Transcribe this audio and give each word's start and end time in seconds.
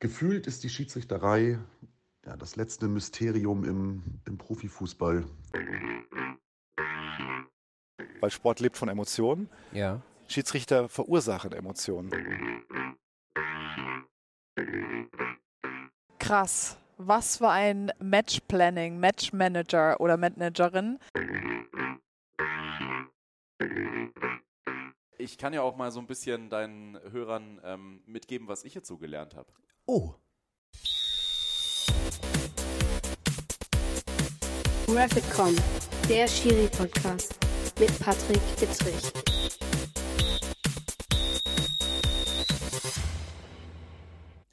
Gefühlt 0.00 0.46
ist 0.46 0.64
die 0.64 0.70
Schiedsrichterei 0.70 1.58
ja, 2.24 2.36
das 2.36 2.56
letzte 2.56 2.88
Mysterium 2.88 3.64
im, 3.64 4.02
im 4.26 4.38
Profifußball. 4.38 5.26
Weil 8.20 8.30
Sport 8.30 8.60
lebt 8.60 8.78
von 8.78 8.88
Emotionen. 8.88 9.50
Ja. 9.72 10.00
Schiedsrichter 10.26 10.88
verursachen 10.88 11.52
Emotionen. 11.52 12.10
Krass. 16.18 16.78
Was 16.96 17.38
für 17.38 17.48
ein 17.48 17.92
Matchplanning, 17.98 19.00
Matchmanager 19.00 20.00
oder 20.00 20.16
Managerin. 20.16 20.98
Ich 25.18 25.36
kann 25.36 25.52
ja 25.52 25.60
auch 25.60 25.76
mal 25.76 25.90
so 25.90 26.00
ein 26.00 26.06
bisschen 26.06 26.48
deinen 26.48 26.98
Hörern 27.10 27.60
ähm, 27.64 28.02
mitgeben, 28.06 28.48
was 28.48 28.64
ich 28.64 28.74
jetzt 28.74 28.88
so 28.88 28.96
gelernt 28.96 29.34
habe. 29.34 29.50
Oh. 29.92 30.14
Rapidcom, 34.86 35.56
der 36.08 36.28
Schiri-Podcast 36.28 37.36
mit 37.80 37.98
Patrick 37.98 38.40
Ittrich. 38.62 39.12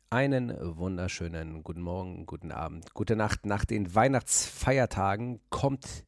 Einen 0.09 0.57
wunderschönen 0.75 1.61
guten 1.61 1.81
Morgen, 1.81 2.25
guten 2.25 2.51
Abend, 2.51 2.95
gute 2.95 3.15
Nacht. 3.15 3.45
Nach 3.45 3.63
den 3.63 3.93
Weihnachtsfeiertagen 3.93 5.39
kommt 5.51 6.03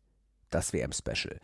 das 0.49 0.73
WM-Special 0.73 1.39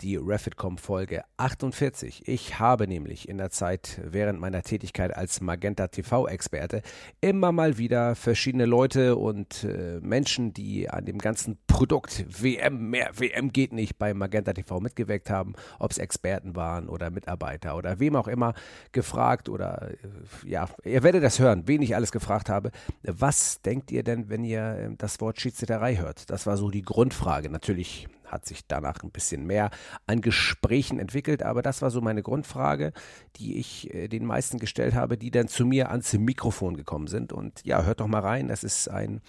die 0.00 0.16
Refitcom 0.16 0.78
Folge 0.78 1.22
48. 1.36 2.26
Ich 2.26 2.58
habe 2.58 2.86
nämlich 2.86 3.28
in 3.28 3.38
der 3.38 3.50
Zeit 3.50 4.00
während 4.04 4.40
meiner 4.40 4.62
Tätigkeit 4.62 5.16
als 5.16 5.40
Magenta 5.40 5.88
TV 5.88 6.26
Experte 6.26 6.82
immer 7.20 7.52
mal 7.52 7.78
wieder 7.78 8.14
verschiedene 8.14 8.66
Leute 8.66 9.16
und 9.16 9.64
äh, 9.64 10.00
Menschen, 10.00 10.52
die 10.52 10.90
an 10.90 11.04
dem 11.04 11.18
ganzen 11.18 11.58
Produkt 11.66 12.24
WM 12.28 12.90
mehr 12.90 13.10
WM 13.14 13.52
geht 13.52 13.72
nicht 13.72 13.98
bei 13.98 14.14
Magenta 14.14 14.52
TV 14.52 14.80
mitgewirkt 14.80 15.30
haben, 15.30 15.54
ob 15.78 15.90
es 15.90 15.98
Experten 15.98 16.56
waren 16.56 16.88
oder 16.88 17.10
Mitarbeiter 17.10 17.76
oder 17.76 18.00
wem 18.00 18.16
auch 18.16 18.28
immer 18.28 18.54
gefragt 18.92 19.48
oder 19.48 19.90
äh, 19.90 20.48
ja, 20.48 20.68
ihr 20.84 21.02
werdet 21.02 21.22
das 21.22 21.38
hören, 21.38 21.62
wen 21.66 21.82
ich 21.82 21.94
alles 21.94 22.12
gefragt 22.12 22.48
habe. 22.48 22.70
Was 23.02 23.62
denkt 23.62 23.90
ihr 23.90 24.02
denn, 24.02 24.28
wenn 24.28 24.44
ihr 24.44 24.60
äh, 24.60 24.90
das 24.98 25.20
Wort 25.20 25.40
Schiedsrichterei 25.40 25.96
hört? 25.96 26.30
Das 26.30 26.46
war 26.46 26.56
so 26.56 26.70
die 26.70 26.82
Grundfrage. 26.82 27.48
Natürlich 27.48 28.08
hat 28.34 28.46
sich 28.46 28.66
danach 28.66 29.02
ein 29.02 29.10
bisschen 29.10 29.46
mehr 29.46 29.70
an 30.06 30.20
Gesprächen 30.20 30.98
entwickelt, 30.98 31.42
aber 31.42 31.62
das 31.62 31.80
war 31.80 31.90
so 31.90 32.00
meine 32.00 32.22
Grundfrage, 32.22 32.92
die 33.36 33.56
ich 33.56 33.92
äh, 33.94 34.08
den 34.08 34.26
meisten 34.26 34.58
gestellt 34.58 34.94
habe, 34.94 35.16
die 35.16 35.30
dann 35.30 35.48
zu 35.48 35.64
mir 35.64 35.90
ans 35.90 36.12
Mikrofon 36.12 36.76
gekommen 36.76 37.06
sind. 37.06 37.32
Und 37.32 37.64
ja, 37.64 37.82
hört 37.84 38.00
doch 38.00 38.06
mal 38.06 38.20
rein, 38.20 38.48
das 38.48 38.64
ist 38.64 38.88
ein 38.88 39.22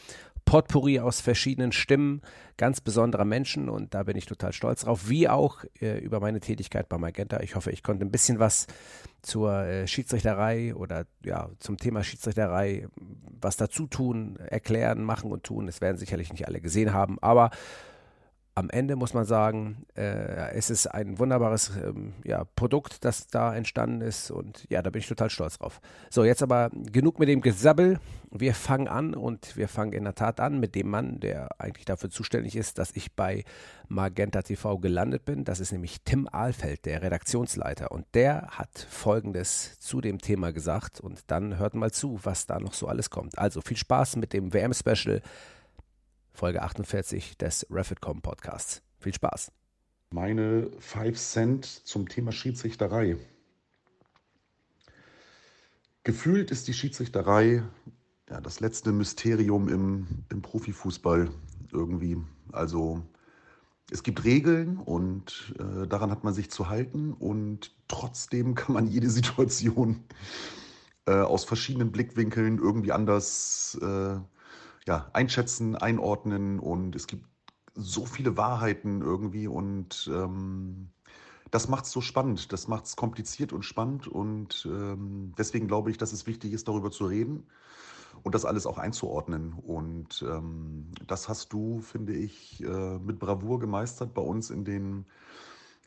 Potpourri 0.45 0.99
aus 0.99 1.21
verschiedenen 1.21 1.71
Stimmen 1.71 2.21
ganz 2.57 2.79
besonderer 2.79 3.25
Menschen 3.25 3.67
und 3.67 3.93
da 3.93 4.03
bin 4.03 4.15
ich 4.15 4.27
total 4.27 4.53
stolz 4.53 4.81
drauf, 4.81 5.09
wie 5.09 5.27
auch 5.27 5.65
äh, 5.81 5.97
über 5.97 6.19
meine 6.19 6.39
Tätigkeit 6.39 6.87
bei 6.87 6.97
Magenta. 6.97 7.41
Ich 7.41 7.55
hoffe, 7.55 7.71
ich 7.71 7.83
konnte 7.83 8.05
ein 8.05 8.11
bisschen 8.11 8.39
was 8.39 8.67
zur 9.21 9.53
äh, 9.63 9.87
Schiedsrichterei 9.87 10.75
oder 10.75 11.05
ja, 11.23 11.49
zum 11.59 11.77
Thema 11.77 12.03
Schiedsrichterei 12.03 12.87
was 13.41 13.57
dazu 13.57 13.87
tun, 13.87 14.37
erklären, 14.37 15.03
machen 15.03 15.31
und 15.31 15.43
tun. 15.43 15.67
Es 15.67 15.81
werden 15.81 15.97
sicherlich 15.97 16.31
nicht 16.31 16.47
alle 16.47 16.61
gesehen 16.61 16.93
haben, 16.93 17.17
aber 17.21 17.49
am 18.57 18.69
Ende 18.69 18.95
muss 18.95 19.13
man 19.13 19.25
sagen, 19.25 19.85
äh, 19.95 20.53
es 20.53 20.69
ist 20.69 20.87
ein 20.87 21.19
wunderbares 21.19 21.73
ähm, 21.75 22.13
ja, 22.23 22.45
Produkt, 22.55 23.03
das 23.03 23.27
da 23.27 23.53
entstanden 23.53 23.99
ist 23.99 24.31
und 24.31 24.65
ja, 24.69 24.81
da 24.81 24.89
bin 24.89 25.01
ich 25.01 25.07
total 25.09 25.29
stolz 25.29 25.57
drauf. 25.57 25.81
So, 26.09 26.23
jetzt 26.23 26.41
aber 26.41 26.71
genug 26.73 27.19
mit 27.19 27.27
dem 27.27 27.41
Gesabbel. 27.41 27.99
Wir 28.31 28.53
fangen 28.53 28.87
an 28.87 29.13
und 29.13 29.57
wir 29.57 29.67
fangen 29.67 29.91
in 29.91 30.05
der 30.05 30.15
Tat 30.15 30.39
an 30.39 30.59
mit 30.59 30.73
dem 30.75 30.89
Mann, 30.89 31.19
der 31.19 31.49
eigentlich 31.59 31.83
dafür 31.83 32.09
zuständig 32.09 32.55
ist, 32.55 32.79
dass 32.79 32.91
ich 32.95 33.13
bei 33.13 33.43
Magenta 33.89 34.41
TV 34.41 34.77
gelandet 34.77 35.25
bin. 35.25 35.43
Das 35.43 35.59
ist 35.59 35.73
nämlich 35.73 36.01
Tim 36.05 36.29
Ahlfeld, 36.31 36.85
der 36.85 37.01
Redaktionsleiter 37.01 37.91
und 37.91 38.05
der 38.13 38.47
hat 38.51 38.87
Folgendes 38.89 39.79
zu 39.79 39.99
dem 39.99 40.19
Thema 40.19 40.53
gesagt 40.53 41.01
und 41.01 41.19
dann 41.27 41.57
hört 41.57 41.75
mal 41.75 41.91
zu, 41.91 42.21
was 42.23 42.45
da 42.45 42.59
noch 42.59 42.73
so 42.73 42.87
alles 42.87 43.09
kommt. 43.09 43.37
Also 43.37 43.59
viel 43.59 43.77
Spaß 43.77 44.15
mit 44.15 44.31
dem 44.31 44.53
WM-Special 44.53 45.21
Folge 46.35 46.61
48 46.61 47.37
des 47.37 47.65
Refitcom 47.71 48.21
Podcasts. 48.21 48.83
Viel 48.99 49.13
Spaß. 49.13 49.51
Meine 50.11 50.69
5 50.79 51.17
Cent 51.17 51.65
zum 51.65 52.09
Thema 52.09 52.31
Schiedsrichterei. 52.31 53.17
Gefühlt 56.03 56.51
ist 56.51 56.67
die 56.67 56.73
Schiedsrichterei 56.73 57.63
ja, 58.29 58.41
das 58.41 58.59
letzte 58.59 58.91
Mysterium 58.91 59.69
im, 59.69 60.07
im 60.29 60.41
Profifußball 60.41 61.29
irgendwie. 61.71 62.17
Also 62.51 63.01
es 63.91 64.03
gibt 64.03 64.23
Regeln 64.23 64.77
und 64.77 65.53
äh, 65.59 65.87
daran 65.87 66.11
hat 66.11 66.23
man 66.23 66.33
sich 66.33 66.49
zu 66.49 66.69
halten 66.69 67.13
und 67.13 67.75
trotzdem 67.87 68.55
kann 68.55 68.73
man 68.73 68.87
jede 68.87 69.09
Situation 69.09 70.03
äh, 71.05 71.13
aus 71.13 71.45
verschiedenen 71.45 71.91
Blickwinkeln 71.91 72.57
irgendwie 72.57 72.91
anders 72.91 73.77
äh, 73.81 74.17
ja, 74.87 75.09
einschätzen, 75.13 75.75
einordnen 75.75 76.59
und 76.59 76.95
es 76.95 77.07
gibt 77.07 77.25
so 77.73 78.05
viele 78.05 78.37
Wahrheiten 78.37 79.01
irgendwie 79.01 79.47
und 79.47 80.09
ähm, 80.13 80.89
das 81.51 81.67
macht 81.67 81.85
es 81.85 81.91
so 81.91 82.01
spannend, 82.01 82.51
das 82.53 82.67
macht 82.67 82.85
es 82.85 82.95
kompliziert 82.95 83.53
und 83.53 83.63
spannend 83.63 84.07
und 84.07 84.67
ähm, 84.69 85.33
deswegen 85.37 85.67
glaube 85.67 85.91
ich, 85.91 85.97
dass 85.97 86.13
es 86.13 86.27
wichtig 86.27 86.53
ist, 86.53 86.67
darüber 86.67 86.91
zu 86.91 87.05
reden 87.05 87.47
und 88.23 88.35
das 88.35 88.45
alles 88.45 88.65
auch 88.65 88.77
einzuordnen. 88.77 89.53
Und 89.53 90.25
ähm, 90.27 90.87
das 91.05 91.29
hast 91.29 91.53
du, 91.53 91.79
finde 91.79 92.13
ich, 92.13 92.63
äh, 92.63 92.97
mit 92.97 93.19
Bravour 93.19 93.59
gemeistert 93.59 94.13
bei 94.13 94.21
uns 94.21 94.49
in 94.49 94.65
den, 94.65 95.05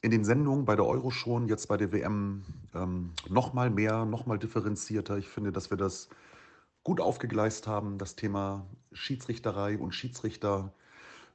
in 0.02 0.10
den 0.10 0.24
Sendungen, 0.24 0.64
bei 0.64 0.76
der 0.76 0.86
Euro 0.86 1.10
schon, 1.10 1.48
jetzt 1.48 1.66
bei 1.66 1.76
der 1.76 1.92
WM 1.92 2.44
ähm, 2.74 3.12
noch 3.28 3.54
mal 3.54 3.70
mehr, 3.70 4.04
noch 4.04 4.26
mal 4.26 4.38
differenzierter. 4.38 5.18
Ich 5.18 5.28
finde, 5.28 5.52
dass 5.52 5.70
wir 5.70 5.76
das 5.76 6.08
gut 6.84 7.00
aufgegleist 7.00 7.66
haben, 7.66 7.98
das 7.98 8.14
Thema 8.14 8.66
Schiedsrichterei 8.92 9.78
und 9.78 9.94
Schiedsrichter 9.94 10.72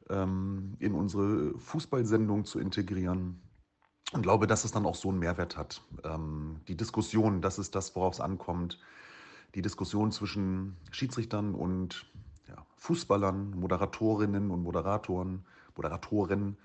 ähm, 0.09 0.75
in 0.79 0.93
unsere 0.93 1.57
Fußballsendung 1.57 2.45
zu 2.45 2.59
integrieren. 2.59 3.41
Und 4.11 4.21
glaube, 4.21 4.45
dass 4.47 4.63
es 4.63 4.71
dann 4.71 4.85
auch 4.85 4.95
so 4.95 5.09
einen 5.09 5.19
Mehrwert 5.19 5.57
hat. 5.57 5.81
Ähm, 6.03 6.61
die 6.67 6.77
Diskussion, 6.77 7.41
das 7.41 7.57
ist 7.57 7.73
das, 7.73 7.95
worauf 7.95 8.15
es 8.15 8.19
ankommt. 8.19 8.79
Die 9.55 9.61
Diskussion 9.61 10.11
zwischen 10.11 10.77
Schiedsrichtern 10.91 11.55
und 11.55 12.05
ja, 12.47 12.65
Fußballern, 12.77 13.51
Moderatorinnen 13.51 14.51
und 14.51 14.61
Moderatoren, 14.61 15.45
Moderatorinnen, 15.75 16.57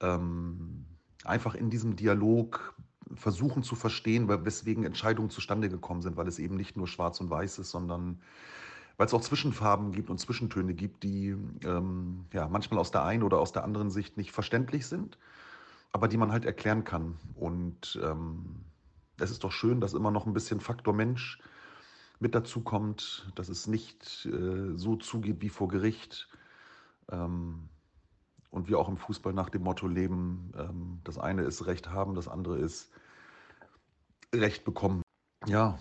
ähm, 0.00 0.84
einfach 1.24 1.54
in 1.54 1.70
diesem 1.70 1.96
Dialog 1.96 2.74
versuchen 3.14 3.62
zu 3.62 3.76
verstehen, 3.76 4.28
weswegen 4.28 4.84
Entscheidungen 4.84 5.30
zustande 5.30 5.68
gekommen 5.68 6.02
sind, 6.02 6.16
weil 6.16 6.28
es 6.28 6.38
eben 6.38 6.56
nicht 6.56 6.76
nur 6.76 6.88
schwarz 6.88 7.20
und 7.20 7.30
weiß 7.30 7.58
ist, 7.58 7.70
sondern 7.70 8.20
weil 8.96 9.06
es 9.06 9.14
auch 9.14 9.20
Zwischenfarben 9.20 9.92
gibt 9.92 10.10
und 10.10 10.18
Zwischentöne 10.18 10.74
gibt, 10.74 11.02
die 11.02 11.36
ähm, 11.64 12.26
ja, 12.32 12.48
manchmal 12.48 12.80
aus 12.80 12.90
der 12.90 13.04
einen 13.04 13.22
oder 13.22 13.38
aus 13.38 13.52
der 13.52 13.64
anderen 13.64 13.90
Sicht 13.90 14.16
nicht 14.16 14.32
verständlich 14.32 14.86
sind, 14.86 15.18
aber 15.92 16.08
die 16.08 16.16
man 16.16 16.32
halt 16.32 16.44
erklären 16.44 16.84
kann. 16.84 17.18
Und 17.34 17.98
ähm, 18.02 18.64
es 19.18 19.30
ist 19.30 19.44
doch 19.44 19.52
schön, 19.52 19.80
dass 19.80 19.94
immer 19.94 20.10
noch 20.10 20.26
ein 20.26 20.32
bisschen 20.32 20.60
Faktor 20.60 20.94
Mensch 20.94 21.40
mit 22.18 22.34
dazu 22.34 22.62
kommt, 22.62 23.30
dass 23.34 23.48
es 23.48 23.66
nicht 23.66 24.26
äh, 24.26 24.76
so 24.76 24.96
zugeht 24.96 25.42
wie 25.42 25.50
vor 25.50 25.68
Gericht. 25.68 26.28
Ähm, 27.10 27.68
und 28.50 28.68
wir 28.68 28.78
auch 28.78 28.88
im 28.88 28.96
Fußball 28.96 29.34
nach 29.34 29.50
dem 29.50 29.62
Motto 29.62 29.86
leben, 29.86 30.52
ähm, 30.56 31.00
das 31.04 31.18
eine 31.18 31.42
ist 31.42 31.66
Recht 31.66 31.90
haben, 31.90 32.14
das 32.14 32.28
andere 32.28 32.56
ist 32.56 32.90
Recht 34.34 34.64
bekommen. 34.64 35.02
Ja, 35.46 35.78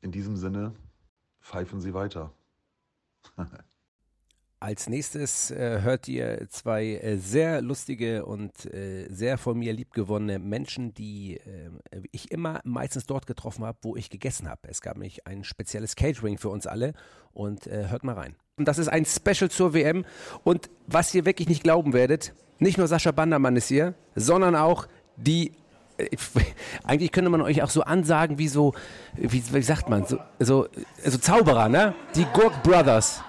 in 0.00 0.12
diesem 0.12 0.36
Sinne 0.36 0.74
pfeifen 1.42 1.80
Sie 1.80 1.92
weiter. 1.92 2.32
Als 4.62 4.88
nächstes 4.88 5.50
äh, 5.50 5.80
hört 5.82 6.06
ihr 6.06 6.46
zwei 6.48 6.94
äh, 6.94 7.16
sehr 7.16 7.60
lustige 7.62 8.24
und 8.24 8.64
äh, 8.72 9.08
sehr 9.08 9.36
von 9.36 9.58
mir 9.58 9.72
liebgewonnene 9.72 10.38
Menschen, 10.38 10.94
die 10.94 11.38
äh, 11.38 11.70
ich 12.12 12.30
immer 12.30 12.60
meistens 12.62 13.06
dort 13.06 13.26
getroffen 13.26 13.64
habe, 13.64 13.78
wo 13.82 13.96
ich 13.96 14.08
gegessen 14.08 14.48
habe. 14.48 14.68
Es 14.68 14.80
gab 14.80 14.94
nämlich 14.94 15.26
ein 15.26 15.42
spezielles 15.42 15.96
Catering 15.96 16.38
für 16.38 16.48
uns 16.48 16.68
alle 16.68 16.94
und 17.32 17.66
äh, 17.66 17.88
hört 17.88 18.04
mal 18.04 18.14
rein. 18.14 18.36
Und 18.56 18.68
das 18.68 18.78
ist 18.78 18.86
ein 18.86 19.04
Special 19.04 19.50
zur 19.50 19.74
WM 19.74 20.04
und 20.44 20.70
was 20.86 21.12
ihr 21.12 21.24
wirklich 21.24 21.48
nicht 21.48 21.64
glauben 21.64 21.92
werdet, 21.92 22.32
nicht 22.60 22.78
nur 22.78 22.86
Sascha 22.86 23.10
Bandermann 23.10 23.56
ist 23.56 23.66
hier, 23.66 23.94
sondern 24.14 24.54
auch 24.54 24.86
die 25.16 25.56
eigentlich 26.84 27.12
könnte 27.12 27.30
man 27.30 27.40
euch 27.42 27.62
auch 27.62 27.70
so 27.70 27.82
ansagen 27.82 28.38
wie 28.38 28.48
so, 28.48 28.74
wie, 29.14 29.42
wie 29.52 29.62
sagt 29.62 29.88
man, 29.88 30.06
so, 30.06 30.18
so, 30.38 30.66
so 31.04 31.18
Zauberer, 31.18 31.68
ne? 31.68 31.94
Die 32.14 32.26
Gurk 32.32 32.62
Brothers. 32.62 33.22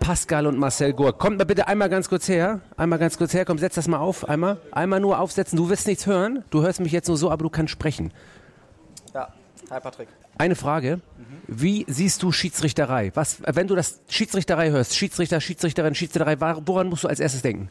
Pascal 0.00 0.46
und 0.46 0.58
Marcel 0.58 0.94
Gurk. 0.94 1.18
Kommt 1.18 1.36
mal 1.36 1.44
bitte 1.44 1.68
einmal 1.68 1.90
ganz 1.90 2.08
kurz 2.08 2.28
her. 2.28 2.62
Einmal 2.78 2.98
ganz 2.98 3.18
kurz 3.18 3.34
her. 3.34 3.44
Komm, 3.44 3.58
setz 3.58 3.74
das 3.74 3.88
mal 3.88 3.98
auf. 3.98 4.26
Einmal. 4.26 4.58
Einmal 4.72 5.00
nur 5.00 5.18
aufsetzen. 5.18 5.58
Du 5.58 5.68
wirst 5.68 5.86
nichts 5.86 6.06
hören. 6.06 6.44
Du 6.48 6.62
hörst 6.62 6.80
mich 6.80 6.92
jetzt 6.92 7.08
nur 7.08 7.18
so, 7.18 7.30
aber 7.30 7.42
du 7.42 7.50
kannst 7.50 7.72
sprechen. 7.72 8.10
Ja. 9.12 9.28
Hi 9.70 9.80
Patrick. 9.80 10.08
Eine 10.38 10.54
Frage. 10.54 11.00
Wie 11.46 11.84
siehst 11.88 12.22
du 12.22 12.32
Schiedsrichterei? 12.32 13.10
Was, 13.14 13.42
wenn 13.44 13.66
du 13.66 13.74
das 13.74 14.00
Schiedsrichterei 14.08 14.70
hörst, 14.70 14.96
Schiedsrichter, 14.96 15.42
Schiedsrichterin, 15.42 15.94
Schiedsrichterei, 15.94 16.40
woran 16.40 16.88
musst 16.88 17.04
du 17.04 17.08
als 17.08 17.20
erstes 17.20 17.42
denken? 17.42 17.70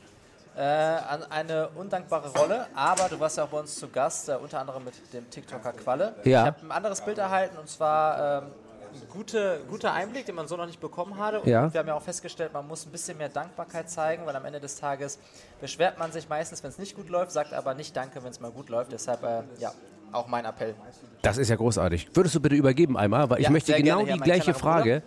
Äh, 0.58 0.62
an 0.62 1.24
eine 1.30 1.70
undankbare 1.70 2.30
Rolle, 2.30 2.66
aber 2.74 3.10
du 3.10 3.20
warst 3.20 3.38
ja 3.38 3.44
auch 3.44 3.50
bei 3.50 3.60
uns 3.60 3.76
zu 3.76 3.88
Gast, 3.90 4.28
äh, 4.28 4.34
unter 4.42 4.60
anderem 4.60 4.84
mit 4.86 4.96
dem 5.14 5.30
TikToker 5.30 5.72
Qualle. 5.74 6.16
Ja. 6.24 6.42
Ich 6.42 6.46
habe 6.48 6.62
ein 6.66 6.72
anderes 6.72 7.02
Bild 7.02 7.20
erhalten 7.20 7.58
und 7.60 7.70
zwar 7.70 8.40
ähm, 8.42 8.48
ein 8.92 9.08
gute, 9.10 9.60
guter 9.70 9.94
Einblick, 9.94 10.26
den 10.26 10.34
man 10.34 10.48
so 10.48 10.58
noch 10.58 10.66
nicht 10.66 10.80
bekommen 10.80 11.20
hatte. 11.20 11.42
Und 11.42 11.48
Ja. 11.48 11.72
wir 11.72 11.80
haben 11.80 11.88
ja 11.88 11.94
auch 11.94 12.02
festgestellt, 12.02 12.54
man 12.54 12.68
muss 12.68 12.88
ein 12.88 12.92
bisschen 12.92 13.20
mehr 13.20 13.30
Dankbarkeit 13.30 13.88
zeigen, 13.88 14.26
weil 14.26 14.36
am 14.36 14.46
Ende 14.46 14.60
des 14.60 14.80
Tages 14.80 15.20
beschwert 15.62 16.00
man 16.00 16.12
sich 16.12 16.28
meistens, 16.28 16.64
wenn 16.64 16.72
es 16.72 16.80
nicht 16.80 16.96
gut 16.96 17.10
läuft, 17.10 17.32
sagt 17.34 17.54
aber 17.54 17.76
nicht 17.76 17.96
Danke, 17.96 18.24
wenn 18.24 18.32
es 18.32 18.40
mal 18.40 18.50
gut 18.50 18.70
läuft. 18.70 18.92
Deshalb, 18.92 19.22
äh, 19.24 19.44
ja, 19.60 19.72
auch 20.12 20.26
mein 20.26 20.46
Appell. 20.46 20.74
Das 21.22 21.38
ist 21.38 21.50
ja 21.50 21.56
großartig. 21.56 22.10
Würdest 22.16 22.34
du 22.34 22.40
bitte 22.40 22.56
übergeben 22.56 22.98
einmal, 22.98 23.30
weil 23.30 23.38
ich 23.40 23.44
Ja, 23.46 23.52
möchte 23.52 23.74
sehr 23.74 23.82
genau 23.84 23.98
gerne, 24.04 24.14
die 24.14 24.20
gleiche 24.22 24.56
Frage 24.56 25.04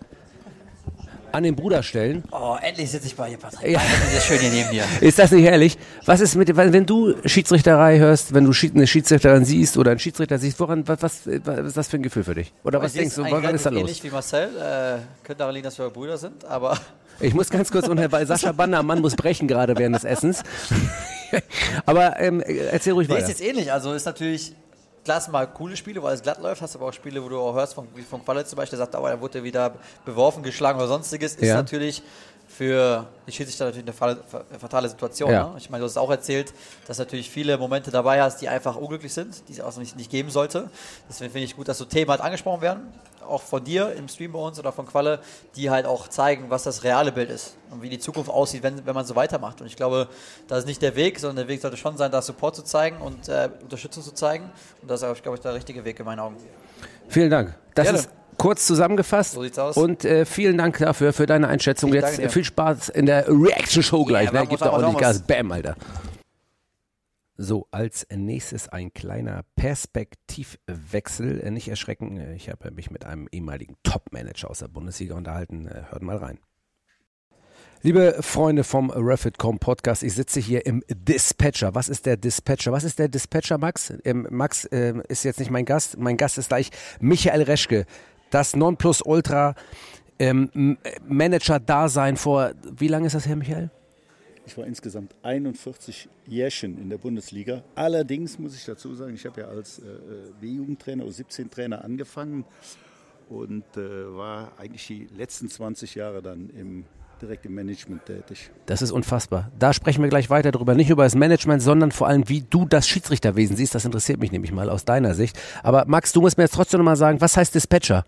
an 1.33 1.43
den 1.43 1.57
Bruder 1.57 1.83
stellen. 1.83 2.25
Oh, 2.33 2.57
endlich 2.61 2.91
sitze 2.91 3.07
ich 3.07 3.17
bei 3.17 3.31
dir, 3.31 3.39
Patrick. 3.39 3.71
Ja. 3.71 3.81
Das 3.81 4.15
ist 4.19 4.27
schön 4.27 4.39
hier 4.39 4.51
neben 4.51 4.71
dir. 4.71 4.85
Ist 5.01 5.19
das 5.19 5.31
nicht 5.31 5.45
herrlich? 5.45 5.79
Was 6.07 6.21
ist 6.21 6.35
mit, 6.37 6.57
wenn 6.57 6.73
wenn 6.73 6.87
du 6.87 7.15
Schiedsrichterei 7.25 7.99
hörst, 7.99 8.35
wenn 8.35 8.45
du 8.45 8.53
eine 8.75 8.87
Schiedsrichterin 8.87 9.45
siehst 9.45 9.77
oder 9.77 9.91
einen 9.91 10.01
Schiedsrichter 10.01 10.39
siehst, 10.39 10.59
woran, 10.61 10.87
was, 10.89 11.03
was, 11.03 11.21
was 11.45 11.59
ist 11.67 11.77
das 11.77 11.89
für 11.89 11.97
ein 11.97 12.03
Gefühl 12.03 12.25
für 12.25 12.35
dich? 12.35 12.53
Oder 12.65 12.81
was 12.83 12.95
Ich 12.95 13.01
denkst 13.01 13.15
du, 13.17 13.23
was 13.23 13.53
ist 13.55 13.67
da 13.67 13.71
los? 13.71 13.81
ähnlich 13.81 14.05
wie 14.05 14.11
Marcel. 14.11 14.49
Äh, 14.49 14.99
könnte 15.25 15.39
daran 15.39 15.55
liegen, 15.55 15.65
dass 15.65 15.79
wir 15.79 15.89
Brüder 15.91 16.19
sind, 16.19 16.45
aber 16.45 16.79
Ich 17.23 17.35
muss 17.35 17.51
ganz 17.51 17.71
kurz 17.71 17.87
unter, 17.87 18.11
weil 18.13 18.27
Sascha 18.27 18.53
Bannermann 18.57 19.01
muss 19.01 19.15
brechen 19.15 19.47
gerade 19.47 19.77
während 19.77 19.95
des 19.95 20.05
Essens. 20.05 20.43
Aber 21.87 22.19
ähm, 22.19 22.41
erzähl 22.41 22.95
ruhig 22.95 23.09
nee, 23.09 23.15
ist 23.15 23.21
weiter. 23.23 23.29
jetzt 23.29 23.43
ähnlich. 23.43 23.73
Also 23.73 23.93
ist 23.93 24.07
natürlich, 24.07 24.55
klar 25.05 25.21
sind 25.21 25.33
mal 25.33 25.47
coole 25.47 25.77
Spiele, 25.77 26.03
weil 26.03 26.15
es 26.15 26.23
glatt 26.23 26.41
läuft, 26.41 26.63
hast 26.63 26.77
aber 26.77 26.87
auch 26.89 26.93
Spiele, 26.93 27.23
wo 27.23 27.29
du 27.29 27.39
auch 27.41 27.55
hörst, 27.55 27.75
von, 27.75 27.89
wie 27.95 28.03
von 28.03 28.25
Qualle 28.25 28.45
zum 28.45 28.57
Beispiel, 28.57 28.79
der 28.79 28.87
sagt, 28.87 28.95
oh, 28.97 29.07
er 29.07 29.21
wurde 29.21 29.43
wieder 29.43 29.75
beworfen, 30.05 30.43
geschlagen 30.43 30.79
oder 30.79 30.89
sonstiges, 30.89 31.35
ist 31.37 31.49
Ja. 31.49 31.55
natürlich 31.57 32.03
für 32.61 33.07
die 33.27 33.33
Schiedsrichter 33.33 33.65
natürlich 33.65 33.87
eine 33.87 33.95
fa- 33.95 34.17
fa- 34.29 34.45
fatale 34.59 34.87
Situation. 34.87 35.31
Ja. 35.33 35.49
Ne? 35.49 35.55
Ich 35.57 35.71
meine, 35.71 35.81
du 35.81 35.87
hast 35.87 35.93
es 35.93 35.97
auch 35.97 36.11
erzählt, 36.11 36.53
dass 36.87 36.99
du 36.99 37.05
natürlich 37.05 37.31
viele 37.31 37.57
Momente 37.57 37.91
dabei 37.91 38.21
hast, 38.21 38.43
die 38.43 38.51
einfach 38.51 38.77
unglücklich 38.77 39.15
sind, 39.15 39.49
die 39.49 39.55
es 39.55 39.63
auch 39.63 39.75
nicht, 39.79 39.97
nicht 39.97 40.11
geben 40.11 40.29
sollte. 40.29 40.69
Deswegen 41.09 41.33
finde 41.33 41.47
ich 41.47 41.57
gut, 41.57 41.69
dass 41.69 41.79
so 41.79 41.87
Themen 41.87 42.11
halt 42.11 42.21
angesprochen 42.21 42.61
werden, 42.61 42.93
auch 43.27 43.41
von 43.41 43.65
dir 43.65 43.95
im 43.95 44.09
Stream 44.09 44.33
bei 44.33 44.39
uns 44.39 44.59
oder 44.59 44.73
von 44.73 44.87
Qualle, 44.87 45.21
die 45.57 45.71
halt 45.71 45.87
auch 45.87 46.09
zeigen, 46.09 46.51
was 46.51 46.65
das 46.65 46.85
reale 46.85 47.13
Bild 47.13 47.31
ist 47.31 47.57
und 47.71 47.81
wie 47.81 47.89
die 47.89 47.99
Zukunft 47.99 48.29
aussieht, 48.29 48.63
wenn, 48.63 48.85
wenn 48.85 48.95
man 48.95 49.07
so 49.07 49.17
weitermacht. 49.17 49.63
Und 49.63 49.67
ich 49.67 49.77
glaube, 49.77 50.09
das 50.47 50.59
ist 50.59 50.67
nicht 50.67 50.83
der 50.83 50.95
Weg, 50.97 51.19
sondern 51.19 51.37
der 51.37 51.49
Weg 51.49 51.63
sollte 51.63 51.79
schon 51.79 51.97
sein, 51.97 52.11
da 52.11 52.21
Support 52.21 52.57
zu 52.57 52.63
zeigen 52.63 52.99
und 52.99 53.27
äh, 53.31 53.49
Unterstützung 53.63 54.03
zu 54.03 54.13
zeigen. 54.13 54.51
Und 54.83 54.91
das 54.91 55.01
ist, 55.01 55.23
glaube 55.23 55.37
ich, 55.37 55.41
der 55.41 55.55
richtige 55.55 55.83
Weg 55.87 55.99
in 55.99 56.05
meinen 56.05 56.21
Augen. 56.21 56.37
Vielen 57.09 57.31
Dank. 57.31 57.55
Das 57.75 57.85
Gerne. 57.85 57.99
ist 58.01 58.11
kurz 58.41 58.67
zusammengefasst. 58.67 59.33
So 59.33 59.43
sieht's 59.43 59.59
aus. 59.59 59.77
Und 59.77 60.05
äh, 60.05 60.25
vielen 60.25 60.57
Dank 60.59 60.79
dafür, 60.79 61.13
für 61.13 61.27
deine 61.27 61.49
Einschätzung. 61.49 61.91
Ich 61.91 61.97
Jetzt 61.97 62.19
äh, 62.19 62.29
viel 62.29 62.45
Spaß 62.45 62.89
in 62.89 63.07
der 63.07 63.29
Reaction-Show 63.29 64.05
gleich. 64.05 64.33
Ja, 64.33 64.41
ne? 64.41 64.47
Gibt 64.47 64.63
da 64.63 64.73
ordentlich 64.73 64.99
Gas. 64.99 65.23
Bam, 65.23 65.53
Alter. 65.53 65.77
So, 67.37 67.69
als 67.71 68.07
nächstes 68.15 68.69
ein 68.69 68.93
kleiner 68.93 69.45
Perspektivwechsel. 69.57 71.41
Äh, 71.41 71.51
Nicht 71.51 71.69
erschrecken, 71.69 72.19
äh, 72.19 72.35
ich 72.35 72.49
habe 72.51 72.71
mich 72.71 72.91
mit 72.91 73.05
einem 73.05 73.29
ehemaligen 73.31 73.77
Top-Manager 73.83 74.51
aus 74.51 74.59
der 74.59 74.69
Bundesliga 74.69 75.15
unterhalten. 75.15 75.67
Äh, 75.67 75.85
Hört 75.91 76.03
mal 76.03 76.17
rein. 76.17 76.39
Liebe 77.83 78.19
Freunde 78.21 78.63
vom 78.63 78.91
Refit.com 78.91 79.59
Podcast, 79.59 80.03
ich 80.03 80.13
sitze 80.13 80.39
hier 80.39 80.67
im 80.67 80.85
Dispatcher. 80.91 81.75
Was 81.75 81.89
ist 81.89 82.05
der 82.05 82.19
Dispatcher? 82.19 82.73
Was 82.73 82.85
ist 82.85 82.99
der 82.99 83.09
Dispatcher, 83.09 83.57
Max? 83.57 83.91
Ähm, 84.05 84.27
Max 84.29 84.69
ähm, 84.71 85.03
ist 85.09 85.25
jetzt 85.25 85.39
nicht 85.39 85.51
mein 85.51 85.65
Gast. 85.65 85.97
Mein 85.97 86.19
Gast 86.19 86.37
ist 86.37 86.49
gleich 86.49 86.71
Michael 87.01 87.41
Reschke. 87.41 87.87
Das 88.31 88.57
Nonplusultra 88.57 89.55
ähm, 90.19 90.79
Manager-Dasein 91.09 92.17
vor, 92.17 92.53
wie 92.77 92.89
lange 92.89 93.07
ist 93.07 93.15
das 93.15 93.27
her, 93.27 93.37
Michael? 93.37 93.71
Ich 94.47 94.57
war 94.59 94.67
insgesamt 94.67 95.15
41 95.23 96.09
Jährchen 96.27 96.81
in 96.81 96.91
der 96.91 96.99
Bundesliga. 96.99 97.63
Allerdings 97.75 98.39
muss 98.39 98.55
ich 98.57 98.65
dazu 98.65 98.95
sagen, 98.95 99.15
ich 99.15 99.25
habe 99.25 99.43
ja 99.43 99.49
als 99.49 99.79
äh, 99.79 99.83
B-Jugendtrainer, 100.41 101.05
U17-Trainer 101.05 101.85
angefangen 101.85 102.45
und 103.29 103.65
äh, 103.77 104.17
war 104.17 104.53
eigentlich 104.59 104.87
die 104.87 105.07
letzten 105.17 105.49
20 105.49 105.95
Jahre 105.95 106.21
dann 106.21 106.51
im, 106.51 106.85
direkt 107.23 107.47
im 107.47 107.55
Management 107.55 108.07
tätig. 108.07 108.51
Das 108.67 108.83
ist 108.83 108.91
unfassbar. 108.91 109.53
Da 109.59 109.73
sprechen 109.73 110.03
wir 110.03 110.09
gleich 110.09 110.31
weiter 110.31 110.51
drüber. 110.51 110.75
Nicht 110.75 110.91
über 110.91 111.05
das 111.05 111.15
Management, 111.15 111.63
sondern 111.63 111.93
vor 111.93 112.09
allem, 112.09 112.29
wie 112.29 112.43
du 112.43 112.67
das 112.67 112.89
Schiedsrichterwesen 112.89 113.57
siehst. 113.57 113.75
Das 113.75 113.85
interessiert 113.85 114.19
mich 114.19 114.33
nämlich 114.33 114.53
mal 114.53 114.69
aus 114.69 114.85
deiner 114.85 115.15
Sicht. 115.15 115.39
Aber 115.63 115.85
Max, 115.87 116.13
du 116.13 116.21
musst 116.21 116.39
mir 116.39 116.45
jetzt 116.45 116.55
trotzdem 116.55 116.79
noch 116.79 116.87
mal 116.87 116.97
sagen, 116.97 117.21
was 117.21 117.37
heißt 117.37 117.55
Dispatcher? 117.55 118.05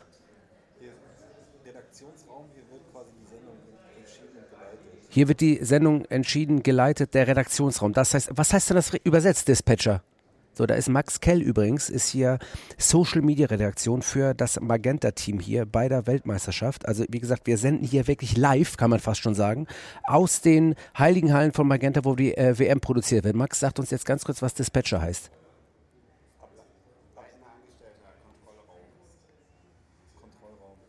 Hier 5.15 5.29
wird 5.29 5.43
die 5.43 5.59
Sendung 5.63 6.07
entschieden, 6.07 6.63
geleitet, 6.63 7.13
der 7.13 7.27
Redaktionsraum. 7.27 7.93
Das 7.93 8.15
heißt, 8.15 8.31
was 8.35 8.55
heißt 8.55 8.71
denn 8.71 8.77
das 8.77 8.95
übersetzt, 9.05 9.47
Dispatcher? 9.47 10.03
So, 10.55 10.65
da 10.65 10.75
ist 10.75 10.89
Max 10.89 11.21
Kell 11.21 11.43
übrigens, 11.43 11.91
ist 11.91 12.09
hier 12.09 12.39
Social 12.79 13.21
Media 13.21 13.47
Redaktion 13.47 14.01
für 14.01 14.33
das 14.33 14.59
Magenta-Team 14.59 15.39
hier 15.39 15.67
bei 15.67 15.91
der 15.91 16.07
Weltmeisterschaft. 16.07 16.89
Also, 16.89 17.05
wie 17.11 17.21
gesagt, 17.21 17.47
wir 17.47 17.59
senden 17.59 17.87
hier 17.87 18.07
wirklich 18.07 18.39
live, 18.39 18.79
kann 18.79 18.89
man 18.89 19.01
fast 19.01 19.21
schon 19.21 19.35
sagen, 19.35 19.67
aus 20.05 20.41
den 20.41 20.77
Heiligen 20.97 21.35
Hallen 21.35 21.53
von 21.53 21.69
Magenta, 21.69 22.07
wo 22.07 22.15
die 22.15 22.35
äh, 22.35 22.59
WM 22.59 22.81
produziert 22.81 23.25
wird. 23.25 23.37
Max 23.37 23.61
sagt 23.61 23.79
uns 23.79 23.91
jetzt 23.91 24.07
ganz 24.07 24.25
kurz, 24.25 24.41
was 24.41 24.55
Dispatcher 24.55 25.03
heißt. 25.03 25.31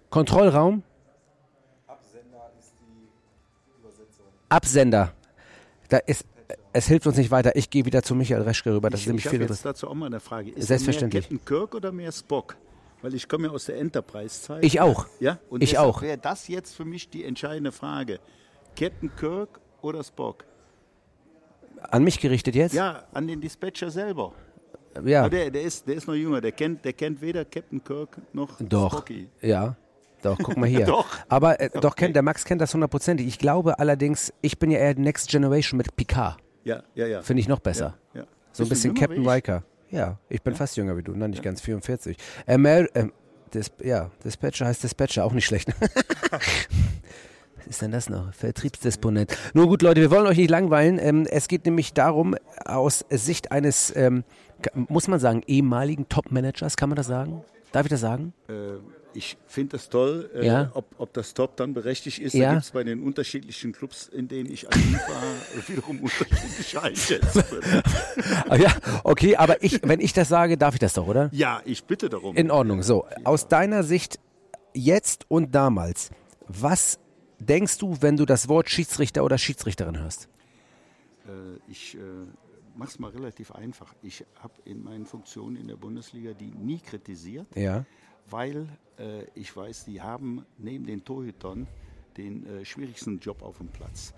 Kontrollraum? 0.10 0.84
Absender. 4.54 5.14
Da 5.90 5.98
ist, 5.98 6.26
es 6.74 6.88
hilft 6.88 7.08
uns 7.08 7.18
nicht 7.18 7.32
weiter. 7.32 7.56
Ich 7.56 7.70
gehe 7.70 7.86
wieder 7.86 8.04
zu 8.04 8.14
Michael 8.14 8.44
Reschke 8.44 8.74
rüber. 8.74 8.90
Das 8.90 9.00
ich 9.00 9.06
ist 9.06 9.08
nämlich 9.08 9.26
ich 9.26 9.32
viel 9.32 9.42
jetzt 9.42 9.66
dazu 9.66 9.88
auch 9.88 9.96
mal 9.96 10.06
eine 10.06 10.20
Frage. 10.20 10.52
Ist 10.52 10.68
Selbstverständlich. 10.68 11.26
Er 11.26 11.32
mehr 11.32 11.40
Captain 11.40 11.58
Kirk 11.58 11.76
oder 11.76 11.92
mehr 11.92 12.12
Spock? 12.12 12.56
Weil 13.02 13.16
ich 13.16 13.28
komme 13.28 13.48
ja 13.48 13.54
aus 13.54 13.66
der 13.66 13.80
Enterprise-Zeit. 13.80 14.64
Ich 14.64 14.80
auch. 14.80 15.08
Ja? 15.20 15.40
Und 15.50 15.64
Ich 15.64 15.78
auch. 15.78 16.02
Wäre 16.02 16.18
das 16.18 16.48
jetzt 16.48 16.76
für 16.76 16.86
mich 16.86 17.10
die 17.10 17.26
entscheidende 17.26 17.72
Frage. 17.72 18.20
Captain 18.78 19.14
Kirk 19.16 19.60
oder 19.82 20.04
Spock? 20.04 20.46
An 21.82 22.04
mich 22.04 22.20
gerichtet 22.20 22.56
jetzt? 22.56 22.74
Ja, 22.74 23.04
an 23.12 23.28
den 23.28 23.42
Dispatcher 23.42 23.90
selber. 23.90 24.34
Ja. 25.04 25.28
Der, 25.28 25.50
der, 25.50 25.64
ist, 25.64 25.88
der 25.88 25.96
ist 25.96 26.08
noch 26.08 26.14
jünger, 26.14 26.40
der 26.40 26.52
kennt, 26.52 26.86
der 26.86 26.94
kennt 26.94 27.20
weder 27.22 27.44
Captain 27.44 27.84
Kirk 27.84 28.22
noch 28.32 28.62
Doch. 28.62 28.94
Spocky. 28.94 29.30
Ja. 29.42 29.76
Doch, 30.24 30.38
guck 30.42 30.58
mal 30.58 30.68
hier. 30.68 30.86
Doch. 30.86 31.06
Aber 31.28 31.60
äh, 31.60 31.70
doch, 31.70 31.96
kennt, 31.96 32.16
der 32.16 32.24
Max 32.24 32.46
kennt 32.46 32.62
das 32.62 32.74
hundertprozentig. 32.74 33.28
Ich 33.28 33.38
glaube 33.38 33.78
allerdings, 33.78 34.34
ich 34.42 34.58
bin 34.58 34.72
ja 34.72 34.80
eher 34.80 34.96
Next 34.96 35.30
Generation 35.30 35.78
mit 35.78 35.96
Picard. 35.96 36.38
Ja, 36.64 36.82
ja, 36.96 37.06
ja. 37.06 37.22
Finde 37.22 37.42
ich 37.42 37.48
noch 37.48 37.60
besser. 37.60 37.98
Ja, 38.14 38.22
ja. 38.22 38.28
So 38.52 38.64
ein 38.64 38.70
bisschen 38.70 38.94
Captain? 38.94 39.28
Riker. 39.28 39.64
Ja, 39.92 40.18
ich 40.30 40.42
bin 40.42 40.56
fast 40.56 40.76
jünger 40.78 40.98
wie 40.98 41.04
du, 41.04 41.12
nein, 41.12 41.30
nicht 41.30 41.44
ganz 41.44 41.62
44. 41.62 42.18
Amer 42.48 42.88
ähm, 42.96 43.12
Dis 43.54 43.72
ja, 43.84 44.10
Dispatcher 44.26 44.66
heißt 44.66 44.84
Dispatcher, 44.84 45.24
auch 45.26 45.34
nicht 45.34 45.46
schlecht. 45.46 45.70
Was 46.32 47.68
ist 47.68 47.82
denn 47.82 47.92
das 47.92 48.10
noch? 48.10 48.34
Vertriebsdisponent. 48.34 49.38
Nur 49.54 49.68
gut, 49.68 49.82
Leute, 49.84 50.02
wir 50.02 50.10
wollen 50.10 50.26
euch 50.26 50.38
nicht 50.38 50.50
langweilen. 50.50 50.98
Ähm, 51.00 51.28
es 51.30 51.48
geht 51.48 51.66
nämlich 51.66 51.94
darum, 51.94 52.36
aus 52.66 53.06
Sicht 53.10 53.52
eines, 53.52 53.96
ähm, 53.96 54.24
muss 54.74 55.08
man 55.08 55.20
sagen, 55.20 55.44
ehemaligen 55.46 56.10
Top-Managers, 56.10 56.76
kann 56.76 56.90
man 56.90 56.96
das 56.96 57.08
sagen? 57.08 57.44
Darf 57.72 57.86
ich 57.86 57.90
das 57.90 58.02
sagen? 58.02 58.34
Äh, 58.50 58.54
ich 59.16 59.38
finde 59.48 59.78
das 59.78 59.90
toll, 59.90 60.30
äh, 60.36 60.46
Ja. 60.46 60.72
ob, 60.74 60.86
ob 60.98 61.14
das 61.14 61.34
Top 61.34 61.56
dann 61.58 61.74
berechtigt 61.74 62.20
ist. 62.20 62.34
Ja. 62.34 62.46
Da 62.48 62.52
gibt 62.54 62.64
es 62.66 62.72
bei 62.72 62.84
den 62.84 63.04
unterschiedlichen 63.04 63.72
Clubs, 63.72 64.08
in 64.08 64.28
denen 64.28 64.52
ich 64.52 64.68
aktiv 64.68 65.00
war, 65.08 65.24
wiederum 65.68 66.00
unterschiedliche 66.02 66.82
Einschätzungen. 66.82 67.46
Ja, 68.58 68.72
okay, 69.04 69.36
aber 69.36 69.64
ich, 69.64 69.80
wenn 69.84 70.00
ich 70.00 70.14
das 70.14 70.30
sage, 70.30 70.58
darf 70.58 70.76
ich 70.76 70.80
das 70.80 70.94
doch, 70.94 71.08
oder? 71.08 71.30
Ja, 71.34 71.62
ich 71.66 71.84
bitte 71.86 72.10
darum. 72.10 72.36
In 72.36 72.52
Ordnung. 72.52 72.84
So, 72.84 73.06
aus 73.24 73.48
deiner 73.48 73.84
Sicht 73.84 74.20
jetzt 74.74 75.26
und 75.30 75.56
damals, 75.56 76.12
was 76.48 77.00
denkst 77.40 77.78
du, 77.80 77.98
wenn 78.02 78.16
du 78.18 78.26
das 78.26 78.48
Wort 78.50 78.70
Schiedsrichter 78.70 79.24
oder 79.24 79.38
Schiedsrichterin 79.38 80.00
hörst? 80.00 80.30
Äh, 81.28 81.32
ich 81.72 81.96
äh, 81.96 82.00
mache 82.76 82.90
es 82.90 83.00
mal 83.00 83.10
relativ 83.12 83.52
einfach. 83.52 83.94
Ich 84.02 84.24
habe 84.40 84.54
in 84.66 84.84
meinen 84.84 85.06
Funktionen 85.06 85.56
in 85.56 85.68
der 85.68 85.76
Bundesliga 85.78 86.34
die 86.34 86.52
nie 86.52 86.80
kritisiert, 86.80 87.48
Ja. 87.56 87.86
Weil 88.30 88.68
äh, 88.98 89.24
ich 89.36 89.56
weiß, 89.56 89.86
die 89.86 90.02
haben 90.02 90.46
neben 90.58 90.86
den 90.86 91.04
Torhütern 91.04 91.68
den 92.18 92.46
äh, 92.46 92.66
schwierigsten 92.66 93.20
Job 93.20 93.42
auf 93.42 93.58
dem 93.58 93.68
Platz. 93.68 94.14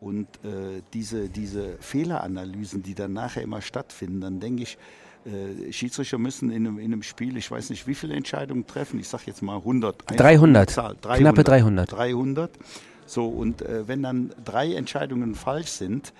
Und 0.00 0.26
äh, 0.44 0.82
diese, 0.94 1.28
diese 1.28 1.76
Fehleranalysen, 1.78 2.82
die 2.82 2.94
dann 2.94 3.12
nachher 3.12 3.42
immer 3.42 3.60
stattfinden, 3.60 4.20
dann 4.20 4.40
denke 4.40 4.62
ich, 4.62 4.78
äh, 5.26 5.70
Schiedsrichter 5.72 6.16
müssen 6.16 6.50
in 6.50 6.66
einem, 6.66 6.78
in 6.78 6.92
einem 6.92 7.02
Spiel, 7.02 7.36
ich 7.36 7.50
weiß 7.50 7.68
nicht, 7.68 7.86
wie 7.86 7.94
viele 7.94 8.14
Entscheidungen 8.14 8.66
treffen, 8.66 8.98
ich 8.98 9.08
sage 9.08 9.24
jetzt 9.26 9.42
mal 9.42 9.56
100. 9.56 10.10
einfach 10.10 10.16
300. 10.16 10.56
eine 10.56 10.66
Zahl, 10.66 10.96
Knappe 11.18 11.44
300. 11.44 11.92
300. 11.92 12.50
So, 13.04 13.28
und 13.28 13.60
äh, 13.60 13.86
wenn 13.86 14.02
dann 14.02 14.32
drei 14.42 14.72
Entscheidungen 14.72 15.34
falsch 15.34 15.68
sind, 15.68 16.14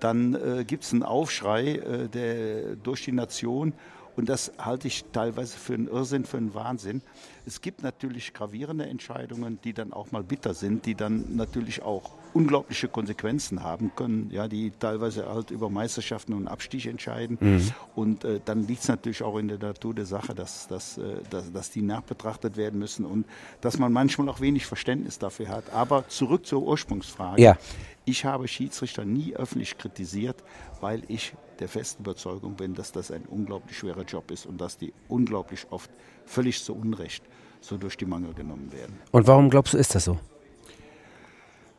dann 0.00 0.34
äh, 0.34 0.64
gibt 0.64 0.84
es 0.84 0.92
einen 0.92 1.02
Aufschrei 1.02 1.74
äh, 1.74 2.08
der, 2.08 2.76
durch 2.76 3.04
die 3.04 3.12
Nation 3.12 3.74
Und 4.16 4.28
das 4.28 4.52
halte 4.58 4.88
ich 4.88 5.04
teilweise 5.12 5.56
für 5.58 5.74
einen 5.74 5.88
Irrsinn, 5.88 6.24
für 6.24 6.38
einen 6.38 6.54
Wahnsinn. 6.54 7.02
Es 7.44 7.60
gibt 7.60 7.82
natürlich 7.82 8.32
gravierende 8.32 8.86
Entscheidungen, 8.86 9.58
die 9.62 9.72
dann 9.72 9.92
auch 9.92 10.10
mal 10.10 10.22
bitter 10.22 10.54
sind, 10.54 10.86
die 10.86 10.94
dann 10.94 11.36
natürlich 11.36 11.82
auch 11.82 12.12
unglaubliche 12.32 12.88
Konsequenzen 12.88 13.62
haben 13.62 13.92
können, 13.94 14.30
ja, 14.30 14.48
die 14.48 14.70
teilweise 14.70 15.28
halt 15.28 15.50
über 15.50 15.70
Meisterschaften 15.70 16.32
und 16.32 16.48
Abstieg 16.48 16.86
entscheiden. 16.86 17.38
Mhm. 17.40 17.72
Und 17.94 18.24
äh, 18.24 18.40
dann 18.44 18.66
liegt 18.66 18.82
es 18.82 18.88
natürlich 18.88 19.22
auch 19.22 19.38
in 19.38 19.48
der 19.48 19.58
Natur 19.58 19.94
der 19.94 20.06
Sache, 20.06 20.34
dass, 20.34 20.66
dass, 20.66 20.98
äh, 20.98 21.02
dass, 21.30 21.52
dass 21.52 21.70
die 21.70 21.82
nachbetrachtet 21.82 22.56
werden 22.56 22.78
müssen 22.78 23.04
und 23.04 23.26
dass 23.60 23.78
man 23.78 23.92
manchmal 23.92 24.28
auch 24.28 24.40
wenig 24.40 24.66
Verständnis 24.66 25.18
dafür 25.18 25.48
hat. 25.48 25.72
Aber 25.72 26.08
zurück 26.08 26.46
zur 26.46 26.62
Ursprungsfrage. 26.62 27.40
Ja. 27.40 27.56
Ich 28.04 28.24
habe 28.24 28.48
Schiedsrichter 28.48 29.04
nie 29.04 29.34
öffentlich 29.34 29.78
kritisiert, 29.78 30.42
weil 30.80 31.02
ich 31.08 31.34
der 31.60 31.68
festen 31.68 32.02
Überzeugung 32.02 32.54
bin, 32.54 32.74
dass 32.74 32.92
das 32.92 33.10
ein 33.10 33.24
unglaublich 33.26 33.76
schwerer 33.78 34.02
Job 34.02 34.30
ist 34.30 34.46
und 34.46 34.60
dass 34.60 34.76
die 34.78 34.92
unglaublich 35.08 35.66
oft 35.70 35.90
völlig 36.24 36.62
zu 36.62 36.74
Unrecht 36.74 37.24
so 37.60 37.76
durch 37.76 37.96
die 37.96 38.06
Mangel 38.06 38.34
genommen 38.34 38.70
werden. 38.72 38.98
Und 39.12 39.26
warum 39.26 39.50
glaubst 39.50 39.74
du, 39.74 39.78
ist 39.78 39.94
das 39.94 40.04
so? 40.04 40.18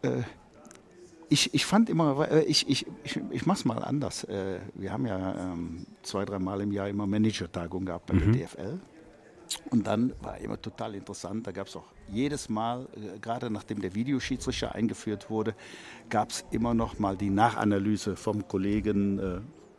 Äh, 0.01 0.22
ich, 1.29 1.53
ich 1.53 1.65
fand 1.65 1.89
immer, 1.89 2.29
äh, 2.31 2.43
ich, 2.43 2.67
ich, 2.69 2.86
ich, 3.03 3.19
ich 3.31 3.46
mache 3.46 3.60
es 3.60 3.65
mal 3.65 3.84
anders. 3.84 4.24
Äh, 4.25 4.60
wir 4.75 4.91
haben 4.91 5.05
ja 5.05 5.36
ähm, 5.53 5.86
zwei, 6.03 6.25
dreimal 6.25 6.62
im 6.62 6.72
Jahr 6.72 6.88
immer 6.89 7.05
Manager-Tagung 7.07 7.86
gehabt 7.86 8.07
bei 8.07 8.13
Mhm. 8.15 8.34
der 8.34 8.48
DFL. 8.48 8.79
Und 9.69 9.88
dann 9.88 10.13
war 10.22 10.38
immer 10.39 10.62
total 10.62 10.93
interessant, 10.96 11.48
da 11.48 11.51
gab 11.53 11.67
es 11.67 11.75
auch 11.77 11.86
jedes 12.10 12.50
Mal, 12.50 12.88
äh, 12.96 13.17
gerade 13.19 13.50
nachdem 13.50 13.81
der 13.81 13.96
Videoschiedsrichter 13.96 14.75
eingeführt 14.75 15.29
wurde, 15.29 15.55
gab 16.10 16.31
es 16.31 16.46
immer 16.51 16.74
noch 16.74 17.00
mal 17.00 17.15
die 17.15 17.29
Nachanalyse 17.29 18.15
vom 18.17 18.46
Kollegen 18.48 19.19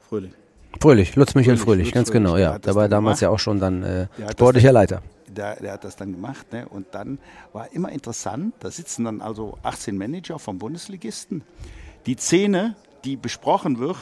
Fröhlich. 0.08 0.32
Fröhlich, 0.80 1.16
Lutz 1.16 1.34
Michael 1.34 1.56
Fröhlich, 1.56 1.64
Fröhlich, 1.64 1.86
Lutz 1.88 1.94
ganz 1.94 2.08
Fröhlich, 2.08 2.22
genau, 2.24 2.36
der 2.36 2.44
ja. 2.52 2.58
Der 2.58 2.74
war 2.74 2.88
damals 2.88 3.20
gemacht. 3.20 3.22
ja 3.22 3.30
auch 3.30 3.38
schon 3.38 3.58
dann 3.60 3.82
äh, 3.82 4.06
sportlicher 4.32 4.68
dann- 4.68 4.74
Leiter. 4.74 5.02
Der, 5.28 5.56
der 5.56 5.72
hat 5.74 5.84
das 5.84 5.94
dann 5.96 6.12
gemacht. 6.12 6.52
Ne? 6.52 6.66
Und 6.68 6.86
dann 6.92 7.18
war 7.52 7.70
immer 7.72 7.90
interessant, 7.92 8.54
da 8.60 8.70
sitzen 8.70 9.04
dann 9.04 9.20
also 9.20 9.58
18 9.62 9.96
Manager 9.98 10.38
vom 10.38 10.58
Bundesligisten. 10.58 11.42
Die 12.06 12.14
Szene, 12.16 12.76
die 13.04 13.16
besprochen 13.16 13.78
wird, 13.78 13.98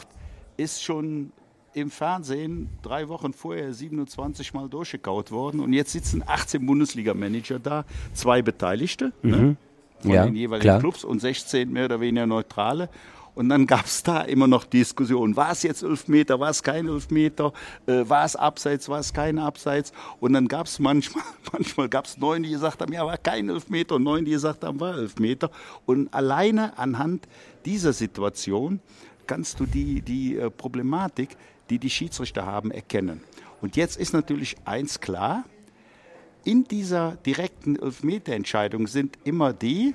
ist 0.56 0.82
schon 0.84 1.32
im 1.74 1.90
Fernsehen 1.90 2.70
drei 2.82 3.08
Wochen 3.08 3.32
vorher 3.32 3.74
27 3.74 4.54
Mal 4.54 4.68
durchgekaut 4.68 5.30
worden. 5.32 5.60
Und 5.60 5.72
jetzt 5.72 5.92
sitzen 5.92 6.22
18 6.26 6.64
Bundesliga-Manager 6.64 7.58
da, 7.58 7.84
zwei 8.14 8.40
Beteiligte 8.42 9.12
ne? 9.22 9.56
von 10.00 10.10
Mhm. 10.10 10.14
Ja, 10.14 10.24
den 10.26 10.36
jeweiligen 10.36 10.62
klar. 10.62 10.78
Clubs 10.80 11.04
und 11.04 11.20
16 11.20 11.72
mehr 11.72 11.86
oder 11.86 12.00
weniger 12.00 12.26
Neutrale. 12.26 12.88
Und 13.36 13.50
dann 13.50 13.66
gab 13.66 13.84
es 13.84 14.02
da 14.02 14.22
immer 14.22 14.46
noch 14.46 14.64
Diskussionen. 14.64 15.36
War 15.36 15.52
es 15.52 15.62
jetzt 15.62 15.82
Elfmeter, 15.82 16.40
war 16.40 16.48
es 16.48 16.62
kein 16.62 16.88
Elfmeter, 16.88 17.52
äh, 17.86 18.08
war 18.08 18.24
es 18.24 18.34
Abseits, 18.34 18.88
war 18.88 18.98
es 18.98 19.12
kein 19.12 19.38
Abseits. 19.38 19.92
Und 20.20 20.32
dann 20.32 20.48
gab 20.48 20.66
es 20.66 20.78
manchmal, 20.78 21.22
manchmal 21.52 21.90
gab 21.90 22.06
es 22.06 22.16
neun, 22.16 22.42
die 22.42 22.50
gesagt 22.50 22.80
haben, 22.80 22.94
ja, 22.94 23.04
war 23.04 23.18
kein 23.18 23.50
Elfmeter, 23.50 23.96
und 23.96 24.04
neun, 24.04 24.24
die 24.24 24.30
gesagt 24.30 24.64
haben, 24.64 24.80
war 24.80 24.96
Elfmeter. 24.96 25.50
Und 25.84 26.12
alleine 26.14 26.78
anhand 26.78 27.28
dieser 27.66 27.92
Situation 27.92 28.80
kannst 29.26 29.60
du 29.60 29.66
die, 29.66 30.00
die 30.00 30.38
äh, 30.38 30.48
Problematik, 30.48 31.36
die 31.68 31.78
die 31.78 31.90
Schiedsrichter 31.90 32.46
haben, 32.46 32.70
erkennen. 32.70 33.20
Und 33.60 33.76
jetzt 33.76 33.98
ist 33.98 34.14
natürlich 34.14 34.56
eins 34.64 34.98
klar, 34.98 35.44
in 36.42 36.64
dieser 36.64 37.16
direkten 37.26 37.76
Elfmeterentscheidung 37.76 38.86
sind 38.86 39.18
immer 39.24 39.52
die 39.52 39.94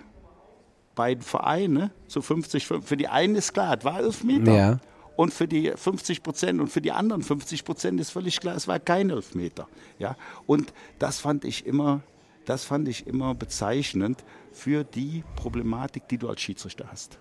beiden 0.96 1.24
Vereine 1.24 1.92
zu 2.08 2.22
50, 2.22 2.66
für 2.66 2.98
die 2.98 3.08
einen 3.08 3.36
ist 3.36 3.54
klar, 3.54 3.78
es 3.78 3.86
war 3.86 4.00
Elfmeter. 4.00 4.56
Ja. 4.56 4.80
Und 5.16 5.34
für 5.34 5.48
die 5.48 5.72
50 5.76 6.24
Prozent 6.24 6.60
und 6.62 6.68
für 6.68 6.82
die 6.82 6.92
anderen 6.92 7.22
50 7.22 7.66
Prozent 7.66 8.00
ist 8.00 8.12
völlig 8.12 8.40
klar, 8.40 8.56
es 8.56 8.68
war 8.68 8.80
kein 8.80 9.10
Elfmeter. 9.10 9.68
Ja? 10.00 10.16
Und 10.48 10.74
das 11.00 11.20
fand 11.20 11.46
ich 11.46 11.66
immer, 11.66 12.02
das 12.46 12.64
fand 12.64 12.88
ich 12.88 13.08
immer 13.08 13.36
bezeichnend 13.36 14.24
für 14.52 14.84
die 14.84 15.24
Problematik, 15.36 16.08
die 16.08 16.18
du 16.18 16.28
als 16.30 16.42
Schiedsrichter 16.42 16.86
hast. 16.90 17.20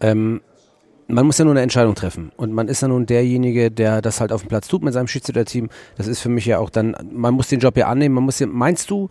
Ähm, 0.00 0.40
man 1.06 1.26
muss 1.26 1.38
ja 1.38 1.44
nur 1.44 1.52
eine 1.52 1.62
Entscheidung 1.62 1.94
treffen. 1.94 2.32
Und 2.36 2.52
man 2.52 2.68
ist 2.68 2.80
ja 2.80 2.88
nun 2.88 3.06
derjenige, 3.06 3.70
der 3.70 4.00
das 4.00 4.20
halt 4.20 4.32
auf 4.32 4.42
dem 4.42 4.48
Platz 4.48 4.68
tut 4.68 4.82
mit 4.82 4.94
seinem 4.94 5.08
Schiedsrichterteam. 5.08 5.68
Das 5.96 6.06
ist 6.06 6.20
für 6.20 6.28
mich 6.28 6.46
ja 6.46 6.58
auch 6.58 6.70
dann, 6.70 6.96
man 7.12 7.34
muss 7.34 7.48
den 7.48 7.60
Job 7.60 7.76
ja 7.76 7.88
annehmen. 7.88 8.14
Man 8.14 8.24
muss 8.24 8.38
ja, 8.38 8.46
meinst 8.46 8.90
du, 8.90 9.08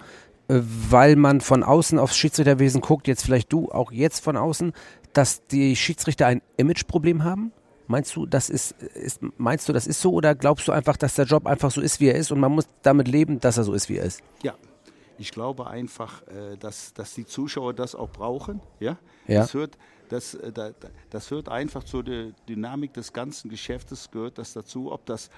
weil 0.48 1.16
man 1.16 1.42
von 1.42 1.64
außen 1.64 2.00
aufs 2.00 2.18
Schiedsrichterwesen 2.18 2.82
guckt, 2.82 3.08
jetzt 3.08 3.24
vielleicht 3.24 3.52
du 3.54 3.72
auch 3.72 3.92
jetzt 3.92 4.24
von 4.24 4.38
außen, 4.38 4.74
dass 5.14 5.46
die 5.48 5.76
Schiedsrichter 5.76 6.28
ein 6.28 6.42
Imageproblem 6.58 7.24
haben? 7.24 7.52
Meinst 7.88 8.16
du, 8.16 8.26
das 8.26 8.50
ist, 8.50 8.72
ist, 8.82 9.20
meinst 9.38 9.68
du, 9.68 9.74
das 9.74 9.88
ist 9.88 10.02
so 10.02 10.14
oder 10.14 10.36
glaubst 10.36 10.68
du 10.68 10.72
einfach, 10.72 10.96
dass 10.98 11.16
der 11.16 11.26
Job 11.26 11.46
einfach 11.46 11.70
so 11.70 11.82
ist, 11.82 12.00
wie 12.00 12.08
er 12.08 12.16
ist 12.16 12.32
und 12.32 12.40
man 12.40 12.52
muss 12.52 12.66
damit 12.82 13.08
leben, 13.08 13.40
dass 13.40 13.58
er 13.58 13.64
so 13.66 13.74
ist, 13.74 13.90
wie 13.90 13.98
er 13.98 14.06
ist? 14.06 14.22
Ja, 14.42 14.54
ich 15.18 15.32
glaube 15.32 15.68
einfach, 15.68 16.22
äh, 16.28 16.58
dass, 16.58 16.94
dass 16.94 17.14
die 17.14 17.26
Zuschauer 17.26 17.74
das 17.74 17.94
auch 17.94 18.10
brauchen. 18.10 18.62
Ja? 18.80 18.98
Ja. 19.28 19.42
Das, 19.42 19.54
hört, 19.54 19.78
das, 20.10 20.34
äh, 20.34 20.52
da- 20.52 20.70
da- 20.72 20.90
das 21.10 21.30
hört 21.30 21.50
einfach 21.50 21.84
zur 21.84 22.04
der 22.04 22.32
Dynamik 22.50 22.94
des 22.94 23.12
ganzen 23.14 23.50
Geschäftes, 23.50 24.10
gehört 24.12 24.38
das 24.38 24.54
dazu. 24.54 24.92
Ob 24.92 25.06
das 25.06 25.30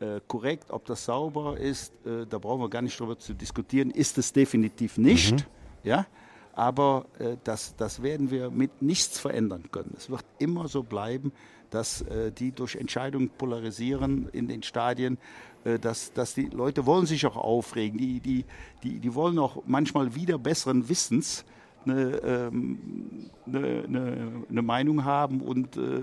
äh, 0.00 0.20
korrekt, 0.26 0.70
ob 0.70 0.84
das 0.86 1.04
sauber 1.04 1.58
ist, 1.58 1.92
äh, 2.06 2.26
da 2.26 2.38
brauchen 2.38 2.60
wir 2.60 2.70
gar 2.70 2.82
nicht 2.82 2.98
drüber 2.98 3.18
zu 3.18 3.34
diskutieren. 3.34 3.90
Ist 3.90 4.18
es 4.18 4.32
definitiv 4.32 4.98
nicht. 4.98 5.46
Ja? 5.82 6.06
Aber 6.52 7.06
äh, 7.18 7.36
das, 7.44 7.76
das 7.76 8.02
werden 8.02 8.30
wir 8.30 8.50
mit 8.50 8.82
nichts 8.82 9.18
verändern 9.18 9.64
können. 9.70 9.94
Es 9.96 10.10
wird 10.10 10.24
immer 10.38 10.68
so 10.68 10.82
bleiben, 10.82 11.32
dass 11.70 12.02
äh, 12.02 12.32
die 12.32 12.52
durch 12.52 12.76
Entscheidungen 12.76 13.30
polarisieren 13.30 14.28
in 14.32 14.48
den 14.48 14.62
Stadien, 14.62 15.18
äh, 15.64 15.78
dass, 15.78 16.12
dass 16.12 16.34
die 16.34 16.46
Leute 16.46 16.86
wollen 16.86 17.06
sich 17.06 17.26
auch 17.26 17.36
aufregen, 17.36 17.98
die, 17.98 18.20
die, 18.20 18.44
die, 18.82 19.00
die 19.00 19.14
wollen 19.14 19.38
auch 19.38 19.62
manchmal 19.66 20.14
wieder 20.14 20.38
besseren 20.38 20.88
Wissens 20.88 21.44
eine, 21.86 22.20
ähm, 22.24 23.30
eine, 23.46 23.84
eine, 23.86 24.44
eine 24.50 24.62
Meinung 24.62 25.04
haben 25.04 25.40
und 25.40 25.76
äh, 25.76 26.00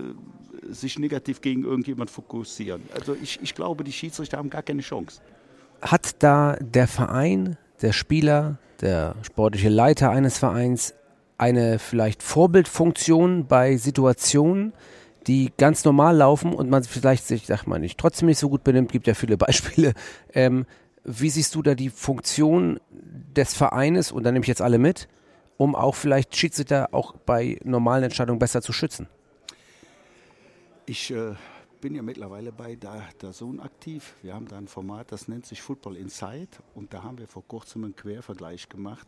sich 0.70 0.98
negativ 0.98 1.40
gegen 1.40 1.64
irgendjemand 1.64 2.10
fokussieren. 2.10 2.82
Also 2.94 3.16
ich, 3.20 3.40
ich 3.42 3.54
glaube, 3.54 3.84
die 3.84 3.92
Schiedsrichter 3.92 4.38
haben 4.38 4.50
gar 4.50 4.62
keine 4.62 4.82
Chance. 4.82 5.20
Hat 5.82 6.22
da 6.22 6.56
der 6.60 6.88
Verein, 6.88 7.56
der 7.82 7.92
Spieler, 7.92 8.58
der 8.80 9.14
sportliche 9.22 9.68
Leiter 9.68 10.10
eines 10.10 10.38
Vereins 10.38 10.94
eine 11.36 11.78
vielleicht 11.78 12.22
Vorbildfunktion 12.22 13.46
bei 13.46 13.76
Situationen, 13.76 14.72
die 15.26 15.52
ganz 15.56 15.84
normal 15.84 16.16
laufen 16.16 16.52
und 16.52 16.70
man 16.70 16.84
vielleicht 16.84 17.26
sich, 17.26 17.46
sag 17.46 17.66
mal 17.66 17.78
nicht, 17.78 17.98
trotzdem 17.98 18.26
nicht 18.26 18.38
so 18.38 18.48
gut 18.48 18.64
benimmt, 18.64 18.92
gibt 18.92 19.06
ja 19.06 19.14
viele 19.14 19.36
Beispiele. 19.36 19.94
Ähm, 20.32 20.66
wie 21.04 21.30
siehst 21.30 21.54
du 21.54 21.62
da 21.62 21.74
die 21.74 21.90
Funktion 21.90 22.80
des 23.36 23.54
Vereines, 23.54 24.12
und 24.12 24.24
da 24.24 24.32
nehme 24.32 24.42
ich 24.42 24.48
jetzt 24.48 24.62
alle 24.62 24.78
mit, 24.78 25.08
um 25.56 25.74
auch 25.74 25.94
vielleicht 25.94 26.34
Schiedsrichter 26.36 26.88
auch 26.92 27.14
bei 27.16 27.58
normalen 27.64 28.04
Entscheidungen 28.04 28.38
besser 28.38 28.62
zu 28.62 28.72
schützen? 28.72 29.08
Ich 30.86 31.10
äh, 31.10 31.34
bin 31.80 31.94
ja 31.94 32.02
mittlerweile 32.02 32.52
bei 32.52 32.76
der, 32.76 33.02
der 33.20 33.32
Sohn 33.32 33.60
aktiv. 33.60 34.14
Wir 34.22 34.34
haben 34.34 34.48
da 34.48 34.56
ein 34.58 34.68
Format, 34.68 35.12
das 35.12 35.28
nennt 35.28 35.46
sich 35.46 35.62
Football 35.62 35.96
Inside. 35.96 36.48
Und 36.74 36.92
da 36.92 37.02
haben 37.02 37.18
wir 37.18 37.28
vor 37.28 37.46
kurzem 37.46 37.84
einen 37.84 37.96
Quervergleich 37.96 38.68
gemacht 38.68 39.06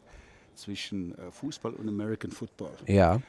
zwischen 0.55 1.17
äh, 1.19 1.31
Fußball 1.31 1.73
und 1.75 1.89
American 1.89 2.31
Football. 2.31 2.77
Ja. 2.87 3.21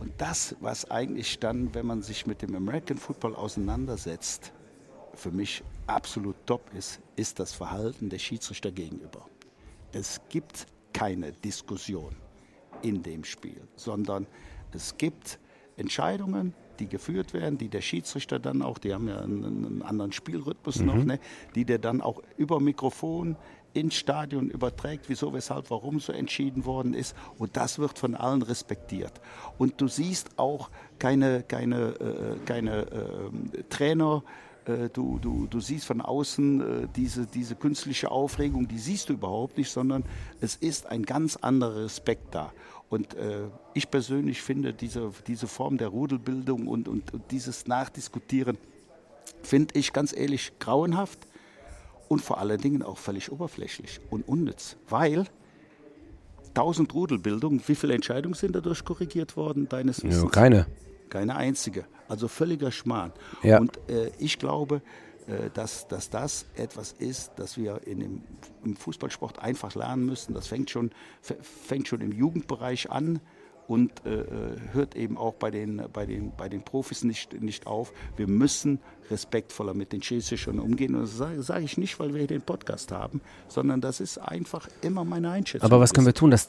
Und 0.00 0.12
das, 0.18 0.56
was 0.60 0.90
eigentlich 0.90 1.38
dann, 1.38 1.74
wenn 1.74 1.86
man 1.86 2.02
sich 2.02 2.26
mit 2.26 2.42
dem 2.42 2.56
American 2.56 2.96
Football 2.96 3.36
auseinandersetzt, 3.36 4.52
für 5.14 5.30
mich 5.30 5.62
absolut 5.86 6.36
top 6.46 6.62
ist, 6.74 7.00
ist 7.16 7.38
das 7.38 7.52
Verhalten 7.52 8.08
der 8.08 8.18
Schiedsrichter 8.18 8.72
gegenüber. 8.72 9.26
Es 9.92 10.20
gibt 10.28 10.66
keine 10.92 11.32
Diskussion 11.32 12.16
in 12.82 13.02
dem 13.02 13.24
Spiel, 13.24 13.60
sondern 13.76 14.26
es 14.72 14.96
gibt 14.96 15.38
Entscheidungen, 15.76 16.54
die 16.78 16.88
geführt 16.88 17.32
werden, 17.32 17.58
die 17.58 17.68
der 17.68 17.80
Schiedsrichter 17.80 18.38
dann 18.38 18.62
auch, 18.62 18.78
die 18.78 18.92
haben 18.92 19.08
ja 19.08 19.20
einen, 19.20 19.44
einen 19.44 19.82
anderen 19.82 20.12
Spielrhythmus 20.12 20.80
noch, 20.80 20.96
ne, 20.96 21.18
die 21.54 21.64
der 21.64 21.78
dann 21.78 22.00
auch 22.00 22.22
über 22.36 22.60
Mikrofon 22.60 23.36
ins 23.74 23.94
Stadion 23.94 24.50
überträgt, 24.50 25.08
wieso, 25.08 25.32
weshalb, 25.32 25.70
warum 25.70 25.98
so 25.98 26.12
entschieden 26.12 26.66
worden 26.66 26.92
ist. 26.92 27.16
Und 27.38 27.56
das 27.56 27.78
wird 27.78 27.98
von 27.98 28.14
allen 28.14 28.42
respektiert. 28.42 29.12
Und 29.56 29.80
du 29.80 29.88
siehst 29.88 30.38
auch 30.38 30.70
keine, 30.98 31.42
keine, 31.42 31.94
äh, 32.00 32.36
keine 32.44 32.82
äh, 32.82 33.62
Trainer, 33.70 34.22
du, 34.92 35.18
du, 35.18 35.48
du 35.48 35.60
siehst 35.60 35.86
von 35.86 36.00
außen 36.00 36.60
äh, 36.84 36.88
diese, 36.94 37.26
diese 37.26 37.56
künstliche 37.56 38.12
Aufregung, 38.12 38.68
die 38.68 38.78
siehst 38.78 39.08
du 39.08 39.14
überhaupt 39.14 39.58
nicht, 39.58 39.70
sondern 39.70 40.04
es 40.40 40.54
ist 40.54 40.86
ein 40.86 41.02
ganz 41.02 41.36
anderer 41.36 41.84
Respekt 41.84 42.34
da. 42.34 42.52
Und 42.92 43.14
äh, 43.14 43.44
ich 43.72 43.90
persönlich 43.90 44.42
finde 44.42 44.74
diese, 44.74 45.10
diese 45.26 45.46
Form 45.46 45.78
der 45.78 45.88
Rudelbildung 45.88 46.66
und, 46.66 46.88
und, 46.88 47.14
und 47.14 47.22
dieses 47.30 47.66
Nachdiskutieren, 47.66 48.58
finde 49.42 49.78
ich 49.78 49.94
ganz 49.94 50.14
ehrlich 50.14 50.52
grauenhaft 50.58 51.20
und 52.08 52.20
vor 52.20 52.36
allen 52.36 52.60
Dingen 52.60 52.82
auch 52.82 52.98
völlig 52.98 53.32
oberflächlich 53.32 53.98
und 54.10 54.28
unnütz, 54.28 54.76
weil 54.90 55.24
1000 56.48 56.92
Rudelbildungen, 56.92 57.62
wie 57.66 57.74
viele 57.76 57.94
Entscheidungen 57.94 58.34
sind 58.34 58.54
dadurch 58.54 58.84
korrigiert 58.84 59.38
worden, 59.38 59.70
deines 59.70 60.02
Ja, 60.02 60.10
Wissens? 60.10 60.30
keine. 60.30 60.66
Keine 61.08 61.34
einzige. 61.34 61.86
Also 62.08 62.28
völliger 62.28 62.70
Schmarrn. 62.70 63.14
Ja. 63.42 63.58
Und 63.58 63.74
äh, 63.88 64.10
ich 64.18 64.38
glaube, 64.38 64.82
dass, 65.54 65.88
dass 65.88 66.10
das 66.10 66.46
etwas 66.56 66.92
ist, 66.92 67.32
das 67.36 67.56
wir 67.56 67.86
in 67.86 68.00
dem, 68.00 68.22
im 68.64 68.76
Fußballsport 68.76 69.38
einfach 69.38 69.74
lernen 69.74 70.06
müssen. 70.06 70.34
Das 70.34 70.46
fängt 70.46 70.70
schon, 70.70 70.90
fängt 71.20 71.88
schon 71.88 72.00
im 72.00 72.12
Jugendbereich 72.12 72.90
an 72.90 73.20
und 73.68 74.04
äh, 74.04 74.20
äh, 74.20 74.24
hört 74.72 74.96
eben 74.96 75.16
auch 75.16 75.34
bei 75.34 75.50
den, 75.50 75.82
bei 75.92 76.04
den, 76.06 76.32
bei 76.36 76.48
den 76.48 76.62
Profis 76.62 77.04
nicht, 77.04 77.40
nicht 77.40 77.66
auf. 77.66 77.92
Wir 78.16 78.26
müssen 78.26 78.80
respektvoller 79.10 79.74
mit 79.74 79.92
den 79.92 80.02
Schiedsrichtern 80.02 80.58
umgehen. 80.58 80.94
Und 80.94 81.02
das 81.02 81.16
sage, 81.16 81.42
sage 81.42 81.64
ich 81.64 81.78
nicht, 81.78 81.98
weil 81.98 82.12
wir 82.12 82.18
hier 82.18 82.26
den 82.26 82.42
Podcast 82.42 82.92
haben, 82.92 83.20
sondern 83.48 83.80
das 83.80 84.00
ist 84.00 84.18
einfach 84.18 84.68
immer 84.82 85.04
meine 85.04 85.30
Einschätzung. 85.30 85.64
Aber 85.64 85.80
was 85.80 85.94
können 85.94 86.06
wir 86.06 86.14
tun? 86.14 86.30
Das 86.30 86.48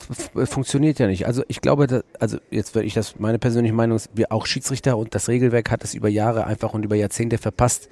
funktioniert 0.49 0.99
ja 0.99 1.07
nicht. 1.07 1.25
Also 1.25 1.43
ich 1.47 1.61
glaube, 1.61 1.87
dass, 1.87 2.03
also 2.19 2.37
jetzt 2.51 2.75
würde 2.75 2.87
ich 2.87 2.93
das, 2.93 3.19
meine 3.19 3.39
persönliche 3.39 3.73
Meinung 3.73 3.95
ist, 3.95 4.09
wir 4.13 4.31
auch 4.31 4.45
Schiedsrichter 4.45 4.97
und 4.97 5.15
das 5.15 5.29
Regelwerk 5.29 5.71
hat 5.71 5.83
es 5.83 5.93
über 5.93 6.09
Jahre 6.09 6.45
einfach 6.45 6.73
und 6.73 6.83
über 6.83 6.95
Jahrzehnte 6.95 7.37
verpasst, 7.37 7.89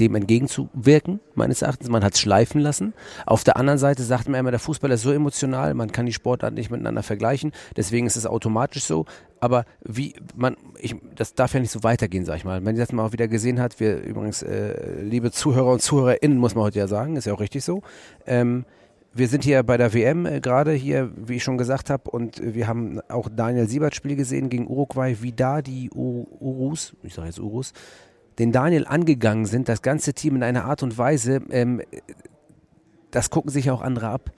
dem 0.00 0.14
entgegenzuwirken, 0.14 1.20
meines 1.34 1.62
Erachtens. 1.62 1.88
Man 1.88 2.02
hat 2.02 2.14
es 2.14 2.20
schleifen 2.20 2.60
lassen. 2.60 2.94
Auf 3.26 3.44
der 3.44 3.56
anderen 3.56 3.78
Seite 3.78 4.02
sagt 4.02 4.28
man 4.28 4.40
immer, 4.40 4.50
der 4.50 4.60
Fußball 4.60 4.90
ist 4.90 5.02
so 5.02 5.12
emotional, 5.12 5.74
man 5.74 5.92
kann 5.92 6.06
die 6.06 6.12
Sportart 6.12 6.54
nicht 6.54 6.70
miteinander 6.70 7.02
vergleichen. 7.02 7.52
Deswegen 7.76 8.06
ist 8.06 8.16
es 8.16 8.26
automatisch 8.26 8.84
so. 8.84 9.04
Aber 9.38 9.64
wie 9.82 10.14
man, 10.34 10.56
ich, 10.78 10.94
das 11.14 11.34
darf 11.34 11.54
ja 11.54 11.60
nicht 11.60 11.70
so 11.70 11.82
weitergehen, 11.82 12.24
sag 12.24 12.36
ich 12.36 12.44
mal. 12.44 12.64
Wenn 12.64 12.76
ihr 12.76 12.82
das 12.82 12.92
mal 12.92 13.06
auch 13.06 13.12
wieder 13.12 13.28
gesehen 13.28 13.60
hat, 13.60 13.80
wir 13.80 14.02
übrigens, 14.02 14.42
äh, 14.42 15.02
liebe 15.02 15.30
Zuhörer 15.30 15.72
und 15.72 15.82
ZuhörerInnen, 15.82 16.38
muss 16.38 16.54
man 16.54 16.64
heute 16.64 16.78
ja 16.78 16.86
sagen, 16.86 17.16
ist 17.16 17.26
ja 17.26 17.32
auch 17.32 17.40
richtig 17.40 17.64
so. 17.64 17.82
Ähm, 18.26 18.64
wir 19.12 19.26
sind 19.26 19.42
hier 19.42 19.62
bei 19.62 19.76
der 19.76 19.92
WM 19.92 20.26
äh, 20.26 20.40
gerade 20.40 20.72
hier, 20.72 21.10
wie 21.16 21.36
ich 21.36 21.44
schon 21.44 21.58
gesagt 21.58 21.90
habe, 21.90 22.10
und 22.10 22.40
wir 22.42 22.68
haben 22.68 23.00
auch 23.08 23.28
Daniel 23.34 23.68
Siebert 23.68 23.94
Spiel 23.94 24.14
gesehen 24.14 24.50
gegen 24.50 24.68
Uruguay, 24.68 25.16
wie 25.20 25.32
da 25.32 25.62
die 25.62 25.90
Urus, 25.90 26.94
ich 27.02 27.14
sage 27.14 27.28
jetzt 27.28 27.40
Urus, 27.40 27.72
den 28.40 28.52
Daniel 28.52 28.86
angegangen 28.86 29.44
sind, 29.44 29.68
das 29.68 29.82
ganze 29.82 30.14
Team 30.14 30.34
in 30.34 30.42
einer 30.42 30.64
Art 30.64 30.82
und 30.82 30.96
Weise, 30.96 31.42
ähm, 31.50 31.82
das 33.10 33.28
gucken 33.28 33.50
sich 33.50 33.70
auch 33.70 33.82
andere 33.82 34.08
ab. 34.08 34.32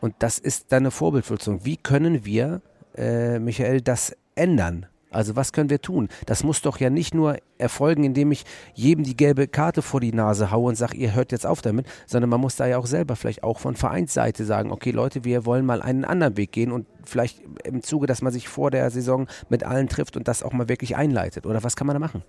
Und 0.00 0.14
das 0.18 0.38
ist 0.38 0.72
dann 0.72 0.82
eine 0.82 0.90
Vorbildfunktion. 0.90 1.64
Wie 1.64 1.76
können 1.76 2.24
wir, 2.24 2.60
äh, 2.96 3.38
Michael, 3.38 3.80
das 3.80 4.16
ändern? 4.34 4.86
Also 5.10 5.36
was 5.36 5.52
können 5.52 5.70
wir 5.70 5.80
tun? 5.80 6.08
Das 6.26 6.42
muss 6.42 6.60
doch 6.60 6.78
ja 6.78 6.90
nicht 6.90 7.14
nur 7.14 7.38
erfolgen, 7.56 8.02
indem 8.02 8.32
ich 8.32 8.44
jedem 8.74 9.04
die 9.04 9.16
gelbe 9.16 9.46
Karte 9.46 9.80
vor 9.80 10.00
die 10.00 10.12
Nase 10.12 10.50
haue 10.50 10.68
und 10.68 10.74
sage, 10.74 10.96
ihr 10.96 11.14
hört 11.14 11.30
jetzt 11.30 11.46
auf 11.46 11.62
damit, 11.62 11.86
sondern 12.04 12.28
man 12.28 12.40
muss 12.40 12.56
da 12.56 12.66
ja 12.66 12.78
auch 12.78 12.86
selber 12.86 13.14
vielleicht 13.14 13.44
auch 13.44 13.60
von 13.60 13.76
Vereinsseite 13.76 14.44
sagen, 14.44 14.72
okay 14.72 14.90
Leute, 14.90 15.24
wir 15.24 15.46
wollen 15.46 15.64
mal 15.64 15.80
einen 15.80 16.04
anderen 16.04 16.36
Weg 16.36 16.50
gehen 16.50 16.72
und 16.72 16.86
vielleicht 17.04 17.40
im 17.64 17.82
Zuge, 17.82 18.08
dass 18.08 18.20
man 18.20 18.32
sich 18.32 18.48
vor 18.48 18.72
der 18.72 18.90
Saison 18.90 19.28
mit 19.48 19.62
allen 19.62 19.88
trifft 19.88 20.16
und 20.16 20.26
das 20.26 20.42
auch 20.42 20.52
mal 20.52 20.68
wirklich 20.68 20.96
einleitet. 20.96 21.46
Oder 21.46 21.62
was 21.62 21.76
kann 21.76 21.86
man 21.86 21.94
da 21.94 22.00
machen? 22.00 22.24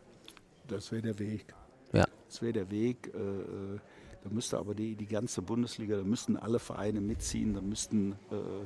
Das 0.68 0.92
wäre 0.92 1.02
der 1.02 1.20
Weg. 1.20 1.54
Ja. 1.94 2.06
Das 2.28 2.42
wäre 2.42 2.54
der 2.54 2.72
Weg. 2.72 3.12
Äh, 3.14 3.18
äh, 3.18 3.80
da 4.24 4.30
müsste 4.30 4.58
aber 4.58 4.76
die, 4.76 4.96
die 4.96 5.06
ganze 5.06 5.42
Bundesliga, 5.42 5.98
da 5.98 6.04
müssten 6.04 6.38
alle 6.38 6.60
Vereine 6.60 7.02
mitziehen, 7.02 7.54
da 7.54 7.62
müssten 7.62 8.14
äh, 8.32 8.66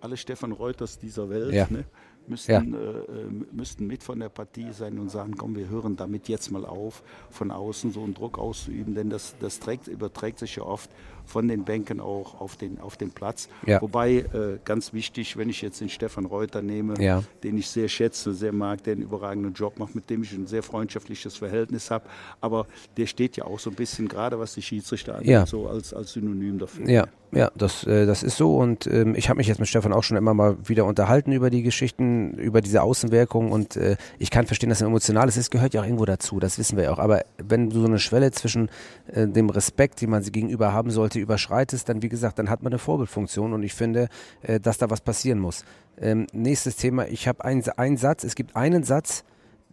alle 0.00 0.16
Stefan 0.16 0.52
Reuters 0.52 0.98
dieser 0.98 1.28
Welt, 1.28 1.52
ja. 1.52 1.66
ne, 1.70 1.84
müssten, 2.26 2.72
ja. 2.72 2.80
äh, 2.80 3.30
müssten 3.52 3.86
mit 3.86 4.02
von 4.02 4.20
der 4.20 4.28
Partie 4.28 4.72
sein 4.72 4.98
und 4.98 5.10
sagen, 5.10 5.36
komm, 5.36 5.56
wir 5.56 5.68
hören 5.68 5.96
damit 5.96 6.28
jetzt 6.28 6.50
mal 6.50 6.64
auf, 6.64 7.02
von 7.30 7.50
außen 7.50 7.92
so 7.92 8.02
einen 8.02 8.14
Druck 8.14 8.38
auszuüben, 8.38 8.94
denn 8.94 9.10
das, 9.10 9.36
das 9.40 9.60
trägt, 9.60 9.88
überträgt 9.88 10.38
sich 10.38 10.56
ja 10.56 10.62
oft 10.62 10.90
von 11.28 11.46
den 11.46 11.64
Bänken 11.64 12.00
auch 12.00 12.40
auf 12.40 12.56
den, 12.56 12.80
auf 12.80 12.96
den 12.96 13.10
Platz. 13.10 13.48
Ja. 13.66 13.80
Wobei, 13.82 14.16
äh, 14.16 14.58
ganz 14.64 14.92
wichtig, 14.92 15.36
wenn 15.36 15.48
ich 15.48 15.62
jetzt 15.62 15.80
den 15.80 15.88
Stefan 15.88 16.24
Reuter 16.24 16.62
nehme, 16.62 16.94
ja. 17.00 17.22
den 17.44 17.58
ich 17.58 17.68
sehr 17.68 17.88
schätze, 17.88 18.32
sehr 18.32 18.52
mag, 18.52 18.82
der 18.84 18.94
einen 18.94 19.02
überragenden 19.02 19.52
Job 19.52 19.78
macht, 19.78 19.94
mit 19.94 20.08
dem 20.10 20.22
ich 20.22 20.32
ein 20.32 20.46
sehr 20.46 20.62
freundschaftliches 20.62 21.36
Verhältnis 21.36 21.90
habe, 21.90 22.06
aber 22.40 22.66
der 22.96 23.06
steht 23.06 23.36
ja 23.36 23.44
auch 23.44 23.58
so 23.58 23.70
ein 23.70 23.76
bisschen, 23.76 24.08
gerade 24.08 24.38
was 24.38 24.54
die 24.54 24.62
Schiedsrichter 24.62 25.16
angeht, 25.16 25.30
ja. 25.30 25.46
so 25.46 25.68
als, 25.68 25.92
als 25.92 26.12
Synonym 26.12 26.58
dafür. 26.58 26.88
Ja, 26.88 27.06
ja, 27.32 27.50
das, 27.54 27.84
äh, 27.84 28.06
das 28.06 28.22
ist 28.22 28.36
so 28.36 28.56
und 28.56 28.86
ähm, 28.86 29.14
ich 29.14 29.28
habe 29.28 29.36
mich 29.36 29.46
jetzt 29.46 29.58
mit 29.58 29.68
Stefan 29.68 29.92
auch 29.92 30.02
schon 30.02 30.16
immer 30.16 30.32
mal 30.32 30.56
wieder 30.64 30.86
unterhalten 30.86 31.32
über 31.32 31.50
die 31.50 31.62
Geschichten, 31.62 32.32
über 32.32 32.60
diese 32.60 32.82
Außenwirkung 32.82 33.52
und 33.52 33.76
äh, 33.76 33.96
ich 34.18 34.30
kann 34.30 34.46
verstehen, 34.46 34.70
dass 34.70 34.80
es 34.80 34.86
emotional 34.86 35.28
ist. 35.28 35.36
Es 35.36 35.50
gehört 35.50 35.74
ja 35.74 35.82
auch 35.82 35.84
irgendwo 35.84 36.06
dazu, 36.06 36.40
das 36.40 36.58
wissen 36.58 36.76
wir 36.76 36.84
ja 36.84 36.92
auch. 36.92 36.98
Aber 36.98 37.22
wenn 37.36 37.68
du 37.70 37.80
so 37.80 37.86
eine 37.86 37.98
Schwelle 37.98 38.30
zwischen 38.30 38.70
äh, 39.12 39.26
dem 39.26 39.50
Respekt, 39.50 40.00
den 40.00 40.10
man 40.10 40.22
sie 40.22 40.32
gegenüber 40.32 40.72
haben 40.72 40.90
sollte, 40.90 41.18
überschreitest, 41.18 41.88
dann 41.88 42.02
wie 42.02 42.08
gesagt, 42.08 42.38
dann 42.38 42.48
hat 42.48 42.62
man 42.62 42.72
eine 42.72 42.78
Vorbildfunktion 42.78 43.52
und 43.52 43.62
ich 43.62 43.74
finde, 43.74 44.08
äh, 44.42 44.58
dass 44.58 44.78
da 44.78 44.88
was 44.88 45.02
passieren 45.02 45.38
muss. 45.38 45.64
Ähm, 46.00 46.26
nächstes 46.32 46.76
Thema, 46.76 47.08
ich 47.08 47.28
habe 47.28 47.44
einen, 47.44 47.62
einen 47.76 47.96
Satz, 47.96 48.24
es 48.24 48.34
gibt 48.36 48.56
einen 48.56 48.84
Satz, 48.84 49.24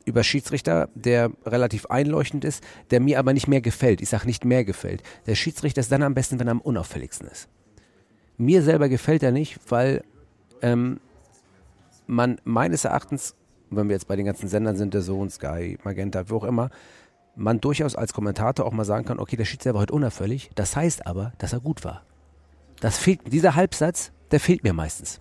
über 0.06 0.24
Schiedsrichter, 0.24 0.90
der 0.94 1.32
relativ 1.46 1.88
einleuchtend 1.88 2.46
ist, 2.46 2.64
der 2.92 3.00
mir 3.00 3.20
aber 3.20 3.34
nicht 3.34 3.48
mehr 3.48 3.62
gefällt. 3.62 4.02
Ich 4.02 4.10
sage 4.10 4.26
nicht 4.28 4.46
mehr 4.46 4.64
gefällt. 4.64 5.04
Der 5.26 5.36
Schiedsrichter 5.36 5.82
ist 5.82 5.92
dann 5.92 6.04
am 6.04 6.14
besten, 6.14 6.40
wenn 6.40 6.48
er 6.48 6.52
am 6.52 6.62
unauffälligsten 6.62 7.28
ist. 7.28 7.50
Mir 8.38 8.62
selber 8.62 8.90
gefällt 8.90 9.24
er 9.24 9.32
nicht, 9.32 9.60
weil 9.70 10.04
ähm, 10.62 11.00
man 12.08 12.40
meines 12.44 12.86
Erachtens, 12.86 13.36
wenn 13.70 13.88
wir 13.88 13.96
jetzt 13.96 14.08
bei 14.08 14.16
den 14.16 14.26
ganzen 14.26 14.48
Sendern 14.48 14.78
sind, 14.78 14.94
der 14.94 15.02
Sohn, 15.02 15.30
Sky, 15.30 15.78
Magenta, 15.84 16.30
wo 16.30 16.38
auch 16.38 16.44
immer, 16.44 16.70
man 17.36 17.60
durchaus 17.60 17.96
als 17.96 18.14
Kommentator 18.14 18.66
auch 18.66 18.72
mal 18.72 18.86
sagen 18.86 19.06
kann, 19.06 19.20
okay, 19.20 19.36
der 19.36 19.46
Schiedsrichter 19.46 19.74
war 19.74 19.82
heute 19.82 19.94
unauffällig. 19.94 20.50
Das 20.56 20.76
heißt 20.76 21.06
aber, 21.08 21.34
dass 21.38 21.54
er 21.54 21.60
gut 21.60 21.84
war. 21.84 22.04
Das 22.80 22.98
fehlt, 22.98 23.22
dieser 23.32 23.56
Halbsatz, 23.56 24.12
der 24.32 24.40
fehlt 24.40 24.64
mir 24.64 24.74
meistens. 24.74 25.20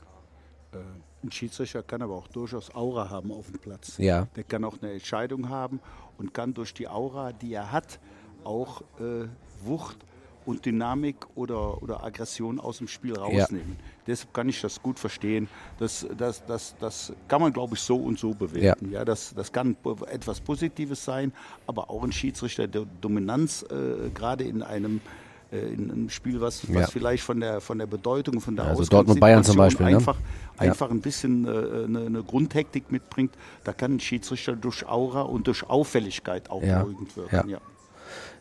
Ein 1.25 1.33
Schiedsrichter 1.33 1.83
kann 1.83 2.03
aber 2.03 2.15
auch 2.15 2.29
durchaus 2.29 2.75
Aura 2.75 3.09
haben 3.09 3.33
auf 3.33 3.47
dem 3.47 3.59
Platz. 3.59 3.97
Ja. 3.97 4.29
Der 4.37 4.45
kann 4.45 4.63
auch 4.63 4.77
eine 4.83 4.93
Entscheidung 4.93 5.49
haben 5.49 5.81
und 6.19 6.35
kann 6.35 6.53
durch 6.53 6.75
die 6.75 6.87
Aura, 6.87 7.33
die 7.33 7.55
er 7.55 7.73
hat, 7.73 7.99
auch 8.45 8.83
äh, 9.01 9.27
Wucht 9.65 9.97
und 10.45 10.67
Dynamik 10.67 11.17
oder, 11.35 11.83
oder 11.83 12.05
Aggression 12.05 12.61
aus 12.61 12.77
dem 12.77 12.89
Spiel 12.89 13.17
rausnehmen. 13.17 13.77
Ja. 13.79 13.85
Deshalb 14.07 14.35
kann 14.35 14.51
ich 14.51 14.61
das 14.61 14.83
gut 14.83 14.99
verstehen. 14.99 15.49
Das, 15.79 16.07
das, 16.19 16.45
das, 16.45 16.77
das 16.79 17.15
kann 17.27 17.41
man, 17.41 17.55
glaube 17.55 17.75
ich, 17.75 17.81
so 17.81 17.97
und 17.97 18.19
so 18.19 18.35
bewerten. 18.35 18.91
Ja. 18.91 18.99
ja 18.99 19.05
das, 19.07 19.33
das 19.35 19.51
kann 19.51 19.79
etwas 20.11 20.43
Positives 20.43 21.03
sein, 21.03 21.33
aber 21.67 21.89
auch 21.89 22.05
ein 22.05 22.13
Schiedsrichter 22.13 22.69
der 22.69 22.85
Dominanz, 23.01 23.63
äh, 23.63 24.11
gerade 24.11 24.45
in 24.45 24.63
einem 24.63 25.01
in 25.59 25.91
einem 25.91 26.11
Spiel, 26.11 26.41
was, 26.41 26.69
was 26.69 26.83
Ja. 26.83 26.87
vielleicht 26.89 27.23
von 27.25 27.41
der, 27.41 27.61
von 27.61 27.79
der 27.79 27.87
Bedeutung, 27.87 28.41
von 28.41 28.57
der 28.57 28.65
Ja, 28.67 28.71
also 28.73 28.85
Dortmund-Bayern 28.85 29.45
zum 29.45 29.57
Beispiel, 29.57 29.87
ne? 29.87 29.97
einfach, 29.97 30.17
Ja. 30.61 30.71
einfach 30.71 30.91
ein 30.91 31.01
bisschen 31.01 31.47
äh, 31.47 31.85
eine, 31.85 32.07
eine 32.07 32.23
Grundhektik 32.23 32.91
mitbringt. 32.91 33.33
Da 33.65 33.73
kann 33.73 33.97
ein 33.97 34.01
Schiedsrichter 34.01 34.57
durch 34.57 34.87
Aura 34.87 35.23
und 35.23 35.47
durch 35.47 35.69
Auffälligkeit 35.69 36.51
auch 36.51 36.61
beruhigend 36.61 37.17
wirken. 37.17 37.49
Ja. 37.49 37.57
Ja. 37.57 37.61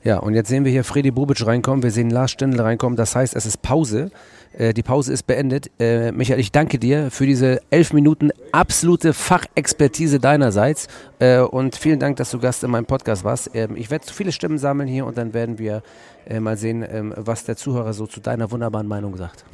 Ja, 0.04 0.18
und 0.20 0.34
jetzt 0.34 0.50
sehen 0.50 0.66
wir 0.66 0.72
hier 0.72 0.84
Freddy 0.84 1.12
Bubic 1.12 1.46
reinkommen, 1.46 1.82
wir 1.82 1.90
sehen 1.92 2.10
Lars 2.10 2.32
Stindl 2.32 2.60
reinkommen, 2.60 2.98
das 2.98 3.16
heißt, 3.16 3.36
es 3.38 3.46
ist 3.46 3.62
Pause. 3.62 4.12
Äh, 4.58 4.74
die 4.74 4.84
Pause 4.84 5.14
ist 5.14 5.24
beendet. 5.24 5.72
Äh, 5.80 6.12
Michael, 6.12 6.40
ich 6.40 6.52
danke 6.52 6.80
dir 6.80 7.12
für 7.12 7.26
diese 7.26 7.62
elf 7.70 7.94
Minuten 7.94 8.32
absolute 8.52 9.14
Fachexpertise 9.14 10.20
deinerseits 10.20 10.88
äh, 11.20 11.40
und 11.40 11.76
vielen 11.76 12.00
Dank, 12.00 12.18
dass 12.18 12.32
du 12.32 12.40
Gast 12.40 12.64
in 12.64 12.72
meinem 12.72 12.86
Podcast 12.86 13.24
warst. 13.24 13.52
Ähm, 13.54 13.76
ich 13.76 13.90
werde 13.92 14.06
viele 14.12 14.32
Stimmen 14.32 14.58
sammeln 14.58 14.88
hier 14.88 15.06
und 15.06 15.18
dann 15.18 15.34
werden 15.34 15.58
wir 15.60 15.84
äh, 16.26 16.40
mal 16.40 16.58
sehen, 16.58 16.86
ähm, 16.88 17.14
was 17.16 17.46
der 17.46 17.56
Zuhörer 17.56 17.94
so 17.94 18.08
zu 18.08 18.20
deiner 18.20 18.52
wunderbaren 18.52 18.88
Meinung 18.88 19.18
sagt. 19.18 19.46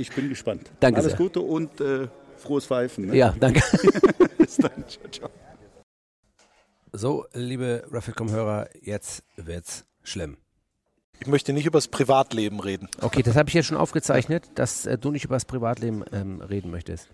Ich 0.00 0.12
bin 0.12 0.28
gespannt. 0.28 0.70
Danke 0.78 1.00
Alles 1.00 1.10
sehr. 1.10 1.18
Gute 1.18 1.40
und 1.40 1.80
äh, 1.80 2.06
frohes 2.36 2.66
Pfeifen. 2.66 3.06
Ne? 3.06 3.16
Ja, 3.16 3.34
danke. 3.40 3.60
Bis 4.38 4.56
dann. 4.56 4.84
Ciao, 4.86 5.08
ciao. 5.10 5.30
So, 6.92 7.26
liebe 7.34 7.82
Rafflecom-Hörer, 7.90 8.68
jetzt 8.80 9.24
wird's 9.36 9.84
schlimm. 10.04 10.36
Ich 11.20 11.26
möchte 11.26 11.52
nicht 11.52 11.66
über 11.66 11.78
das 11.78 11.88
Privatleben 11.88 12.60
reden. 12.60 12.88
Okay, 13.00 13.22
das 13.22 13.36
habe 13.36 13.48
ich 13.48 13.54
jetzt 13.54 13.66
schon 13.66 13.76
aufgezeichnet, 13.76 14.50
dass 14.54 14.86
äh, 14.86 14.96
du 14.98 15.10
nicht 15.10 15.24
über 15.24 15.34
das 15.34 15.44
Privatleben 15.44 16.04
ähm, 16.12 16.40
reden 16.40 16.70
möchtest. 16.70 17.08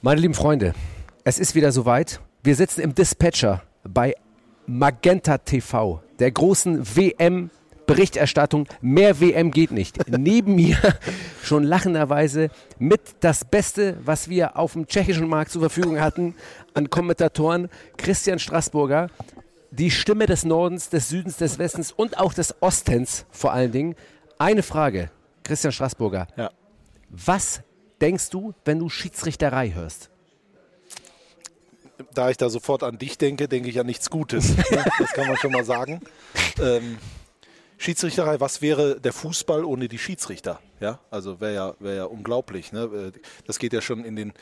Meine 0.00 0.20
lieben 0.20 0.34
Freunde, 0.34 0.74
es 1.24 1.38
ist 1.38 1.54
wieder 1.54 1.72
soweit. 1.72 2.20
Wir 2.42 2.54
sitzen 2.54 2.82
im 2.82 2.94
Dispatcher 2.94 3.62
bei 3.82 4.14
Magenta 4.66 5.38
TV, 5.38 6.00
der 6.20 6.30
großen 6.30 6.86
WM-Berichterstattung. 6.96 8.68
Mehr 8.80 9.20
WM 9.20 9.50
geht 9.50 9.72
nicht. 9.72 10.08
Neben 10.16 10.54
mir 10.54 10.76
schon 11.42 11.64
lachenderweise 11.64 12.50
mit 12.78 13.00
das 13.20 13.44
Beste, 13.44 13.96
was 14.04 14.28
wir 14.28 14.56
auf 14.56 14.74
dem 14.74 14.86
tschechischen 14.86 15.28
Markt 15.28 15.50
zur 15.50 15.62
Verfügung 15.62 16.00
hatten, 16.00 16.36
an 16.74 16.90
Kommentatoren 16.90 17.68
Christian 17.96 18.38
Straßburger, 18.38 19.08
die 19.78 19.90
Stimme 19.90 20.26
des 20.26 20.44
Nordens, 20.44 20.88
des 20.88 21.08
Südens, 21.08 21.36
des 21.36 21.58
Westens 21.58 21.92
und 21.92 22.18
auch 22.18 22.34
des 22.34 22.54
Ostens 22.60 23.26
vor 23.30 23.52
allen 23.52 23.72
Dingen. 23.72 23.94
Eine 24.38 24.62
Frage, 24.62 25.10
Christian 25.44 25.72
Straßburger. 25.72 26.26
Ja. 26.36 26.50
Was 27.10 27.60
denkst 28.00 28.30
du, 28.30 28.54
wenn 28.64 28.78
du 28.78 28.88
Schiedsrichterei 28.88 29.72
hörst? 29.72 30.10
Da 32.12 32.30
ich 32.30 32.36
da 32.36 32.50
sofort 32.50 32.82
an 32.82 32.98
dich 32.98 33.16
denke, 33.18 33.48
denke 33.48 33.68
ich 33.68 33.78
an 33.80 33.86
nichts 33.86 34.10
Gutes. 34.10 34.54
das 34.98 35.12
kann 35.12 35.28
man 35.28 35.36
schon 35.36 35.52
mal 35.52 35.64
sagen. 35.64 36.00
Ähm, 36.60 36.98
Schiedsrichterei, 37.78 38.40
was 38.40 38.62
wäre 38.62 39.00
der 39.00 39.12
Fußball 39.12 39.64
ohne 39.64 39.88
die 39.88 39.98
Schiedsrichter? 39.98 40.60
Ja, 40.80 41.00
also 41.10 41.40
wäre 41.40 41.54
ja, 41.54 41.74
wär 41.78 41.94
ja 41.94 42.04
unglaublich. 42.04 42.72
Ne? 42.72 43.12
Äh, 43.14 43.18
das 43.46 43.58
geht 43.58 43.72
ja 43.72 43.80
schon 43.80 44.04
in 44.04 44.16
den 44.16 44.32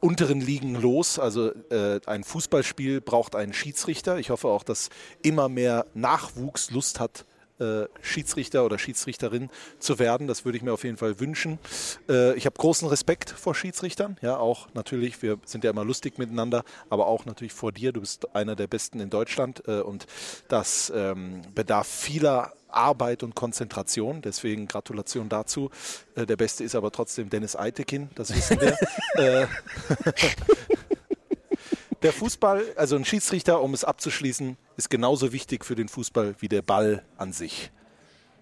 unteren 0.00 0.40
Ligen 0.40 0.74
los. 0.74 1.18
Also 1.18 1.52
äh, 1.70 2.00
ein 2.06 2.24
Fußballspiel 2.24 3.00
braucht 3.00 3.34
einen 3.34 3.52
Schiedsrichter. 3.52 4.18
Ich 4.18 4.30
hoffe 4.30 4.48
auch, 4.48 4.62
dass 4.62 4.90
immer 5.22 5.48
mehr 5.48 5.86
Nachwuchs 5.94 6.70
Lust 6.70 7.00
hat, 7.00 7.24
äh, 7.62 7.86
Schiedsrichter 8.00 8.64
oder 8.64 8.78
Schiedsrichterin 8.78 9.48
zu 9.78 9.98
werden. 9.98 10.26
Das 10.26 10.44
würde 10.44 10.56
ich 10.58 10.64
mir 10.64 10.72
auf 10.72 10.84
jeden 10.84 10.96
Fall 10.96 11.20
wünschen. 11.20 11.58
Äh, 12.08 12.34
ich 12.34 12.46
habe 12.46 12.56
großen 12.56 12.88
Respekt 12.88 13.30
vor 13.30 13.54
Schiedsrichtern. 13.54 14.16
Ja, 14.20 14.36
auch 14.36 14.68
natürlich, 14.74 15.22
wir 15.22 15.38
sind 15.44 15.62
ja 15.62 15.70
immer 15.70 15.84
lustig 15.84 16.18
miteinander, 16.18 16.64
aber 16.90 17.06
auch 17.06 17.24
natürlich 17.24 17.52
vor 17.52 17.70
dir. 17.70 17.92
Du 17.92 18.00
bist 18.00 18.34
einer 18.34 18.56
der 18.56 18.66
Besten 18.66 19.00
in 19.00 19.10
Deutschland 19.10 19.62
äh, 19.68 19.80
und 19.80 20.06
das 20.48 20.92
ähm, 20.94 21.42
bedarf 21.54 21.86
vieler 21.86 22.52
Arbeit 22.74 23.22
und 23.22 23.34
Konzentration. 23.34 24.22
Deswegen 24.22 24.68
Gratulation 24.68 25.28
dazu. 25.28 25.70
Äh, 26.14 26.26
der 26.26 26.36
Beste 26.36 26.64
ist 26.64 26.74
aber 26.74 26.90
trotzdem 26.90 27.30
Dennis 27.30 27.56
Eitekin, 27.56 28.10
das 28.14 28.34
wissen 28.34 28.60
wir. 28.60 28.76
Äh, 29.14 29.46
der 32.02 32.12
Fußball, 32.12 32.64
also 32.76 32.96
ein 32.96 33.04
Schiedsrichter, 33.04 33.60
um 33.60 33.74
es 33.74 33.84
abzuschließen, 33.84 34.56
ist 34.76 34.88
genauso 34.88 35.32
wichtig 35.32 35.66
für 35.66 35.74
den 35.74 35.88
Fußball 35.88 36.34
wie 36.38 36.48
der 36.48 36.62
Ball 36.62 37.02
an 37.18 37.32
sich. 37.32 37.70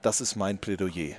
Das 0.02 0.20
ist 0.20 0.36
mein 0.36 0.58
Plädoyer. 0.58 1.16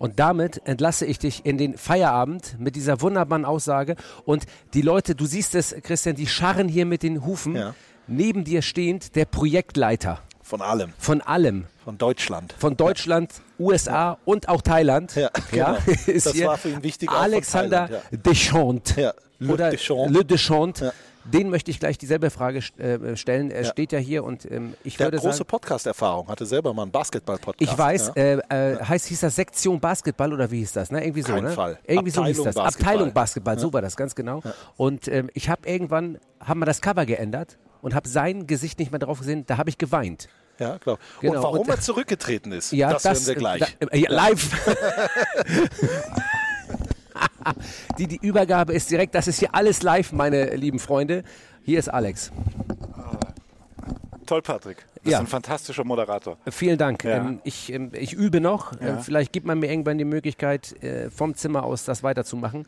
Und 0.00 0.18
damit 0.18 0.66
entlasse 0.66 1.04
ich 1.04 1.18
dich 1.18 1.44
in 1.44 1.58
den 1.58 1.76
Feierabend 1.76 2.56
mit 2.58 2.74
dieser 2.74 3.02
wunderbaren 3.02 3.44
Aussage. 3.44 3.96
Und 4.24 4.46
die 4.72 4.80
Leute, 4.80 5.14
du 5.14 5.26
siehst 5.26 5.54
es, 5.54 5.76
Christian, 5.82 6.16
die 6.16 6.26
scharren 6.26 6.68
hier 6.68 6.86
mit 6.86 7.02
den 7.02 7.26
Hufen. 7.26 7.54
Ja. 7.54 7.74
Neben 8.06 8.44
dir 8.44 8.62
stehend 8.62 9.14
der 9.14 9.26
Projektleiter. 9.26 10.22
Von 10.50 10.62
allem. 10.62 10.92
Von 10.98 11.20
allem. 11.20 11.66
Von 11.84 11.96
Deutschland. 11.96 12.54
Von 12.58 12.76
Deutschland, 12.76 13.30
USA 13.58 14.18
und 14.24 14.48
auch 14.48 14.62
Thailand. 14.62 15.14
Ja, 15.14 15.30
genau. 15.50 15.76
ist 16.06 16.26
Das 16.26 16.32
hier 16.32 16.48
war 16.48 16.58
für 16.58 16.70
ihn 16.70 16.82
wichtig, 16.82 17.08
Alexander 17.08 17.86
Thailand, 17.86 18.26
Deschamps. 18.26 18.96
Ja, 18.96 19.12
Le 19.38 19.52
Oder 19.52 19.70
Deschamps. 19.70 20.12
Le 20.12 20.24
Deschamps. 20.24 20.80
Ja. 20.80 20.92
Den 21.22 21.50
möchte 21.50 21.70
ich 21.70 21.78
gleich 21.78 21.98
dieselbe 21.98 22.30
Frage 22.30 22.60
äh, 22.78 23.14
stellen. 23.14 23.50
Er 23.52 23.62
Ja. 23.62 23.68
steht 23.70 23.92
ja 23.92 23.98
hier 24.00 24.24
und 24.24 24.50
ähm, 24.50 24.74
ich 24.82 24.96
Der 24.96 25.06
hat 25.06 25.12
würde 25.12 25.22
große 25.22 25.36
sagen, 25.38 25.48
Podcast-Erfahrung, 25.48 26.26
hatte 26.28 26.46
selber 26.46 26.72
mal 26.74 26.82
einen 26.82 26.90
Basketball-Podcast. 26.90 27.60
ich 27.72 27.78
weiß, 27.78 28.12
Ja. 28.16 28.22
äh, 28.22 28.72
äh, 28.72 28.82
heißt, 28.82 29.06
hieß 29.06 29.20
das 29.20 29.36
Sektion 29.36 29.78
Basketball 29.78 30.32
oder 30.32 30.50
wie 30.50 30.58
hieß 30.58 30.72
das? 30.72 30.90
Ne? 30.90 31.04
Irgendwie 31.04 31.22
so, 31.22 31.32
Kein 31.34 31.44
ne? 31.44 31.50
Fall. 31.50 31.78
Irgendwie 31.86 32.10
so 32.10 32.24
hieß 32.24 32.38
Abteilung 32.40 32.44
das. 32.46 32.54
Basketball. 32.56 32.88
Abteilung 32.94 33.12
Basketball, 33.12 33.58
so 33.60 33.72
war 33.72 33.82
das, 33.82 33.96
ganz 33.96 34.14
genau. 34.16 34.42
Und 34.76 35.06
ähm, 35.08 35.30
ich 35.34 35.48
habe 35.48 35.68
irgendwann, 35.68 36.18
haben 36.44 36.58
wir 36.60 36.66
das 36.66 36.80
Cover 36.80 37.04
geändert 37.06 37.58
und 37.82 37.94
habe 37.94 38.08
sein 38.08 38.46
Gesicht 38.46 38.78
nicht 38.78 38.90
mehr 38.90 38.98
drauf 38.98 39.18
gesehen, 39.18 39.44
da 39.46 39.58
habe 39.58 39.68
ich 39.70 39.76
geweint. 39.78 40.28
Ja, 40.60 40.78
klar. 40.78 40.98
Genau, 41.20 41.34
Und 41.36 41.42
warum 41.42 41.58
und- 41.60 41.68
er 41.70 41.80
zurückgetreten 41.80 42.52
ist, 42.52 42.70
Ja, 42.72 42.92
das, 42.92 43.04
hören 43.04 43.26
wir 43.26 43.34
gleich. 43.34 43.76
Da, 43.80 43.86
äh, 43.88 43.98
ja, 43.98 44.10
live. 44.10 44.70
die, 47.98 48.06
die 48.06 48.26
Übergabe 48.26 48.72
ist 48.72 48.90
direkt, 48.90 49.14
das 49.14 49.26
ist 49.26 49.38
hier 49.38 49.54
alles 49.54 49.82
live, 49.82 50.12
meine 50.12 50.54
lieben 50.56 50.78
Freunde. 50.78 51.24
Hier 51.64 51.78
ist 51.78 51.88
Alex. 51.88 52.30
Toll, 54.26 54.42
Patrick. 54.42 54.78
Du 54.96 55.02
bist 55.04 55.12
Ja. 55.12 55.18
ein 55.18 55.26
fantastischer 55.26 55.84
Moderator. 55.84 56.36
Vielen 56.50 56.78
Dank. 56.78 57.04
Ja. 57.04 57.16
Ähm, 57.16 57.40
ich, 57.42 57.72
ähm, 57.72 57.90
ich 57.94 58.12
übe 58.12 58.40
noch. 58.40 58.72
Ja. 58.80 58.88
Ähm, 58.88 58.98
vielleicht 59.00 59.32
gibt 59.32 59.46
man 59.46 59.58
mir 59.58 59.70
irgendwann 59.70 59.98
die 59.98 60.04
Möglichkeit, 60.04 60.82
äh, 60.84 61.10
vom 61.10 61.34
Zimmer 61.34 61.64
aus 61.64 61.84
das 61.84 62.02
weiterzumachen. 62.02 62.66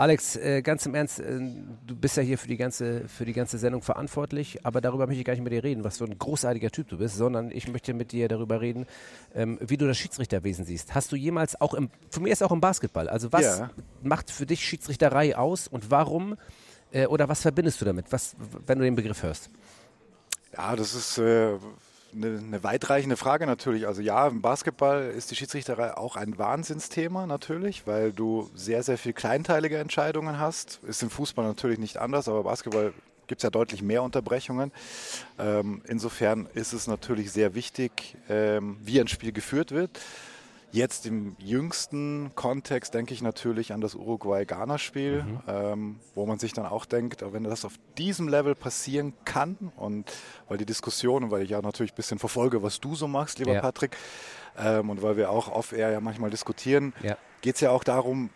Alex, 0.00 0.34
äh, 0.36 0.62
ganz 0.62 0.86
im 0.86 0.94
Ernst, 0.94 1.20
äh, 1.20 1.38
du 1.86 1.94
bist 1.94 2.16
ja 2.16 2.22
hier 2.22 2.38
für 2.38 2.48
die, 2.48 2.56
ganze, 2.56 3.06
für 3.06 3.26
die 3.26 3.34
ganze 3.34 3.58
Sendung 3.58 3.82
verantwortlich, 3.82 4.64
aber 4.64 4.80
darüber 4.80 5.06
möchte 5.06 5.20
ich 5.20 5.26
gar 5.26 5.34
nicht 5.34 5.42
mit 5.42 5.52
dir 5.52 5.62
reden, 5.62 5.84
was 5.84 5.98
für 5.98 6.04
ein 6.04 6.18
großartiger 6.18 6.70
Typ 6.70 6.88
du 6.88 6.96
bist, 6.96 7.16
sondern 7.16 7.50
ich 7.50 7.68
möchte 7.68 7.92
mit 7.92 8.10
dir 8.12 8.26
darüber 8.26 8.62
reden, 8.62 8.86
ähm, 9.34 9.58
wie 9.60 9.76
du 9.76 9.86
das 9.86 9.98
Schiedsrichterwesen 9.98 10.64
siehst. 10.64 10.94
Hast 10.94 11.12
du 11.12 11.16
jemals 11.16 11.60
auch 11.60 11.74
im, 11.74 11.90
für 12.10 12.20
mich 12.20 12.32
ist 12.32 12.42
auch 12.42 12.50
im 12.50 12.62
Basketball, 12.62 13.10
also 13.10 13.30
was 13.30 13.42
Ja. 13.44 13.70
macht 14.02 14.30
für 14.30 14.46
dich 14.46 14.64
Schiedsrichterei 14.64 15.36
aus 15.36 15.68
und 15.68 15.90
warum 15.90 16.38
äh, 16.92 17.04
oder 17.04 17.28
was 17.28 17.42
verbindest 17.42 17.82
du 17.82 17.84
damit, 17.84 18.10
was, 18.10 18.36
wenn 18.66 18.78
du 18.78 18.84
den 18.86 18.94
Begriff 18.94 19.22
hörst? 19.22 19.50
Ja, 20.56 20.76
das 20.76 20.94
ist 20.94 21.18
äh, 21.18 21.58
eine, 22.14 22.38
eine 22.38 22.64
weitreichende 22.64 23.16
Frage 23.16 23.46
natürlich. 23.46 23.86
Also 23.86 24.02
ja, 24.02 24.26
im 24.28 24.40
Basketball 24.40 25.10
ist 25.10 25.30
die 25.30 25.36
Schiedsrichterei 25.36 25.96
auch 25.96 26.16
ein 26.16 26.38
Wahnsinnsthema 26.38 27.26
natürlich, 27.26 27.86
weil 27.86 28.12
du 28.12 28.50
sehr, 28.54 28.82
sehr 28.82 28.98
viel 28.98 29.12
kleinteilige 29.12 29.78
Entscheidungen 29.78 30.38
hast. 30.38 30.80
Ist 30.86 31.02
im 31.02 31.10
Fußball 31.10 31.44
natürlich 31.44 31.78
nicht 31.78 31.98
anders, 31.98 32.28
aber 32.28 32.42
Basketball 32.42 32.92
gibt 33.26 33.40
es 33.40 33.44
ja 33.44 33.50
deutlich 33.50 33.80
mehr 33.80 34.02
Unterbrechungen. 34.02 34.72
Ähm, 35.38 35.82
insofern 35.86 36.48
ist 36.54 36.72
es 36.72 36.88
natürlich 36.88 37.30
sehr 37.30 37.54
wichtig, 37.54 38.16
ähm, 38.28 38.76
wie 38.82 39.00
ein 39.00 39.08
Spiel 39.08 39.32
geführt 39.32 39.70
wird. 39.70 40.00
Jetzt 40.72 41.04
im 41.06 41.34
jüngsten 41.38 42.30
Kontext 42.36 42.94
denke 42.94 43.12
ich 43.12 43.22
natürlich 43.22 43.72
an 43.72 43.80
das 43.80 43.96
Uruguay-Ghana-Spiel, 43.96 45.24
ähm, 45.48 45.98
wo 46.14 46.26
man 46.26 46.38
sich 46.38 46.52
dann 46.52 46.66
auch 46.66 46.84
denkt, 46.84 47.24
wenn 47.32 47.42
das 47.42 47.64
auf 47.64 47.72
diesem 47.98 48.28
Level 48.28 48.54
passieren 48.54 49.12
kann 49.24 49.56
und 49.76 50.12
weil 50.48 50.58
die 50.58 50.66
Diskussion 50.66 51.30
weil 51.32 51.42
ich 51.42 51.50
ja 51.50 51.60
natürlich 51.60 51.92
ein 51.92 51.96
bisschen 51.96 52.18
verfolge, 52.20 52.62
was 52.62 52.78
du 52.80 52.94
so 52.94 53.08
machst, 53.08 53.38
lieber 53.40 53.52
Ja. 53.54 53.60
Patrick, 53.60 53.96
ähm, 54.58 54.90
und 54.90 55.02
weil 55.02 55.16
wir 55.16 55.30
auch 55.30 55.48
off-air 55.48 55.90
ja 55.90 56.00
manchmal 56.00 56.30
diskutieren, 56.30 56.92
Ja. 57.02 57.16
geht 57.40 57.56
es 57.56 57.60
ja 57.60 57.70
auch 57.70 57.82
darum, 57.82 58.30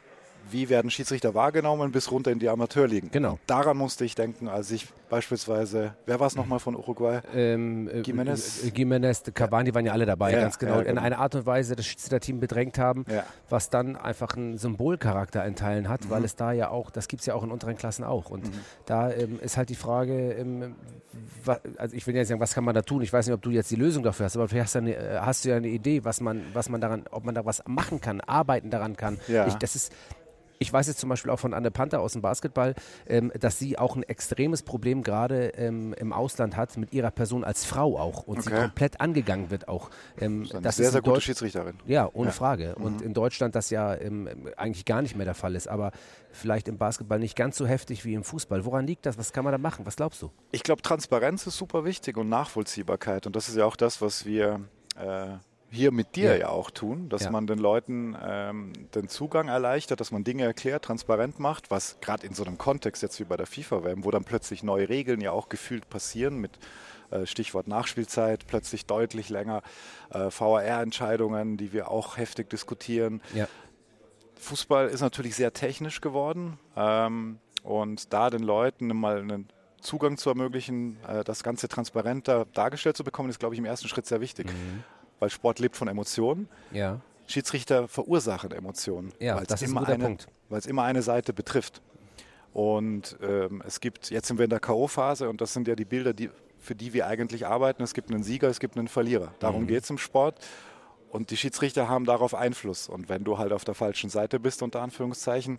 wie 0.50 0.68
werden 0.68 0.90
Schiedsrichter 0.90 1.34
wahrgenommen 1.34 1.92
bis 1.92 2.10
runter 2.10 2.30
in 2.30 2.38
die 2.38 2.48
Amateurligen. 2.48 3.10
Genau. 3.10 3.32
Und 3.32 3.40
daran 3.46 3.76
musste 3.76 4.04
ich 4.04 4.14
denken, 4.14 4.48
als 4.48 4.70
ich 4.70 4.86
beispielsweise, 5.10 5.94
wer 6.06 6.18
war 6.20 6.26
es 6.26 6.34
nochmal 6.36 6.58
von 6.58 6.74
Uruguay? 6.76 7.20
ähm, 7.34 7.88
äh, 7.88 8.02
Gimenez. 8.02 8.64
äh, 8.64 8.70
Gimenez, 8.70 9.22
Cavani 9.34 9.74
waren 9.74 9.86
ja 9.86 9.92
alle 9.92 10.06
dabei, 10.06 10.32
Ja, 10.32 10.40
ganz 10.40 10.58
genau. 10.58 10.74
ja, 10.74 10.80
In 10.80 10.86
genau. 10.88 11.02
einer 11.02 11.18
Art 11.18 11.34
und 11.34 11.46
Weise 11.46 11.76
das 11.76 11.86
Schiedsrichterteam 11.86 12.40
bedrängt 12.40 12.78
haben, 12.78 13.04
Ja. 13.08 13.24
was 13.48 13.70
dann 13.70 13.96
einfach 13.96 14.36
einen 14.36 14.58
Symbolcharakter 14.58 15.44
in 15.44 15.54
Teilen 15.56 15.88
hat, 15.88 16.04
Mhm. 16.04 16.10
weil 16.10 16.24
es 16.24 16.36
da 16.36 16.52
ja 16.52 16.68
auch, 16.70 16.90
das 16.90 17.08
gibt 17.08 17.20
es 17.20 17.26
ja 17.26 17.34
auch 17.34 17.42
in 17.44 17.50
unteren 17.50 17.76
Klassen 17.76 18.04
auch. 18.04 18.30
Und 18.30 18.50
da 18.86 19.10
ähm, 19.12 19.38
ist 19.40 19.56
halt 19.56 19.68
die 19.68 19.74
Frage, 19.76 20.32
ähm, 20.32 20.74
wa, 21.44 21.58
also 21.78 21.96
ich 21.96 22.06
will 22.06 22.14
ja 22.14 22.20
nicht 22.22 22.28
sagen, 22.28 22.40
was 22.40 22.54
kann 22.54 22.64
man 22.64 22.74
da 22.74 22.82
tun? 22.82 23.02
Ich 23.02 23.12
weiß 23.12 23.26
nicht, 23.26 23.34
ob 23.34 23.42
du 23.42 23.50
jetzt 23.50 23.70
die 23.70 23.76
Lösung 23.76 24.02
dafür 24.02 24.26
hast, 24.26 24.36
aber 24.36 24.48
vielleicht 24.48 24.66
hast 24.66 24.74
du, 24.74 24.78
eine, 24.80 24.96
äh, 24.96 25.18
hast 25.20 25.44
du 25.44 25.50
ja 25.50 25.56
eine 25.56 25.68
Idee, 25.68 26.04
was 26.04 26.20
man, 26.20 26.42
was 26.52 26.68
man 26.68 26.80
daran, 26.80 27.04
ob 27.10 27.24
man 27.24 27.34
da 27.34 27.44
was 27.44 27.62
machen 27.66 28.00
kann, 28.00 28.20
arbeiten 28.20 28.70
daran 28.70 28.96
kann. 28.96 29.18
Ja. 29.28 29.46
Ich, 29.46 29.54
das 29.54 29.76
ist 29.76 29.92
ich 30.64 30.72
weiß 30.72 30.86
jetzt 30.88 30.98
zum 30.98 31.08
Beispiel 31.10 31.30
auch 31.30 31.38
von 31.38 31.52
Anne 31.54 31.70
Panther 31.70 32.00
aus 32.00 32.12
dem 32.14 32.22
Basketball, 32.22 32.74
ähm, 33.06 33.30
dass 33.38 33.58
sie 33.58 33.78
auch 33.78 33.96
ein 33.96 34.02
extremes 34.02 34.62
Problem 34.62 35.02
gerade 35.02 35.48
ähm, 35.56 35.92
im 35.94 36.12
Ausland 36.12 36.56
hat 36.56 36.76
mit 36.78 36.92
ihrer 36.94 37.10
Person 37.10 37.44
als 37.44 37.64
Frau 37.64 37.98
auch 37.98 38.22
und 38.26 38.42
sie 38.42 38.50
Okay. 38.50 38.60
komplett 38.62 39.00
angegangen 39.00 39.50
wird 39.50 39.68
auch. 39.68 39.90
Ähm, 40.18 40.48
Das 40.50 40.62
das 40.62 40.76
sehr, 40.76 40.86
ist 40.86 40.92
sehr 40.92 41.00
gute 41.02 41.14
Deutsch- 41.14 41.24
Schiedsrichterin. 41.26 41.78
Ja, 41.86 42.08
ohne 42.12 42.28
Ja. 42.28 42.32
Frage. 42.32 42.74
Und 42.76 43.00
Mhm. 43.00 43.06
in 43.08 43.14
Deutschland 43.14 43.54
das 43.54 43.70
ja 43.70 43.94
ähm, 43.94 44.28
eigentlich 44.56 44.84
gar 44.86 45.02
nicht 45.02 45.16
mehr 45.16 45.26
der 45.26 45.34
Fall 45.34 45.54
ist, 45.54 45.68
aber 45.68 45.92
vielleicht 46.32 46.66
im 46.68 46.78
Basketball 46.78 47.18
nicht 47.18 47.36
ganz 47.36 47.56
so 47.56 47.66
heftig 47.66 48.04
wie 48.04 48.14
im 48.14 48.24
Fußball. 48.24 48.64
Woran 48.64 48.86
liegt 48.86 49.06
das? 49.06 49.18
Was 49.18 49.32
kann 49.32 49.44
man 49.44 49.52
da 49.52 49.58
machen? 49.58 49.84
Was 49.86 49.96
glaubst 49.96 50.22
du? 50.22 50.30
Ich 50.50 50.62
glaube, 50.62 50.82
Transparenz 50.82 51.46
ist 51.46 51.56
super 51.58 51.84
wichtig 51.84 52.16
und 52.16 52.28
Nachvollziehbarkeit. 52.28 53.26
Und 53.26 53.36
das 53.36 53.48
ist 53.48 53.56
ja 53.56 53.64
auch 53.66 53.76
das, 53.76 54.00
was 54.00 54.24
wir 54.24 54.60
äh, 54.96 55.26
hier 55.74 55.92
mit 55.92 56.16
dir 56.16 56.32
Ja. 56.32 56.36
ja, 56.36 56.48
auch 56.48 56.70
tun, 56.70 57.08
dass 57.08 57.24
Ja. 57.24 57.30
man 57.30 57.46
den 57.46 57.58
Leuten 57.58 58.16
ähm, 58.24 58.72
den 58.94 59.08
Zugang 59.08 59.48
erleichtert, 59.48 60.00
dass 60.00 60.10
man 60.10 60.24
Dinge 60.24 60.44
erklärt, 60.44 60.84
transparent 60.84 61.38
macht, 61.40 61.70
was 61.70 61.98
gerade 62.00 62.26
in 62.26 62.32
so 62.34 62.44
einem 62.44 62.56
Kontext 62.58 63.02
jetzt 63.02 63.18
wie 63.20 63.24
bei 63.24 63.36
der 63.36 63.46
FIFA-WM, 63.46 64.04
wo 64.04 64.10
dann 64.10 64.24
plötzlich 64.24 64.62
neue 64.62 64.88
Regeln 64.88 65.20
ja 65.20 65.32
auch 65.32 65.48
gefühlt 65.48 65.90
passieren 65.90 66.38
mit 66.38 66.52
äh, 67.10 67.26
Stichwort 67.26 67.68
Nachspielzeit, 67.68 68.46
plötzlich 68.46 68.86
deutlich 68.86 69.28
länger, 69.28 69.62
äh, 70.10 70.30
VAR-Entscheidungen, 70.30 71.56
die 71.56 71.72
wir 71.72 71.90
auch 71.90 72.16
heftig 72.16 72.48
diskutieren. 72.50 73.20
Ja. 73.34 73.46
Fußball 74.36 74.88
ist 74.88 75.00
natürlich 75.00 75.36
sehr 75.36 75.52
technisch 75.52 76.00
geworden 76.00 76.58
ähm, 76.76 77.38
und 77.62 78.12
da 78.12 78.30
den 78.30 78.42
Leuten 78.42 78.88
mal 78.88 79.18
einen 79.18 79.48
Zugang 79.80 80.16
zu 80.16 80.30
ermöglichen, 80.30 80.96
äh, 81.06 81.24
das 81.24 81.42
Ganze 81.42 81.68
transparenter 81.68 82.46
dargestellt 82.54 82.96
zu 82.96 83.04
bekommen, 83.04 83.28
ist, 83.30 83.38
glaube 83.38 83.54
ich, 83.54 83.58
im 83.58 83.64
ersten 83.64 83.88
Schritt 83.88 84.06
sehr 84.06 84.20
wichtig. 84.20 84.46
Mhm. 84.46 84.82
Weil 85.24 85.30
Sport 85.30 85.58
lebt 85.58 85.74
von 85.76 85.88
Emotionen. 85.88 86.48
Ja. 86.70 87.00
Schiedsrichter 87.26 87.88
verursachen 87.88 88.50
Emotionen, 88.50 89.10
Ja, 89.20 89.36
weil 89.36 89.42
es 89.44 89.48
das 89.48 89.62
ist 89.62 89.68
ein 89.70 89.76
immer, 89.78 89.88
eine- 89.88 90.04
Punkt. 90.04 90.26
weil 90.50 90.58
es 90.58 90.66
immer 90.66 90.82
eine 90.82 91.00
Seite 91.00 91.32
betrifft. 91.32 91.80
Und 92.52 93.16
ähm, 93.22 93.62
es 93.66 93.80
gibt, 93.80 94.10
jetzt 94.10 94.28
sind 94.28 94.36
wir 94.38 94.44
in 94.44 94.50
der 94.50 94.60
K.O.-Phase 94.60 95.26
und 95.28 95.40
das 95.40 95.54
sind 95.54 95.66
ja 95.66 95.74
die 95.74 95.86
Bilder, 95.86 96.12
die, 96.12 96.28
für 96.60 96.74
die 96.74 96.92
wir 96.92 97.06
eigentlich 97.06 97.46
arbeiten. 97.46 97.82
Es 97.82 97.94
gibt 97.94 98.10
einen 98.10 98.22
Sieger, 98.22 98.48
es 98.48 98.60
gibt 98.60 98.76
einen 98.76 98.88
Verlierer. 98.88 99.32
Darum 99.40 99.62
Mhm. 99.62 99.66
geht 99.68 99.84
es 99.84 99.88
im 99.90 99.96
Sport. 99.98 100.44
Und 101.10 101.30
die 101.30 101.36
Schiedsrichter 101.38 101.88
haben 101.88 102.04
darauf 102.04 102.34
Einfluss. 102.34 102.88
Und 102.90 103.08
wenn 103.08 103.24
du 103.24 103.38
halt 103.38 103.52
auf 103.52 103.64
der 103.64 103.74
falschen 103.74 104.10
Seite 104.10 104.38
bist, 104.38 104.62
unter 104.62 104.82
Anführungszeichen, 104.82 105.58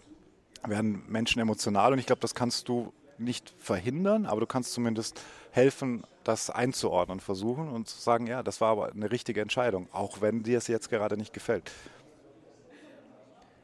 werden 0.68 1.04
Menschen 1.08 1.42
emotional. 1.42 1.94
Und 1.94 1.98
ich 2.00 2.06
glaube, 2.06 2.22
das 2.22 2.36
kannst 2.36 2.70
du 2.70 2.94
nicht 3.18 3.54
verhindern, 3.58 4.26
aber 4.26 4.42
du 4.42 4.48
kannst 4.48 4.74
zumindest 4.74 5.22
helfen, 5.52 6.04
das 6.24 6.50
einzuordnen, 6.50 7.20
versuchen 7.20 7.70
und 7.70 7.88
zu 7.88 8.00
sagen, 8.00 8.28
ja, 8.28 8.44
das 8.44 8.62
war 8.62 8.72
aber 8.72 8.92
eine 8.92 9.12
richtige 9.12 9.42
Entscheidung, 9.42 9.88
auch 9.92 10.22
wenn 10.22 10.44
dir 10.44 10.58
es 10.58 10.68
jetzt 10.68 10.90
gerade 10.90 11.18
nicht 11.18 11.34
gefällt. 11.34 11.72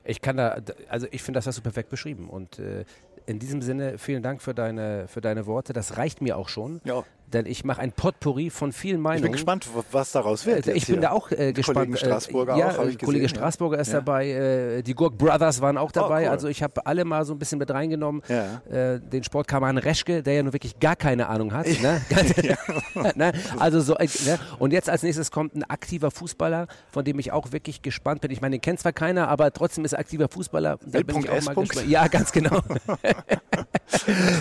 Ich 0.04 0.22
kann 0.22 0.38
da, 0.38 0.58
also 0.90 1.08
ich 1.12 1.22
finde, 1.22 1.38
das 1.38 1.48
hast 1.48 1.58
du 1.58 1.62
perfekt 1.62 1.90
beschrieben. 1.90 2.30
Und 2.30 2.60
äh, 2.60 2.86
in 3.26 3.40
diesem 3.40 3.62
Sinne, 3.62 3.98
vielen 3.98 4.24
Dank 4.24 4.42
für 4.42 4.54
deine, 4.54 5.08
für 5.08 5.22
deine 5.22 5.46
Worte. 5.46 5.74
Das 5.74 5.98
reicht 5.98 6.22
mir 6.22 6.38
auch 6.38 6.50
schon. 6.50 6.82
Ja. 6.84 7.04
Denn 7.34 7.46
ich 7.46 7.64
mache 7.66 7.82
ein 7.82 7.92
Potpourri 7.92 8.50
von 8.50 8.72
vielen 8.72 9.00
Meinungen. 9.02 9.18
Ich 9.18 9.24
bin 9.24 9.32
gespannt, 9.34 9.68
was 9.92 10.12
daraus 10.12 10.46
wird. 10.46 10.68
Äh, 10.68 10.72
jetzt 10.72 10.78
Ich 10.78 10.86
bin 10.88 10.96
hier. 10.96 11.02
da 11.02 11.12
auch 11.12 11.32
äh, 11.32 11.54
gespannt. 11.54 11.78
Kollegen 11.78 11.98
Straßburger 11.98 12.56
äh, 12.56 12.60
ja, 12.60 12.68
auch, 12.70 12.86
ich 12.86 12.96
äh, 12.96 12.98
Kollege 12.98 12.98
gesehen, 12.98 13.22
ja. 13.24 13.30
Straßburger 13.30 13.80
ist 13.80 13.88
Ja. 13.88 13.94
dabei, 14.00 14.30
äh, 14.30 14.82
die 14.84 14.94
Gurk 14.94 15.18
Brothers 15.18 15.62
waren 15.62 15.78
auch 15.78 15.92
dabei. 15.92 16.24
cool. 16.24 16.30
Also 16.30 16.48
ich 16.48 16.62
habe 16.64 16.86
alle 16.86 17.06
mal 17.06 17.26
so 17.26 17.34
ein 17.34 17.40
bisschen 17.40 17.60
mit 17.60 17.72
reingenommen. 17.72 18.22
Ja. 18.28 18.62
Äh, 18.70 19.00
den 19.00 19.24
Sportkameraden 19.24 19.78
Reschke, 19.80 20.24
der 20.24 20.34
ja 20.36 20.44
nun 20.44 20.54
wirklich 20.54 20.80
gar 20.80 20.96
keine 20.96 21.28
Ahnung 21.30 21.54
hat. 21.54 21.68
Ne? 21.82 22.02
ne? 23.16 23.32
Also 23.60 23.80
so, 23.82 23.96
äh, 23.98 24.08
ne? 24.26 24.38
Und 24.60 24.72
jetzt 24.74 24.90
als 24.90 25.04
nächstes 25.04 25.32
kommt 25.32 25.56
ein 25.56 25.64
aktiver 25.64 26.12
Fußballer, 26.12 26.68
von 26.92 27.04
dem 27.06 27.18
ich 27.20 27.32
auch 27.32 27.52
wirklich 27.52 27.82
gespannt 27.82 28.22
bin. 28.22 28.30
Ich 28.32 28.42
meine, 28.42 28.56
den 28.58 28.62
kennt 28.62 28.80
zwar 28.80 28.92
keiner, 28.94 29.28
aber 29.30 29.52
trotzdem 29.52 29.86
ist 29.86 29.94
er 29.94 30.00
aktiver 30.00 30.28
Fußballer. 30.30 30.78
Da 30.86 31.02
bin 31.02 31.18
ich 31.20 31.30
auch 31.30 31.42
mal 31.44 31.56
gespannt. 31.56 31.88
Ja, 31.90 32.08
ganz 32.08 32.32
genau. 32.32 32.60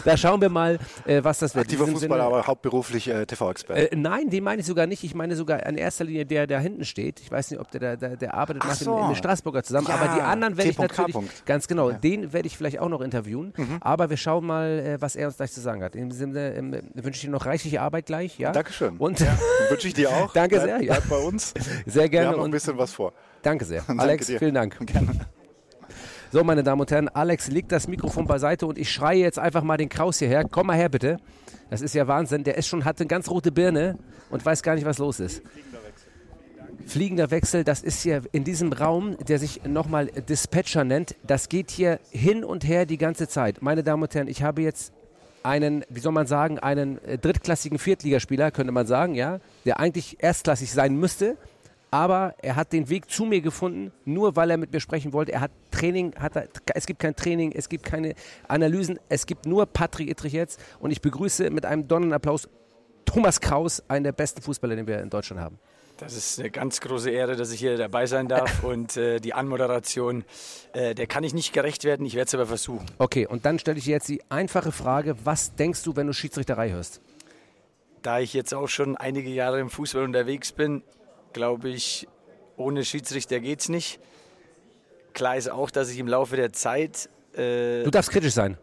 da 0.04 0.16
schauen 0.16 0.40
wir 0.40 0.48
mal, 0.48 0.78
was 1.22 1.38
das 1.38 1.54
wird. 1.54 1.64
Aktiver 1.66 1.86
Fußballer, 1.86 2.24
Sinne- 2.24 2.24
aber 2.24 2.46
hauptberuflich 2.80 3.08
äh, 3.08 3.26
TV-Experte. 3.26 3.92
äh, 3.92 3.96
nein, 3.96 4.30
den 4.30 4.44
meine 4.44 4.60
ich 4.60 4.66
sogar 4.66 4.86
nicht. 4.86 5.04
Ich 5.04 5.14
meine 5.14 5.36
sogar 5.36 5.64
in 5.66 5.76
erster 5.76 6.04
Linie 6.04 6.26
der, 6.26 6.46
der 6.46 6.60
hinten 6.60 6.84
steht. 6.84 7.20
Ich 7.20 7.30
weiß 7.30 7.50
nicht, 7.50 7.60
ob 7.60 7.70
der, 7.70 7.80
der, 7.80 7.96
der, 7.96 8.16
der 8.16 8.34
arbeitet 8.34 8.64
dem, 8.64 8.72
so. 8.72 9.06
den 9.06 9.16
Straßburger 9.16 9.62
zusammen. 9.62 9.86
Ja, 9.88 9.94
aber 9.94 10.14
die 10.14 10.20
anderen 10.20 10.56
werde 10.56 10.70
ich. 10.70 10.76
K. 10.76 10.82
natürlich, 10.82 11.12
Punkt. 11.14 11.46
ganz 11.46 11.68
genau, 11.68 11.90
den 11.92 12.32
werde 12.32 12.46
ich 12.46 12.56
vielleicht 12.56 12.78
auch 12.78 12.88
noch 12.88 13.00
interviewen. 13.00 13.52
Mhm. 13.56 13.78
Aber 13.80 14.10
wir 14.10 14.16
schauen 14.16 14.46
mal, 14.46 14.66
äh, 14.78 15.00
was 15.00 15.16
er 15.16 15.26
uns 15.28 15.36
gleich 15.36 15.52
zu 15.52 15.60
sagen 15.60 15.82
hat. 15.82 15.94
In 15.94 16.10
diesem 16.10 16.32
Sinne 16.32 16.54
ähm, 16.54 16.72
wünsche 16.94 17.18
ich 17.18 17.20
dir 17.22 17.30
noch 17.30 17.46
reichliche 17.46 17.80
Arbeit 17.80 18.06
gleich. 18.06 18.38
Ja? 18.38 18.52
Dankeschön. 18.52 18.96
Und 18.96 19.20
Wünsche 19.70 19.88
ich 19.88 19.94
dir 19.94 20.10
auch. 20.10 20.32
Danke 20.34 20.56
Bleib- 20.56 20.66
sehr. 20.66 20.82
Ja. 20.82 20.94
Bleib 20.94 21.08
bei 21.08 21.16
uns. 21.18 21.54
Sehr 21.86 22.08
gerne. 22.08 22.26
Wir 22.26 22.30
haben 22.32 22.38
noch 22.38 22.44
ein 22.44 22.50
bisschen 22.50 22.78
was 22.78 22.92
vor. 22.92 23.12
danke 23.42 23.64
sehr. 23.64 23.82
Danke 23.86 24.02
Alex, 24.02 24.26
dir. 24.26 24.38
vielen 24.38 24.54
Dank. 24.54 24.76
So, 26.32 26.44
meine 26.44 26.62
Damen 26.62 26.80
und 26.80 26.90
Herren, 26.90 27.08
Alex 27.08 27.48
legt 27.48 27.72
das 27.72 27.88
Mikrofon 27.88 28.26
beiseite 28.26 28.64
und 28.66 28.78
ich 28.78 28.90
schreie 28.92 29.18
jetzt 29.20 29.38
einfach 29.38 29.64
mal 29.64 29.76
den 29.76 29.88
Kraus 29.88 30.18
hierher. 30.20 30.44
Komm 30.48 30.68
mal 30.68 30.76
her, 30.76 30.88
bitte. 30.88 31.16
Das 31.70 31.80
ist 31.80 31.94
ja 31.94 32.06
Wahnsinn. 32.08 32.44
Der 32.44 32.58
ist 32.58 32.66
schon, 32.66 32.84
hat 32.84 33.00
eine 33.00 33.06
ganz 33.06 33.30
rote 33.30 33.52
Birne 33.52 33.96
und 34.28 34.44
weiß 34.44 34.62
gar 34.62 34.74
nicht, 34.74 34.84
was 34.84 34.98
los 34.98 35.20
ist. 35.20 35.42
Fliegender 36.86 37.30
Wechsel, 37.30 37.62
das 37.62 37.82
ist 37.82 38.02
hier 38.02 38.22
in 38.32 38.42
diesem 38.42 38.72
Raum, 38.72 39.16
der 39.28 39.38
sich 39.38 39.62
nochmal 39.64 40.06
Dispatcher 40.06 40.82
nennt. 40.82 41.14
Das 41.24 41.48
geht 41.48 41.70
hier 41.70 42.00
hin 42.10 42.42
und 42.42 42.66
her 42.66 42.84
die 42.84 42.98
ganze 42.98 43.28
Zeit. 43.28 43.62
Meine 43.62 43.84
Damen 43.84 44.02
und 44.02 44.14
Herren, 44.14 44.26
ich 44.26 44.42
habe 44.42 44.62
jetzt 44.62 44.92
einen, 45.42 45.84
wie 45.88 46.00
soll 46.00 46.12
man 46.12 46.26
sagen, 46.26 46.58
einen 46.58 47.02
äh, 47.04 47.18
drittklassigen 47.18 47.78
Viertligaspieler, 47.78 48.50
könnte 48.50 48.72
man 48.72 48.86
sagen, 48.86 49.14
ja, 49.14 49.40
der 49.64 49.78
eigentlich 49.78 50.22
erstklassig 50.22 50.72
sein 50.72 50.96
müsste. 50.96 51.36
Aber 51.90 52.34
er 52.40 52.56
hat 52.56 52.72
den 52.72 52.88
Weg 52.88 53.10
zu 53.10 53.24
mir 53.24 53.40
gefunden, 53.40 53.92
nur 54.04 54.36
weil 54.36 54.50
er 54.50 54.56
mit 54.56 54.72
mir 54.72 54.80
sprechen 54.80 55.12
wollte. 55.12 55.32
Er 55.32 55.40
hat 55.40 55.50
Training, 55.70 56.14
hat 56.16 56.36
er, 56.36 56.48
es 56.74 56.86
gibt 56.86 57.00
kein 57.00 57.16
Training, 57.16 57.52
es 57.52 57.68
gibt 57.68 57.84
keine 57.84 58.14
Analysen, 58.46 58.98
es 59.08 59.26
gibt 59.26 59.46
nur 59.46 59.66
Patrick 59.66 60.08
Ittrich 60.08 60.32
jetzt. 60.32 60.60
Und 60.78 60.92
ich 60.92 61.00
begrüße 61.00 61.50
mit 61.50 61.66
einem 61.66 61.88
Donnernapplaus 61.88 62.48
Thomas 63.04 63.40
Kraus, 63.40 63.82
einen 63.88 64.04
der 64.04 64.12
besten 64.12 64.40
Fußballer, 64.40 64.76
den 64.76 64.86
wir 64.86 65.00
in 65.00 65.10
Deutschland 65.10 65.42
haben. 65.42 65.58
Das 66.00 66.14
ist 66.14 66.38
eine 66.38 66.48
ganz 66.48 66.80
große 66.80 67.10
Ehre, 67.10 67.36
dass 67.36 67.52
ich 67.52 67.60
hier 67.60 67.76
dabei 67.76 68.06
sein 68.06 68.26
darf. 68.26 68.64
Und 68.64 68.96
äh, 68.96 69.20
die 69.20 69.34
Anmoderation, 69.34 70.24
äh, 70.72 70.94
der 70.94 71.06
kann 71.06 71.24
ich 71.24 71.34
nicht 71.34 71.52
gerecht 71.52 71.84
werden. 71.84 72.06
Ich 72.06 72.14
werde 72.14 72.28
es 72.28 72.34
aber 72.34 72.46
versuchen. 72.46 72.86
Okay, 72.98 73.26
und 73.26 73.44
dann 73.44 73.58
stelle 73.58 73.78
ich 73.78 73.84
dir 73.84 73.90
jetzt 73.90 74.08
die 74.08 74.22
einfache 74.30 74.72
Frage: 74.72 75.16
Was 75.24 75.54
denkst 75.56 75.82
du, 75.82 75.96
wenn 75.96 76.06
du 76.06 76.14
Schiedsrichterei 76.14 76.70
hörst? 76.70 77.02
Da 78.00 78.20
ich 78.20 78.32
jetzt 78.32 78.54
auch 78.54 78.68
schon 78.68 78.96
einige 78.96 79.28
Jahre 79.28 79.60
im 79.60 79.68
Fußball 79.68 80.04
unterwegs 80.04 80.52
bin, 80.52 80.82
glaube 81.32 81.68
ich, 81.68 82.06
ohne 82.56 82.84
Schiedsrichter 82.84 83.40
geht 83.40 83.60
es 83.60 83.68
nicht. 83.68 84.00
Klar 85.12 85.36
ist 85.36 85.50
auch, 85.50 85.70
dass 85.70 85.90
ich 85.90 85.98
im 85.98 86.08
Laufe 86.08 86.36
der 86.36 86.52
Zeit. 86.52 87.08
Äh, 87.34 87.82
Du 87.84 87.90
darfst 87.90 88.10
kritisch 88.10 88.34
sein. 88.34 88.58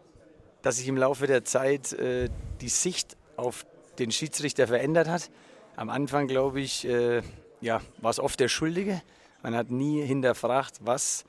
dass 0.62 0.76
sich 0.78 0.88
im 0.88 0.96
Laufe 0.96 1.26
der 1.26 1.44
Zeit 1.44 1.92
äh, 1.92 2.28
die 2.60 2.68
Sicht 2.68 3.16
auf 3.36 3.64
den 3.98 4.10
Schiedsrichter 4.10 4.66
verändert 4.66 5.08
hat. 5.08 5.30
Am 5.76 5.90
Anfang, 5.90 6.26
glaube 6.26 6.60
ich, 6.60 6.86
äh, 6.86 7.22
ja, 7.60 7.80
war 8.00 8.10
es 8.10 8.18
oft 8.20 8.40
der 8.40 8.48
Schuldige. 8.48 9.00
Man 9.42 9.54
hat 9.54 9.70
nie 9.70 10.02
hinterfragt, 10.04 10.78
was 10.80 11.24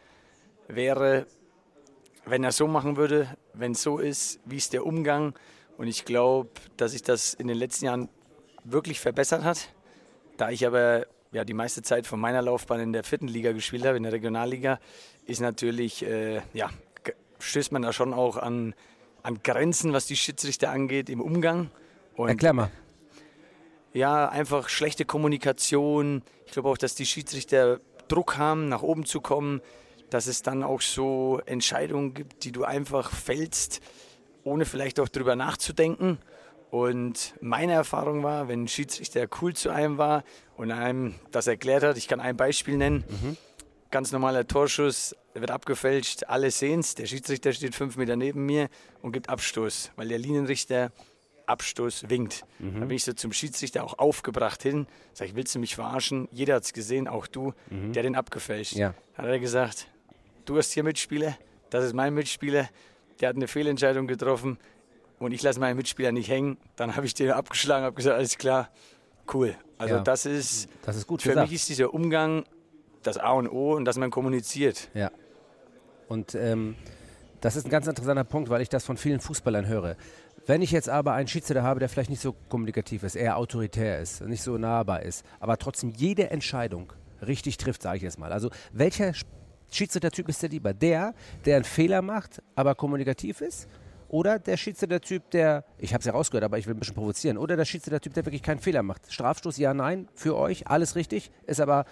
wäre, 0.67 1.25
wenn 2.25 2.43
er 2.43 2.51
so 2.51 2.67
machen 2.67 2.97
würde, 2.97 3.27
wenn 3.53 3.73
es 3.73 3.81
so 3.83 3.97
ist, 3.99 4.39
wie 4.45 4.57
ist 4.57 4.73
der 4.73 4.85
Umgang. 4.85 5.33
Und 5.77 5.87
ich 5.87 6.05
glaube, 6.05 6.49
dass 6.77 6.91
sich 6.91 7.03
das 7.03 7.33
in 7.33 7.47
den 7.47 7.57
letzten 7.57 7.85
Jahren 7.85 8.09
wirklich 8.63 8.99
verbessert 8.99 9.43
hat. 9.43 9.69
Da 10.37 10.49
ich 10.49 10.65
aber 10.65 11.05
ja, 11.31 11.45
die 11.45 11.53
meiste 11.53 11.81
Zeit 11.81 12.07
von 12.07 12.19
meiner 12.19 12.41
Laufbahn 12.41 12.79
in 12.79 12.93
der 12.93 13.03
vierten 13.03 13.27
Liga 13.27 13.51
gespielt 13.51 13.85
habe, 13.85 13.97
in 13.97 14.03
der 14.03 14.11
Regionalliga, 14.11 14.79
ist 15.25 15.41
natürlich, 15.41 16.03
äh, 16.03 16.41
ja, 16.53 16.69
stößt 17.39 17.71
man 17.71 17.81
da 17.81 17.93
schon 17.93 18.13
auch 18.13 18.37
an, 18.37 18.73
an 19.23 19.41
Grenzen, 19.43 19.93
was 19.93 20.07
die 20.07 20.17
Schiedsrichter 20.17 20.71
angeht, 20.71 21.09
im 21.09 21.21
Umgang. 21.21 21.69
Und 22.15 22.29
Erklär 22.29 22.53
mal. 22.53 22.71
ja, 23.93 24.27
einfach 24.27 24.69
schlechte 24.69 25.05
Kommunikation. 25.05 26.23
Ich 26.45 26.53
glaube 26.53 26.69
auch, 26.69 26.77
dass 26.77 26.95
die 26.95 27.05
Schiedsrichter 27.05 27.79
Druck 28.07 28.37
haben, 28.37 28.67
nach 28.69 28.81
oben 28.81 29.05
zu 29.05 29.21
kommen. 29.21 29.61
Dass 30.09 30.25
es 30.25 30.41
dann 30.41 30.63
auch 30.63 30.81
so 30.81 31.39
Entscheidungen 31.45 32.15
gibt, 32.15 32.43
die 32.43 32.51
du 32.51 32.63
einfach 32.63 33.11
fällst, 33.11 33.79
ohne 34.43 34.65
vielleicht 34.65 34.99
auch 34.99 35.07
drüber 35.07 35.35
nachzudenken. 35.35 36.17
Und 36.71 37.33
meine 37.41 37.73
Erfahrung 37.73 38.23
war, 38.23 38.47
wenn 38.47 38.63
ein 38.63 38.67
Schiedsrichter 38.67 39.27
cool 39.41 39.55
zu 39.55 39.69
einem 39.71 39.97
war 39.97 40.23
und 40.55 40.71
einem 40.71 41.15
das 41.31 41.47
erklärt 41.47 41.83
hat, 41.83 41.97
ich 41.97 42.07
kann 42.07 42.19
ein 42.19 42.37
Beispiel 42.37 42.77
nennen, 42.77 43.03
ganz 43.89 44.11
normaler 44.11 44.45
Torschuss, 44.47 45.15
der 45.33 45.41
wird 45.41 45.51
abgefälscht, 45.51 46.25
alle 46.27 46.51
sehen 46.51 46.81
es, 46.81 46.93
der 46.95 47.07
Schiedsrichter 47.07 47.53
steht 47.53 47.73
fünf 47.73 47.97
Meter 47.97 48.15
neben 48.15 48.45
mir 48.45 48.69
und 49.01 49.13
gibt 49.13 49.29
Abstoß, 49.29 49.91
weil 49.95 50.07
der 50.09 50.19
Linienrichter 50.19 50.91
Abstoß 51.47 52.07
winkt. 52.09 52.45
Mhm. 52.59 52.73
Da 52.81 52.85
bin 52.85 52.91
ich 52.95 53.03
so 53.03 53.13
zum 53.13 53.33
Schiedsrichter 53.33 53.83
auch 53.83 53.97
aufgebracht 53.97 54.61
hin, 54.61 54.85
sag 55.13 55.29
ich, 55.29 55.35
willst 55.35 55.55
du 55.55 55.59
mich 55.59 55.73
verarschen? 55.73 56.27
Jeder 56.31 56.53
hat 56.55 56.63
es 56.63 56.73
gesehen, 56.73 57.07
auch 57.07 57.25
du, 57.25 57.53
Mhm. 57.71 57.93
der 57.93 58.03
den 58.03 58.15
abgefälscht. 58.15 58.73
Ja. 58.73 58.93
Hat 59.15 59.25
er 59.25 59.39
gesagt, 59.39 59.87
du 60.45 60.57
hast 60.59 60.71
hier 60.73 60.83
Mitspieler, 60.83 61.35
das 61.71 61.83
ist 61.85 61.93
mein 61.93 62.13
Mitspieler, 62.13 62.69
der 63.19 63.29
hat 63.29 63.35
eine 63.35 63.47
Fehlentscheidung 63.47 64.05
getroffen 64.05 64.59
und 65.19 65.31
ich 65.31 65.41
lasse 65.43 65.59
meinen 65.59 65.77
Mitspieler 65.77 66.11
nicht 66.11 66.29
hängen. 66.29 66.57
Dann 66.75 66.95
habe 66.95 67.05
ich 67.05 67.13
den 67.13 67.31
abgeschlagen, 67.31 67.85
habe 67.85 67.95
gesagt, 67.95 68.15
alles 68.17 68.37
klar, 68.37 68.69
cool. 69.33 69.55
Also 69.77 69.95
Ja. 69.95 70.01
das 70.01 70.25
ist, 70.25 70.69
Das 70.83 70.95
ist 70.95 71.07
gut 71.07 71.21
für 71.21 71.29
gesagt. 71.29 71.49
mich 71.49 71.55
ist 71.61 71.69
dieser 71.69 71.93
Umgang 71.93 72.43
das 73.03 73.17
A 73.17 73.31
und 73.31 73.47
O 73.47 73.75
und 73.75 73.85
dass 73.85 73.97
man 73.97 74.11
kommuniziert. 74.11 74.89
Ja. 74.93 75.11
Und 76.07 76.35
ähm, 76.35 76.75
das 77.41 77.55
ist 77.55 77.65
ein 77.65 77.69
ganz 77.69 77.87
interessanter 77.87 78.23
Punkt, 78.23 78.49
weil 78.49 78.61
ich 78.61 78.69
das 78.69 78.83
von 78.85 78.97
vielen 78.97 79.19
Fußballern 79.19 79.67
höre. 79.67 79.95
Wenn 80.45 80.61
ich 80.61 80.71
jetzt 80.71 80.89
aber 80.89 81.13
einen 81.13 81.27
Schiedsrichter 81.27 81.63
habe, 81.63 81.79
der 81.79 81.87
vielleicht 81.89 82.09
nicht 82.09 82.21
so 82.21 82.33
kommunikativ 82.49 83.03
ist, 83.03 83.15
eher 83.15 83.37
autoritär 83.37 83.99
ist, 83.99 84.21
nicht 84.21 84.41
so 84.41 84.57
nahbar 84.57 85.03
ist, 85.03 85.23
aber 85.39 85.57
trotzdem 85.57 85.91
jede 85.91 86.29
Entscheidung 86.31 86.91
richtig 87.25 87.57
trifft, 87.57 87.83
sage 87.83 87.97
ich 87.97 88.03
jetzt 88.03 88.17
mal. 88.17 88.31
Also 88.33 88.49
welcher 88.73 89.09
Sch- 89.11 89.25
Schiedsrichtertyp 89.71 90.27
ist 90.27 90.41
der 90.41 90.49
lieber? 90.49 90.73
Der, 90.73 91.13
der 91.45 91.57
einen 91.57 91.65
Fehler 91.65 92.01
macht, 92.01 92.41
aber 92.55 92.73
kommunikativ 92.73 93.41
ist? 93.41 93.67
Oder 94.09 94.39
der 94.39 94.57
Schiedsrichtertyp, 94.57 95.29
der, 95.29 95.63
ich 95.77 95.93
habe 95.93 95.99
es 95.99 96.05
ja 96.05 96.11
rausgehört, 96.11 96.43
aber 96.43 96.57
ich 96.57 96.65
will 96.65 96.73
ein 96.73 96.79
bisschen 96.79 96.95
provozieren, 96.95 97.37
oder 97.37 97.55
der 97.55 97.65
Schiedsrichtertyp, 97.65 98.13
der 98.13 98.25
wirklich 98.25 98.43
keinen 98.43 98.59
Fehler 98.59 98.83
macht? 98.83 99.11
Strafstoß, 99.11 99.57
ja, 99.57 99.73
nein, 99.73 100.09
für 100.15 100.35
euch, 100.35 100.67
alles 100.67 100.95
richtig, 100.95 101.31
ist 101.45 101.61
aber 101.61 101.85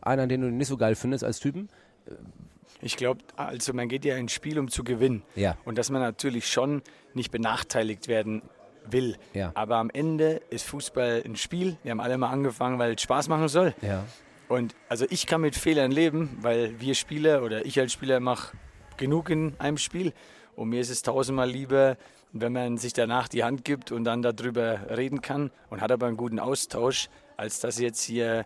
einer, 0.00 0.26
den 0.26 0.40
du 0.40 0.50
nicht 0.50 0.68
so 0.68 0.76
geil 0.76 0.94
findest 0.94 1.24
als 1.24 1.38
Typen. 1.38 1.68
Ich 2.80 2.96
glaube, 2.96 3.20
also 3.36 3.72
man 3.72 3.88
geht 3.88 4.04
ja 4.04 4.16
ins 4.16 4.32
Spiel, 4.32 4.58
um 4.58 4.68
zu 4.68 4.84
gewinnen. 4.84 5.22
Ja. 5.34 5.56
Und 5.64 5.78
dass 5.78 5.90
man 5.90 6.00
natürlich 6.00 6.48
schon 6.48 6.82
nicht 7.14 7.30
benachteiligt 7.30 8.08
werden 8.08 8.42
will. 8.90 9.16
Ja. 9.34 9.52
Aber 9.54 9.76
am 9.76 9.90
Ende 9.90 10.42
ist 10.50 10.64
Fußball 10.66 11.22
ein 11.24 11.36
Spiel. 11.36 11.76
Wir 11.82 11.90
haben 11.90 12.00
alle 12.00 12.18
mal 12.18 12.30
angefangen, 12.30 12.78
weil 12.78 12.94
es 12.94 13.02
Spaß 13.02 13.28
machen 13.28 13.48
soll. 13.48 13.74
Ja. 13.82 14.04
Und 14.48 14.74
also 14.88 15.06
ich 15.10 15.26
kann 15.26 15.40
mit 15.40 15.56
Fehlern 15.56 15.90
leben, 15.90 16.38
weil 16.40 16.78
wir 16.80 16.94
Spieler 16.94 17.42
oder 17.42 17.66
ich 17.66 17.80
als 17.80 17.92
Spieler 17.92 18.20
mache 18.20 18.56
genug 18.96 19.30
in 19.30 19.54
einem 19.58 19.78
Spiel. 19.78 20.12
Und 20.56 20.70
mir 20.70 20.80
ist 20.80 20.90
es 20.90 21.02
tausendmal 21.02 21.48
lieber, 21.48 21.96
wenn 22.32 22.52
man 22.52 22.78
sich 22.78 22.92
danach 22.92 23.28
die 23.28 23.44
Hand 23.44 23.64
gibt 23.64 23.92
und 23.92 24.04
dann 24.04 24.22
darüber 24.22 24.96
reden 24.96 25.20
kann 25.20 25.50
und 25.70 25.80
hat 25.80 25.92
aber 25.92 26.06
einen 26.06 26.16
guten 26.16 26.38
Austausch, 26.38 27.08
als 27.36 27.60
dass 27.60 27.78
jetzt 27.78 28.02
hier 28.02 28.44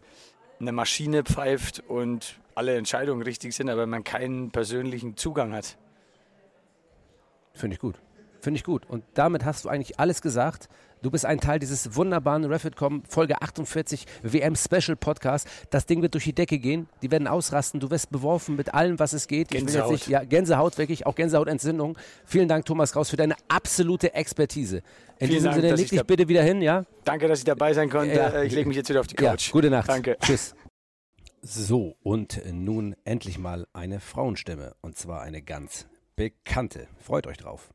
eine 0.61 0.73
Maschine 0.73 1.23
pfeift 1.23 1.83
und 1.89 2.39
alle 2.55 2.77
Entscheidungen 2.77 3.23
richtig 3.23 3.55
sind, 3.55 3.71
aber 3.71 3.87
man 3.87 4.05
keinen 4.05 4.51
persönlichen 4.51 5.17
Zugang 5.17 5.53
hat. 5.53 5.79
Finde 7.55 7.75
ich 7.75 7.81
gut. 7.81 7.97
Finde 8.41 8.59
ich 8.59 8.65
gut. 8.65 8.89
Und 8.89 9.05
damit 9.15 9.45
hast 9.45 9.65
du 9.65 9.69
eigentlich 9.69 9.99
alles 9.99 10.23
gesagt. 10.23 10.69
Du 11.03 11.11
bist 11.11 11.25
ein 11.25 11.41
Teil 11.41 11.59
dieses 11.59 11.97
wunderbaren 11.97 12.45
Refitcom 12.45 13.03
Folge 13.09 13.41
48 13.41 14.05
WM 14.23 14.55
Special 14.55 14.97
Podcast. 14.97 15.49
Das 15.71 15.87
Ding 15.87 16.03
wird 16.03 16.13
durch 16.13 16.25
die 16.25 16.35
Decke 16.35 16.59
gehen. 16.59 16.89
Die 17.01 17.11
werden 17.11 17.27
ausrasten. 17.27 17.81
Du 17.81 17.91
wirst 17.91 18.11
beworfen 18.11 18.55
mit 18.57 18.75
allem, 18.75 18.99
was 18.99 19.15
es 19.15 19.27
geht. 19.27 19.49
Gänsehaut. 19.49 19.93
Nicht, 19.93 20.09
ja, 20.09 20.23
Gänsehaut 20.25 20.77
wirklich, 20.77 21.07
auch 21.07 21.15
Gänsehautentzündung. 21.15 21.97
Vielen 22.27 22.49
Dank, 22.49 22.67
Thomas 22.67 22.93
Kraus, 22.93 23.09
für 23.09 23.17
deine 23.17 23.35
absolute 23.49 24.13
Expertise. 24.13 24.83
In 25.19 25.29
Vielen 25.29 25.31
diesem 25.31 25.45
Dank, 25.45 25.55
Sinne, 25.63 25.75
leg 25.75 25.85
ich 25.85 25.91
dich 25.91 26.05
bitte 26.05 26.29
wieder 26.29 26.43
hin, 26.43 26.61
ja? 26.61 26.85
Danke, 27.05 27.29
dass 27.29 27.39
ich 27.39 27.45
dabei 27.47 27.73
sein 27.73 27.89
konnte. 27.89 28.15
Ja. 28.15 28.29
Äh, 28.29 28.47
Ich 28.47 28.53
lege 28.55 28.69
mich 28.69 28.77
jetzt 28.77 28.91
wieder 28.91 29.01
auf 29.01 29.07
die 29.07 29.15
Couch. 29.15 29.49
Ja, 29.49 29.53
gute 29.53 29.71
Nacht. 29.71 29.89
Danke. 29.89 30.19
Tschüss. 30.21 30.55
So, 31.41 31.97
und 32.03 32.43
nun 32.53 32.95
endlich 33.05 33.39
mal 33.39 33.67
eine 33.73 34.01
Frauenstimme. 34.01 34.75
Und 34.83 34.99
zwar 34.99 35.23
eine 35.23 35.41
ganz 35.41 35.87
bekannte. 36.15 36.89
Freut 36.99 37.27
euch 37.27 37.39
drauf. 37.39 37.71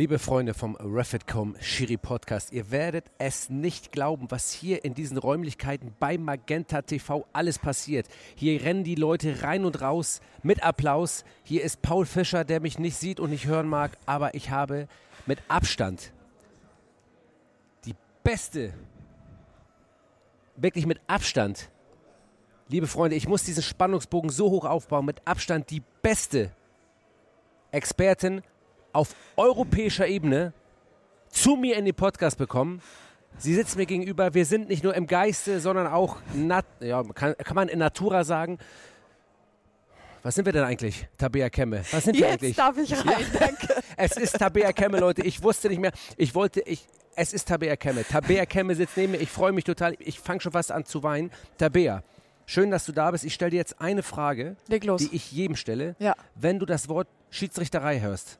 Liebe 0.00 0.18
Freunde 0.18 0.54
vom 0.54 0.76
Refit.com 0.76 1.56
Shiri 1.60 1.98
Podcast, 1.98 2.52
ihr 2.52 2.70
werdet 2.70 3.04
es 3.18 3.50
nicht 3.50 3.92
glauben, 3.92 4.30
was 4.30 4.50
hier 4.50 4.82
in 4.82 4.94
diesen 4.94 5.18
Räumlichkeiten 5.18 5.94
bei 6.00 6.16
Magenta 6.16 6.80
TV 6.80 7.26
alles 7.34 7.58
passiert. 7.58 8.06
Hier 8.34 8.62
rennen 8.62 8.82
die 8.82 8.94
Leute 8.94 9.42
rein 9.42 9.66
und 9.66 9.82
raus 9.82 10.22
mit 10.42 10.62
Applaus. 10.62 11.26
Hier 11.42 11.62
ist 11.62 11.82
Paul 11.82 12.06
Fischer, 12.06 12.44
der 12.44 12.60
mich 12.60 12.78
nicht 12.78 12.96
sieht 12.96 13.20
und 13.20 13.28
nicht 13.28 13.44
hören 13.44 13.68
mag, 13.68 13.98
aber 14.06 14.34
ich 14.34 14.48
habe 14.48 14.88
mit 15.26 15.38
Abstand 15.48 16.14
die 17.84 17.94
beste, 18.24 18.72
wirklich 20.56 20.86
mit 20.86 20.98
Abstand, 21.08 21.68
liebe 22.70 22.86
Freunde, 22.86 23.16
ich 23.16 23.28
muss 23.28 23.44
diesen 23.44 23.62
Spannungsbogen 23.62 24.30
so 24.30 24.48
hoch 24.48 24.64
aufbauen, 24.64 25.04
mit 25.04 25.20
Abstand 25.26 25.68
die 25.68 25.82
beste 26.00 26.52
Expertin 27.70 28.40
auf 28.92 29.14
europäischer 29.36 30.06
Ebene 30.06 30.52
zu 31.28 31.56
mir 31.56 31.76
in 31.76 31.84
den 31.84 31.94
Podcast 31.94 32.38
bekommen. 32.38 32.82
Sie 33.38 33.54
sitzt 33.54 33.76
mir 33.76 33.86
gegenüber. 33.86 34.34
Wir 34.34 34.44
sind 34.44 34.68
nicht 34.68 34.84
nur 34.84 34.94
im 34.94 35.06
Geiste, 35.06 35.60
sondern 35.60 35.86
auch, 35.86 36.16
nat 36.34 36.66
ja, 36.80 37.02
kann, 37.14 37.34
kann 37.38 37.54
man 37.54 37.68
in 37.68 37.78
Natura 37.78 38.24
sagen. 38.24 38.58
Was 40.22 40.34
sind 40.34 40.44
wir 40.44 40.52
denn 40.52 40.64
eigentlich, 40.64 41.06
Tabea 41.16 41.48
Kemme? 41.48 41.82
Was 41.92 42.04
sind 42.04 42.14
wir 42.18 42.28
Jetzt 42.28 42.42
eigentlich? 42.42 42.56
darf 42.56 42.76
ich 42.76 42.92
rein, 42.92 43.24
danke. 43.38 43.68
Es 43.96 44.16
ist 44.16 44.38
Tabea 44.38 44.72
Kemme, 44.72 44.98
Leute. 44.98 45.22
Ich 45.22 45.42
wusste 45.42 45.68
nicht 45.68 45.78
mehr. 45.78 45.92
Ich 46.16 46.34
wollte, 46.34 46.60
ich, 46.60 46.86
es 47.16 47.32
ist 47.32 47.48
Tabea 47.48 47.76
Kemme. 47.76 48.04
Tabea 48.04 48.44
Kemme 48.44 48.74
sitzt 48.74 48.96
neben 48.96 49.12
mir. 49.12 49.18
Ich 49.18 49.30
freue 49.30 49.52
mich 49.52 49.64
total. 49.64 49.94
Ich 49.98 50.20
fange 50.20 50.40
schon 50.40 50.52
fast 50.52 50.72
an 50.72 50.84
zu 50.84 51.02
weinen. 51.02 51.30
Tabea, 51.56 52.02
schön, 52.44 52.70
dass 52.70 52.84
du 52.84 52.92
da 52.92 53.10
bist. 53.10 53.24
Ich 53.24 53.32
stelle 53.32 53.52
dir 53.52 53.56
jetzt 53.58 53.80
eine 53.80 54.02
Frage, 54.02 54.56
die 54.68 55.08
ich 55.12 55.32
jedem 55.32 55.56
stelle. 55.56 55.96
Ja. 55.98 56.14
Wenn 56.34 56.58
du 56.58 56.66
das 56.66 56.88
Wort 56.88 57.08
Schiedsrichterei 57.30 58.00
hörst, 58.00 58.38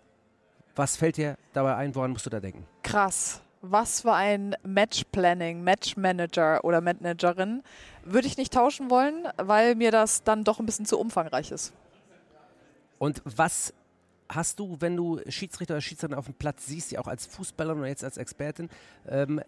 was 0.77 0.97
fällt 0.97 1.17
dir 1.17 1.37
dabei 1.53 1.77
ein? 1.77 1.95
Woran 1.95 2.13
musst 2.13 2.27
du 2.27 2.31
da 2.31 2.41
denken? 2.41 2.67
Krass. 2.83 3.41
Was 3.63 4.01
für 4.01 4.13
ein 4.13 4.57
Matchplanning, 4.63 5.63
Matchmanager 5.63 6.65
oder 6.65 6.81
Managerin 6.81 7.63
würde 8.05 8.27
ich 8.27 8.39
nicht 8.39 8.55
tauschen 8.55 8.89
wollen, 8.91 9.29
weil 9.37 9.75
mir 9.75 9.91
das 9.91 10.23
dann 10.23 10.45
doch 10.45 10.61
ein 10.61 10.67
bisschen 10.67 10.87
zu 10.87 10.99
umfangreich 10.99 11.51
ist. 11.51 11.75
Und 12.99 13.21
was 13.25 13.75
hast 14.31 14.59
du, 14.61 14.77
wenn 14.81 14.97
du 14.97 15.21
Schiedsrichter 15.29 15.75
oder 15.75 15.81
Schiedsrichterin 15.81 16.19
auf 16.19 16.27
dem 16.27 16.35
Platz 16.35 16.66
siehst, 16.66 16.93
ja 16.93 17.01
auch 17.01 17.09
als 17.09 17.27
Fußballerin 17.27 17.81
oder 17.81 17.88
jetzt 17.88 18.05
als 18.05 18.16
Expertin, 18.16 18.69
ähm, 19.09 19.43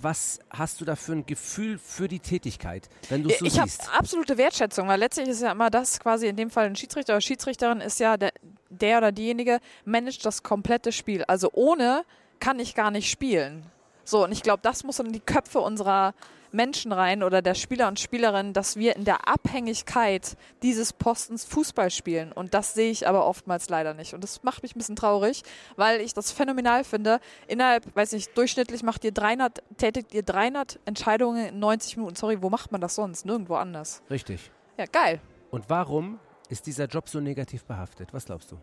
was 0.00 0.38
hast 0.50 0.80
du 0.80 0.84
da 0.84 0.94
für 0.94 1.12
ein 1.12 1.26
Gefühl 1.26 1.78
für 1.78 2.06
die 2.06 2.20
Tätigkeit, 2.20 2.88
wenn 3.08 3.22
du 3.22 3.30
es 3.30 3.38
so 3.38 3.46
ich 3.46 3.58
habe 3.58 3.68
siehst? 3.68 3.90
absolute 3.96 4.36
Wertschätzung, 4.36 4.88
weil 4.88 5.00
letztlich 5.00 5.28
ist 5.28 5.42
ja 5.42 5.52
immer 5.52 5.70
das 5.70 5.98
quasi 5.98 6.26
in 6.26 6.36
dem 6.36 6.50
Fall 6.50 6.66
ein 6.66 6.76
Schiedsrichter 6.76 7.14
oder 7.14 7.20
Schiedsrichterin 7.20 7.80
ist 7.80 7.98
ja 7.98 8.16
der, 8.16 8.32
der 8.68 8.98
oder 8.98 9.12
diejenige 9.12 9.60
managt 9.84 10.24
das 10.26 10.42
komplette 10.42 10.92
Spiel. 10.92 11.24
Also 11.24 11.50
ohne 11.52 12.04
kann 12.38 12.58
ich 12.58 12.74
gar 12.74 12.90
nicht 12.90 13.10
spielen. 13.10 13.64
So, 14.04 14.24
und 14.24 14.32
ich 14.32 14.42
glaube, 14.42 14.60
das 14.62 14.84
muss 14.84 15.00
in 15.00 15.12
die 15.12 15.20
Köpfe 15.20 15.58
unserer 15.58 16.14
Menschen 16.52 16.92
rein 16.92 17.22
oder 17.22 17.42
der 17.42 17.54
Spieler 17.54 17.88
und 17.88 18.00
Spielerinnen, 18.00 18.52
dass 18.52 18.76
wir 18.76 18.96
in 18.96 19.04
der 19.04 19.28
Abhängigkeit 19.28 20.36
dieses 20.62 20.92
Postens 20.92 21.44
Fußball 21.44 21.90
spielen. 21.90 22.32
Und 22.32 22.54
das 22.54 22.74
sehe 22.74 22.90
ich 22.90 23.08
aber 23.08 23.26
oftmals 23.26 23.68
leider 23.68 23.94
nicht. 23.94 24.14
Und 24.14 24.22
das 24.22 24.42
macht 24.42 24.62
mich 24.62 24.74
ein 24.74 24.78
bisschen 24.78 24.96
traurig, 24.96 25.42
weil 25.76 26.00
ich 26.00 26.14
das 26.14 26.32
phänomenal 26.32 26.84
finde. 26.84 27.20
Innerhalb, 27.46 27.94
weiß 27.94 28.12
nicht, 28.12 28.36
durchschnittlich 28.36 28.82
macht 28.82 29.04
ihr 29.04 29.12
300, 29.12 29.62
tätigt 29.76 30.14
ihr 30.14 30.22
300 30.22 30.78
Entscheidungen 30.84 31.46
in 31.46 31.58
90 31.58 31.96
Minuten. 31.96 32.16
Sorry, 32.16 32.42
wo 32.42 32.50
macht 32.50 32.72
man 32.72 32.80
das 32.80 32.94
sonst? 32.94 33.26
Nirgendwo 33.26 33.54
anders. 33.54 34.02
Richtig. 34.10 34.50
Ja, 34.76 34.86
geil. 34.86 35.20
Und 35.50 35.68
warum 35.68 36.18
ist 36.48 36.66
dieser 36.66 36.86
Job 36.86 37.08
so 37.08 37.20
negativ 37.20 37.64
behaftet? 37.64 38.12
Was 38.12 38.26
glaubst 38.26 38.52
du? 38.52 38.58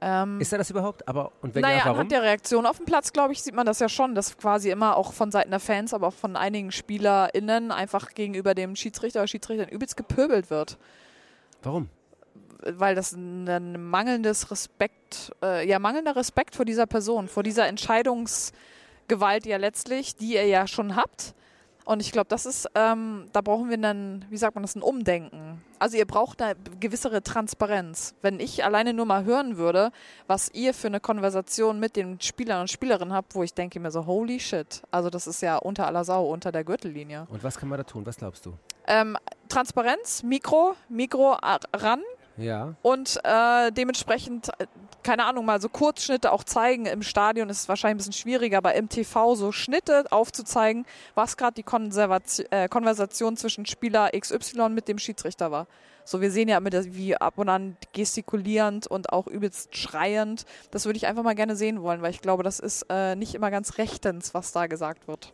Ähm, 0.00 0.40
Ist 0.40 0.52
er 0.52 0.58
das 0.58 0.70
überhaupt? 0.70 1.08
Aber 1.08 1.32
und 1.40 1.54
wenn 1.54 1.62
naja, 1.62 1.78
ja, 1.78 1.84
warum? 1.84 1.94
anhand 1.94 2.12
der 2.12 2.22
Reaktion 2.22 2.66
auf 2.66 2.76
dem 2.76 2.86
Platz, 2.86 3.12
glaube 3.12 3.32
ich, 3.32 3.42
sieht 3.42 3.54
man 3.54 3.64
das 3.64 3.78
ja 3.78 3.88
schon, 3.88 4.14
dass 4.14 4.36
quasi 4.36 4.70
immer 4.70 4.96
auch 4.96 5.12
von 5.12 5.30
Seiten 5.30 5.50
der 5.50 5.60
Fans, 5.60 5.94
aber 5.94 6.08
auch 6.08 6.14
von 6.14 6.36
einigen 6.36 6.70
SpielerInnen 6.70 7.70
einfach 7.70 8.12
gegenüber 8.14 8.54
dem 8.54 8.76
Schiedsrichter 8.76 9.20
oder 9.20 9.28
Schiedsrichterin 9.28 9.70
übelst 9.70 9.96
gepöbelt 9.96 10.50
wird. 10.50 10.76
Warum? 11.62 11.88
Weil 12.60 12.94
das 12.94 13.12
ein, 13.12 13.88
mangelndes 13.88 14.50
Respekt, 14.50 15.32
äh, 15.42 15.66
ja, 15.66 15.78
mangelnder 15.78 16.16
Respekt 16.16 16.56
vor 16.56 16.64
dieser 16.64 16.86
Person, 16.86 17.28
vor 17.28 17.42
dieser 17.42 17.66
Entscheidungsgewalt 17.66 19.46
ja 19.46 19.56
letztlich, 19.56 20.16
die 20.16 20.34
ihr 20.34 20.46
ja 20.46 20.66
schon 20.66 20.96
habt. 20.96 21.34
Und 21.86 22.00
ich 22.02 22.10
glaube, 22.10 22.26
das 22.28 22.46
ist, 22.46 22.68
ähm, 22.74 23.26
da 23.32 23.40
brauchen 23.42 23.68
wir 23.68 23.74
einen, 23.74 24.24
wie 24.28 24.36
sagt 24.36 24.56
man 24.56 24.62
das, 24.62 24.74
ein 24.74 24.82
Umdenken. 24.82 25.62
Also 25.78 25.96
ihr 25.96 26.04
braucht 26.04 26.42
eine 26.42 26.56
gewissere 26.80 27.22
Transparenz. 27.22 28.16
Wenn 28.22 28.40
ich 28.40 28.64
alleine 28.64 28.92
nur 28.92 29.06
mal 29.06 29.24
hören 29.24 29.56
würde, 29.56 29.92
was 30.26 30.50
ihr 30.52 30.74
für 30.74 30.88
eine 30.88 30.98
Konversation 30.98 31.78
mit 31.78 31.94
den 31.94 32.20
Spielern 32.20 32.62
und 32.62 32.70
Spielerinnen 32.72 33.14
habt, 33.14 33.36
wo 33.36 33.44
ich 33.44 33.54
denke 33.54 33.78
mir 33.78 33.92
so, 33.92 34.04
holy 34.04 34.40
shit. 34.40 34.82
Also 34.90 35.10
das 35.10 35.28
ist 35.28 35.42
ja 35.42 35.58
unter 35.58 35.86
aller 35.86 36.02
Sau, 36.02 36.26
unter 36.26 36.50
der 36.50 36.64
Gürtellinie. 36.64 37.28
Und 37.30 37.44
was 37.44 37.56
kann 37.56 37.68
man 37.68 37.78
da 37.78 37.84
tun? 37.84 38.04
Was 38.04 38.16
glaubst 38.16 38.44
du? 38.46 38.54
Ähm, 38.88 39.16
Transparenz, 39.48 40.24
Mikro, 40.24 40.74
Mikro 40.88 41.36
ran 41.72 42.02
Ja. 42.36 42.74
und 42.82 43.18
äh, 43.24 43.72
dementsprechend, 43.72 44.48
äh, 44.58 44.66
keine 45.02 45.24
Ahnung, 45.24 45.44
mal 45.44 45.60
so 45.60 45.68
Kurzschnitte 45.68 46.32
auch 46.32 46.44
zeigen. 46.44 46.86
Im 46.86 47.02
Stadion 47.02 47.48
ist 47.48 47.60
es 47.60 47.68
wahrscheinlich 47.68 47.94
ein 47.94 47.98
bisschen 47.98 48.12
schwieriger, 48.12 48.58
aber 48.58 48.74
im 48.74 48.88
TV 48.88 49.34
so 49.34 49.52
Schnitte 49.52 50.04
aufzuzeigen, 50.10 50.84
was 51.14 51.36
gerade 51.36 51.54
die 51.54 51.62
Konservation, 51.62 52.46
äh, 52.50 52.68
Konversation 52.68 53.36
zwischen 53.36 53.66
Spieler 53.66 54.10
XY 54.18 54.70
mit 54.70 54.88
dem 54.88 54.98
Schiedsrichter 54.98 55.50
war. 55.50 55.66
So, 56.04 56.20
wir 56.20 56.30
sehen 56.30 56.48
ja 56.48 56.58
immer, 56.58 56.70
wie 56.70 57.16
ab 57.16 57.36
und 57.36 57.48
an 57.48 57.76
gestikulierend 57.92 58.86
und 58.86 59.12
auch 59.12 59.26
übelst 59.26 59.76
schreiend. 59.76 60.44
Das 60.70 60.84
würde 60.84 60.96
ich 60.98 61.06
einfach 61.08 61.24
mal 61.24 61.34
gerne 61.34 61.56
sehen 61.56 61.82
wollen, 61.82 62.00
weil 62.00 62.12
ich 62.12 62.20
glaube, 62.20 62.44
das 62.44 62.60
ist 62.60 62.86
äh, 62.88 63.16
nicht 63.16 63.34
immer 63.34 63.50
ganz 63.50 63.76
rechtens, 63.78 64.32
was 64.32 64.52
da 64.52 64.68
gesagt 64.68 65.08
wird. 65.08 65.32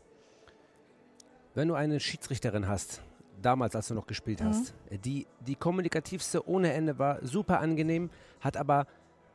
Wenn 1.54 1.68
du 1.68 1.74
eine 1.74 2.00
Schiedsrichterin 2.00 2.68
hast, 2.68 3.02
damals, 3.42 3.74
als 3.76 3.88
du 3.88 3.94
noch 3.94 4.06
gespielt 4.06 4.40
Mhm. 4.40 4.46
hast, 4.46 4.74
die 5.04 5.26
die 5.40 5.54
kommunikativste 5.56 6.46
ohne 6.48 6.72
Ende 6.72 6.98
war, 6.98 7.18
super 7.24 7.60
angenehm, 7.60 8.10
hat 8.40 8.56
aber 8.56 8.86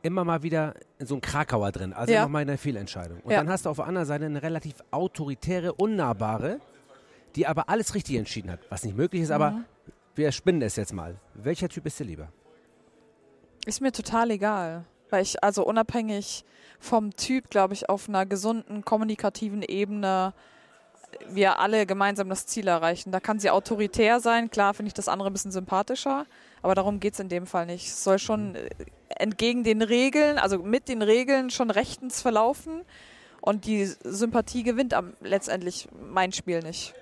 immer 0.02 0.24
mal 0.24 0.42
wieder 0.42 0.74
so 1.00 1.14
einen 1.14 1.20
Krakauer 1.20 1.72
drin, 1.72 1.92
also 1.92 2.12
Ja. 2.12 2.20
immer 2.20 2.28
mal 2.28 2.38
eine 2.40 2.56
Fehlentscheidung. 2.58 3.20
Und 3.20 3.30
Ja. 3.32 3.38
dann 3.38 3.48
hast 3.48 3.66
du 3.66 3.70
auf 3.70 3.76
der 3.76 3.86
anderen 3.86 4.06
Seite 4.06 4.26
eine 4.26 4.42
relativ 4.42 4.76
autoritäre, 4.90 5.72
unnahbare, 5.74 6.60
die 7.36 7.46
aber 7.46 7.68
alles 7.68 7.94
richtig 7.94 8.16
entschieden 8.16 8.50
hat, 8.50 8.60
was 8.70 8.84
nicht 8.84 8.96
möglich 8.96 9.22
ist, 9.22 9.30
aber 9.30 9.50
Mhm. 9.52 9.64
wir 10.14 10.32
spinnen 10.32 10.62
es 10.62 10.76
jetzt 10.76 10.92
mal. 10.92 11.16
Welcher 11.34 11.68
Typ 11.68 11.86
ist 11.86 11.98
dir 11.98 12.04
lieber? 12.04 12.28
Ist 13.66 13.80
mir 13.80 13.92
total 13.92 14.30
egal. 14.30 14.84
Weil 15.10 15.22
ich 15.22 15.42
also 15.42 15.64
unabhängig 15.66 16.44
vom 16.78 17.16
Typ, 17.16 17.48
glaube 17.50 17.74
ich, 17.74 17.88
auf 17.88 18.08
einer 18.08 18.26
gesunden 18.26 18.84
kommunikativen 18.84 19.62
Ebene 19.62 20.34
wir 21.28 21.58
alle 21.58 21.86
gemeinsam 21.86 22.28
das 22.28 22.46
Ziel 22.46 22.68
erreichen. 22.68 23.12
Da 23.12 23.20
kann 23.20 23.38
sie 23.38 23.50
autoritär 23.50 24.20
sein. 24.20 24.50
Klar 24.50 24.74
finde 24.74 24.88
ich 24.88 24.94
das 24.94 25.08
andere 25.08 25.30
ein 25.30 25.32
bisschen 25.32 25.52
sympathischer, 25.52 26.26
aber 26.62 26.74
darum 26.74 27.00
geht 27.00 27.14
es 27.14 27.20
in 27.20 27.28
dem 27.28 27.46
Fall 27.46 27.66
nicht. 27.66 27.86
Es 27.86 28.04
soll 28.04 28.18
schon 28.18 28.54
äh, 28.54 28.68
entgegen 29.08 29.64
den 29.64 29.82
Regeln, 29.82 30.38
also 30.38 30.58
mit 30.58 30.88
den 30.88 31.02
Regeln 31.02 31.50
schon 31.50 31.70
rechtens 31.70 32.20
verlaufen 32.20 32.82
und 33.40 33.66
die 33.66 33.84
Sympathie 33.84 34.62
gewinnt 34.62 34.94
am, 34.94 35.14
letztendlich 35.20 35.88
mein 36.00 36.32
Spiel 36.32 36.60
nicht. 36.60 36.94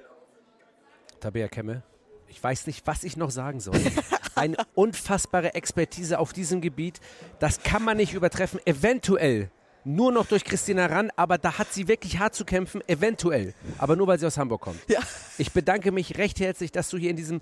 Tabea 1.21 1.49
Kemme, 1.49 1.83
ich 2.29 2.43
weiß 2.43 2.67
nicht, 2.67 2.87
was 2.87 3.05
ich 3.05 3.17
noch 3.17 3.31
sagen 3.31 3.61
soll. 3.61 3.81
Eine 4.35 4.59
unfassbare 4.75 5.55
Expertise 5.55 6.19
auf 6.19 6.35
diesem 6.35 6.61
Gebiet. 6.61 7.01
Das 7.39 7.63
kann 7.63 7.83
man 7.83 7.97
nicht 7.97 8.13
übertreffen. 8.13 8.61
Eventuell 8.67 9.51
nur 9.89 10.11
noch 10.11 10.27
durch 10.27 10.45
Christina 10.45 10.87
Ran, 10.87 11.11
aber 11.15 11.39
da 11.39 11.59
hat 11.59 11.73
sie 11.73 11.87
wirklich 11.87 12.19
hart 12.19 12.35
zu 12.35 12.45
kämpfen. 12.45 12.83
Eventuell. 12.89 13.55
Aber 13.79 13.95
nur, 13.95 14.07
weil 14.09 14.19
sie 14.19 14.27
aus 14.27 14.37
Hamburg 14.37 14.61
kommt. 14.63 14.81
Ja. 14.89 14.99
Ich 15.39 15.53
bedanke 15.53 15.93
mich 15.93 16.19
recht 16.19 16.41
herzlich, 16.41 16.73
dass 16.73 16.89
du 16.89 16.99
hier 16.99 17.11
in 17.11 17.17
diesem, 17.17 17.41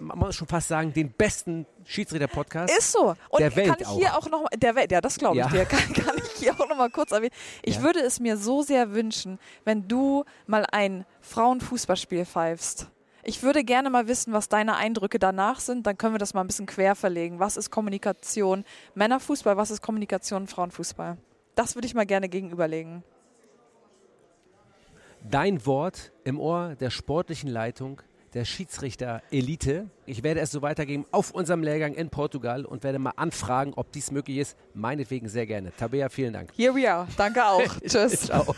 man 0.00 0.18
muss 0.18 0.34
schon 0.34 0.48
fast 0.48 0.68
sagen, 0.68 0.92
den 0.92 1.12
besten 1.12 1.66
Schiedsrichter-Podcast 1.84 2.76
Ist 2.76 2.92
so. 2.92 3.14
Und 3.28 3.40
der 3.40 3.54
Welt 3.54 3.68
kann 3.68 3.76
ich 3.80 3.88
hier 3.90 4.14
auch. 4.16 4.26
auch 4.26 4.30
noch 4.30 4.46
der 4.56 4.74
Welt, 4.74 4.90
ja, 4.90 5.00
das 5.00 5.16
glaube 5.16 5.36
ich 5.36 5.44
Ja. 5.44 5.48
dir. 5.48 5.64
Kann, 5.66 5.92
kann 5.92 6.16
ich 6.16 6.40
hier 6.40 6.54
auch 6.60 6.68
noch 6.68 6.76
mal 6.76 6.90
kurz 6.90 7.12
erwähnen. 7.12 7.32
Ich 7.62 7.76
Ja. 7.76 7.82
würde 7.82 8.00
es 8.00 8.18
mir 8.20 8.36
so 8.36 8.62
sehr 8.62 8.92
wünschen, 8.92 9.38
wenn 9.64 9.86
du 9.86 10.24
mal 10.46 10.66
ein 10.72 11.04
Frauenfußballspiel 11.20 12.24
pfeifst. 12.26 12.88
Ich 13.22 13.42
würde 13.42 13.64
gerne 13.64 13.90
mal 13.90 14.08
wissen, 14.08 14.32
was 14.32 14.48
deine 14.48 14.76
Eindrücke 14.76 15.18
danach 15.18 15.60
sind. 15.60 15.86
Dann 15.86 15.98
können 15.98 16.14
wir 16.14 16.18
das 16.18 16.32
mal 16.34 16.40
ein 16.40 16.46
bisschen 16.46 16.66
quer 16.66 16.94
verlegen. 16.94 17.38
Was 17.38 17.56
ist 17.56 17.70
Kommunikation 17.70 18.64
Männerfußball? 18.94 19.56
Was 19.56 19.70
ist 19.70 19.82
Kommunikation 19.82 20.46
Frauenfußball? 20.46 21.16
Das 21.60 21.74
würde 21.74 21.86
ich 21.86 21.92
mal 21.92 22.06
gerne 22.06 22.30
gegenüberlegen. 22.30 23.04
Dein 25.30 25.66
Wort 25.66 26.10
im 26.24 26.40
Ohr 26.40 26.74
der 26.76 26.88
sportlichen 26.88 27.50
Leitung 27.50 28.00
der 28.32 28.46
Schiedsrichter-Elite. 28.46 29.90
Ich 30.06 30.22
werde 30.22 30.40
es 30.40 30.52
so 30.52 30.62
weitergeben 30.62 31.04
auf 31.10 31.32
unserem 31.32 31.62
Lehrgang 31.62 31.92
in 31.92 32.08
Portugal 32.08 32.64
und 32.64 32.82
werde 32.82 32.98
mal 32.98 33.12
anfragen, 33.16 33.74
ob 33.76 33.92
dies 33.92 34.10
möglich 34.10 34.38
ist. 34.38 34.56
Meinetwegen 34.72 35.28
sehr 35.28 35.44
gerne. 35.44 35.70
Tabea, 35.76 36.08
vielen 36.08 36.32
Dank. 36.32 36.50
Here 36.56 36.74
we 36.74 36.90
are. 36.90 37.06
Danke 37.18 37.44
auch. 37.44 37.78
Tschüss. 37.86 38.22
Ciao. 38.22 38.56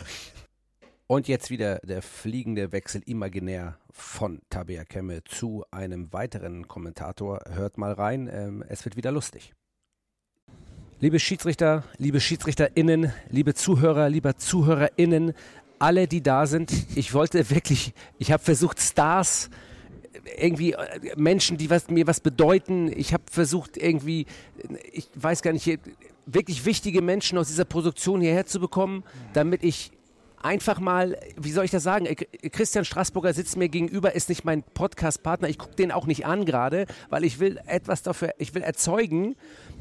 Und 1.05 1.27
jetzt 1.27 1.49
wieder 1.49 1.79
der 1.79 2.01
fliegende 2.01 2.71
Wechsel 2.71 3.01
imaginär 3.05 3.79
von 3.91 4.39
Tabea 4.49 4.85
Kemme 4.85 5.25
zu 5.25 5.65
einem 5.71 6.13
weiteren 6.13 6.69
Kommentator. 6.69 7.41
Hört 7.49 7.77
mal 7.77 7.91
rein, 7.91 8.29
ähm, 8.31 8.63
es 8.65 8.85
wird 8.85 8.95
wieder 8.95 9.11
lustig. 9.11 9.53
Liebe 11.03 11.19
Schiedsrichter, 11.19 11.83
liebe 11.97 12.21
SchiedsrichterInnen, 12.21 13.11
liebe 13.29 13.53
Zuhörer, 13.53 14.07
lieber 14.07 14.37
ZuhörerInnen, 14.37 15.33
alle, 15.77 16.07
die 16.07 16.23
da 16.23 16.47
sind, 16.47 16.71
ich 16.95 17.13
wollte 17.13 17.49
wirklich, 17.49 17.93
ich 18.19 18.31
habe 18.31 18.41
versucht, 18.41 18.79
Stars, 18.79 19.49
irgendwie 20.37 20.71
äh, 20.71 20.77
Menschen, 21.17 21.57
die 21.57 21.69
was, 21.69 21.89
mir 21.89 22.07
was 22.07 22.21
bedeuten. 22.21 22.89
Ich 22.89 23.11
habe 23.11 23.23
versucht, 23.29 23.75
irgendwie, 23.75 24.27
ich 24.93 25.09
weiß 25.15 25.41
gar 25.41 25.51
nicht, 25.51 25.77
wirklich 26.25 26.63
wichtige 26.63 27.01
Menschen 27.01 27.37
aus 27.37 27.49
dieser 27.49 27.65
Produktion 27.65 28.21
hierher 28.21 28.45
zu 28.45 28.61
bekommen, 28.61 29.03
damit 29.33 29.65
ich 29.65 29.91
einfach 30.41 30.79
mal, 30.79 31.17
wie 31.35 31.51
soll 31.51 31.65
ich 31.65 31.71
das 31.71 31.83
sagen? 31.83 32.05
Äh, 32.05 32.15
Christian 32.15 32.85
Straßburger 32.85 33.33
sitzt 33.33 33.57
mir 33.57 33.67
gegenüber, 33.67 34.15
ist 34.15 34.29
nicht 34.29 34.45
mein 34.45 34.63
Podcast-Partner. 34.63 35.49
Ich 35.49 35.57
gucke 35.57 35.75
den 35.75 35.91
auch 35.91 36.05
nicht 36.05 36.25
an 36.25 36.45
gerade, 36.45 36.85
weil 37.09 37.25
ich 37.25 37.39
will 37.39 37.59
etwas 37.65 38.03
dafür, 38.03 38.33
ich 38.37 38.55
will 38.55 38.61
erzeugen, 38.61 39.35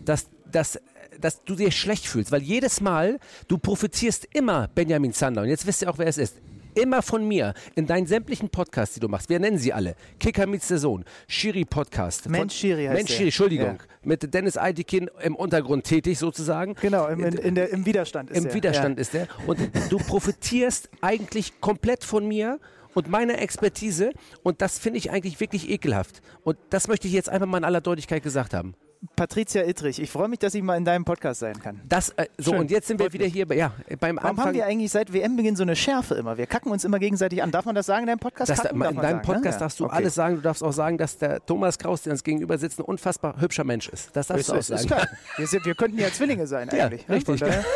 dass, 0.05 0.27
dass 0.51 0.81
dass 1.21 1.45
du 1.45 1.55
dir 1.55 1.71
schlecht 1.71 2.07
fühlst, 2.07 2.33
weil 2.33 2.43
jedes 2.43 2.81
Mal, 2.81 3.19
du 3.49 3.59
profitierst 3.59 4.29
immer 4.33 4.69
Benjamin 4.75 5.13
Zander 5.13 5.43
und 5.43 5.49
jetzt 5.49 5.67
wisst 5.67 5.83
ihr 5.83 5.91
auch, 5.91 5.99
wer 5.99 6.07
es 6.07 6.19
ist. 6.19 6.37
Immer 6.75 7.03
von 7.03 7.29
mir 7.29 7.53
in 7.75 7.87
deinen 7.87 8.07
sämtlichen 8.07 8.49
Podcasts, 8.49 8.95
die 8.95 9.01
du 9.01 9.09
machst. 9.09 9.29
Wir 9.29 9.39
nennen 9.39 9.59
sie 9.59 9.75
alle. 9.75 9.95
Kicker 10.19 10.47
mit 10.47 10.63
Saison, 10.63 11.05
Schiri 11.29 11.67
Podcast. 11.67 12.31
Mensch 12.31 12.55
Schiri 12.55 12.87
heißt 12.87 12.97
Mensch 12.97 13.11
Schiri, 13.11 13.25
Entschuldigung. 13.25 13.67
Ja. 13.67 13.79
Mit 14.05 14.33
Dennis 14.33 14.57
Eidikin 14.57 15.11
im 15.23 15.37
Untergrund 15.37 15.85
tätig 15.85 16.19
sozusagen. 16.19 16.75
Genau, 16.81 17.09
im, 17.09 17.23
in, 17.23 17.35
in 17.35 17.55
der, 17.55 17.69
im 17.71 17.85
Widerstand 17.85 18.31
ist 18.31 18.39
Im 18.39 18.45
der. 18.45 18.55
Widerstand 18.55 18.97
ja. 18.97 19.03
ist 19.03 19.15
er. 19.15 19.29
Und 19.47 19.59
du 19.91 19.99
profitierst 19.99 20.89
eigentlich 21.03 21.61
komplett 21.61 22.05
von 22.05 22.27
mir 22.27 22.59
und 22.95 23.09
meiner 23.09 23.39
Expertise 23.39 24.13
und 24.43 24.63
das 24.63 24.79
finde 24.79 24.99
ich 24.99 25.11
eigentlich 25.11 25.41
wirklich 25.41 25.69
ekelhaft. 25.69 26.23
Und 26.43 26.57
das 26.71 26.89
möchte 26.89 27.07
ich 27.07 27.13
jetzt 27.13 27.29
einfach 27.29 27.47
mal 27.47 27.59
in 27.59 27.65
aller 27.65 27.81
Deutlichkeit 27.81 28.23
gesagt 28.23 28.55
haben. 28.55 28.75
Patricia 29.17 29.63
Ittrich. 29.63 30.01
Ich 30.01 30.11
freue 30.11 30.29
mich, 30.29 30.39
dass 30.39 30.55
ich 30.55 30.63
mal 30.63 30.77
in 30.77 30.85
deinem 30.85 31.05
Podcast 31.05 31.41
sein 31.41 31.59
kann. 31.61 31.81
Das, 31.89 32.11
äh, 32.11 32.27
so, 32.39 32.53
Schön. 32.53 32.61
und 32.61 32.71
jetzt 32.71 32.87
sind 32.87 33.01
wir 33.01 33.13
wieder 33.13 33.27
hier 33.27 33.47
bei, 33.47 33.57
ja, 33.57 33.73
beim 33.99 34.17
Warum 34.17 34.31
Anfang. 34.31 34.47
haben 34.47 34.55
wir 34.55 34.67
eigentlich 34.67 34.93
seit 34.93 35.13
WM-Beginn 35.13 35.57
so 35.57 35.65
eine 35.65 35.75
Schärfe 35.75 36.15
immer? 36.15 36.39
Wir 36.39 36.47
kacken 36.47 36.71
uns 36.71 36.85
immer 36.85 37.01
gegenseitig 37.01 37.43
an. 37.43 37.51
Darf 37.51 37.65
man 37.65 37.75
das 37.75 37.87
sagen 37.87 38.03
in 38.03 38.07
deinem 38.07 38.21
Podcast? 38.21 38.51
Das, 38.51 38.63
Kacken, 38.63 38.77
in 38.77 38.83
deinem 38.83 39.01
sagen, 39.01 39.23
Podcast 39.23 39.57
ne? 39.59 39.65
darfst 39.65 39.81
du 39.81 39.87
okay. 39.87 39.97
alles 39.97 40.15
sagen. 40.15 40.37
Du 40.37 40.41
darfst 40.43 40.63
auch 40.63 40.73
sagen, 40.73 40.99
dass 40.99 41.19
der 41.19 41.45
Thomas 41.45 41.79
Kraus, 41.79 42.03
der 42.03 42.13
uns 42.13 42.23
gegenüber 42.23 42.57
sitzt, 42.59 42.79
ein 42.79 42.85
unfassbar 42.85 43.41
hübscher 43.41 43.65
Mensch 43.65 43.89
ist. 43.89 44.15
Das 44.15 44.29
darfst 44.29 44.43
ist, 44.43 44.49
du 44.49 44.53
auch 44.53 44.59
ist, 44.59 44.67
sagen. 44.69 44.81
Ist 44.81 44.87
klar. 44.87 45.09
Wir, 45.37 45.47
sind, 45.47 45.65
wir 45.65 45.75
könnten 45.75 45.99
ja 45.99 46.13
Zwillinge 46.13 46.47
sein 46.47 46.69
eigentlich. 46.69 47.03
Ja, 47.09 47.15
richtig. 47.15 47.41
Ne? 47.41 47.65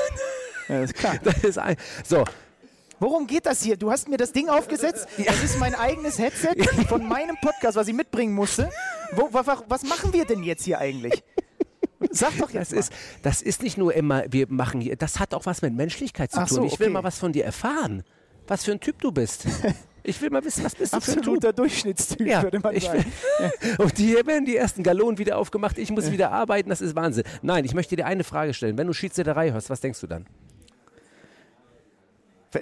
Ja, 0.69 0.83
ist 0.83 0.95
klar. 0.95 1.15
Das 1.23 1.45
ist 1.45 1.59
ein, 1.59 1.77
so, 2.05 2.25
Worum 2.99 3.27
geht 3.27 3.45
das 3.45 3.63
hier? 3.63 3.77
Du 3.77 3.91
hast 3.91 4.09
mir 4.09 4.17
das 4.17 4.33
Ding 4.33 4.49
aufgesetzt. 4.49 5.07
Das 5.19 5.45
ist 5.45 5.61
mein 5.61 5.75
eigenes 5.75 6.19
Headset 6.19 6.55
von 6.89 7.07
meinem 7.07 7.37
Podcast, 7.43 7.77
was 7.77 7.89
ich 7.89 7.95
mitbringen 7.95 8.35
musste. 8.35 8.71
Wo, 9.13 9.29
was, 9.33 9.47
was 9.69 9.83
machen 9.85 10.13
wir 10.13 10.25
denn 10.25 10.43
jetzt 10.43 10.65
hier 10.65 10.79
eigentlich? 10.79 11.23
Sag 12.11 12.37
doch 12.39 12.51
jetzt 12.51 12.73
das 12.73 12.79
ist, 12.79 12.93
das 13.23 13.43
ist 13.43 13.63
nicht 13.63 13.79
nur 13.79 13.95
immer, 13.95 14.25
wir 14.31 14.47
machen 14.49 14.81
hier, 14.81 14.97
das 14.97 15.19
hat 15.19 15.35
auch 15.35 15.47
was 15.47 15.63
mit 15.63 15.75
Menschlichkeit 15.75 16.31
zu 16.31 16.41
Ach 16.41 16.49
tun. 16.49 16.57
so, 16.57 16.65
Ich 16.65 16.79
will 16.79 16.87
okay. 16.89 16.93
mal 16.93 17.05
was 17.05 17.19
von 17.19 17.33
dir 17.33 17.45
erfahren. 17.45 18.03
Was 18.47 18.65
für 18.65 18.73
ein 18.73 18.81
Typ 18.81 19.01
du 19.01 19.11
bist. 19.13 19.47
Ich 20.09 20.23
will 20.23 20.31
mal 20.31 20.45
wissen, 20.45 20.63
was 20.63 20.77
bist 20.77 20.93
du 20.95 21.01
für 21.01 21.11
ein 21.11 21.15
Typ? 21.17 21.23
Absoluter 21.25 21.53
Durchschnittstyp, 21.53 22.27
Ja, 22.29 22.43
würde 22.45 22.61
man 22.61 22.79
sagen. 22.79 23.05
Und 23.79 23.99
hier 23.99 24.25
werden 24.25 24.45
die 24.45 24.57
ersten 24.57 24.85
Gallonen 24.85 25.19
wieder 25.19 25.37
aufgemacht. 25.37 25.79
Ich 25.79 25.91
muss 25.91 26.13
wieder 26.13 26.31
arbeiten. 26.31 26.69
Das 26.69 26.81
ist 26.81 26.95
Wahnsinn. 26.95 27.25
Nein, 27.43 27.65
ich 27.65 27.75
möchte 27.75 27.97
dir 27.97 28.07
eine 28.07 28.23
Frage 28.23 28.55
stellen. 28.55 28.79
Wenn 28.79 28.87
du 28.87 28.93
Schiedsrichterei 28.93 29.51
hörst, 29.51 29.69
was 29.69 29.81
denkst 29.81 29.99
du 30.01 30.07
dann? 30.07 30.27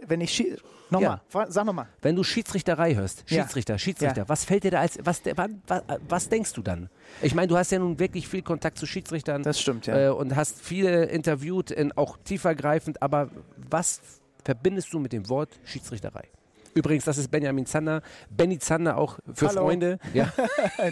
Wenn 0.06 0.20
ich 0.20 0.44
Nochmal, 0.90 1.20
fra- 1.28 1.50
sag 1.50 1.64
nochmal. 1.64 1.86
Wenn 2.02 2.14
du 2.14 2.22
Schiedsrichterei 2.22 2.94
hörst, 2.94 3.24
Ja. 3.28 3.42
Schiedsrichter, 3.42 3.78
Schiedsrichter, 3.78 4.22
Ja. 4.22 4.28
was 4.28 4.44
fällt 4.44 4.64
dir 4.64 4.70
da 4.72 4.80
als, 4.80 4.98
was, 5.02 5.22
was, 5.34 5.82
was 6.08 6.28
denkst 6.28 6.52
du 6.52 6.62
dann? 6.62 6.88
Ich 7.22 7.34
meine, 7.34 7.48
du 7.48 7.56
hast 7.56 7.72
ja 7.72 7.78
nun 7.78 7.98
wirklich 7.98 8.28
viel 8.28 8.42
Kontakt 8.42 8.78
zu 8.78 8.86
Schiedsrichtern. 8.86 9.42
Das 9.42 9.60
stimmt, 9.60 9.86
ja. 9.86 10.06
Äh, 10.06 10.10
und 10.10 10.36
hast 10.36 10.60
viele 10.60 11.06
interviewt, 11.06 11.70
in, 11.70 11.92
auch 11.92 12.16
tiefergreifend, 12.24 13.02
aber 13.02 13.30
was 13.56 14.00
verbindest 14.44 14.92
du 14.92 14.98
mit 14.98 15.12
dem 15.12 15.28
Wort 15.28 15.50
Schiedsrichterei? 15.64 16.24
Übrigens, 16.74 17.04
das 17.04 17.18
ist 17.18 17.30
Benjamin 17.30 17.66
Zander. 17.66 18.02
Benny 18.30 18.58
Zander 18.58 18.98
auch 18.98 19.18
für 19.32 19.48
Hallo. 19.48 19.62
Freunde. 19.62 19.98
Ja. 20.12 20.32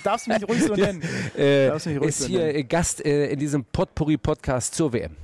Darfst 0.04 0.26
du 0.26 0.32
mich 0.32 0.48
ruhig 0.48 0.62
so 0.64 0.74
nennen. 0.76 1.02
Äh, 1.36 1.68
Darfst 1.68 1.86
du 1.86 1.90
mich 1.90 1.98
ruhig 2.00 2.08
ist 2.10 2.18
so 2.20 2.26
hier 2.28 2.44
nennen. 2.46 2.68
Gast 2.68 3.04
äh, 3.04 3.26
in 3.32 3.38
diesem 3.40 3.64
Potpourri-Podcast 3.64 4.74
zur 4.74 4.92
WM. 4.92 5.16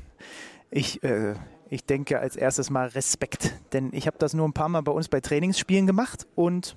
Ich, 0.71 1.03
äh, 1.03 1.35
ich 1.71 1.85
denke 1.85 2.19
als 2.21 2.37
erstes 2.37 2.71
mal 2.71 2.89
Respekt, 2.89 3.55
denn 3.73 3.91
ich 3.93 4.07
habe 4.07 4.19
das 4.19 4.35
nur 4.35 4.47
ein 4.47 4.53
paar 4.53 4.69
Mal 4.69 4.83
bei 4.83 4.93
uns 4.93 5.09
bei 5.09 5.21
Trainingsspielen 5.21 5.87
gemacht 5.87 6.27
und 6.35 6.77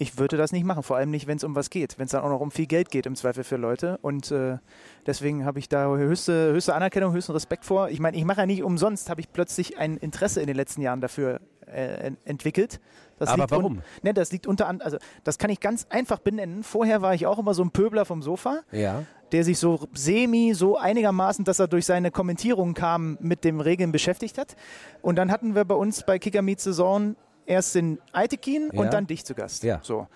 ich 0.00 0.16
würde 0.16 0.36
das 0.36 0.52
nicht 0.52 0.64
machen, 0.64 0.84
vor 0.84 0.96
allem 0.96 1.10
nicht, 1.10 1.26
wenn 1.26 1.38
es 1.38 1.44
um 1.44 1.56
was 1.56 1.70
geht, 1.70 1.98
wenn 1.98 2.06
es 2.06 2.12
dann 2.12 2.22
auch 2.22 2.28
noch 2.28 2.40
um 2.40 2.52
viel 2.52 2.66
Geld 2.66 2.90
geht 2.90 3.06
im 3.06 3.16
Zweifel 3.16 3.42
für 3.42 3.56
Leute 3.56 3.98
und 4.00 4.30
äh, 4.30 4.58
deswegen 5.06 5.44
habe 5.44 5.58
ich 5.58 5.68
da 5.68 5.88
höchste, 5.88 6.52
höchste 6.52 6.74
Anerkennung, 6.74 7.12
höchsten 7.12 7.32
Respekt 7.32 7.64
vor. 7.64 7.88
Ich 7.88 7.98
meine, 7.98 8.16
ich 8.16 8.24
mache 8.24 8.40
ja 8.40 8.46
nicht 8.46 8.62
umsonst, 8.62 9.10
habe 9.10 9.20
ich 9.20 9.32
plötzlich 9.32 9.78
ein 9.78 9.96
Interesse 9.96 10.40
in 10.40 10.46
den 10.46 10.56
letzten 10.56 10.82
Jahren 10.82 11.00
dafür 11.00 11.40
äh, 11.72 12.06
en- 12.06 12.16
entwickelt. 12.24 12.80
Das 13.18 13.30
Aber 13.30 13.50
warum? 13.50 13.82
Ne, 14.02 14.14
das 14.14 14.30
liegt 14.30 14.46
unter 14.46 14.68
anderem, 14.68 14.86
also 14.86 14.98
das 15.24 15.38
kann 15.38 15.50
ich 15.50 15.58
ganz 15.60 15.86
einfach 15.90 16.20
benennen. 16.20 16.62
Vorher 16.62 17.02
war 17.02 17.14
ich 17.14 17.26
auch 17.26 17.38
immer 17.38 17.52
so 17.54 17.62
ein 17.64 17.70
Pöbler 17.72 18.04
vom 18.04 18.22
Sofa 18.22 18.60
Ja. 18.70 19.02
der 19.32 19.42
sich 19.44 19.58
so 19.58 19.80
semi, 19.92 20.54
so 20.54 20.78
einigermaßen, 20.78 21.44
dass 21.44 21.58
er 21.58 21.66
durch 21.68 21.84
seine 21.84 22.10
Kommentierungen 22.12 22.74
kam, 22.74 23.18
mit 23.20 23.42
den 23.44 23.60
Regeln 23.60 23.90
beschäftigt 23.92 24.38
hat. 24.38 24.54
Und 25.02 25.16
dann 25.16 25.32
hatten 25.32 25.54
wir 25.56 25.64
bei 25.64 25.74
uns 25.74 26.04
bei 26.04 26.18
Kicker 26.20 26.42
Meets 26.42 26.62
Saison 26.64 27.16
erst 27.44 27.74
den 27.74 27.98
Aitekin 28.12 28.70
Ja. 28.72 28.80
und 28.80 28.92
dann 28.92 29.06
dich 29.08 29.24
zu 29.24 29.34
Gast. 29.34 29.64
Ja. 29.64 29.80
So. 29.82 30.06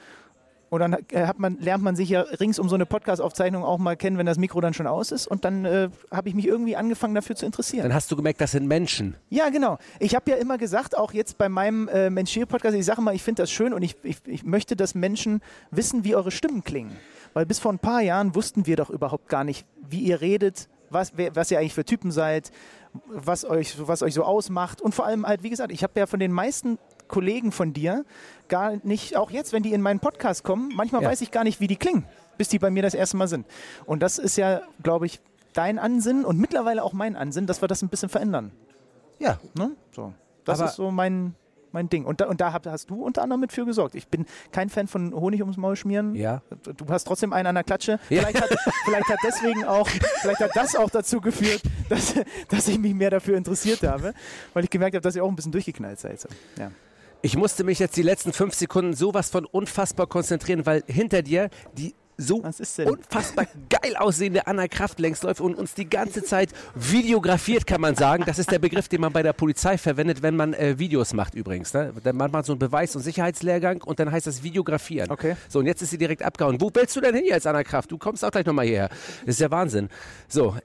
Und 0.73 0.81
dann 0.81 0.97
äh, 1.13 1.27
hat 1.27 1.39
man, 1.39 1.59
lernt 1.59 1.85
man 1.85 1.97
sich 1.97 2.09
ja 2.09 2.23
rings 2.23 2.59
um 2.59 2.67
so 2.67 2.77
eine 2.77 2.87
Podcast-Aufzeichnung 2.87 3.63
auch 3.63 3.77
mal 3.77 3.95
kennen, 3.95 4.17
wenn 4.17 4.25
das 4.25 4.39
Mikro 4.39 4.63
dann 4.63 4.73
schon 4.73 4.87
aus 4.87 5.13
ist. 5.13 5.27
Und 5.27 5.45
dann 5.45 5.67
äh, 5.67 5.91
habe 6.11 6.31
ich 6.31 6.35
mich 6.35 6.47
irgendwie 6.47 6.77
angefangen 6.77 7.15
dafür 7.15 7.37
zu 7.37 7.45
interessieren. 7.45 7.83
Dann 7.83 7.93
hast 7.93 8.11
du 8.11 8.17
gemerkt, 8.17 8.41
das 8.41 8.53
sind 8.53 8.67
Menschen. 8.67 9.17
Ja, 9.29 9.51
genau. 9.51 9.77
Ich 9.99 10.15
habe 10.15 10.31
ja 10.31 10.39
immer 10.39 10.57
gesagt, 10.57 10.97
auch 10.97 11.13
jetzt 11.13 11.37
bei 11.37 11.51
meinem 11.51 11.89
äh, 11.89 12.09
Mensch-Podcast, 12.09 12.75
ich 12.75 12.87
sage 12.87 13.03
mal, 13.03 13.15
ich 13.15 13.23
finde 13.23 13.43
das 13.43 13.51
schön 13.51 13.75
und 13.75 13.83
ich, 13.83 13.97
ich, 14.03 14.17
ich 14.25 14.45
möchte, 14.45 14.75
dass 14.75 14.95
Menschen 14.95 15.43
wissen, 15.71 16.05
wie 16.05 16.17
eure 16.17 16.31
Stimmen 16.31 16.65
klingen. 16.65 16.97
Weil 17.35 17.45
bis 17.45 17.59
vor 17.59 17.71
ein 17.71 17.79
paar 17.79 18.01
Jahren 18.01 18.35
wussten 18.35 18.65
wir 18.65 18.77
doch 18.77 18.89
überhaupt 18.89 19.29
gar 19.29 19.45
nicht, 19.45 19.67
wie 19.91 20.01
ihr 20.01 20.23
redet, 20.23 20.71
was, 20.89 21.13
wer, 21.17 21.37
was 21.37 21.51
ihr 21.51 21.59
eigentlich 21.59 21.75
für 21.75 21.85
Typen 21.85 22.11
seid, 22.11 22.51
was 23.07 23.45
euch, 23.45 23.75
was 23.79 24.03
euch 24.03 24.15
so 24.15 24.25
ausmacht. 24.25 24.81
Und 24.81 24.95
vor 24.95 25.05
allem 25.05 25.27
halt, 25.27 25.43
wie 25.43 25.51
gesagt, 25.51 25.71
ich 25.71 25.83
habe 25.83 26.01
ja 26.01 26.07
von 26.07 26.19
den 26.19 26.33
meisten 26.33 26.79
Kollegen 27.13 27.53
von 27.53 27.73
dir 27.73 28.05
gar 28.49 28.73
nicht, 28.85 29.17
auch 29.17 29.31
jetzt, 29.31 29.53
wenn 29.53 29.63
die 29.63 29.73
in 29.73 29.81
meinen 29.83 30.01
Podcast 30.01 30.43
kommen, 30.43 30.73
manchmal 30.75 31.03
Ja. 31.03 31.09
weiß 31.11 31.21
ich 31.21 31.31
gar 31.31 31.45
nicht, 31.45 31.61
wie 31.61 31.69
die 31.69 31.77
klingen, 31.77 32.05
bis 32.39 32.49
die 32.49 32.59
bei 32.59 32.71
mir 32.71 32.83
das 32.83 32.95
erste 32.95 33.17
Mal 33.17 33.29
sind. 33.29 33.47
Und 33.87 34.03
das 34.03 34.19
ist 34.19 34.37
ja, 34.37 34.63
glaube 34.83 35.07
ich, 35.07 35.21
dein 35.53 35.79
Ansinnen 35.79 36.25
und 36.25 36.39
mittlerweile 36.39 36.83
auch 36.83 36.93
mein 36.95 37.15
Ansinnen, 37.15 37.47
dass 37.47 37.61
wir 37.63 37.69
das 37.69 37.83
ein 37.83 37.89
bisschen 37.89 38.09
verändern. 38.09 38.51
Ja. 39.19 39.39
Ne? 39.55 39.71
So. 39.95 40.13
Das 40.45 40.59
Aber- 40.61 40.69
ist 40.71 40.77
so 40.77 40.91
mein, 40.91 41.35
mein 41.71 41.89
Ding. 41.89 42.05
Und 42.05 42.21
da, 42.21 42.27
und 42.27 42.41
da 42.41 42.53
hast 42.67 42.91
du 42.91 43.03
unter 43.05 43.23
anderem 43.23 43.41
mit 43.41 43.53
für 43.53 43.65
gesorgt. 43.65 43.95
Ich 43.95 44.09
bin 44.09 44.27
kein 44.51 44.69
Fan 44.69 44.89
von 44.89 45.15
Honig 45.15 45.41
ums 45.41 45.57
Maul 45.57 45.77
schmieren. 45.77 46.15
Ja. 46.15 46.43
Du 46.77 46.87
hast 46.89 47.05
trotzdem 47.05 47.33
einen 47.33 47.47
an 47.47 47.55
der 47.55 47.65
Klatsche. 47.65 47.93
Ja. 48.11 48.23
Vielleicht, 48.23 48.41
hat, 48.43 48.59
vielleicht 48.85 49.09
hat 49.09 49.19
deswegen 49.25 49.65
auch, 49.65 49.89
vielleicht 49.89 50.41
hat 50.41 50.51
das 50.55 50.75
auch 50.77 50.91
dazu 50.91 51.21
geführt, 51.21 51.63
dass, 51.89 52.15
dass 52.49 52.69
ich 52.69 52.79
mich 52.79 52.93
mehr 52.95 53.11
dafür 53.11 53.37
interessiert 53.37 53.83
habe, 53.83 54.13
weil 54.53 54.65
ich 54.65 54.71
gemerkt 54.71 54.95
habe, 54.97 55.03
dass 55.03 55.15
ihr 55.17 55.25
auch 55.25 55.29
ein 55.29 55.37
bisschen 55.37 55.53
durchgeknallt 55.53 56.01
seid. 56.01 56.27
Ja. 56.59 56.71
Ich 57.25 57.37
musste 57.37 57.63
mich 57.63 57.79
jetzt 57.79 57.97
die 57.97 58.03
letzten 58.03 58.33
fünf 58.33 58.53
Sekunden 58.55 58.95
sowas 58.95 59.31
von 59.31 59.45
unfassbar 59.45 60.09
konzentrieren, 60.09 60.67
weil 60.67 60.83
hinter 60.89 61.23
dir 61.23 61.51
die 61.79 61.95
so 62.17 62.37
unfassbar 62.37 63.47
geil 63.71 63.97
aussehende 63.97 64.47
Anna 64.47 64.69
Kraft 64.69 65.01
längs 65.01 65.23
läuft 65.23 65.41
und 65.41 65.55
uns 65.55 65.75
die 65.75 65.89
ganze 65.89 66.23
Zeit 66.23 66.51
videografiert, 66.75 67.67
kann 67.67 67.81
man 67.81 67.95
sagen. 67.95 68.25
Das 68.27 68.39
ist 68.39 68.51
der 68.51 68.59
Begriff, 68.59 68.89
den 68.89 69.01
man 69.01 69.13
bei 69.13 69.23
der 69.23 69.33
Polizei 69.33 69.79
verwendet, 69.79 70.23
wenn 70.23 70.37
man 70.37 70.53
äh, 70.53 70.79
Videos 70.79 71.15
macht 71.15 71.35
übrigens. 71.35 71.73
Ne? 71.75 71.93
Dann 72.03 72.17
macht 72.17 72.33
man 72.33 72.45
so 72.45 72.53
einen 72.53 72.59
Beweis- 72.59 72.95
und 72.97 73.03
Sicherheitslehrgang 73.03 73.83
und 73.83 73.99
dann 73.99 74.11
heißt 74.11 74.27
das 74.27 74.43
Videografieren. 74.43 75.11
Okay. 75.11 75.37
So, 75.49 75.61
und 75.61 75.67
jetzt 75.67 75.81
ist 75.83 75.91
sie 75.91 75.99
direkt 75.99 76.23
abgehauen. 76.23 76.61
Wo 76.61 76.71
willst 76.75 76.95
du 76.97 77.01
denn 77.01 77.15
hin 77.15 77.25
jetzt, 77.27 77.47
Anna 77.47 77.65
Kraft? 77.65 77.91
Du 77.91 77.99
kommst 77.99 78.25
auch 78.25 78.31
gleich 78.31 78.47
nochmal 78.47 78.67
hierher. 78.67 78.89
Das 79.25 79.37
ist 79.37 79.41
ja 79.41 79.51
Wahnsinn. 79.51 79.89
So, 80.29 80.57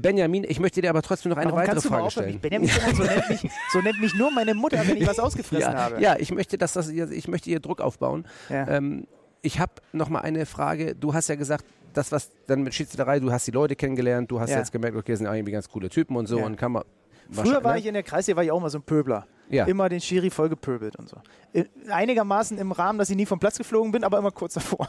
Benjamin, 0.00 0.44
ich 0.48 0.60
möchte 0.60 0.80
dir 0.80 0.90
aber 0.90 1.02
trotzdem 1.02 1.30
noch 1.30 1.36
eine 1.36 1.52
Warum 1.52 1.60
weitere 1.60 1.80
Frage 1.80 2.10
stellen. 2.10 2.30
Ich 2.30 2.40
Benjamin, 2.40 2.68
so, 2.68 3.02
nennt 3.02 3.28
mich, 3.28 3.50
so 3.72 3.80
nennt 3.80 4.00
mich 4.00 4.14
nur 4.14 4.30
meine 4.30 4.54
Mutter, 4.54 4.86
wenn 4.86 4.96
ich 4.96 5.06
was 5.06 5.18
ausgefressen 5.18 5.72
ja, 5.72 5.78
habe. 5.78 6.00
Ja, 6.00 6.16
ich 6.18 6.32
möchte, 6.32 6.58
dass 6.58 6.72
das, 6.72 6.88
ich 6.88 7.28
möchte 7.28 7.50
hier 7.50 7.60
Druck 7.60 7.80
aufbauen. 7.80 8.26
Ja. 8.48 8.68
Ähm, 8.68 9.06
ich 9.42 9.60
habe 9.60 9.72
noch 9.92 10.08
mal 10.08 10.20
eine 10.20 10.46
Frage. 10.46 10.94
Du 10.94 11.14
hast 11.14 11.28
ja 11.28 11.36
gesagt, 11.36 11.64
das 11.92 12.12
was 12.12 12.30
dann 12.46 12.62
mit 12.62 12.74
Schiedsrichterei, 12.74 13.20
du 13.20 13.32
hast 13.32 13.46
die 13.46 13.50
Leute 13.50 13.76
kennengelernt, 13.76 14.30
du 14.30 14.40
hast 14.40 14.50
Ja. 14.50 14.58
jetzt 14.58 14.72
gemerkt, 14.72 14.96
okay, 14.96 15.14
sind 15.14 15.26
irgendwie 15.26 15.52
ganz 15.52 15.68
coole 15.68 15.88
Typen 15.88 16.16
und 16.16 16.26
so 16.26 16.38
und 16.38 16.56
kann 16.56 16.72
man. 16.72 16.84
Früher 17.30 17.62
war 17.62 17.74
ne? 17.74 17.80
ich 17.80 17.86
in 17.86 17.94
der 17.94 18.02
Kreisliga, 18.02 18.36
war 18.36 18.44
ich 18.44 18.50
auch 18.50 18.60
mal 18.60 18.70
so 18.70 18.78
ein 18.78 18.82
Pöbler. 18.82 19.26
Ja. 19.50 19.64
Immer 19.64 19.88
den 19.88 20.00
Schiri 20.00 20.30
vollgepöbelt 20.30 20.96
und 20.96 21.08
so. 21.08 21.16
Äh, 21.52 21.64
Einigermaßen 21.90 22.58
im 22.58 22.72
Rahmen, 22.72 22.98
dass 22.98 23.10
ich 23.10 23.16
nie 23.16 23.26
vom 23.26 23.38
Platz 23.38 23.56
geflogen 23.58 23.92
bin, 23.92 24.04
aber 24.04 24.18
immer 24.18 24.30
kurz 24.30 24.54
davor. 24.54 24.88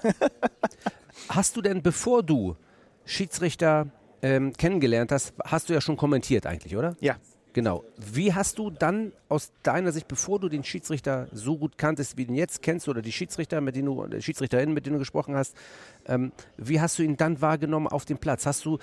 Hast 1.30 1.56
du 1.56 1.62
denn, 1.62 1.82
bevor 1.82 2.24
du 2.24 2.56
Schiedsrichter 3.06 3.88
ähm, 4.22 4.54
kennengelernt 4.54 5.12
hast, 5.12 5.34
hast 5.44 5.70
du 5.70 5.74
ja 5.74 5.82
schon 5.82 5.98
kommentiert 5.98 6.46
eigentlich, 6.46 6.76
oder? 6.76 6.96
ja. 7.00 7.18
Genau. 7.54 7.84
Wie 7.98 8.34
hast 8.34 8.60
du 8.60 8.70
dann 8.70 9.12
aus 9.28 9.52
deiner 9.64 9.92
Sicht, 9.92 10.08
bevor 10.08 10.40
du 10.40 10.50
den 10.50 10.64
Schiedsrichter 10.64 11.28
so 11.32 11.58
gut 11.58 11.78
kanntest, 11.78 12.16
wie 12.16 12.26
du 12.26 12.32
ihn 12.32 12.38
jetzt 12.38 12.62
kennst, 12.62 12.88
oder 12.88 13.02
die 13.02 13.12
Schiedsrichter, 13.12 13.60
mit 13.60 13.76
denen 13.76 13.88
du, 13.88 14.06
die 14.06 14.22
Schiedsrichterin, 14.22 14.72
mit 14.72 14.86
denen 14.86 14.94
du 14.94 15.00
gesprochen 15.00 15.36
hast, 15.36 15.56
ähm, 16.06 16.32
wie 16.58 16.80
hast 16.80 17.00
du 17.00 17.04
ihn 17.04 17.18
dann 17.18 17.42
wahrgenommen 17.42 17.88
auf 17.88 18.06
dem 18.06 18.20
Platz? 18.20 18.46
Hast 18.46 18.66
du 18.66 18.78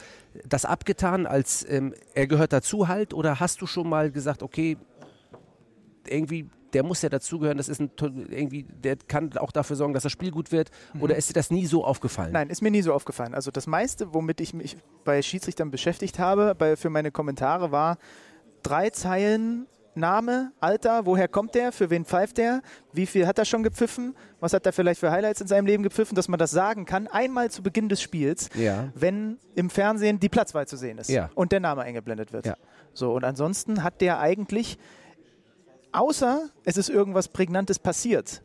das 0.45 0.65
abgetan, 0.65 1.27
als 1.27 1.65
ähm, 1.69 1.95
er 2.15 2.27
gehört 2.27 2.53
dazu 2.53 2.89
halt, 2.89 3.15
oder 3.15 3.39
hast 3.39 3.63
du 3.63 3.67
schon 3.67 3.89
mal 3.89 4.11
gesagt, 4.11 4.43
okay, 4.43 4.77
irgendwie, 6.09 6.51
der 6.77 6.83
muss 6.83 7.01
ja 7.01 7.09
dazugehören, 7.09 7.57
das 7.57 7.71
ist 7.71 7.81
ein, 7.81 7.91
irgendwie, 8.29 8.65
der 8.65 8.97
kann 8.97 9.33
auch 9.39 9.51
dafür 9.51 9.77
sorgen, 9.77 9.95
dass 9.95 10.03
das 10.03 10.13
Spiel 10.13 10.31
gut 10.31 10.53
wird, 10.53 10.71
oder 11.01 11.17
ist 11.17 11.31
dir 11.31 11.33
das 11.33 11.51
nie 11.51 11.65
so 11.65 11.85
aufgefallen? 11.87 12.33
Nein, 12.33 12.51
ist 12.51 12.61
mir 12.61 12.71
nie 12.71 12.83
so 12.83 12.93
aufgefallen. 12.93 13.35
Also 13.35 13.51
das 13.51 13.67
meiste, 13.67 14.13
womit 14.13 14.43
ich 14.43 14.53
mich 14.53 14.77
bei 15.05 15.23
Schiedsrichtern 15.23 15.71
beschäftigt 15.71 16.19
habe, 16.19 16.55
bei, 16.55 16.77
für 16.77 16.91
meine 16.91 17.11
Kommentare, 17.11 17.73
war 17.73 17.97
drei 18.63 18.91
Zeilen 18.91 19.67
Name, 19.95 20.53
Alter, 20.61 21.07
woher 21.07 21.27
kommt 21.27 21.55
der, 21.55 21.73
für 21.73 21.89
wen 21.89 22.05
pfeift 22.05 22.37
der, 22.37 22.61
wie 22.93 23.07
viel 23.07 23.27
hat 23.27 23.39
er 23.39 23.47
schon 23.47 23.63
gepfiffen, 23.63 24.15
was 24.41 24.53
hat 24.53 24.67
er 24.67 24.75
vielleicht 24.75 25.01
für 25.01 25.11
Highlights 25.11 25.41
in 25.41 25.47
seinem 25.47 25.65
Leben 25.65 25.83
gepfiffen, 25.83 26.15
dass 26.15 26.29
man 26.29 26.39
das 26.39 26.51
sagen 26.51 26.85
kann, 26.85 27.07
einmal 27.07 27.51
zu 27.51 27.63
Beginn 27.63 27.89
des 27.89 28.03
Spiels, 28.03 28.51
Ja. 28.55 28.91
wenn 28.95 29.39
im 29.55 29.71
Fernsehen 29.71 30.21
die 30.21 30.29
Platzwahl 30.29 30.67
zu 30.69 30.77
sehen 30.77 30.99
ist 30.99 31.09
Ja. 31.09 31.31
und 31.35 31.51
der 31.51 31.61
Name 31.61 31.81
eingeblendet 31.81 32.35
wird. 32.35 32.45
Ja. 32.45 32.57
So, 32.93 33.15
und 33.15 33.25
ansonsten 33.25 33.83
hat 33.83 34.03
der 34.03 34.21
eigentlich, 34.21 34.77
außer 35.93 36.49
es 36.65 36.77
ist 36.77 36.89
irgendwas 36.89 37.29
Prägnantes 37.29 37.79
passiert, 37.79 38.43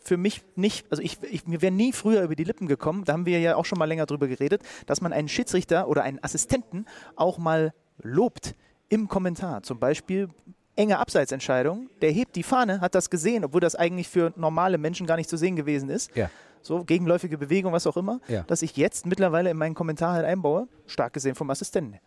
für 0.00 0.16
mich 0.18 0.42
nicht, 0.54 0.86
also 0.90 1.02
ich, 1.02 1.22
ich, 1.22 1.46
mir 1.46 1.62
wäre 1.62 1.72
nie 1.72 1.92
früher 1.92 2.22
über 2.22 2.34
die 2.34 2.44
Lippen 2.44 2.68
gekommen, 2.68 3.04
da 3.04 3.14
haben 3.14 3.24
wir 3.26 3.40
ja 3.40 3.56
auch 3.56 3.64
schon 3.64 3.78
mal 3.78 3.86
länger 3.86 4.04
drüber 4.06 4.28
geredet, 4.28 4.62
dass 4.86 5.00
man 5.00 5.12
einen 5.14 5.28
Schiedsrichter 5.28 5.88
oder 5.88 6.02
einen 6.02 6.22
Assistenten 6.22 6.84
auch 7.16 7.38
mal 7.38 7.72
lobt 8.02 8.54
im 8.90 9.08
Kommentar. 9.08 9.62
Zum 9.62 9.78
Beispiel 9.78 10.28
enge 10.76 10.98
Abseitsentscheidung, 10.98 11.88
der 12.02 12.10
hebt 12.10 12.36
die 12.36 12.42
Fahne, 12.42 12.80
hat 12.82 12.94
das 12.94 13.08
gesehen, 13.08 13.44
obwohl 13.44 13.60
das 13.62 13.76
eigentlich 13.76 14.08
für 14.08 14.32
normale 14.36 14.76
Menschen 14.76 15.06
gar 15.06 15.16
nicht 15.16 15.30
zu 15.30 15.38
sehen 15.38 15.56
gewesen 15.56 15.88
ist. 15.88 16.14
Ja. 16.14 16.30
So, 16.60 16.84
gegenläufige 16.84 17.38
Bewegung, 17.38 17.72
was 17.72 17.86
auch 17.86 17.96
immer, 17.96 18.20
Ja. 18.28 18.42
dass 18.42 18.60
ich 18.62 18.76
jetzt 18.76 19.06
mittlerweile 19.06 19.50
in 19.50 19.56
meinen 19.56 19.74
Kommentar 19.74 20.12
halt 20.14 20.26
einbaue, 20.26 20.68
stark 20.86 21.12
gesehen 21.14 21.34
vom 21.34 21.48
Assistenten. 21.50 21.98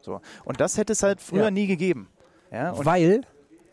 So. 0.00 0.20
Und 0.44 0.60
das 0.60 0.78
hätte 0.78 0.92
es 0.94 1.02
halt 1.02 1.20
früher 1.20 1.44
Ja. 1.44 1.50
nie 1.50 1.66
gegeben. 1.66 2.08
Ja, 2.50 2.72
Weil 2.84 3.22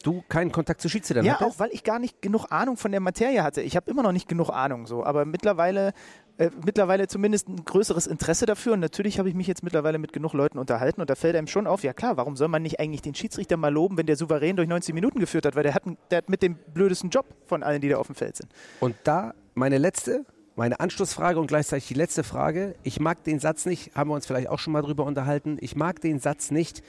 du 0.04 0.24
keinen 0.28 0.52
Kontakt 0.52 0.82
zu 0.82 0.90
Schiedsrichtern 0.90 1.26
ja, 1.26 1.34
hattest? 1.34 1.50
auch 1.50 1.60
weil 1.60 1.70
ich 1.72 1.84
gar 1.84 2.00
nicht 2.00 2.22
genug 2.22 2.48
Ahnung 2.50 2.78
von 2.78 2.92
der 2.92 3.02
Materie 3.02 3.44
hatte. 3.44 3.62
Ich 3.62 3.76
habe 3.76 3.90
immer 3.90 4.04
noch 4.04 4.12
nicht 4.12 4.28
genug 4.28 4.50
Ahnung, 4.50 4.86
so, 4.86 5.04
aber 5.04 5.26
mittlerweile, 5.26 5.94
äh, 6.38 6.50
mittlerweile 6.66 7.08
zumindest 7.08 7.48
ein 7.50 7.64
größeres 7.64 8.08
Interesse 8.08 8.46
dafür. 8.46 8.74
Und 8.74 8.80
natürlich 8.80 9.20
habe 9.20 9.30
ich 9.30 9.36
mich 9.36 9.48
jetzt 9.48 9.64
mittlerweile 9.64 9.98
mit 9.98 10.14
genug 10.14 10.34
Leuten 10.34 10.58
unterhalten 10.58 11.02
und 11.02 11.10
da 11.10 11.16
fällt 11.16 11.36
einem 11.36 11.48
schon 11.48 11.68
auf, 11.68 11.84
ja 11.84 11.94
klar, 11.94 12.18
warum 12.18 12.36
soll 12.36 12.48
man 12.48 12.62
nicht 12.62 12.80
eigentlich 12.80 13.02
den 13.02 13.16
Schiedsrichter 13.16 13.58
mal 13.58 13.74
loben, 13.74 13.98
wenn 13.98 14.06
der 14.06 14.16
souverän 14.16 14.56
durch 14.56 14.68
90 14.68 14.94
Minuten 14.94 15.20
geführt 15.20 15.46
hat, 15.46 15.56
weil 15.56 15.64
der 15.64 15.74
hat, 15.74 15.84
der 16.12 16.20
hat 16.20 16.30
mit 16.30 16.42
dem 16.42 16.56
blödesten 16.74 17.10
Job 17.10 17.26
von 17.46 17.64
allen, 17.64 17.82
die 17.82 17.90
da 17.90 17.98
auf 17.98 18.08
dem 18.08 18.16
Feld 18.16 18.38
sind. 18.38 18.52
Und 18.80 18.96
da 19.04 19.34
meine 19.54 19.78
letzte, 19.78 20.26
meine 20.56 20.80
Anschlussfrage 20.80 21.40
und 21.40 21.48
gleichzeitig 21.48 21.88
die 21.88 21.94
letzte 21.94 22.24
Frage. 22.24 22.76
Ich 22.84 23.00
mag 23.00 23.24
den 23.24 23.40
Satz 23.40 23.66
nicht, 23.66 23.96
haben 23.96 24.10
wir 24.10 24.16
uns 24.16 24.28
vielleicht 24.28 24.50
auch 24.50 24.60
schon 24.60 24.74
mal 24.74 24.82
drüber 24.82 25.06
unterhalten. 25.06 25.58
Ich 25.62 25.76
mag 25.76 26.02
den 26.02 26.20
Satz 26.20 26.52
nicht, 26.52 26.84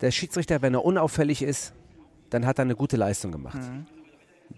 der 0.00 0.10
Schiedsrichter, 0.10 0.60
wenn 0.60 0.74
er 0.74 0.84
unauffällig 0.84 1.42
ist, 1.42 1.72
dann 2.34 2.46
hat 2.46 2.58
er 2.58 2.62
eine 2.62 2.74
gute 2.74 2.96
Leistung 2.96 3.30
gemacht. 3.30 3.60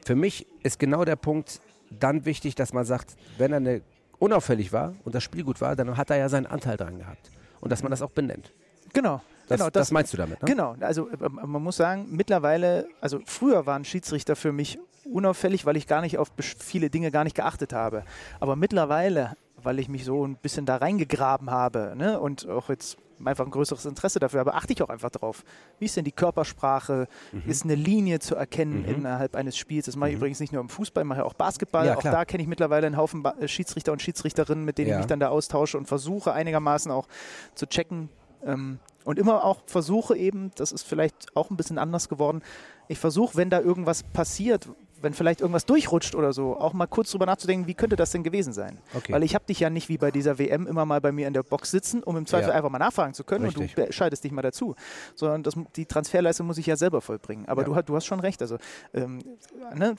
Für 0.02 0.14
mich 0.14 0.46
ist 0.62 0.78
genau 0.78 1.04
der 1.04 1.16
Punkt 1.16 1.60
dann 1.90 2.24
wichtig, 2.24 2.54
dass 2.54 2.72
man 2.72 2.86
sagt, 2.86 3.16
wenn 3.36 3.52
er 3.52 3.58
eine, 3.58 3.82
unauffällig 4.18 4.72
war 4.72 4.94
und 5.04 5.14
das 5.14 5.22
Spiel 5.22 5.44
gut 5.44 5.60
war, 5.60 5.76
dann 5.76 5.94
hat 5.96 6.08
er 6.08 6.16
ja 6.16 6.30
seinen 6.30 6.46
Anteil 6.46 6.78
dran 6.78 6.98
gehabt. 6.98 7.30
Und 7.60 7.70
dass 7.70 7.82
man 7.82 7.90
das 7.90 8.00
auch 8.00 8.10
benennt. 8.10 8.52
Genau. 8.94 9.20
Das, 9.46 9.58
genau, 9.58 9.70
das 9.70 9.92
meinst 9.92 10.12
du 10.12 10.16
damit, 10.16 10.42
ne? 10.42 10.48
Genau, 10.48 10.74
also 10.80 11.08
äh, 11.08 11.28
man 11.28 11.62
muss 11.62 11.76
sagen, 11.76 12.06
mittlerweile, 12.10 12.88
also 13.00 13.20
früher 13.26 13.66
waren 13.66 13.84
Schiedsrichter 13.84 14.34
für 14.34 14.52
mich 14.52 14.78
unauffällig, 15.04 15.66
weil 15.66 15.76
ich 15.76 15.86
gar 15.86 16.00
nicht 16.00 16.18
auf 16.18 16.32
viele 16.58 16.90
Dinge 16.90 17.10
gar 17.10 17.24
nicht 17.24 17.36
geachtet 17.36 17.72
habe. 17.72 18.04
Aber 18.40 18.56
mittlerweile, 18.56 19.36
weil 19.62 19.78
ich 19.78 19.88
mich 19.88 20.04
so 20.04 20.26
ein 20.26 20.36
bisschen 20.36 20.66
da 20.66 20.76
reingegraben 20.76 21.50
habe 21.50 21.92
ne, 21.94 22.18
und 22.18 22.48
auch 22.48 22.70
jetzt 22.70 22.96
einfach 23.24 23.44
ein 23.44 23.50
größeres 23.50 23.84
Interesse 23.86 24.18
dafür 24.18 24.40
habe, 24.40 24.54
achte 24.54 24.72
ich 24.72 24.82
auch 24.82 24.88
einfach 24.88 25.10
drauf. 25.10 25.44
Wie 25.78 25.86
ist 25.86 25.96
denn 25.96 26.04
die 26.04 26.12
Körpersprache? 26.12 27.08
Mhm. 27.32 27.42
Ist 27.46 27.64
eine 27.64 27.74
Linie 27.74 28.18
zu 28.18 28.34
erkennen 28.36 28.84
innerhalb 28.84 29.34
eines 29.36 29.56
Spiels? 29.56 29.86
Das 29.86 29.96
mache 29.96 30.10
ich 30.10 30.16
übrigens 30.16 30.40
nicht 30.40 30.52
nur 30.52 30.60
im 30.60 30.68
Fußball, 30.68 31.04
mache 31.04 31.24
auch 31.24 31.34
Basketball. 31.34 31.82
Mhm. 31.84 31.88
Ja, 31.88 31.96
auch 31.96 32.02
da 32.02 32.24
kenne 32.24 32.42
ich 32.42 32.48
mittlerweile 32.48 32.86
einen 32.86 32.96
Haufen 32.96 33.24
äh, 33.24 33.48
Schiedsrichter 33.48 33.92
und 33.92 34.02
Schiedsrichterinnen, 34.02 34.64
mit 34.64 34.78
denen 34.78 34.88
Ja. 34.88 34.94
ich 34.96 34.98
mich 35.00 35.06
dann 35.06 35.20
da 35.20 35.28
austausche 35.28 35.78
und 35.78 35.86
versuche 35.86 36.32
einigermaßen 36.32 36.90
auch 36.90 37.06
zu 37.54 37.66
checken, 37.66 38.08
ähm, 38.44 38.78
und 39.04 39.18
immer 39.18 39.44
auch 39.44 39.62
versuche 39.66 40.16
eben, 40.16 40.50
das 40.56 40.72
ist 40.72 40.82
vielleicht 40.82 41.34
auch 41.36 41.50
ein 41.50 41.56
bisschen 41.56 41.78
anders 41.78 42.08
geworden, 42.08 42.42
ich 42.88 42.98
versuche, 42.98 43.36
wenn 43.36 43.50
da 43.50 43.60
irgendwas 43.60 44.02
passiert, 44.02 44.68
wenn 45.02 45.12
vielleicht 45.14 45.40
irgendwas 45.40 45.66
durchrutscht 45.66 46.14
oder 46.14 46.32
so, 46.32 46.56
auch 46.58 46.72
mal 46.72 46.86
kurz 46.86 47.10
drüber 47.10 47.26
nachzudenken, 47.26 47.66
wie 47.66 47.74
könnte 47.74 47.96
das 47.96 48.10
denn 48.10 48.22
gewesen 48.22 48.52
sein? 48.52 48.78
Okay. 48.94 49.12
Weil 49.12 49.22
ich 49.22 49.34
habe 49.34 49.44
dich 49.44 49.60
ja 49.60 49.70
nicht 49.70 49.88
wie 49.88 49.98
bei 49.98 50.10
dieser 50.10 50.38
WM 50.38 50.66
immer 50.66 50.84
mal 50.86 51.00
bei 51.00 51.12
mir 51.12 51.26
in 51.28 51.34
der 51.34 51.42
Box 51.42 51.70
sitzen, 51.70 52.02
um 52.02 52.16
im 52.16 52.26
Zweifel 52.26 52.48
Ja. 52.50 52.54
einfach 52.54 52.70
mal 52.70 52.78
nachfragen 52.78 53.14
zu 53.14 53.24
können 53.24 53.44
und 53.46 53.58
Richtig. 53.58 53.74
du 53.74 53.82
entscheidest 53.84 54.24
dich 54.24 54.32
mal 54.32 54.42
dazu. 54.42 54.74
Sondern 55.14 55.42
das, 55.42 55.54
die 55.76 55.86
Transferleistung 55.86 56.46
muss 56.46 56.58
ich 56.58 56.66
ja 56.66 56.76
selber 56.76 57.00
vollbringen. 57.00 57.46
Aber 57.48 57.62
Ja. 57.62 57.66
du, 57.66 57.76
hast- 57.76 57.88
du 57.88 57.96
hast 57.96 58.06
schon 58.06 58.20
recht. 58.20 58.40
Also 58.42 58.58
ähm, 58.94 59.20
ne, 59.74 59.94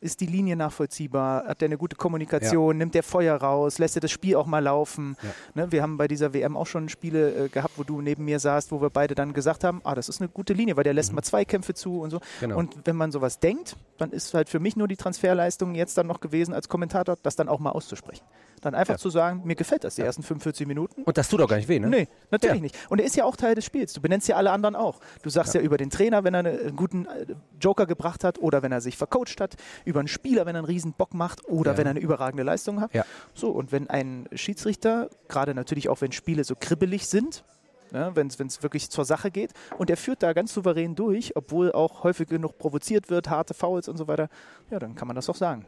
ist 0.00 0.20
die 0.20 0.26
Linie 0.26 0.56
nachvollziehbar? 0.56 1.44
Hat 1.46 1.60
der 1.60 1.66
eine 1.66 1.78
gute 1.78 1.96
Kommunikation? 1.96 2.76
Nimmt 2.78 2.94
der 2.94 3.02
Feuer 3.02 3.36
raus? 3.36 3.78
Lässt 3.78 3.96
er 3.96 4.00
das 4.00 4.10
Spiel 4.10 4.36
auch 4.36 4.46
mal 4.46 4.60
laufen? 4.60 5.16
Ne, 5.54 5.70
wir 5.72 5.82
haben 5.82 5.96
bei 5.96 6.08
dieser 6.08 6.32
WM 6.32 6.56
auch 6.56 6.66
schon 6.66 6.88
Spiele 6.88 7.46
äh, 7.46 7.48
gehabt, 7.48 7.74
wo 7.76 7.82
du 7.82 8.00
neben 8.00 8.24
mir 8.24 8.38
saßt, 8.38 8.72
wo 8.72 8.80
wir 8.80 8.90
beide 8.90 9.14
dann 9.14 9.32
gesagt 9.32 9.64
haben, 9.64 9.80
ah, 9.84 9.94
das 9.94 10.08
ist 10.08 10.20
eine 10.20 10.28
gute 10.28 10.52
Linie, 10.52 10.76
weil 10.76 10.84
der 10.84 10.94
lässt 10.94 11.12
mal 11.12 11.22
Zweikämpfe 11.22 11.74
zu 11.74 12.00
und 12.00 12.10
so. 12.10 12.16
Mhm. 12.16 12.20
Genau. 12.40 12.58
Und 12.58 12.76
wenn 12.84 12.96
man 12.96 13.12
sowas 13.12 13.38
denkt, 13.38 13.76
dann 13.98 14.10
ist 14.12 14.28
halt 14.38 14.48
für 14.48 14.58
mich 14.60 14.74
nur 14.76 14.88
die 14.88 14.96
Transferleistung 14.96 15.74
jetzt 15.74 15.98
dann 15.98 16.06
noch 16.06 16.20
gewesen 16.20 16.54
als 16.54 16.68
Kommentator, 16.70 17.16
das 17.22 17.36
dann 17.36 17.48
auch 17.50 17.58
mal 17.60 17.70
auszusprechen. 17.72 18.24
Dann 18.62 18.74
einfach 18.74 18.96
zu 18.96 19.10
sagen, 19.10 19.42
mir 19.44 19.54
gefällt 19.54 19.84
das, 19.84 19.96
die 19.96 20.02
ersten 20.02 20.22
45 20.22 20.66
Minuten. 20.66 21.02
Und 21.02 21.16
das 21.18 21.28
tut 21.28 21.38
doch 21.40 21.48
gar 21.48 21.56
nicht 21.56 21.68
weh, 21.68 21.78
ne? 21.78 21.88
Nee, 21.88 22.08
natürlich 22.30 22.56
Ja. 22.56 22.62
nicht. 22.62 22.76
Und 22.88 22.98
er 23.00 23.04
ist 23.06 23.14
ja 23.14 23.24
auch 23.24 23.36
Teil 23.36 23.54
des 23.54 23.64
Spiels. 23.64 23.92
Du 23.92 24.00
benennst 24.00 24.26
ja 24.26 24.36
alle 24.36 24.50
anderen 24.50 24.74
auch. 24.74 24.98
Du 25.22 25.28
sagst 25.30 25.54
ja, 25.54 25.60
über 25.60 25.76
den 25.76 25.90
Trainer, 25.90 26.24
wenn 26.24 26.34
er 26.34 26.40
eine- 26.40 26.58
einen 26.58 26.76
guten 26.76 27.06
äh, 27.06 27.26
Joker 27.60 27.86
gebracht 27.86 28.24
hat 28.24 28.38
oder 28.40 28.62
wenn 28.62 28.72
er 28.72 28.80
sich 28.80 28.96
vercoacht 28.96 29.40
hat, 29.40 29.56
über 29.84 30.00
einen 30.00 30.08
Spieler, 30.08 30.46
wenn 30.46 30.56
er 30.56 30.60
einen 30.60 30.66
riesen 30.66 30.92
Bock 30.94 31.14
macht 31.14 31.46
oder 31.48 31.72
Ja. 31.72 31.78
wenn 31.78 31.86
er 31.86 31.90
eine 31.90 32.00
überragende 32.00 32.42
Leistung 32.42 32.80
hat. 32.80 32.94
Ja. 32.94 33.04
So, 33.34 33.50
und 33.50 33.70
wenn 33.70 33.88
ein 33.90 34.28
Schiedsrichter, 34.32 35.08
gerade 35.28 35.54
natürlich 35.54 35.88
auch 35.88 36.00
wenn 36.00 36.12
Spiele 36.12 36.42
so 36.44 36.54
kribbelig 36.58 37.06
sind, 37.06 37.44
ja, 37.92 38.14
wenn 38.16 38.26
es 38.28 38.62
wirklich 38.62 38.90
zur 38.90 39.04
Sache 39.04 39.30
geht. 39.30 39.52
Und 39.78 39.90
er 39.90 39.96
führt 39.96 40.22
da 40.22 40.32
ganz 40.32 40.52
souverän 40.54 40.94
durch, 40.94 41.34
obwohl 41.36 41.72
auch 41.72 42.04
häufig 42.04 42.28
genug 42.28 42.58
provoziert 42.58 43.10
wird, 43.10 43.28
harte 43.30 43.54
Fouls 43.54 43.88
und 43.88 43.96
so 43.96 44.06
weiter. 44.08 44.28
Ja, 44.70 44.78
dann 44.78 44.94
kann 44.94 45.06
man 45.08 45.14
das 45.16 45.28
auch 45.28 45.36
sagen. 45.36 45.64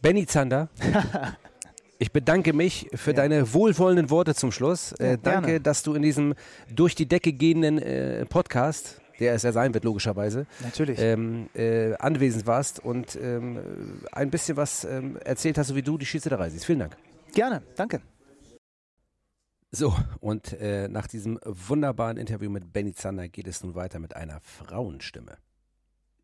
Benny 0.00 0.26
Zander, 0.26 0.68
ich 1.98 2.12
bedanke 2.12 2.52
mich 2.52 2.88
für 2.94 3.10
Ja. 3.10 3.16
deine 3.16 3.52
wohlwollenden 3.52 4.10
Worte 4.10 4.34
zum 4.34 4.52
Schluss. 4.52 4.94
Ja, 4.98 5.06
Äh, 5.12 5.18
danke, 5.20 5.46
gerne. 5.46 5.60
dass 5.60 5.82
du 5.82 5.94
in 5.94 6.02
diesem 6.02 6.34
durch 6.72 6.94
die 6.94 7.06
Decke 7.06 7.32
gehenden 7.32 7.78
äh, 7.78 8.24
Podcast, 8.26 9.00
der 9.18 9.34
es 9.34 9.42
ja 9.42 9.50
sein 9.50 9.74
wird, 9.74 9.82
logischerweise, 9.82 10.46
Natürlich. 10.62 11.00
ähm, 11.00 11.48
äh, 11.54 11.94
anwesend 11.96 12.46
warst 12.46 12.78
und 12.78 13.16
ähm, 13.20 13.58
ein 14.12 14.30
bisschen 14.30 14.56
was 14.56 14.84
ähm, 14.84 15.16
erzählt 15.24 15.58
hast, 15.58 15.66
so 15.68 15.74
wie 15.74 15.82
du 15.82 15.98
die 15.98 16.06
Schiedsrichterei 16.06 16.50
siehst. 16.50 16.64
Vielen 16.66 16.78
Dank. 16.78 16.96
Gerne, 17.34 17.62
danke. 17.74 18.00
So, 19.70 19.94
und 20.20 20.54
äh, 20.54 20.88
nach 20.88 21.06
diesem 21.06 21.38
wunderbaren 21.44 22.16
Interview 22.16 22.48
mit 22.48 22.72
Benny 22.72 22.94
Zander 22.94 23.28
geht 23.28 23.46
es 23.46 23.62
nun 23.62 23.74
weiter 23.74 23.98
mit 23.98 24.16
einer 24.16 24.40
Frauenstimme. 24.40 25.36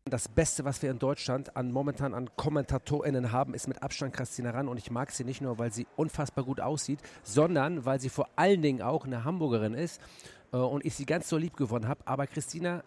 Das 0.05 0.27
Beste, 0.27 0.65
was 0.65 0.81
wir 0.81 0.89
in 0.89 0.97
Deutschland 0.97 1.55
an 1.55 1.71
momentan 1.71 2.15
an 2.15 2.29
KommentatorInnen 2.35 3.31
haben, 3.31 3.53
ist 3.53 3.67
mit 3.67 3.83
Abstand 3.83 4.13
Christina 4.13 4.49
Rann. 4.49 4.67
Und 4.67 4.77
ich 4.77 4.89
mag 4.89 5.11
sie 5.11 5.23
nicht 5.23 5.41
nur, 5.41 5.59
weil 5.59 5.71
sie 5.71 5.85
unfassbar 5.95 6.43
gut 6.43 6.59
aussieht, 6.59 6.99
sondern 7.21 7.85
weil 7.85 7.99
sie 7.99 8.09
vor 8.09 8.29
allen 8.35 8.63
Dingen 8.63 8.81
auch 8.81 9.05
eine 9.05 9.23
Hamburgerin 9.23 9.75
ist 9.75 10.01
äh, 10.51 10.57
und 10.57 10.83
ich 10.83 10.95
sie 10.95 11.05
ganz 11.05 11.29
so 11.29 11.37
lieb 11.37 11.55
gewonnen 11.55 11.87
habe. 11.87 12.01
Aber 12.05 12.25
Christina, 12.25 12.83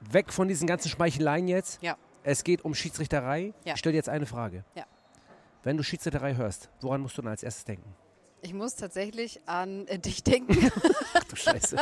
weg 0.00 0.32
von 0.32 0.46
diesen 0.46 0.68
ganzen 0.68 0.88
Schmeicheleien 0.88 1.48
jetzt. 1.48 1.82
Ja. 1.82 1.96
Es 2.22 2.44
geht 2.44 2.64
um 2.64 2.74
Schiedsrichterei. 2.74 3.54
Ja. 3.64 3.74
Ich 3.74 3.80
stelle 3.80 3.94
dir 3.94 3.98
jetzt 3.98 4.08
eine 4.08 4.26
Frage. 4.26 4.64
Ja. 4.76 4.84
Wenn 5.64 5.76
du 5.76 5.82
Schiedsrichterei 5.82 6.36
hörst, 6.36 6.70
woran 6.80 7.00
musst 7.00 7.18
du 7.18 7.22
dann 7.22 7.30
als 7.32 7.42
erstes 7.42 7.64
denken? 7.64 7.92
Ich 8.42 8.54
muss 8.54 8.74
tatsächlich 8.74 9.40
an 9.46 9.86
äh, 9.86 9.98
dich 10.00 10.22
denken. 10.22 10.70
Ach 11.14 11.24
du 11.24 11.36
Scheiße. 11.36 11.76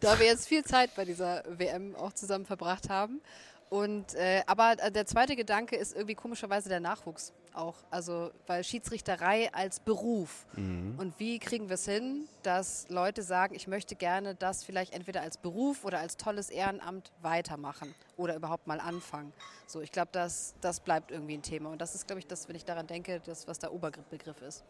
da 0.00 0.18
wir 0.18 0.26
jetzt 0.26 0.48
viel 0.48 0.64
Zeit 0.64 0.94
bei 0.94 1.04
dieser 1.04 1.44
WM 1.46 1.94
auch 1.96 2.12
zusammen 2.12 2.46
verbracht 2.46 2.88
haben. 2.88 3.20
Und, 3.68 4.14
äh, 4.14 4.42
aber 4.46 4.76
äh, 4.78 4.90
der 4.90 5.06
zweite 5.06 5.36
Gedanke 5.36 5.76
ist 5.76 5.94
irgendwie 5.94 6.14
komischerweise 6.14 6.68
der 6.68 6.80
Nachwuchs 6.80 7.32
auch. 7.54 7.76
Also, 7.90 8.30
weil 8.46 8.64
Schiedsrichterei 8.64 9.52
als 9.52 9.80
Beruf. 9.80 10.46
Mhm. 10.56 10.94
Und 10.98 11.18
wie 11.18 11.38
kriegen 11.38 11.68
wir 11.68 11.74
es 11.74 11.86
hin, 11.86 12.28
dass 12.42 12.88
Leute 12.88 13.22
sagen, 13.22 13.54
ich 13.54 13.66
möchte 13.66 13.94
gerne 13.94 14.34
das 14.34 14.64
vielleicht 14.64 14.92
entweder 14.92 15.22
als 15.22 15.36
Beruf 15.36 15.84
oder 15.84 15.98
als 15.98 16.16
tolles 16.16 16.50
Ehrenamt 16.50 17.12
weitermachen 17.22 17.94
oder 18.16 18.36
überhaupt 18.36 18.66
mal 18.66 18.80
anfangen. 18.80 19.32
So, 19.66 19.80
ich 19.80 19.92
glaube, 19.92 20.10
das, 20.12 20.54
das 20.60 20.80
bleibt 20.80 21.10
irgendwie 21.10 21.34
ein 21.34 21.42
Thema. 21.42 21.70
Und 21.70 21.80
das 21.80 21.94
ist, 21.94 22.06
glaube 22.06 22.20
ich, 22.20 22.26
das, 22.26 22.48
wenn 22.48 22.56
ich 22.56 22.64
daran 22.64 22.86
denke, 22.86 23.20
das, 23.24 23.46
was 23.48 23.58
der 23.58 23.72
Oberbegriff 23.72 24.42
ist. 24.42 24.64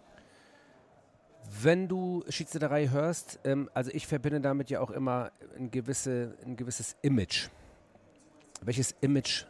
Wenn 1.63 1.89
du 1.89 2.23
Schiedsrichterei 2.29 2.89
hörst, 2.89 3.41
ähm, 3.45 3.69
also 3.75 3.91
ich 3.93 4.07
verbinde 4.07 4.41
damit 4.41 4.71
ja 4.71 4.81
auch 4.81 4.91
immer 4.91 5.33
ein, 5.57 5.71
gewisse, 5.71 6.37
ein 6.45 6.57
gewisses 6.57 6.97
Image. 7.03 7.49
Welches 8.63 8.95
Image 9.01 9.47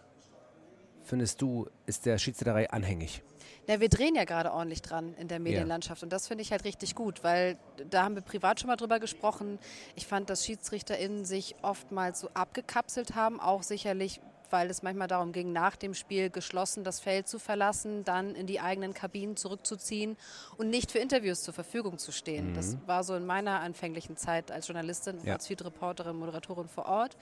findest 1.11 1.43
du, 1.43 1.67
ist 1.87 2.07
der 2.07 2.19
Schiedsrichterei 2.19 2.71
anhängig? 2.71 3.23
Na, 3.67 3.81
wir 3.81 3.89
drehen 3.89 4.15
ja 4.15 4.25
gerade 4.25 4.53
ordentlich 4.53 4.81
dran 4.81 5.15
in 5.15 5.29
der 5.29 5.39
Medienlandschaft 5.39 6.03
und 6.03 6.13
das 6.13 6.29
finde 6.29 6.43
ich 6.43 6.51
halt 6.51 6.65
richtig 6.65 6.95
gut, 6.95 7.23
weil 7.23 7.59
da 7.91 8.05
haben 8.05 8.15
wir 8.15 8.23
privat 8.23 8.59
schon 8.59 8.69
mal 8.69 8.77
drüber 8.77 8.99
gesprochen. 8.99 9.59
Ich 9.97 10.07
fand, 10.07 10.31
dass 10.31 10.45
SchiedsrichterInnen 10.47 11.25
sich 11.25 11.57
oftmals 11.63 12.21
so 12.21 12.31
abgekapselt 12.33 13.15
haben, 13.15 13.39
auch 13.39 13.63
sicherlich 13.63 14.21
weil 14.51 14.71
es 14.71 14.83
manchmal 14.83 15.09
darum 15.09 15.33
ging, 15.33 15.53
nach 15.53 15.77
dem 15.77 15.95
Spiel 15.95 16.31
geschlossen 16.31 16.85
das 16.85 17.01
Feld 17.01 17.29
zu 17.29 17.39
verlassen, 17.39 18.05
dann 18.05 18.35
in 18.35 18.47
die 18.47 18.61
eigenen 18.61 18.95
Kabinen 18.95 19.37
zurückzuziehen 19.37 20.17
und 20.57 20.69
nicht 20.71 20.91
für 20.93 20.99
Interviews 20.99 21.43
zur 21.43 21.55
Verfügung 21.55 21.99
zu 21.99 22.13
stehen. 22.13 22.51
Mhm. 22.51 22.55
Das 22.55 22.77
war 22.87 23.05
so 23.05 23.15
in 23.15 23.27
meiner 23.27 23.61
anfänglichen 23.61 24.17
Zeit 24.17 24.51
als 24.51 24.69
Journalistin, 24.69 25.19
Ja. 25.25 25.35
als 25.35 25.47
Feed-Reporterin, 25.47 26.17
Moderatorin 26.17 26.69
vor 26.69 26.87
Ort 26.87 27.17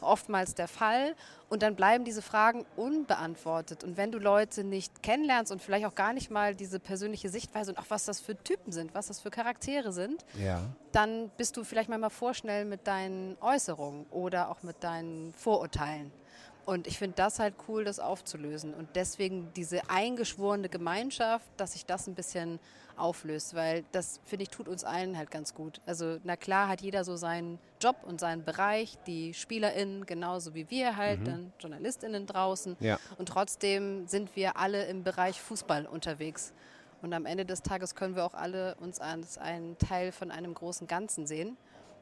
oftmals 0.00 0.54
der 0.54 0.68
Fall. 0.68 1.14
Und 1.50 1.62
dann 1.62 1.74
bleiben 1.76 2.04
diese 2.04 2.22
Fragen 2.22 2.64
unbeantwortet. 2.76 3.84
Und 3.84 3.96
wenn 3.96 4.12
du 4.12 4.18
Leute 4.18 4.64
nicht 4.64 5.02
kennenlernst 5.02 5.50
und 5.52 5.60
vielleicht 5.62 5.84
auch 5.86 5.94
gar 5.94 6.12
nicht 6.12 6.30
mal 6.30 6.54
diese 6.54 6.78
persönliche 6.80 7.28
Sichtweise 7.28 7.72
und 7.72 7.78
auch 7.78 7.86
was 7.88 8.04
das 8.04 8.20
für 8.20 8.36
Typen 8.36 8.72
sind, 8.72 8.94
was 8.94 9.08
das 9.08 9.20
für 9.20 9.30
Charaktere 9.30 9.92
sind, 9.92 10.24
Ja. 10.38 10.62
dann 10.92 11.30
bist 11.36 11.56
du 11.56 11.64
vielleicht 11.64 11.88
manchmal 11.88 12.10
vorschnell 12.10 12.64
mit 12.64 12.86
deinen 12.86 13.36
Äußerungen 13.40 14.06
oder 14.10 14.50
auch 14.50 14.62
mit 14.62 14.82
deinen 14.82 15.32
Vorurteilen. 15.34 16.12
Und 16.70 16.86
ich 16.86 16.98
finde 16.98 17.16
das 17.16 17.40
halt 17.40 17.54
cool, 17.66 17.82
das 17.82 17.98
aufzulösen. 17.98 18.74
Und 18.74 18.90
deswegen 18.94 19.52
diese 19.56 19.90
eingeschworene 19.90 20.68
Gemeinschaft, 20.68 21.44
dass 21.56 21.72
sich 21.72 21.84
das 21.84 22.06
ein 22.06 22.14
bisschen 22.14 22.60
auflöst, 22.96 23.54
weil 23.56 23.82
das, 23.90 24.20
finde 24.24 24.44
ich, 24.44 24.50
tut 24.50 24.68
uns 24.68 24.84
allen 24.84 25.18
halt 25.18 25.32
ganz 25.32 25.52
gut. 25.52 25.80
Also, 25.84 26.18
na 26.22 26.36
klar 26.36 26.68
hat 26.68 26.80
jeder 26.80 27.02
so 27.02 27.16
seinen 27.16 27.58
Job 27.80 27.96
und 28.06 28.20
seinen 28.20 28.44
Bereich, 28.44 28.96
die 29.08 29.34
SpielerInnen 29.34 30.06
genauso 30.06 30.54
wie 30.54 30.70
wir 30.70 30.96
halt, 30.96 31.18
Mhm. 31.22 31.24
dann 31.24 31.52
JournalistInnen 31.58 32.26
draußen. 32.26 32.76
Ja. 32.78 33.00
Und 33.18 33.28
trotzdem 33.28 34.06
sind 34.06 34.36
wir 34.36 34.56
alle 34.56 34.84
im 34.84 35.02
Bereich 35.02 35.40
Fußball 35.40 35.86
unterwegs. 35.86 36.52
Und 37.02 37.12
am 37.14 37.26
Ende 37.26 37.44
des 37.44 37.62
Tages 37.62 37.96
können 37.96 38.14
wir 38.14 38.24
auch 38.24 38.34
alle 38.34 38.76
uns 38.76 39.00
als 39.00 39.38
einen 39.38 39.76
Teil 39.78 40.12
von 40.12 40.30
einem 40.30 40.54
großen 40.54 40.86
Ganzen 40.86 41.26
sehen. 41.26 41.56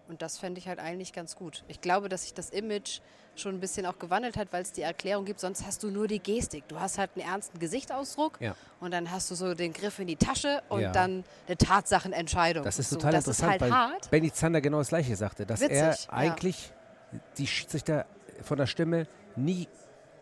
Und 0.08 0.22
das 0.22 0.38
fände 0.38 0.58
ich 0.58 0.66
halt 0.68 0.78
eigentlich 0.78 1.12
ganz 1.12 1.36
gut. 1.36 1.64
Ich 1.68 1.80
glaube, 1.80 2.08
dass 2.08 2.22
sich 2.22 2.34
das 2.34 2.50
Image 2.50 3.00
schon 3.36 3.54
ein 3.54 3.60
bisschen 3.60 3.86
auch 3.86 3.98
gewandelt 3.98 4.36
hat, 4.36 4.48
weil 4.52 4.62
es 4.62 4.72
die 4.72 4.82
Erklärung 4.82 5.24
gibt, 5.24 5.38
sonst 5.38 5.64
hast 5.64 5.82
du 5.84 5.90
nur 5.90 6.08
die 6.08 6.18
Gestik. 6.18 6.66
Du 6.66 6.80
hast 6.80 6.98
halt 6.98 7.10
einen 7.14 7.24
ernsten 7.28 7.58
Gesichtsausdruck 7.60 8.40
Ja. 8.40 8.56
und 8.80 8.90
dann 8.90 9.10
hast 9.12 9.30
du 9.30 9.34
so 9.36 9.54
den 9.54 9.72
Griff 9.72 9.98
in 10.00 10.08
die 10.08 10.16
Tasche 10.16 10.62
und 10.70 10.80
Ja. 10.80 10.90
dann 10.92 11.22
eine 11.46 11.56
Tatsachenentscheidung. 11.56 12.64
Das 12.64 12.78
ist 12.80 12.90
so, 12.90 12.96
total 12.96 13.12
das 13.12 13.26
interessant, 13.26 13.54
ist 13.56 13.60
halt 13.62 13.70
weil 13.70 13.78
hart. 13.92 14.10
Benny 14.10 14.32
Zander 14.32 14.60
genau 14.60 14.78
das 14.78 14.88
Gleiche 14.88 15.14
sagte, 15.14 15.46
dass 15.46 15.60
er 15.60 15.90
Witzig, 15.90 16.06
ja. 16.06 16.12
eigentlich 16.12 16.72
die 17.36 17.46
Schiedsrichter 17.46 18.06
von 18.42 18.58
der 18.58 18.66
Stimme 18.66 19.06
nie 19.36 19.68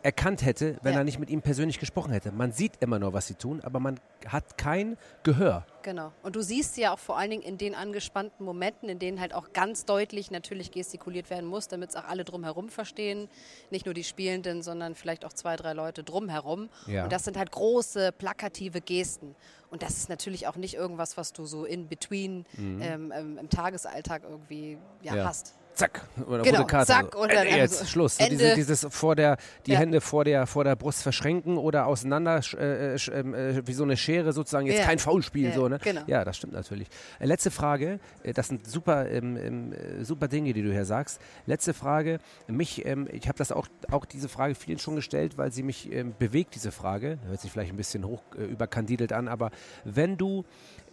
erkannt 0.03 0.45
hätte, 0.45 0.77
wenn 0.83 0.93
Ja. 0.93 0.99
er 1.01 1.05
nicht 1.05 1.19
mit 1.19 1.31
ihm 1.31 1.43
persönlich 1.43 1.79
gesprochen 1.79 2.13
hätte. 2.13 2.31
Man 2.33 2.53
sieht 2.53 2.73
immer 2.81 2.99
nur, 2.99 3.13
was 3.13 3.27
sie 3.27 3.35
tun, 3.35 3.61
aber 3.63 3.81
man 3.81 3.99
hat 4.27 4.57
kein 4.59 4.97
Gehör. 5.23 5.67
Genau. 5.83 6.13
Und 6.23 6.37
du 6.37 6.43
siehst 6.43 6.75
sie 6.75 6.83
ja 6.83 6.93
auch 6.93 6.99
vor 6.99 7.17
allen 7.19 7.31
Dingen 7.31 7.43
in 7.43 7.59
den 7.59 7.75
angespannten 7.75 8.45
Momenten, 8.45 8.89
in 8.89 8.99
denen 8.99 9.21
halt 9.21 9.35
auch 9.35 9.53
ganz 9.53 9.85
deutlich 9.85 10.31
natürlich 10.31 10.71
gestikuliert 10.71 11.31
werden 11.31 11.47
muss, 11.47 11.69
damit 11.69 11.91
es 11.91 11.97
auch 11.97 12.05
alle 12.05 12.25
drumherum 12.25 12.69
verstehen. 12.69 13.29
Nicht 13.71 13.85
nur 13.87 13.95
die 13.95 14.05
Spielenden, 14.05 14.63
sondern 14.63 14.95
vielleicht 14.95 15.25
auch 15.25 15.33
zwei, 15.33 15.57
drei 15.57 15.73
Leute 15.75 16.03
drumherum. 16.05 16.69
Ja. 16.87 17.05
Und 17.05 17.13
das 17.13 17.25
sind 17.25 17.37
halt 17.37 17.53
große, 17.53 18.13
plakative 18.13 18.81
Gesten. 18.81 19.35
Und 19.71 19.83
das 19.83 19.97
ist 19.97 20.09
natürlich 20.09 20.47
auch 20.47 20.57
nicht 20.57 20.75
irgendwas, 20.75 21.17
was 21.17 21.33
du 21.33 21.45
so 21.47 21.65
in 21.65 21.89
between 21.89 22.45
Mhm. 22.57 22.81
ähm, 22.83 23.39
im 23.39 23.51
Tagesalltag 23.51 24.23
irgendwie 24.25 24.79
ja, 25.03 25.25
hast. 25.25 25.55
Zack, 25.77 26.01
oder 26.27 26.43
Genau, 26.43 26.61
rote 26.63 26.71
Karte. 26.71 26.87
zack, 26.87 27.15
und 27.15 27.31
dann 27.31 27.47
Ende 27.47 27.59
jetzt 27.59 27.75
also 27.81 27.85
Schluss. 27.85 28.17
So 28.17 28.25
Ende. 28.25 28.37
Diese, 28.39 28.55
dieses 28.55 28.87
vor 28.91 29.15
der, 29.15 29.37
die 29.67 29.73
Ja. 29.73 29.79
Hände 29.79 30.01
vor 30.01 30.25
der, 30.25 30.47
vor 30.47 30.65
der 30.65 30.75
Brust 30.75 31.03
verschränken 31.03 31.59
oder 31.59 31.87
auseinander, 31.87 32.37
äh, 32.39 32.95
sch- 32.97 33.13
ähm, 33.13 33.35
äh, 33.35 33.67
wie 33.67 33.75
so 33.75 33.85
eine 33.85 33.97
Schere 33.99 34.33
sozusagen, 34.33 34.67
jetzt 34.67 34.79
Ja. 34.79 34.87
kein 34.87 34.99
Foulspiel. 34.99 35.51
Ja, 35.51 35.55
so, 35.55 35.69
ne? 35.69 35.79
genau. 35.85 36.01
ja, 36.07 36.25
das 36.25 36.39
stimmt 36.39 36.55
natürlich. 36.55 36.89
Äh, 37.21 37.27
letzte 37.27 37.51
Frage, 37.51 38.01
äh, 38.23 38.33
das 38.33 38.49
sind 38.49 38.67
super, 38.67 39.09
ähm, 39.11 39.37
ähm, 39.37 39.73
äh, 39.75 40.03
super 40.03 40.29
Dinge, 40.29 40.55
die 40.55 40.63
du 40.63 40.73
hier 40.73 40.87
sagst. 40.87 41.21
Letzte 41.45 41.75
Frage, 41.75 42.21
mich, 42.49 42.87
ähm, 42.87 43.07
ich 43.13 43.29
habe 43.29 43.37
das 43.37 43.53
auch, 43.53 43.67
auch 43.91 44.07
diese 44.07 44.31
Frage 44.31 44.55
vielen 44.55 44.79
schon 44.79 44.97
gestellt, 44.97 45.37
weil 45.37 45.53
sie 45.53 45.63
mich 45.63 45.93
ähm, 45.93 46.15
bewegt, 46.19 46.55
diese 46.55 46.73
Frage. 46.73 47.19
Hört 47.29 47.41
sich 47.43 47.53
vielleicht 47.53 47.71
ein 47.73 47.77
bisschen 47.77 48.07
hoch 48.07 48.23
äh, 48.39 48.45
überkandidelt 48.45 49.13
an, 49.13 49.29
aber 49.29 49.51
wenn 49.85 50.17
du 50.17 50.45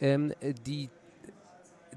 ähm, 0.01 0.33
äh, 0.41 0.53
die 0.65 0.89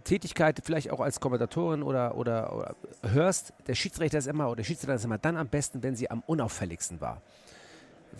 Tätigkeit 0.07 0.61
vielleicht 0.65 0.91
auch 0.91 1.01
als 1.01 1.21
Kommentatorin 1.21 1.83
oder, 1.83 2.17
oder, 2.17 2.55
oder 2.57 2.77
hörst, 3.03 3.53
der 3.67 3.75
Schiedsrichter 3.75 4.19
ist 4.19 4.27
immer 4.27 4.47
oder 4.47 4.57
der 4.57 4.65
Schiedsrichter 4.65 4.95
ist 4.95 5.05
immer 5.05 5.19
dann 5.19 5.37
am 5.37 5.49
besten, 5.49 5.83
wenn 5.83 5.95
sie 5.97 6.11
am 6.11 6.23
unauffälligsten 6.27 7.01
war. 7.01 7.21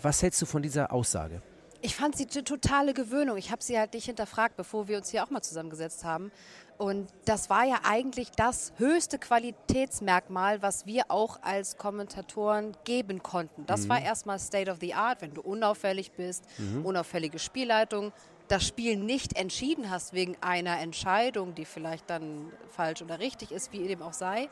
Was 0.01 0.21
hältst 0.21 0.41
du 0.41 0.45
von 0.45 0.61
dieser 0.61 0.91
Aussage? 0.91 1.41
Ich 1.81 1.95
fand 1.95 2.15
sie 2.17 2.27
eine 2.31 2.43
totale 2.43 2.93
Gewöhnung. 2.93 3.37
Ich 3.37 3.51
habe 3.51 3.63
sie 3.63 3.77
halt 3.77 3.93
nicht 3.93 4.05
hinterfragt, 4.05 4.57
bevor 4.57 4.87
wir 4.87 4.97
uns 4.97 5.09
hier 5.09 5.23
auch 5.23 5.29
mal 5.29 5.41
zusammengesetzt 5.43 6.03
haben. 6.03 6.31
Und 6.79 7.07
das 7.25 7.49
war 7.49 7.65
ja 7.65 7.79
eigentlich 7.83 8.31
das 8.31 8.73
höchste 8.77 9.17
Qualitätsmerkmal, 9.19 10.61
was 10.61 10.85
wir 10.85 11.03
auch 11.09 11.39
als 11.41 11.77
Kommentatoren 11.77 12.75
geben 12.83 13.21
konnten. 13.23 13.65
Das 13.65 13.85
Mhm. 13.85 13.89
war 13.89 14.01
erstmal 14.01 14.39
State 14.39 14.69
of 14.71 14.77
the 14.81 14.93
Art, 14.93 15.21
wenn 15.21 15.33
du 15.33 15.41
unauffällig 15.41 16.11
bist, 16.11 16.43
Mhm. 16.57 16.85
unauffällige 16.85 17.39
Spielleitung, 17.39 18.11
das 18.47 18.65
Spiel 18.65 18.95
nicht 18.95 19.37
entschieden 19.37 19.89
hast 19.89 20.13
wegen 20.13 20.37
einer 20.41 20.79
Entscheidung, 20.79 21.53
die 21.55 21.65
vielleicht 21.65 22.09
dann 22.09 22.51
falsch 22.69 23.01
oder 23.01 23.19
richtig 23.19 23.51
ist, 23.51 23.73
wie 23.73 23.87
dem 23.87 24.01
auch 24.01 24.13
sei. 24.13 24.49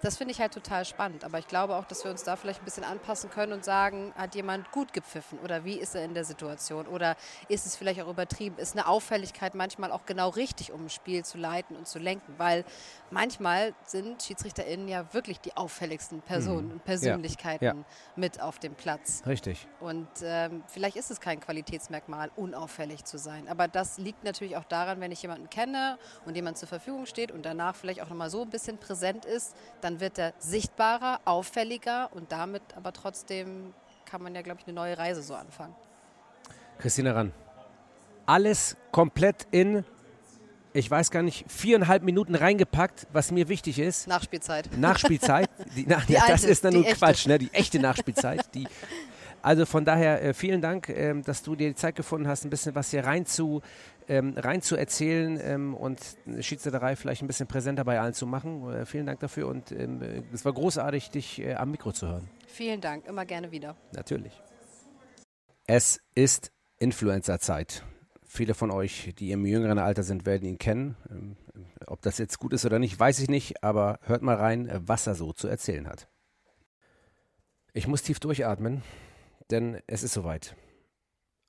Das 0.00 0.16
finde 0.16 0.32
ich 0.32 0.40
halt 0.40 0.52
total 0.54 0.84
spannend. 0.84 1.24
Aber 1.24 1.38
ich 1.38 1.48
glaube 1.48 1.74
auch, 1.76 1.84
dass 1.84 2.04
wir 2.04 2.10
uns 2.10 2.22
da 2.22 2.36
vielleicht 2.36 2.60
ein 2.62 2.64
bisschen 2.64 2.84
anpassen 2.84 3.30
können 3.30 3.52
und 3.52 3.64
sagen, 3.64 4.12
hat 4.16 4.34
jemand 4.34 4.70
gut 4.70 4.92
gepfiffen 4.92 5.38
oder 5.40 5.64
wie 5.64 5.78
ist 5.78 5.94
er 5.96 6.04
in 6.04 6.14
der 6.14 6.24
Situation? 6.24 6.86
Oder 6.86 7.16
ist 7.48 7.66
es 7.66 7.74
vielleicht 7.76 8.00
auch 8.00 8.08
übertrieben? 8.08 8.58
Ist 8.58 8.76
eine 8.76 8.86
Auffälligkeit 8.86 9.54
manchmal 9.54 9.90
auch 9.90 10.06
genau 10.06 10.28
richtig, 10.28 10.72
um 10.72 10.84
ein 10.84 10.88
Spiel 10.90 11.24
zu 11.24 11.36
leiten 11.38 11.74
und 11.76 11.88
zu 11.88 11.98
lenken? 11.98 12.34
Weil 12.38 12.64
manchmal 13.10 13.74
sind 13.86 14.22
SchiedsrichterInnen 14.22 14.86
ja 14.88 15.12
wirklich 15.14 15.40
die 15.40 15.56
auffälligsten 15.56 16.20
Personen 16.22 16.66
Mhm. 16.66 16.72
und 16.74 16.84
Persönlichkeiten 16.84 17.64
Ja. 17.64 17.74
mit 18.16 18.40
auf 18.40 18.58
dem 18.58 18.74
Platz. 18.74 19.22
Richtig. 19.26 19.66
Und 19.80 20.08
ähm, 20.22 20.62
vielleicht 20.68 20.96
ist 20.96 21.10
es 21.10 21.20
kein 21.20 21.40
Qualitätsmerkmal, 21.40 22.30
unauffällig 22.36 23.04
zu 23.04 23.18
sein. 23.18 23.48
Aber 23.48 23.66
das 23.68 23.98
liegt 23.98 24.24
natürlich 24.24 24.56
auch 24.56 24.64
daran, 24.64 25.00
wenn 25.00 25.10
ich 25.12 25.22
jemanden 25.22 25.50
kenne 25.50 25.98
und 26.24 26.34
jemand 26.36 26.58
zur 26.58 26.68
Verfügung 26.68 27.06
steht 27.06 27.32
und 27.32 27.44
danach 27.44 27.74
vielleicht 27.74 28.00
auch 28.02 28.08
nochmal 28.08 28.30
so 28.30 28.42
ein 28.42 28.50
bisschen 28.50 28.78
präsent 28.78 29.24
ist, 29.24 29.56
dann 29.80 29.87
wird 30.00 30.18
er 30.18 30.34
sichtbarer, 30.38 31.20
auffälliger 31.24 32.10
und 32.12 32.30
damit 32.32 32.62
aber 32.76 32.92
trotzdem 32.92 33.74
kann 34.04 34.22
man 34.22 34.34
ja, 34.34 34.42
glaube 34.42 34.60
ich, 34.60 34.66
eine 34.66 34.74
neue 34.74 34.96
Reise 34.96 35.22
so 35.22 35.34
anfangen. 35.34 35.74
Christina 36.78 37.12
Ran. 37.12 37.32
Alles 38.26 38.76
komplett 38.92 39.46
in, 39.50 39.84
ich 40.72 40.90
weiß 40.90 41.10
gar 41.10 41.22
nicht, 41.22 41.50
viereinhalb 41.50 42.02
Minuten 42.02 42.34
reingepackt, 42.34 43.06
was 43.12 43.30
mir 43.30 43.48
wichtig 43.48 43.78
ist. 43.78 44.06
Nachspielzeit. 44.06 44.70
Nachspielzeit. 44.76 45.50
Die, 45.76 45.84
na, 45.88 46.00
Die 46.06 46.12
ja, 46.12 46.20
das 46.20 46.42
alte, 46.42 46.46
ist 46.48 46.64
dann 46.64 46.74
nur. 46.74 46.84
Quatsch, 46.84 47.26
ne? 47.26 47.38
die 47.38 47.52
echte 47.52 47.78
Nachspielzeit. 47.78 48.54
Die, 48.54 48.66
also 49.42 49.66
von 49.66 49.84
daher 49.84 50.22
äh, 50.22 50.34
vielen 50.34 50.60
Dank, 50.60 50.88
ähm, 50.88 51.22
dass 51.22 51.42
du 51.42 51.56
dir 51.56 51.68
die 51.68 51.74
Zeit 51.74 51.96
gefunden 51.96 52.28
hast, 52.28 52.44
ein 52.44 52.50
bisschen 52.50 52.74
was 52.74 52.90
hier 52.90 53.04
rein 53.04 53.26
zu, 53.26 53.62
ähm, 54.08 54.34
rein 54.36 54.62
zu 54.62 54.76
erzählen 54.76 55.38
ähm, 55.42 55.74
und 55.74 56.00
eine 56.26 56.42
Schiedsrichterei 56.42 56.96
vielleicht 56.96 57.22
ein 57.22 57.26
bisschen 57.26 57.46
präsenter 57.46 57.84
bei 57.84 58.00
allen 58.00 58.14
zu 58.14 58.26
machen. 58.26 58.68
Äh, 58.72 58.86
vielen 58.86 59.06
Dank 59.06 59.20
dafür 59.20 59.48
und 59.48 59.70
ähm, 59.70 60.02
äh, 60.02 60.22
es 60.32 60.44
war 60.44 60.52
großartig, 60.52 61.10
dich 61.10 61.40
äh, 61.40 61.54
am 61.54 61.70
Mikro 61.70 61.92
zu 61.92 62.08
hören. 62.08 62.28
Vielen 62.46 62.80
Dank, 62.80 63.06
immer 63.06 63.26
gerne 63.26 63.50
wieder. 63.50 63.76
Natürlich. 63.92 64.40
Es 65.66 66.00
ist 66.14 66.50
Influencer-Zeit. 66.78 67.84
Viele 68.24 68.54
von 68.54 68.70
euch, 68.70 69.14
die 69.18 69.30
im 69.32 69.46
jüngeren 69.46 69.78
Alter 69.78 70.02
sind, 70.02 70.26
werden 70.26 70.46
ihn 70.46 70.58
kennen. 70.58 70.96
Ähm, 71.10 71.36
Ob 71.86 72.00
das 72.02 72.18
jetzt 72.18 72.38
gut 72.38 72.52
ist 72.52 72.64
oder 72.64 72.78
nicht, 72.78 72.98
weiß 72.98 73.20
ich 73.20 73.28
nicht, 73.28 73.62
aber 73.62 74.00
hört 74.02 74.22
mal 74.22 74.36
rein, 74.36 74.68
äh, 74.68 74.80
was 74.82 75.06
er 75.06 75.14
so 75.14 75.32
zu 75.32 75.48
erzählen 75.48 75.86
hat. 75.86 76.08
Ich 77.74 77.86
muss 77.86 78.02
tief 78.02 78.18
durchatmen, 78.18 78.82
denn 79.50 79.80
es 79.86 80.02
ist 80.02 80.14
soweit. 80.14 80.56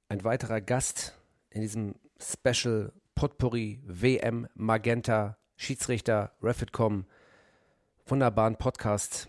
Ein 0.09 0.23
weiterer 0.23 0.59
Gast 0.59 1.17
in 1.49 1.61
diesem 1.61 1.95
Special 2.21 2.93
Potpourri 3.15 3.81
WM 3.85 4.47
Magenta 4.55 5.37
Schiedsrichter 5.55 6.33
Refitcom 6.41 7.05
wunderbaren 8.05 8.57
Podcast. 8.57 9.27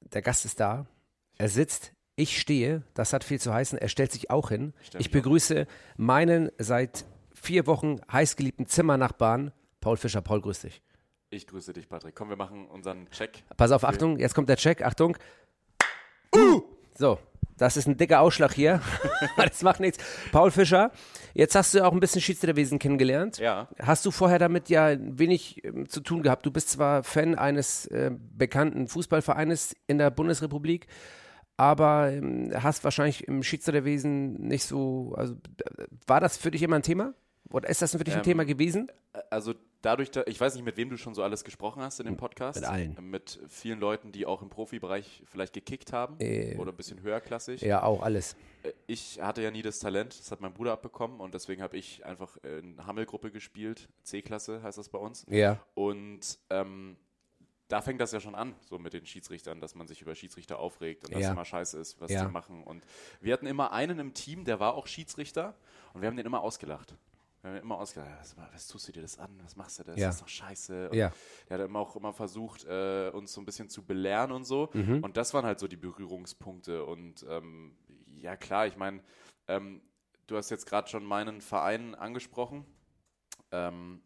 Der 0.00 0.22
Gast 0.22 0.44
ist 0.44 0.60
da. 0.60 0.86
Er 1.36 1.48
sitzt. 1.48 1.92
Ich 2.16 2.38
stehe. 2.38 2.82
Das 2.94 3.12
hat 3.12 3.24
viel 3.24 3.40
zu 3.40 3.52
heißen. 3.52 3.78
Er 3.78 3.88
stellt 3.88 4.12
sich 4.12 4.30
auch 4.30 4.50
hin. 4.50 4.74
stell 4.82 5.00
Ich 5.00 5.10
begrüße 5.10 5.66
meinen 5.96 6.50
seit 6.58 7.06
vier 7.34 7.66
Wochen 7.66 8.00
heißgeliebten 8.12 8.66
Zimmernachbarn, 8.66 9.52
Paul 9.80 9.96
Fischer. 9.96 10.20
Paul, 10.20 10.40
grüß 10.42 10.60
dich. 10.60 10.82
Ich 11.30 11.46
grüße 11.46 11.72
dich, 11.72 11.88
Patrick. 11.88 12.14
Komm, 12.14 12.28
wir 12.28 12.36
machen 12.36 12.66
unseren 12.66 13.08
Check. 13.10 13.44
Pass 13.56 13.70
auf, 13.70 13.84
Achtung, 13.84 14.18
jetzt 14.18 14.34
kommt 14.34 14.48
der 14.48 14.56
Check. 14.56 14.82
Achtung. 14.82 15.16
So, 16.98 17.18
Das 17.60 17.76
ist 17.76 17.86
ein 17.86 17.98
dicker 17.98 18.20
Ausschlag 18.20 18.54
hier. 18.54 18.80
das 19.36 19.62
macht 19.62 19.80
nichts. 19.80 20.02
Paul 20.32 20.50
Fischer, 20.50 20.92
jetzt 21.34 21.54
hast 21.54 21.74
du 21.74 21.84
auch 21.84 21.92
ein 21.92 22.00
bisschen 22.00 22.22
Schiedsrichterwesen 22.22 22.78
kennengelernt. 22.78 23.36
Ja. 23.36 23.68
Hast 23.78 24.06
du 24.06 24.10
vorher 24.10 24.38
damit 24.38 24.70
ja 24.70 24.96
wenig 24.98 25.62
ähm, 25.62 25.86
zu 25.86 26.00
tun 26.00 26.22
gehabt? 26.22 26.46
Du 26.46 26.50
bist 26.50 26.70
zwar 26.70 27.02
Fan 27.02 27.34
eines 27.34 27.84
äh, 27.88 28.12
bekannten 28.34 28.88
Fußballvereines 28.88 29.76
in 29.86 29.98
der 29.98 30.10
Bundesrepublik, 30.10 30.86
aber 31.58 32.10
ähm, 32.10 32.50
hast 32.54 32.82
wahrscheinlich 32.82 33.28
im 33.28 33.42
Schiedsrichterwesen 33.42 34.40
nicht 34.40 34.64
so. 34.64 35.12
Also, 35.18 35.34
äh, 35.34 35.84
war 36.06 36.20
das 36.20 36.38
für 36.38 36.50
dich 36.50 36.62
immer 36.62 36.76
ein 36.76 36.82
Thema? 36.82 37.12
Oder 37.50 37.68
ist 37.68 37.82
das 37.82 37.92
für 37.92 38.04
dich 38.04 38.14
ein 38.14 38.20
Ähm, 38.20 38.24
Thema 38.24 38.44
gewesen? 38.44 38.90
Also 39.28 39.54
dadurch, 39.82 40.10
da, 40.10 40.22
ich 40.26 40.40
weiß 40.40 40.54
nicht, 40.54 40.64
mit 40.64 40.76
wem 40.76 40.88
du 40.90 40.96
schon 40.96 41.14
so 41.14 41.22
alles 41.22 41.42
gesprochen 41.42 41.82
hast 41.82 41.98
in 41.98 42.06
dem 42.06 42.16
Podcast. 42.16 42.60
mit 42.60 42.68
allen. 42.68 42.96
Mit 43.10 43.40
vielen 43.48 43.80
Leuten, 43.80 44.12
die 44.12 44.24
auch 44.26 44.40
im 44.42 44.50
Profibereich 44.50 45.22
vielleicht 45.26 45.52
gekickt 45.54 45.92
haben 45.92 46.16
Äh, 46.20 46.56
oder 46.58 46.70
ein 46.72 46.76
bisschen 46.76 47.02
höherklassig. 47.02 47.60
Ja, 47.62 47.82
auch 47.82 48.02
alles. 48.02 48.36
Äh, 48.62 48.72
Ich 48.86 49.20
hatte 49.20 49.42
ja 49.42 49.50
nie 49.50 49.62
das 49.62 49.80
Talent, 49.80 50.16
das 50.18 50.30
hat 50.30 50.40
mein 50.40 50.52
Bruder 50.52 50.72
abbekommen 50.72 51.20
und 51.20 51.34
deswegen 51.34 51.60
habe 51.62 51.76
ich 51.76 52.04
einfach 52.06 52.36
in 52.44 52.86
Hammelgruppe 52.86 53.30
gespielt, 53.32 53.88
C-Klasse 54.04 54.62
heißt 54.62 54.78
das 54.78 54.88
bei 54.88 54.98
uns. 54.98 55.26
Ja. 55.28 55.58
Und 55.74 56.38
ähm, 56.50 56.96
da 57.66 57.80
fängt 57.82 58.00
das 58.00 58.12
ja 58.12 58.20
schon 58.20 58.34
an, 58.34 58.54
so 58.68 58.78
mit 58.78 58.92
den 58.92 59.06
Schiedsrichtern, 59.06 59.60
dass 59.60 59.74
man 59.74 59.86
sich 59.88 60.02
über 60.02 60.14
Schiedsrichter 60.14 60.58
aufregt 60.60 61.04
und 61.06 61.14
dass 61.14 61.22
Ja. 61.22 61.28
es 61.28 61.32
immer 61.32 61.44
scheiße 61.44 61.78
ist, 61.78 62.00
was 62.00 62.10
Ja. 62.12 62.24
die 62.26 62.30
machen. 62.32 62.62
Und 62.64 62.84
wir 63.20 63.32
hatten 63.32 63.46
immer 63.46 63.72
einen 63.72 63.98
im 63.98 64.14
Team, 64.14 64.44
der 64.44 64.60
war 64.60 64.74
auch 64.74 64.86
Schiedsrichter 64.86 65.54
und 65.94 66.00
wir 66.02 66.08
haben 66.08 66.16
den 66.16 66.26
immer 66.26 66.42
ausgelacht. 66.42 66.94
Wir 67.42 67.50
haben 67.50 67.56
immer 67.58 67.78
ausgelacht, 67.78 68.10
was, 68.20 68.36
was 68.36 68.66
tust 68.68 68.88
du 68.88 68.92
dir 68.92 69.02
das 69.02 69.18
an, 69.18 69.30
was 69.42 69.56
machst 69.56 69.78
du 69.78 69.84
das, 69.84 69.98
Ja. 69.98 70.08
das 70.08 70.16
ist 70.16 70.22
doch 70.22 70.28
scheiße. 70.28 70.90
Und 70.90 70.96
Ja. 70.96 71.10
Der 71.48 71.58
hat 71.58 71.64
immer 71.66 71.78
auch 71.78 71.96
immer 71.96 72.12
versucht, 72.12 72.64
äh, 72.64 73.10
uns 73.14 73.32
so 73.32 73.40
ein 73.40 73.46
bisschen 73.46 73.68
zu 73.70 73.82
belehren 73.84 74.30
und 74.32 74.44
so. 74.44 74.68
Mhm. 74.74 75.02
Und 75.02 75.16
das 75.16 75.32
waren 75.32 75.46
halt 75.46 75.58
so 75.58 75.66
die 75.66 75.76
Berührungspunkte. 75.76 76.84
Und 76.84 77.24
ähm, 77.28 77.76
ja, 78.06 78.36
klar, 78.36 78.66
ich 78.66 78.76
meine, 78.76 79.02
ähm, 79.48 79.80
du 80.26 80.36
hast 80.36 80.50
jetzt 80.50 80.66
gerade 80.66 80.88
schon 80.88 81.04
meinen 81.04 81.40
Verein 81.40 81.94
angesprochen. 81.94 82.66
Ähm, 83.52 84.02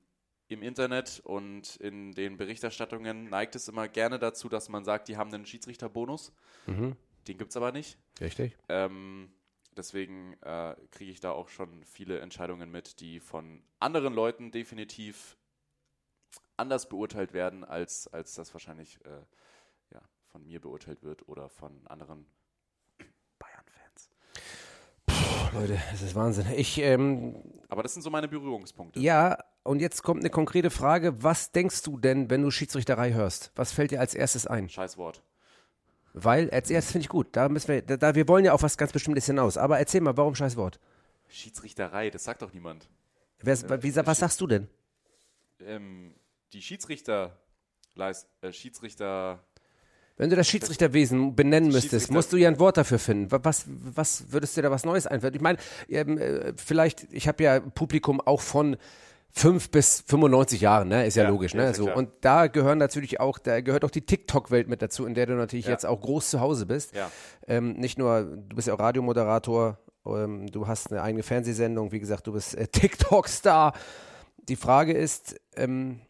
Im 0.48 0.62
Internet 0.62 1.20
und 1.24 1.76
in 1.76 2.12
den 2.12 2.36
Berichterstattungen 2.36 3.28
neigt 3.30 3.56
es 3.56 3.66
immer 3.66 3.88
gerne 3.88 4.18
dazu, 4.18 4.48
dass 4.48 4.68
man 4.68 4.84
sagt, 4.84 5.08
die 5.08 5.16
haben 5.16 5.32
einen 5.34 5.46
Schiedsrichterbonus. 5.46 6.32
Mhm. 6.66 6.94
Den 7.26 7.38
gibt 7.38 7.50
es 7.50 7.56
aber 7.56 7.72
nicht. 7.72 7.98
Richtig. 8.20 8.56
Ähm, 8.68 9.32
deswegen 9.76 10.34
äh, 10.42 10.74
kriege 10.90 11.10
ich 11.10 11.20
da 11.20 11.32
auch 11.32 11.48
schon 11.48 11.84
viele 11.84 12.20
Entscheidungen 12.20 12.70
mit, 12.70 13.00
die 13.00 13.20
von 13.20 13.62
anderen 13.80 14.14
Leuten 14.14 14.50
definitiv 14.50 15.36
anders 16.56 16.88
beurteilt 16.88 17.32
werden, 17.32 17.64
als, 17.64 18.06
als 18.08 18.34
das 18.34 18.52
wahrscheinlich 18.54 18.98
äh, 19.04 19.10
ja, 19.94 20.00
von 20.26 20.44
mir 20.44 20.60
beurteilt 20.60 21.02
wird 21.02 21.28
oder 21.28 21.48
von 21.48 21.86
anderen 21.86 22.26
Bayern-Fans. 23.38 24.10
Leute, 25.52 25.80
das 25.90 26.02
ist 26.02 26.14
Wahnsinn. 26.14 26.46
Ich, 26.56 26.78
ähm, 26.78 27.36
Aber 27.68 27.82
das 27.82 27.94
sind 27.94 28.02
so 28.02 28.10
meine 28.10 28.28
Berührungspunkte. 28.28 29.00
ja, 29.00 29.38
und 29.62 29.80
jetzt 29.80 30.02
kommt 30.02 30.20
eine 30.20 30.30
konkrete 30.30 30.68
Frage. 30.70 31.22
Was 31.22 31.50
denkst 31.50 31.82
du 31.82 31.96
denn, 31.96 32.28
wenn 32.28 32.42
du 32.42 32.50
Schiedsrichterei 32.50 33.14
hörst? 33.14 33.50
Was 33.56 33.72
fällt 33.72 33.92
dir 33.92 34.00
als 34.00 34.14
erstes 34.14 34.46
ein? 34.46 34.68
Scheiß 34.68 34.98
Wort. 34.98 35.22
Weil, 36.14 36.48
als 36.50 36.70
erstes 36.70 36.92
finde 36.92 37.04
ich 37.04 37.08
gut. 37.08 37.28
Da 37.32 37.48
müssen 37.48 37.68
wir, 37.68 37.82
da, 37.82 37.96
da, 37.96 38.14
wir 38.14 38.28
wollen 38.28 38.44
ja 38.44 38.52
auf 38.52 38.62
was 38.62 38.78
ganz 38.78 38.92
Bestimmtes 38.92 39.26
hinaus. 39.26 39.56
Aber 39.58 39.78
erzähl 39.78 40.00
mal, 40.00 40.16
warum 40.16 40.34
scheiß 40.34 40.56
Wort? 40.56 40.78
Schiedsrichterei, 41.28 42.10
das 42.10 42.22
sagt 42.24 42.42
doch 42.42 42.52
niemand. 42.52 42.88
Wer, 43.40 43.82
wie, 43.82 43.94
was 43.96 44.18
sagst 44.20 44.40
du 44.40 44.46
denn? 44.46 44.68
Ähm, 45.60 46.14
die 46.52 46.62
Schiedsrichter, 46.62 47.36
Leist, 47.96 48.28
äh, 48.42 48.52
Schiedsrichter, 48.52 49.40
Wenn 50.16 50.30
du 50.30 50.36
das 50.36 50.46
Schiedsrichterwesen 50.48 51.34
benennen 51.34 51.70
müsstest, 51.72 52.12
musst 52.12 52.32
du 52.32 52.36
ja 52.36 52.48
ein 52.48 52.60
Wort 52.60 52.76
dafür 52.76 53.00
finden. 53.00 53.32
Wa- 53.32 53.40
Was, 53.42 53.64
was 53.66 54.30
würdest 54.30 54.56
dir 54.56 54.62
da 54.62 54.70
was 54.70 54.84
Neues 54.84 55.08
einfallen? 55.08 55.34
Ich 55.34 55.40
meine, 55.40 55.58
ähm, 55.88 56.16
äh, 56.18 56.52
vielleicht, 56.56 57.12
ich 57.12 57.26
habe 57.26 57.42
ja 57.42 57.58
Publikum 57.60 58.20
auch 58.20 58.40
von 58.40 58.76
5 59.36 59.70
bis 59.70 60.04
95 60.06 60.60
Jahren, 60.60 60.86
ne? 60.88 61.06
Ist 61.06 61.16
ja, 61.16 61.24
Ja, 61.24 61.28
logisch, 61.28 61.54
ne? 61.54 61.74
so, 61.74 61.86
klar. 61.86 61.96
und 61.96 62.08
da 62.20 62.46
gehören 62.46 62.78
natürlich 62.78 63.18
auch, 63.18 63.38
da 63.38 63.60
gehört 63.62 63.84
auch 63.84 63.90
die 63.90 64.02
TikTok-Welt 64.06 64.68
mit 64.68 64.80
dazu, 64.80 65.06
in 65.06 65.14
der 65.14 65.26
du 65.26 65.34
natürlich 65.34 65.64
Ja. 65.66 65.72
jetzt 65.72 65.84
auch 65.86 66.00
groß 66.00 66.30
zu 66.30 66.40
Hause 66.40 66.66
bist. 66.66 66.94
Ja. 66.94 67.10
Ähm, 67.48 67.72
nicht 67.72 67.98
nur, 67.98 68.22
du 68.22 68.54
bist 68.54 68.68
ja 68.68 68.74
auch 68.74 68.78
Radiomoderator, 68.78 69.78
ähm, 70.06 70.46
du 70.46 70.68
hast 70.68 70.92
eine 70.92 71.02
eigene 71.02 71.24
Fernsehsendung, 71.24 71.90
wie 71.90 71.98
gesagt, 71.98 72.26
du 72.28 72.32
bist 72.32 72.54
äh, 72.54 72.68
TikTok-Star. 72.72 73.72
Die 74.48 74.56
Frage 74.56 74.92
ist, 74.92 75.34
ähm, 75.56 76.00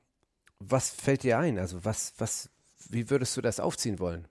was 0.58 0.90
fällt 0.90 1.22
dir 1.22 1.38
ein? 1.38 1.58
Also 1.58 1.82
was, 1.84 2.12
was, 2.18 2.50
wie 2.90 3.08
würdest 3.08 3.34
du 3.36 3.40
das 3.40 3.58
aufziehen 3.58 3.98
wollen? 4.00 4.28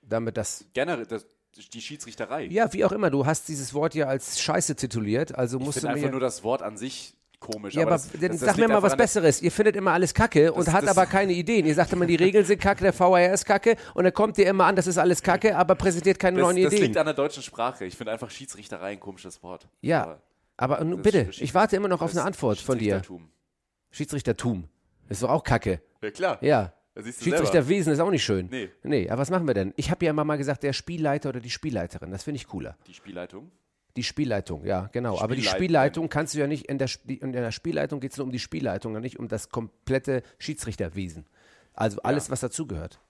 Damit 0.00 0.38
das 0.38 0.64
generell, 0.72 1.04
das, 1.04 1.26
die 1.74 1.80
Schiedsrichterei. 1.82 2.44
ja, 2.44 2.72
wie 2.72 2.86
auch 2.86 2.92
immer, 2.92 3.10
du 3.10 3.26
hast 3.26 3.48
dieses 3.48 3.74
Wort 3.74 3.94
ja 3.94 4.06
als 4.06 4.40
Scheiße 4.40 4.76
tituliert, 4.76 5.34
also 5.34 5.58
ich 5.58 5.64
musst 5.64 5.76
du 5.76 5.80
finde 5.82 5.94
einfach 5.96 6.06
mir. 6.06 6.12
nur 6.12 6.20
das 6.20 6.42
Wort 6.42 6.62
an 6.62 6.76
sich 6.78 7.14
komisch. 7.40 7.74
ja, 7.74 7.82
aber 7.82 7.92
das- 7.92 8.10
dann 8.12 8.20
das- 8.20 8.30
das 8.32 8.40
sag 8.40 8.56
mir 8.58 8.68
mal 8.68 8.82
was 8.82 8.96
Besseres. 8.96 9.42
Ihr 9.42 9.50
findet 9.50 9.74
immer 9.76 9.92
alles 9.92 10.14
Kacke 10.14 10.52
und 10.52 10.66
Das- 10.66 10.74
hat 10.74 10.84
das- 10.84 10.90
aber 10.90 11.06
keine 11.06 11.32
Ideen. 11.32 11.66
Ihr 11.66 11.74
sagt 11.74 11.92
immer, 11.92 12.06
die 12.06 12.16
Regeln 12.16 12.44
sind 12.44 12.60
Kacke, 12.60 12.82
der 12.84 12.92
VAR 12.98 13.32
ist 13.32 13.44
Kacke 13.46 13.76
und 13.94 14.04
dann 14.04 14.12
kommt 14.12 14.38
ihr 14.38 14.46
immer 14.46 14.66
an, 14.66 14.76
das 14.76 14.86
ist 14.86 14.98
alles 14.98 15.22
Kacke, 15.22 15.56
aber 15.56 15.74
präsentiert 15.74 16.18
keine 16.18 16.38
Das, 16.38 16.46
neuen 16.46 16.62
das 16.62 16.72
Ideen. 16.72 16.86
liegt 16.88 16.96
an 16.98 17.06
der 17.06 17.14
deutschen 17.14 17.42
Sprache. 17.42 17.84
Ich 17.86 17.96
finde 17.96 18.12
einfach 18.12 18.30
Schiedsrichterei 18.30 18.92
ein 18.92 19.00
komisches 19.00 19.42
Wort. 19.42 19.66
ja, 19.80 20.18
Aber 20.56 20.78
aber, 20.78 20.84
das 20.84 21.02
bitte, 21.02 21.30
ich 21.40 21.54
warte 21.54 21.74
immer 21.76 21.88
noch 21.88 22.02
auf 22.02 22.10
das 22.10 22.18
eine 22.18 22.26
Antwort 22.26 22.58
von 22.58 22.78
dir. 22.78 22.96
Schiedsrichtertum. 22.96 23.30
Schiedsrichtertum. 23.90 24.68
Ist 25.08 25.22
doch 25.22 25.30
auch 25.30 25.42
Kacke. 25.42 25.80
Ja, 26.02 26.10
klar. 26.10 26.38
Ja. 26.42 26.72
Schiedsrichterwesen 26.96 27.92
ist 27.92 28.00
auch 28.00 28.10
nicht 28.10 28.24
schön. 28.24 28.48
Nee. 28.50 28.68
Nee, 28.82 29.08
aber 29.08 29.22
was 29.22 29.30
machen 29.30 29.46
wir 29.46 29.54
denn? 29.54 29.72
Ich 29.76 29.90
habe 29.90 30.04
ja 30.04 30.10
immer 30.10 30.24
mal 30.24 30.36
gesagt, 30.36 30.62
der 30.62 30.72
Spielleiter 30.72 31.30
oder 31.30 31.40
die 31.40 31.50
Spielleiterin. 31.50 32.10
Das 32.10 32.24
finde 32.24 32.36
ich 32.36 32.46
cooler. 32.46 32.76
Die 32.86 32.94
Spielleitung. 32.94 33.50
Die 33.96 34.04
Spielleitung, 34.04 34.64
ja, 34.64 34.88
genau. 34.92 35.18
Aber 35.20 35.34
die 35.34 35.42
Spielleitung. 35.42 36.08
Kannst 36.08 36.34
du 36.34 36.38
ja 36.38 36.46
nicht, 36.46 36.66
in 36.66 36.78
der, 36.78 36.86
Sp 36.86 37.10
in 37.20 37.32
der 37.32 37.50
Spielleitung 37.50 38.00
geht 38.00 38.12
es 38.12 38.18
nur 38.18 38.26
um 38.26 38.32
die 38.32 38.38
Spielleitung, 38.38 38.94
und 38.94 39.02
nicht 39.02 39.18
um 39.18 39.28
das 39.28 39.48
komplette 39.48 40.22
Schiedsrichterwesen. 40.38 41.26
Also 41.74 42.00
alles, 42.02 42.30
was 42.30 42.40
dazugehört. 42.40 43.00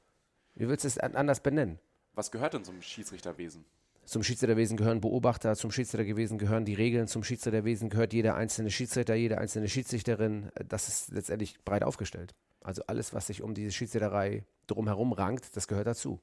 Wie 0.55 0.68
willst 0.68 0.85
du 0.85 0.89
es 0.89 0.99
an- 0.99 1.16
anders 1.16 1.41
benennen? 1.41 1.78
Was 2.14 2.31
gehört 2.31 2.55
denn 2.55 2.64
zum 2.64 2.81
Schiedsrichterwesen? 2.83 3.64
Zum 4.05 4.22
Schiedsrichterwesen 4.22 4.76
gehören 4.76 5.01
Beobachter, 5.01 5.55
zum 5.55 5.70
Schiedsrichterwesen 5.70 6.39
gehören 6.39 6.64
die 6.64 6.74
Regeln, 6.74 7.07
zum 7.07 7.22
Schiedsrichterwesen 7.22 7.91
gehört 7.91 8.12
jeder 8.12 8.35
einzelne 8.35 8.70
Schiedsrichter, 8.70 9.14
jede 9.14 9.39
einzelne 9.39 9.68
Schiedsrichterin. 9.68 10.51
Das 10.68 10.89
ist 10.89 11.12
letztendlich 11.12 11.62
breit 11.64 11.85
aufgestellt. 11.85 12.35
Also 12.62 12.83
alles, 12.89 13.14
was 13.14 13.28
sich 13.28 13.43
um 13.43 13.55
diese 13.55 13.70
Schiedsrichterei 13.70 14.45
drumherum 14.66 15.12
rankt, 15.12 15.57
das 15.57 15.68
gehört 15.68 15.87
dazu. 15.87 16.20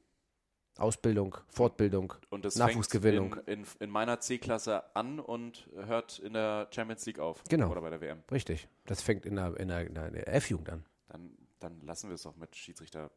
Ausbildung, 0.80 1.38
Fortbildung, 1.49 2.13
Und 2.30 2.45
das 2.45 2.55
Nachwuchsgewinnung. 2.55 3.34
fängt 3.34 3.47
in, 3.47 3.59
in, 3.61 3.67
in 3.80 3.89
meiner 3.89 4.19
C-Klasse 4.19 4.95
an 4.95 5.19
und 5.19 5.69
hört 5.75 6.19
in 6.19 6.34
der 6.34 6.67
Champions 6.73 7.05
League 7.05 7.19
auf. 7.19 7.43
Genau. 7.49 7.69
Oder 7.71 7.82
bei 7.82 7.89
der 7.89 8.01
WM. 8.01 8.23
Richtig. 8.32 8.67
Das 8.86 9.01
fängt 9.01 9.25
in 9.25 9.36
der, 9.36 9.57
in 9.59 9.67
der, 9.67 9.86
der 9.86 10.34
F-Jugend 10.36 10.69
an. 10.69 10.86
Dann, 11.09 11.32
dann 11.59 11.82
lassen 11.82 12.09
wir 12.09 12.15
es 12.15 12.23
doch 12.23 12.36
mit 12.36 12.55
Schiedsrichterei. 12.55 13.09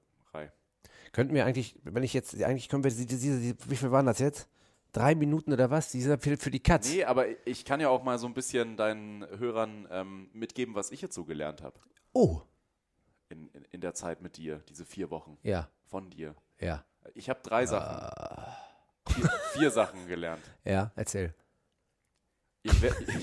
Könnten 1.12 1.34
wir 1.34 1.44
eigentlich, 1.44 1.76
wenn 1.82 2.02
ich 2.02 2.14
jetzt, 2.14 2.40
eigentlich 2.42 2.68
können 2.68 2.84
wir 2.84 2.90
diese, 2.90 3.06
diese, 3.06 3.40
diese 3.40 3.56
wie 3.70 3.76
viel 3.76 3.90
waren 3.90 4.06
das 4.06 4.18
jetzt? 4.18 4.48
Drei 4.92 5.14
Minuten 5.14 5.52
oder 5.52 5.70
was? 5.70 5.90
Dieser 5.90 6.18
für, 6.18 6.36
für 6.36 6.50
die 6.50 6.60
Katz. 6.60 6.90
Nee, 6.90 7.04
aber 7.04 7.26
ich 7.46 7.64
kann 7.64 7.80
ja 7.80 7.88
auch 7.88 8.02
mal 8.02 8.18
so 8.18 8.26
ein 8.26 8.34
bisschen 8.34 8.76
deinen 8.76 9.26
Hörern 9.38 9.88
ähm, 9.90 10.30
mitgeben, 10.32 10.74
was 10.74 10.90
ich 10.90 11.00
jetzt 11.00 11.14
so 11.14 11.24
gelernt 11.24 11.62
habe. 11.62 11.78
Oh. 12.12 12.42
In, 13.28 13.48
in, 13.48 13.64
in 13.70 13.80
der 13.80 13.94
Zeit 13.94 14.20
mit 14.20 14.36
dir, 14.36 14.62
diese 14.68 14.84
vier 14.84 15.10
Wochen. 15.10 15.38
Ja. 15.42 15.68
Von 15.86 16.10
dir. 16.10 16.34
Ja. 16.60 16.84
Ich 17.14 17.28
habe 17.28 17.40
drei 17.42 17.66
Sachen. 17.66 18.10
Vier, 19.08 19.30
vier 19.54 19.70
Sachen 19.70 20.06
gelernt. 20.06 20.42
Ja, 20.64 20.90
erzähl. 20.96 21.34
Ihr, 22.62 22.72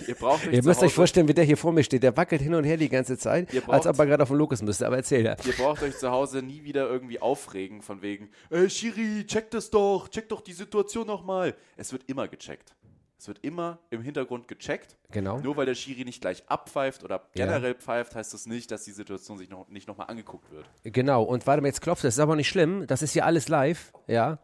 ihr 0.08 0.16
braucht 0.16 0.48
euch 0.48 0.54
Ihr 0.54 0.64
müsst 0.64 0.82
euch 0.82 0.94
vorstellen, 0.94 1.28
wie 1.28 1.34
der 1.34 1.44
hier 1.46 1.58
vor 1.58 1.72
mir 1.72 1.84
steht. 1.84 2.02
Der 2.02 2.18
wackelt 2.18 2.42
hin 2.42 2.56
und 2.56 2.64
her 2.64 2.76
die 2.78 2.90
ganze 2.90 3.18
Zeit, 3.20 3.54
Ihr 3.54 3.62
als 3.70 3.84
braucht- 3.84 3.94
ob 3.94 4.00
er 4.00 4.06
gerade 4.08 4.24
auf 4.24 4.30
den 4.30 4.38
Lokus 4.38 4.64
müsste. 4.64 4.88
Aber 4.88 4.98
erzähl 4.98 5.24
ja. 5.24 5.36
Ihr 5.46 5.54
braucht 5.54 5.84
euch 5.84 5.96
zu 5.98 6.10
Hause 6.10 6.42
nie 6.42 6.64
wieder 6.64 6.88
irgendwie 6.90 7.20
aufregen 7.20 7.84
von 7.84 8.02
wegen, 8.02 8.32
ey 8.50 8.68
Schiri, 8.70 9.26
check 9.28 9.52
das 9.52 9.70
doch, 9.70 10.08
check 10.10 10.28
doch 10.30 10.42
die 10.42 10.54
Situation 10.54 11.06
nochmal. 11.06 11.56
Es 11.76 11.92
wird 11.92 12.10
immer 12.10 12.28
gecheckt. 12.28 12.76
Es 13.20 13.28
wird 13.28 13.40
immer 13.44 13.80
im 13.90 14.02
Hintergrund 14.04 14.48
gecheckt. 14.48 14.96
Genau. 15.12 15.40
Nur 15.40 15.58
weil 15.58 15.66
der 15.66 15.74
Schiri 15.74 16.06
nicht 16.06 16.22
gleich 16.22 16.44
abpfeift 16.48 17.04
oder 17.04 17.16
Ja. 17.34 17.46
generell 17.48 17.74
pfeift, 17.74 18.14
heißt 18.16 18.34
das 18.34 18.46
nicht, 18.46 18.70
dass 18.70 18.84
die 18.84 18.92
Situation 18.92 19.38
sich 19.40 19.50
noch, 19.50 19.68
nicht 19.70 19.88
nochmal 19.88 20.08
angeguckt 20.08 20.52
wird. 20.52 20.66
Genau. 20.84 21.24
Und 21.24 21.48
warte 21.48 21.62
mal, 21.62 21.68
jetzt 21.68 21.82
klopft 21.82 22.04
es. 22.04 22.10
Das 22.10 22.16
ist 22.16 22.20
aber 22.20 22.36
nicht 22.36 22.48
schlimm. 22.50 22.86
Das 22.86 23.02
ist 23.02 23.14
hier 23.14 23.26
alles 23.26 23.48
live. 23.50 23.92
Ja. 24.06 24.38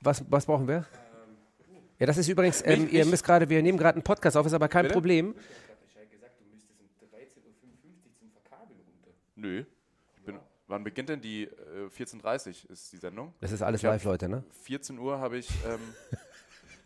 Was, 0.00 0.24
was 0.30 0.46
brauchen 0.46 0.68
wir? 0.68 0.86
Ja, 1.98 2.06
das 2.06 2.16
ist 2.16 2.28
übrigens, 2.28 2.62
ähm, 2.64 2.84
Mich- 2.84 2.92
ihr 2.92 3.06
müsst 3.06 3.24
gerade, 3.24 3.48
wir 3.48 3.60
nehmen 3.62 3.78
gerade 3.78 3.94
einen 3.96 4.04
Podcast 4.04 4.36
auf, 4.36 4.46
ist 4.46 4.52
aber 4.52 4.68
kein 4.68 4.82
Bitte? 4.84 4.94
Problem. 4.94 5.34
Nö. 9.36 9.64
Ich 10.16 10.22
bin, 10.22 10.38
wann 10.68 10.84
beginnt 10.84 11.08
denn 11.08 11.20
die 11.20 11.44
äh, 11.44 11.88
14.30 11.96 12.70
ist 12.70 12.92
die 12.92 12.96
Sendung? 12.98 13.34
Das 13.40 13.52
ist 13.52 13.62
alles 13.62 13.80
Ich 13.80 13.84
hab- 13.86 13.92
live, 13.94 14.04
Leute, 14.04 14.28
ne? 14.28 14.44
14 14.62 14.98
Uhr 14.98 15.18
habe 15.18 15.38
ich, 15.38 15.48
ähm, 15.66 15.80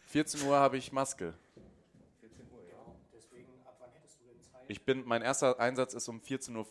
14 0.09 0.43
Uhr 0.49 0.57
habe 0.57 0.79
ich 0.79 0.91
Maske. 0.91 1.35
Ich 4.67 4.85
bin, 4.85 5.05
mein 5.07 5.23
erster 5.23 5.61
Einsatz 5.61 5.95
ist 5.95 6.09
um 6.09 6.21
14.48 6.21 6.55
Uhr. 6.57 6.67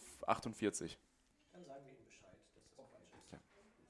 Dann 1.53 1.65
sagen 1.65 1.83
wir 1.85 1.93
ihm 1.93 2.05
Bescheid. 2.05 2.29
Das 2.55 2.63
ist 2.63 2.79
auch 2.79 2.91
ganz 2.91 3.05
schön. 3.29 3.39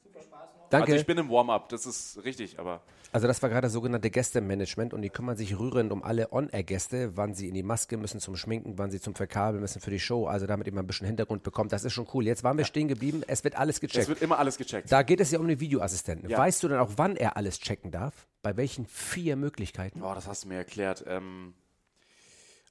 Super 0.04 0.22
Spaß 0.22 0.50
noch. 0.56 0.70
Danke. 0.70 0.92
Also 0.92 1.02
ich 1.02 1.06
bin 1.06 1.18
im 1.18 1.30
Warm-up, 1.30 1.70
das 1.70 1.86
ist 1.86 2.24
richtig, 2.24 2.60
aber 2.60 2.82
Also 3.12 3.28
das 3.28 3.42
war 3.42 3.50
gerade 3.50 3.66
das 3.66 3.74
sogenannte 3.74 4.10
Gästemanagement 4.10 4.94
und 4.94 5.02
die 5.02 5.10
kümmern 5.10 5.36
sich 5.36 5.58
rührend 5.60 5.92
um 5.92 6.04
alle 6.04 6.32
On-Air-Gäste, 6.32 7.16
wann 7.16 7.34
sie 7.34 7.48
in 7.50 7.54
die 7.54 7.64
Maske 7.64 7.98
müssen 7.98 8.20
zum 8.22 8.36
Schminken, 8.38 8.78
wann 8.78 8.92
sie 8.92 9.02
zum 9.02 9.16
Verkabeln 9.16 9.62
müssen 9.62 9.82
für 9.82 9.92
die 9.92 10.00
Show, 10.00 10.28
also 10.28 10.46
damit 10.46 10.68
ihr 10.68 10.74
mal 10.74 10.82
ein 10.82 10.88
bisschen 10.88 11.08
Hintergrund 11.08 11.44
bekommt. 11.44 11.72
Das 11.74 11.84
ist 11.84 11.94
schon 11.94 12.08
cool. 12.14 12.26
Jetzt 12.26 12.44
waren 12.44 12.58
wir 12.58 12.66
stehen 12.66 12.88
geblieben, 12.88 13.24
es 13.28 13.44
wird 13.44 13.58
alles 13.58 13.80
gecheckt. 13.80 14.04
es 14.04 14.10
wird 14.10 14.22
immer 14.22 14.40
alles 14.40 14.58
gecheckt. 14.58 14.92
da 14.92 15.04
geht 15.04 15.20
es 15.20 15.32
ja 15.32 15.40
um 15.40 15.48
den 15.48 15.60
Videoassistenten. 15.60 16.30
Ja. 16.30 16.38
Weißt 16.38 16.64
du 16.64 16.68
denn 16.70 16.80
auch, 16.80 16.92
wann 16.96 17.16
er 17.16 17.36
alles 17.36 17.60
checken 17.60 17.92
darf? 17.92 18.28
Bei 18.48 18.56
welchen 18.56 18.86
vier 18.86 19.36
Möglichkeiten? 19.36 20.00
Boah, 20.00 20.16
das 20.16 20.26
hast 20.26 20.46
du 20.46 20.48
mir 20.48 20.56
erklärt. 20.56 21.04
Ähm, 21.06 21.54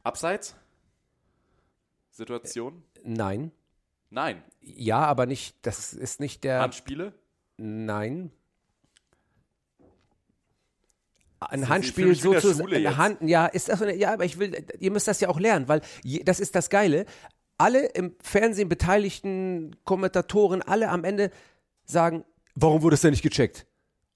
abseits? 0.03 0.57
Situation? 2.11 2.83
Nein. 3.05 3.53
Nein. 4.09 4.43
Ja, 4.63 5.01
aber 5.01 5.27
nicht, 5.27 5.55
das 5.67 5.93
ist 5.93 6.19
nicht 6.19 6.45
der... 6.45 6.61
Handspiele? 6.63 7.13
Nein. 7.59 8.31
Ein 11.41 11.61
Sie- 11.61 11.69
Handspiel 11.69 11.93
Sie- 11.93 12.03
für 12.05 12.09
mich 12.09 12.23
so 12.23 12.29
in 12.29 12.33
der 12.33 12.41
zu 12.41 12.55
Schule 12.55 12.77
eine 12.77 12.85
jetzt. 12.85 12.97
Hand, 12.97 13.21
ja, 13.21 13.45
ist 13.45 13.69
das 13.69 13.81
ja, 13.99 14.15
aber 14.15 14.25
ich 14.25 14.39
will, 14.39 14.65
ihr 14.79 14.91
müsst 14.91 15.09
das 15.09 15.21
ja 15.21 15.29
auch 15.29 15.39
lernen, 15.39 15.69
weil 15.69 15.83
je, 16.03 16.25
das 16.25 16.41
ist 16.41 16.55
das 16.55 16.71
Geile. 16.71 17.05
Alle 17.59 17.85
im 17.89 18.17
Fernsehen 18.23 18.71
beteiligten 18.71 19.77
Kommentatoren, 19.85 20.63
alle 20.63 20.89
am 20.89 21.05
Ende 21.05 21.31
sagen, 21.85 22.25
warum 22.55 22.81
wurde 22.81 22.95
es 22.95 23.03
denn 23.03 23.11
nicht 23.11 23.21
gecheckt? 23.23 23.67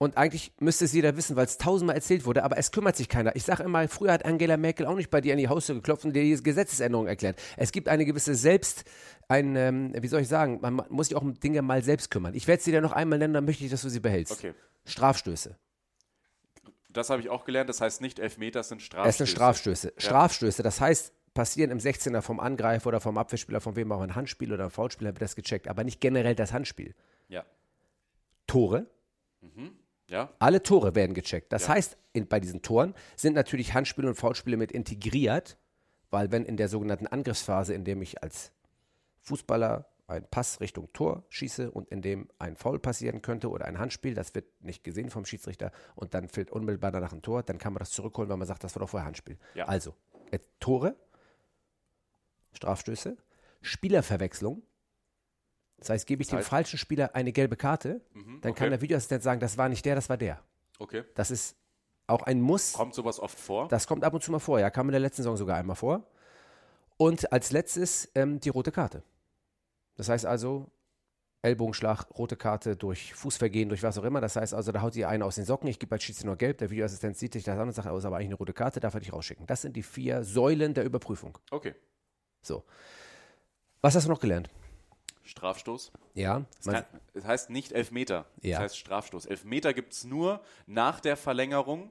Und 0.03 0.17
eigentlich 0.17 0.51
müsste 0.59 0.87
es 0.87 0.95
jeder 0.95 1.15
wissen, 1.19 1.37
weil 1.37 1.45
es 1.45 1.59
tausendmal 1.59 1.95
erzählt 1.95 2.25
wurde, 2.25 2.43
aber 2.43 2.57
es 2.57 2.73
kümmert 2.73 2.97
sich 2.97 3.11
keiner. 3.11 3.37
Ich 3.37 3.43
sage 3.45 3.65
immer, 3.65 3.87
früher 3.87 4.13
hat 4.15 4.25
Angela 4.25 4.57
Merkel 4.57 4.87
auch 4.87 4.95
nicht 4.95 5.11
bei 5.11 5.21
dir 5.21 5.35
an 5.35 5.39
die 5.39 5.49
Haustür 5.49 5.75
geklopft 5.75 6.07
und 6.07 6.15
dir 6.15 6.23
die 6.23 6.43
Gesetzesänderung 6.43 7.07
erklärt. 7.07 7.39
Es 7.59 7.71
gibt 7.71 7.87
eine 7.87 8.07
gewisse 8.07 8.35
Selbst, 8.35 8.85
ein, 9.29 9.57
ähm, 9.57 9.93
wie 9.95 10.09
soll 10.09 10.23
ich 10.23 10.29
sagen, 10.29 10.59
man 10.63 10.83
muss 10.89 11.09
sich 11.09 11.17
auch 11.19 11.21
um 11.23 11.39
Dinge 11.39 11.61
mal 11.61 11.83
selbst 11.83 12.11
kümmern. 12.11 12.33
Ich 12.33 12.49
werde 12.49 12.63
sie 12.63 12.71
dir 12.71 12.81
noch 12.81 12.93
einmal 12.93 13.19
nennen, 13.19 13.35
dann 13.35 13.45
möchte 13.45 13.63
ich, 13.63 13.71
dass 13.71 13.83
du 13.83 13.91
sie 13.91 14.01
behältst. 14.01 14.33
Okay. 14.33 14.55
Strafstöße. 14.87 15.59
Das 16.89 17.11
habe 17.11 17.21
ich 17.21 17.29
auch 17.29 17.45
gelernt. 17.45 17.69
Das 17.69 17.83
heißt 17.83 18.01
nicht 18.01 18.21
Elfmeter, 18.21 18.63
sind 18.63 18.81
Strafstöße. 18.81 19.11
Es 19.11 19.17
sind 19.19 19.27
Strafstöße. 19.27 19.89
Ja. 19.89 20.01
Strafstöße, 20.01 20.63
das 20.63 20.81
heißt, 20.81 21.13
passieren 21.35 21.71
im 21.71 21.79
16er 21.79 22.23
vom 22.23 22.41
Angreifer 22.41 22.87
oder 22.89 23.03
vom 23.03 23.19
Abwehrspieler, 23.19 23.61
von 23.61 23.77
wem 23.77 23.93
auch 23.93 24.01
ein 24.01 24.15
Handspiel 24.15 24.51
oder 24.51 24.65
ein 24.65 24.71
Foulspieler, 24.71 25.11
wird 25.11 25.21
das 25.21 25.37
gecheckt, 25.37 25.69
aber 25.69 25.85
nicht 25.85 26.01
generell 26.01 26.35
das 26.35 26.55
Handspiel. 26.55 26.95
Ja. 27.29 27.45
Tore, 28.47 28.87
Mhm. 29.43 29.73
Ja. 30.11 30.31
alle 30.39 30.63
Tore 30.63 30.95
werden 30.95 31.15
gecheckt. 31.15 31.53
Das 31.53 31.63
Ja. 31.63 31.75
heißt, 31.75 31.97
in, 32.13 32.27
bei 32.29 32.41
diesen 32.41 32.63
Toren 32.63 32.95
sind 33.17 33.35
natürlich 33.35 33.73
Handspiele 33.75 34.09
und 34.09 34.17
Foulspiele 34.17 34.57
mit 34.57 34.73
integriert, 34.73 35.57
weil 36.11 36.31
wenn 36.33 36.45
in 36.45 36.57
der 36.57 36.69
sogenannten 36.69 37.07
Angriffsphase, 37.07 37.73
in 37.75 37.85
dem 37.85 38.03
ich 38.03 38.23
als 38.23 38.53
Fußballer 39.23 39.87
einen 40.09 40.27
Pass 40.29 40.61
Richtung 40.61 40.93
Tor 40.93 41.25
schieße 41.29 41.71
und 41.71 41.89
in 41.91 42.03
dem 42.03 42.29
ein 42.41 42.57
Foul 42.57 42.81
passieren 42.81 43.23
könnte 43.23 43.49
oder 43.49 43.67
ein 43.67 43.79
Handspiel, 43.79 44.15
das 44.15 44.35
wird 44.35 44.47
nicht 44.61 44.83
gesehen 44.83 45.09
vom 45.09 45.25
Schiedsrichter 45.25 45.71
und 45.95 46.13
dann 46.15 46.29
fällt 46.29 46.51
unmittelbar 46.51 46.91
danach 46.91 47.13
ein 47.13 47.23
Tor, 47.23 47.45
dann 47.45 47.59
kann 47.59 47.73
man 47.73 47.79
das 47.79 47.91
zurückholen, 47.91 48.29
weil 48.29 48.37
man 48.37 48.49
sagt, 48.49 48.65
das 48.65 48.75
war 48.75 48.81
doch 48.81 48.89
vorher 48.91 49.07
Handspiel. 49.07 49.39
Ja. 49.55 49.67
Also, 49.67 49.95
Tore, 50.59 50.97
Strafstöße, 52.53 53.17
Spielerverwechslung. 53.63 54.63
Das 55.81 55.91
heißt, 55.91 56.07
gebe 56.07 56.23
ich 56.23 56.29
Das 56.29 56.39
dem 56.39 56.41
heißt- 56.45 56.49
falschen 56.49 56.79
Spieler 56.79 57.15
eine 57.15 57.33
gelbe 57.33 57.57
Karte, 57.57 58.01
Mhm, 58.13 58.41
dann 58.43 58.55
kann 58.55 58.67
okay. 58.67 58.71
der 58.71 58.81
Videoassistent 58.83 59.23
sagen, 59.23 59.41
das 59.41 59.59
war 59.59 59.69
nicht 59.69 59.85
der, 59.85 59.95
das 59.97 60.09
war 60.09 60.17
der. 60.17 60.41
Okay. 60.79 61.05
Das 61.15 61.31
ist 61.31 61.57
auch 62.07 62.23
ein 62.23 62.41
Muss. 62.41 62.73
Kommt 62.75 62.95
sowas 62.95 63.19
oft 63.19 63.39
vor? 63.39 63.69
Das 63.69 63.87
kommt 63.87 64.05
ab 64.05 64.15
und 64.15 64.23
zu 64.23 64.31
mal 64.31 64.39
vor, 64.39 64.61
ja. 64.61 64.71
Kam 64.71 64.89
in 64.89 64.93
der 64.93 65.01
letzten 65.01 65.23
Saison 65.23 65.37
sogar 65.37 65.57
einmal 65.57 65.77
vor. 65.77 66.07
Und 66.97 67.33
als 67.33 67.51
letztes 67.51 68.11
ähm, 68.15 68.41
die 68.41 68.51
rote 68.51 68.73
Karte. 68.73 69.03
Das 69.97 70.09
heißt 70.09 70.27
also, 70.27 70.71
Ellbogenschlag, 71.43 72.07
rote 72.19 72.37
Karte 72.37 72.77
durch 72.77 73.15
Fußvergehen, 73.15 73.71
durch 73.71 73.83
was 73.83 73.97
auch 73.97 74.05
immer. 74.05 74.21
Das 74.21 74.37
heißt 74.37 74.53
also, 74.53 74.73
da 74.73 74.83
haut 74.83 74.95
ihr 74.97 75.09
einer 75.09 75.25
aus 75.25 75.37
den 75.37 75.47
Socken, 75.47 75.69
ich 75.69 75.79
gebe 75.79 75.95
als 75.95 76.03
Schiedsrichter 76.05 76.27
nur 76.27 76.37
gelb, 76.37 76.59
der 76.59 76.69
Videoassistent 76.69 77.17
sieht 77.17 77.33
sich 77.33 77.45
das 77.45 77.59
an 77.59 77.69
und 77.69 77.73
sagt, 77.73 77.89
oh, 77.89 77.97
ist 77.97 78.05
aber 78.05 78.17
eigentlich 78.17 78.27
eine 78.29 78.35
rote 78.35 78.53
Karte, 78.53 78.81
darf 78.81 78.93
er 78.93 79.01
dich 79.01 79.13
rausschicken. 79.15 79.47
Das 79.47 79.63
sind 79.63 79.75
die 79.77 79.83
vier 79.83 80.23
Säulen 80.25 80.75
der 80.75 80.85
Überprüfung. 80.85 81.39
Okay. 81.51 81.75
So. 82.43 82.65
Was 83.81 83.95
hast 83.95 84.05
du 84.05 84.11
noch 84.11 84.21
gelernt? 84.21 84.51
Strafstoß. 85.31 85.93
Ja. 86.15 86.45
Es, 86.59 86.67
kann, 86.67 86.85
es 87.15 87.25
heißt 87.25 87.51
nicht 87.51 87.73
Elfmeter. 87.73 88.27
Ja. 88.43 88.59
Es 88.59 88.63
heißt 88.65 88.79
Strafstoß. 88.79 89.27
Elfmeter 89.27 89.73
gibt 89.73 89.93
es 89.93 90.05
nur 90.05 90.41
nach 90.67 91.01
der 91.01 91.17
Verlängerung, 91.17 91.91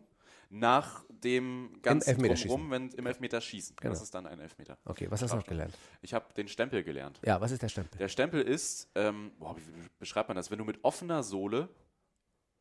nach 0.49 1.03
dem 1.09 1.79
ganzen 1.81 2.09
Elfmeterschießen. 2.09 2.49
Drumherum, 2.49 2.71
wenn 2.71 2.89
im 2.89 3.05
Elfmeterschießen. 3.05 3.75
Genau. 3.75 3.93
Das 3.93 4.01
ist 4.01 4.13
dann 4.15 4.25
ein 4.25 4.39
Elfmeter. 4.39 4.77
Okay, 4.85 5.07
was 5.09 5.21
hast 5.21 5.31
du 5.31 5.37
noch 5.37 5.45
gelernt? 5.45 5.73
Ich 6.01 6.13
habe 6.13 6.33
den 6.33 6.47
Stempel 6.47 6.83
gelernt. 6.83 7.19
Ja, 7.25 7.39
was 7.39 7.51
ist 7.51 7.61
der 7.61 7.69
Stempel? 7.69 7.97
Der 7.99 8.07
Stempel 8.07 8.41
ist, 8.41 8.89
ähm, 8.95 9.31
boah, 9.39 9.55
wie 9.57 9.61
beschreibt 9.99 10.27
man 10.29 10.35
das? 10.35 10.49
Wenn 10.51 10.57
du 10.59 10.65
mit 10.65 10.83
offener 10.83 11.23
Sohle, 11.23 11.69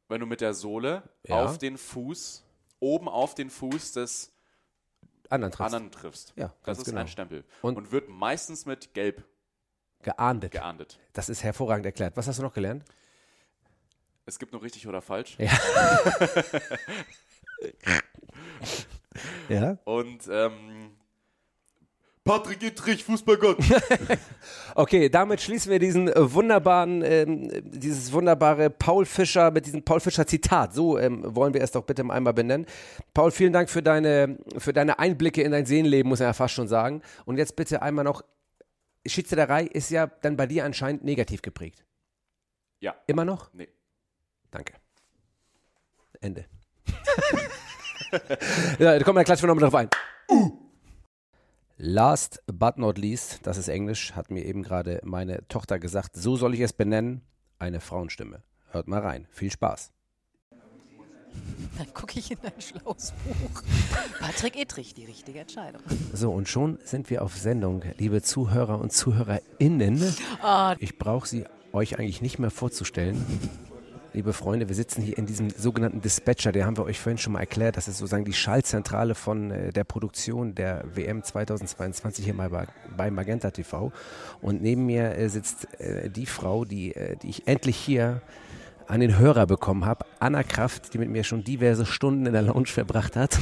wenn 0.09 0.21
du 0.21 0.27
mit 0.27 0.41
der 0.41 0.55
Sohle 0.55 1.03
Ja. 1.27 1.45
auf 1.45 1.59
den 1.59 1.79
Fuß, 1.79 2.45
oben 2.81 3.09
auf 3.09 3.35
den 3.35 3.51
Fuß 3.51 3.93
des 3.93 4.33
Anderen 5.31 5.53
triffst. 5.53 5.75
anderen 5.75 5.91
triffst. 5.93 6.33
Ja, 6.37 6.55
das 6.65 6.79
ist 6.79 6.85
genau. 6.87 7.01
ein 7.01 7.09
Stempel. 7.09 7.45
Und- 7.63 7.77
Und, 7.77 7.93
wird 7.93 8.09
meistens 8.09 8.65
mit 8.67 8.95
Gelb 8.95 9.25
Geahndet. 10.03 10.53
geahndet. 10.53 10.99
Das 11.13 11.29
ist 11.29 11.43
hervorragend 11.43 11.87
erklärt. 11.87 12.17
Was 12.17 12.29
hast 12.29 12.39
du 12.39 12.43
noch 12.43 12.53
gelernt? 12.55 12.85
Es 14.27 14.39
gibt 14.39 14.53
nur 14.53 14.63
richtig 14.63 14.87
oder 14.87 15.01
falsch. 15.01 15.37
Ja. 15.39 15.51
Ja. 19.49 19.79
Und 19.85 20.29
ähm, 20.31 20.93
Patrick 22.25 22.63
Ittrich, 22.63 23.05
Fußballgott. 23.05 23.59
Okay, 24.75 25.09
damit 25.09 25.41
schließen 25.41 25.73
wir 25.73 25.81
diesen 25.81 26.09
wunderbaren, 26.15 27.03
ähm, 27.03 27.51
dieses 27.65 28.13
wunderbare 28.13 28.71
Paul 28.71 29.05
Fischer 29.07 29.51
mit 29.51 29.67
diesem 29.67 29.83
Paul 29.83 29.99
Fischer 29.99 30.25
Zitat. 30.25 30.73
So 30.73 30.99
ähm, 30.99 31.25
wollen 31.35 31.53
wir 31.53 31.63
es 31.63 31.73
doch 31.73 31.83
bitte 31.83 32.09
einmal 32.09 32.33
benennen. 32.33 32.65
Paul, 33.13 33.33
vielen 33.33 33.53
Dank 33.53 33.69
für 33.69 33.83
deine, 33.83 34.39
für 34.57 34.73
deine 34.73 35.01
Einblicke 35.01 35.43
in 35.43 35.51
dein 35.51 35.67
Seelenleben, 35.67 36.09
muss 36.09 36.21
man 36.21 36.29
ja 36.29 36.33
fast 36.33 36.55
schon 36.55 36.69
sagen. 36.69 37.03
Und 37.25 37.39
jetzt 37.39 37.57
bitte 37.57 37.83
einmal 37.83 38.05
noch, 38.05 38.23
Schiedsrichterei 39.09 39.65
ist 39.65 39.91
ja 39.91 40.07
dann 40.07 40.37
bei 40.37 40.47
dir 40.47 40.65
anscheinend 40.65 41.05
negativ 41.05 41.43
geprägt. 41.43 41.85
Ja. 42.81 42.95
Immer 43.07 43.25
noch? 43.25 43.53
Nee. 43.53 43.69
Danke. 44.51 44.75
Ende. 46.21 46.47
ja, 48.79 48.99
da 48.99 49.05
kommen 49.05 49.19
wir 49.19 49.25
gleich 49.25 49.43
nochmal 49.43 49.59
drauf 49.59 49.75
ein. 49.75 49.91
Last 51.77 52.43
but 52.47 52.77
not 52.77 52.99
least, 52.99 53.47
das 53.47 53.57
ist 53.57 53.69
Englisch, 53.69 54.15
hat 54.15 54.31
mir 54.31 54.45
eben 54.45 54.63
gerade 54.63 55.01
meine 55.05 55.47
Tochter 55.47 55.79
gesagt, 55.79 56.17
so 56.17 56.37
soll 56.37 56.55
ich 56.55 56.61
es 56.61 56.73
benennen, 56.73 57.23
eine 57.59 57.81
Frauenstimme. 57.81 58.43
Hört 58.71 58.89
mal 58.89 59.01
rein. 59.01 59.29
Viel 59.31 59.51
Spaß. 59.51 59.93
Dann 61.79 61.95
gucke 61.95 62.19
ich 62.19 62.31
in 62.31 62.39
ein 62.43 62.61
schlaues 62.61 63.13
Buch. 63.25 63.63
Patrick 64.21 64.57
Ittrich, 64.61 64.95
die 64.95 65.05
richtige 65.05 65.41
Entscheidung. 65.41 65.81
So, 66.13 66.33
und 66.33 66.49
schon 66.49 66.79
sind 66.85 67.09
wir 67.09 67.23
auf 67.23 67.37
Sendung, 67.37 67.83
liebe 67.99 68.21
Zuhörer 68.21 68.81
und 68.81 68.93
ZuhörerInnen. 68.93 70.03
Ah. 70.43 70.75
Ich 70.81 70.99
brauche 70.99 71.29
sie 71.29 71.45
euch 71.73 71.99
eigentlich 71.99 72.21
nicht 72.21 72.39
mehr 72.39 72.51
vorzustellen. 72.51 73.25
Liebe 74.15 74.33
Freunde, 74.33 74.69
wir 74.69 74.75
sitzen 74.75 75.03
hier 75.03 75.19
in 75.19 75.27
diesem 75.27 75.51
sogenannten 75.51 76.01
Dispatcher, 76.01 76.51
der 76.51 76.65
haben 76.65 76.77
wir 76.77 76.85
euch 76.85 76.99
vorhin 76.99 77.19
schon 77.19 77.35
mal 77.35 77.41
erklärt. 77.41 77.77
Das 77.77 77.87
ist 77.87 77.99
sozusagen 77.99 78.25
die 78.25 78.33
Schaltzentrale 78.33 79.15
von 79.15 79.51
äh, 79.51 79.73
der 79.73 79.85
Produktion 79.85 80.55
der 80.55 80.85
WM 80.95 81.23
2022 81.23 82.25
hier 82.25 82.35
mal 82.35 82.49
bei, 82.51 82.67
bei 82.97 83.11
Magenta 83.11 83.51
TV. 83.51 83.93
Und 84.41 84.63
neben 84.63 84.87
mir 84.87 85.17
äh, 85.17 85.29
sitzt 85.29 85.69
äh, 85.79 86.11
die 86.11 86.27
Frau, 86.27 86.65
die, 86.65 86.95
die 87.23 87.29
ich 87.29 87.47
endlich 87.47 87.77
hier 87.77 88.23
an 88.89 89.01
den 89.01 89.19
Hörer 89.19 89.47
bekommen 89.47 89.85
habe. 89.85 90.07
Anna 90.19 90.43
Kraft, 90.43 90.95
die 90.95 90.99
mit 90.99 91.11
mir 91.11 91.23
schon 91.23 91.45
diverse 91.45 91.85
Stunden 91.85 92.25
in 92.27 92.33
der 92.33 92.43
Lounge 92.43 92.67
verbracht 92.67 93.17
hat. 93.17 93.39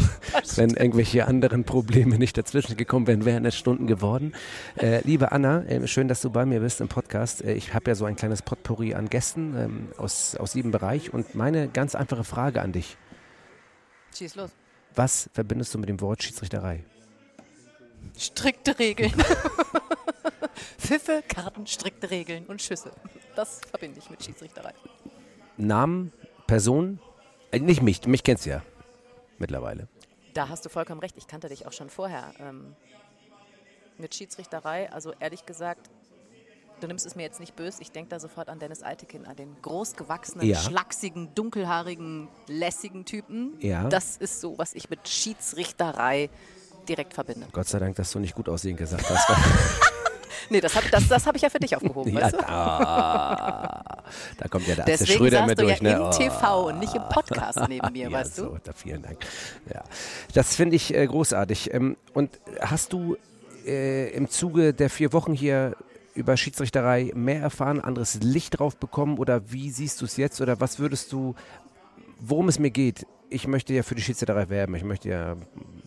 Wenn 0.56 0.70
irgendwelche 0.70 1.26
anderen 1.26 1.64
Probleme 1.64 2.18
nicht 2.18 2.36
dazwischen 2.36 2.76
gekommen 2.76 3.06
wären, 3.06 3.24
wären 3.24 3.44
es 3.46 3.56
Stunden 3.56 3.86
geworden. 3.86 4.34
Äh, 4.76 5.02
liebe 5.04 5.30
Anna, 5.30 5.62
äh, 5.64 5.86
schön, 5.86 6.08
dass 6.08 6.20
du 6.20 6.30
bei 6.30 6.44
mir 6.44 6.60
bist 6.60 6.80
im 6.80 6.88
Podcast. 6.88 7.44
Äh, 7.44 7.54
ich 7.54 7.74
habe 7.74 7.90
ja 7.90 7.94
so 7.94 8.04
ein 8.04 8.16
kleines 8.16 8.42
Potpourri 8.42 8.94
an 8.94 9.08
Gästen 9.08 9.56
ähm, 9.56 9.88
aus, 9.98 10.34
aus 10.34 10.54
jedem 10.54 10.72
Bereich. 10.72 11.14
Und 11.14 11.36
meine 11.36 11.68
ganz 11.68 11.94
einfache 11.94 12.24
Frage 12.24 12.60
an 12.60 12.72
dich. 12.72 12.96
Schieß 14.16 14.34
los. 14.34 14.50
Was 14.96 15.30
verbindest 15.32 15.72
du 15.74 15.78
mit 15.78 15.88
dem 15.88 16.00
Wort 16.00 16.24
Schiedsrichterei? 16.24 16.84
Strikte 18.18 18.78
Regeln. 18.78 19.12
Pfiffe, 20.78 21.22
Karten, 21.28 21.66
strikte 21.66 22.10
Regeln 22.10 22.46
und 22.46 22.62
Schüsse. 22.62 22.90
Das 23.36 23.60
verbinde 23.70 23.98
ich 23.98 24.10
mit 24.10 24.24
Schiedsrichterei. 24.24 24.72
Namen, 25.56 26.12
Person? 26.46 26.98
Äh, 27.50 27.58
nicht 27.60 27.82
mich, 27.82 28.06
mich 28.06 28.22
kennst 28.22 28.46
du 28.46 28.50
ja 28.50 28.62
mittlerweile. 29.38 29.88
Da 30.34 30.48
hast 30.48 30.64
du 30.64 30.68
vollkommen 30.68 31.00
recht. 31.00 31.16
Ich 31.16 31.26
kannte 31.26 31.48
dich 31.48 31.66
auch 31.66 31.72
schon 31.72 31.88
vorher. 31.90 32.32
Ähm, 32.40 32.74
mit 33.98 34.14
Schiedsrichterei, 34.14 34.92
also 34.92 35.12
ehrlich 35.20 35.46
gesagt, 35.46 35.88
du 36.80 36.86
nimmst 36.86 37.06
es 37.06 37.16
mir 37.16 37.22
jetzt 37.22 37.40
nicht 37.40 37.56
böse. 37.56 37.80
Ich 37.80 37.90
denke 37.92 38.10
da 38.10 38.20
sofort 38.20 38.50
an 38.50 38.58
Dennis 38.58 38.82
Altekin, 38.82 39.24
an 39.24 39.36
den 39.36 39.56
großgewachsenen, 39.62 40.46
Ja. 40.46 40.58
schlachsigen, 40.58 41.34
dunkelhaarigen, 41.34 42.28
lässigen 42.46 43.06
Typen. 43.06 43.54
Ja. 43.60 43.88
Das 43.88 44.18
ist 44.18 44.42
so, 44.42 44.58
was 44.58 44.74
ich 44.74 44.90
mit 44.90 45.08
Schiedsrichterei 45.08 46.28
direkt 46.86 47.14
verbinde. 47.14 47.46
Gott 47.52 47.66
sei 47.68 47.78
Dank, 47.78 47.96
dass 47.96 48.12
du 48.12 48.18
nicht 48.18 48.34
gut 48.34 48.48
aussehen 48.50 48.76
gesagt 48.76 49.08
hast. 49.08 49.28
Nee, 50.48 50.60
das 50.60 50.76
habe 50.76 50.88
das, 50.90 51.08
das 51.08 51.26
hab 51.26 51.34
ich 51.34 51.42
ja 51.42 51.50
für 51.50 51.58
dich 51.58 51.74
aufgehoben, 51.74 52.12
Ja, 52.14 52.20
weißt 52.20 52.34
du? 52.34 52.38
da. 52.38 53.82
Da 54.38 54.48
kommt 54.48 54.66
ja 54.66 54.74
der 54.74 54.84
Atze 54.84 54.98
Deswegen 54.98 55.18
Schröder 55.18 55.38
saßt 55.38 55.48
mit 55.48 55.58
du 55.58 55.62
durch. 55.62 55.80
ja 55.80 55.98
ne? 55.98 56.04
im 56.04 56.10
TV 56.10 56.68
und 56.68 56.78
nicht 56.78 56.94
im 56.94 57.02
Podcast 57.08 57.60
neben 57.68 57.92
mir, 57.92 58.08
ja, 58.10 58.12
weißt 58.12 58.38
du? 58.38 58.42
so, 58.42 58.58
da, 58.62 58.72
vielen 58.72 59.02
Dank. 59.02 59.18
Ja. 59.72 59.84
Das 60.34 60.56
finde 60.56 60.76
ich 60.76 60.94
äh, 60.94 61.06
großartig. 61.06 61.72
Ähm, 61.74 61.96
und 62.14 62.38
hast 62.60 62.92
du 62.92 63.16
äh, 63.66 64.10
im 64.10 64.28
Zuge 64.28 64.72
der 64.72 64.90
vier 64.90 65.12
Wochen 65.12 65.32
hier 65.32 65.76
über 66.14 66.36
Schiedsrichterei 66.36 67.12
mehr 67.14 67.40
erfahren, 67.40 67.80
anderes 67.80 68.20
Licht 68.22 68.58
drauf 68.58 68.76
bekommen 68.76 69.18
oder 69.18 69.52
wie 69.52 69.70
siehst 69.70 70.00
du 70.00 70.06
es 70.06 70.16
jetzt 70.16 70.40
oder 70.40 70.60
was 70.60 70.78
würdest 70.78 71.12
du, 71.12 71.34
worum 72.18 72.48
es 72.48 72.58
mir 72.58 72.70
geht? 72.70 73.06
Ich 73.28 73.46
möchte 73.46 73.74
ja 73.74 73.82
für 73.82 73.94
die 73.94 74.02
Schiedsrichterei 74.02 74.48
werben, 74.48 74.74
ich 74.76 74.84
möchte 74.84 75.10
ja 75.10 75.36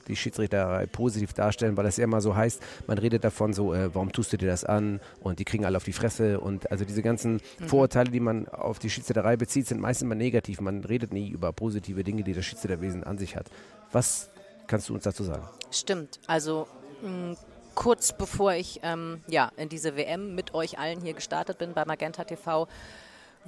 die 0.09 0.15
Schiedsrichterei 0.17 0.85
positiv 0.87 1.33
darstellen, 1.33 1.77
weil 1.77 1.85
es 1.85 1.97
ja 1.97 2.03
immer 2.03 2.19
so 2.19 2.35
heißt, 2.35 2.61
man 2.87 2.97
redet 2.97 3.23
davon 3.23 3.53
so, 3.53 3.73
äh, 3.73 3.93
warum 3.93 4.11
tust 4.11 4.33
du 4.33 4.37
dir 4.37 4.47
das 4.49 4.65
an 4.65 4.99
und 5.21 5.39
die 5.39 5.45
kriegen 5.45 5.63
alle 5.65 5.77
auf 5.77 5.83
die 5.85 5.93
Fresse 5.93 6.39
und 6.39 6.69
also 6.71 6.83
diese 6.83 7.01
ganzen 7.01 7.39
Mhm. 7.59 7.67
Vorurteile, 7.67 8.09
die 8.11 8.19
man 8.19 8.47
auf 8.49 8.79
die 8.79 8.89
Schiedsrichterei 8.89 9.37
bezieht, 9.37 9.67
sind 9.67 9.79
meistens 9.79 10.03
immer 10.05 10.15
negativ. 10.15 10.59
Man 10.61 10.83
redet 10.83 11.13
nie 11.13 11.29
über 11.29 11.53
positive 11.53 12.03
Dinge, 12.03 12.23
die 12.23 12.33
das 12.33 12.45
Schiedsrichterwesen 12.45 13.03
an 13.03 13.17
sich 13.17 13.35
hat. 13.35 13.45
Was 13.91 14.29
kannst 14.67 14.89
du 14.89 14.93
uns 14.95 15.03
dazu 15.03 15.23
sagen? 15.23 15.43
Stimmt. 15.71 16.19
Also 16.27 16.67
mh, 17.03 17.35
kurz 17.75 18.13
bevor 18.17 18.53
ich 18.53 18.79
ähm, 18.83 19.21
ja, 19.27 19.51
in 19.57 19.69
diese 19.69 19.95
WM 19.95 20.35
mit 20.35 20.53
euch 20.53 20.79
allen 20.79 21.01
hier 21.01 21.13
gestartet 21.13 21.57
bin 21.59 21.73
bei 21.73 21.85
Magenta 21.85 22.23
TV, 22.23 22.67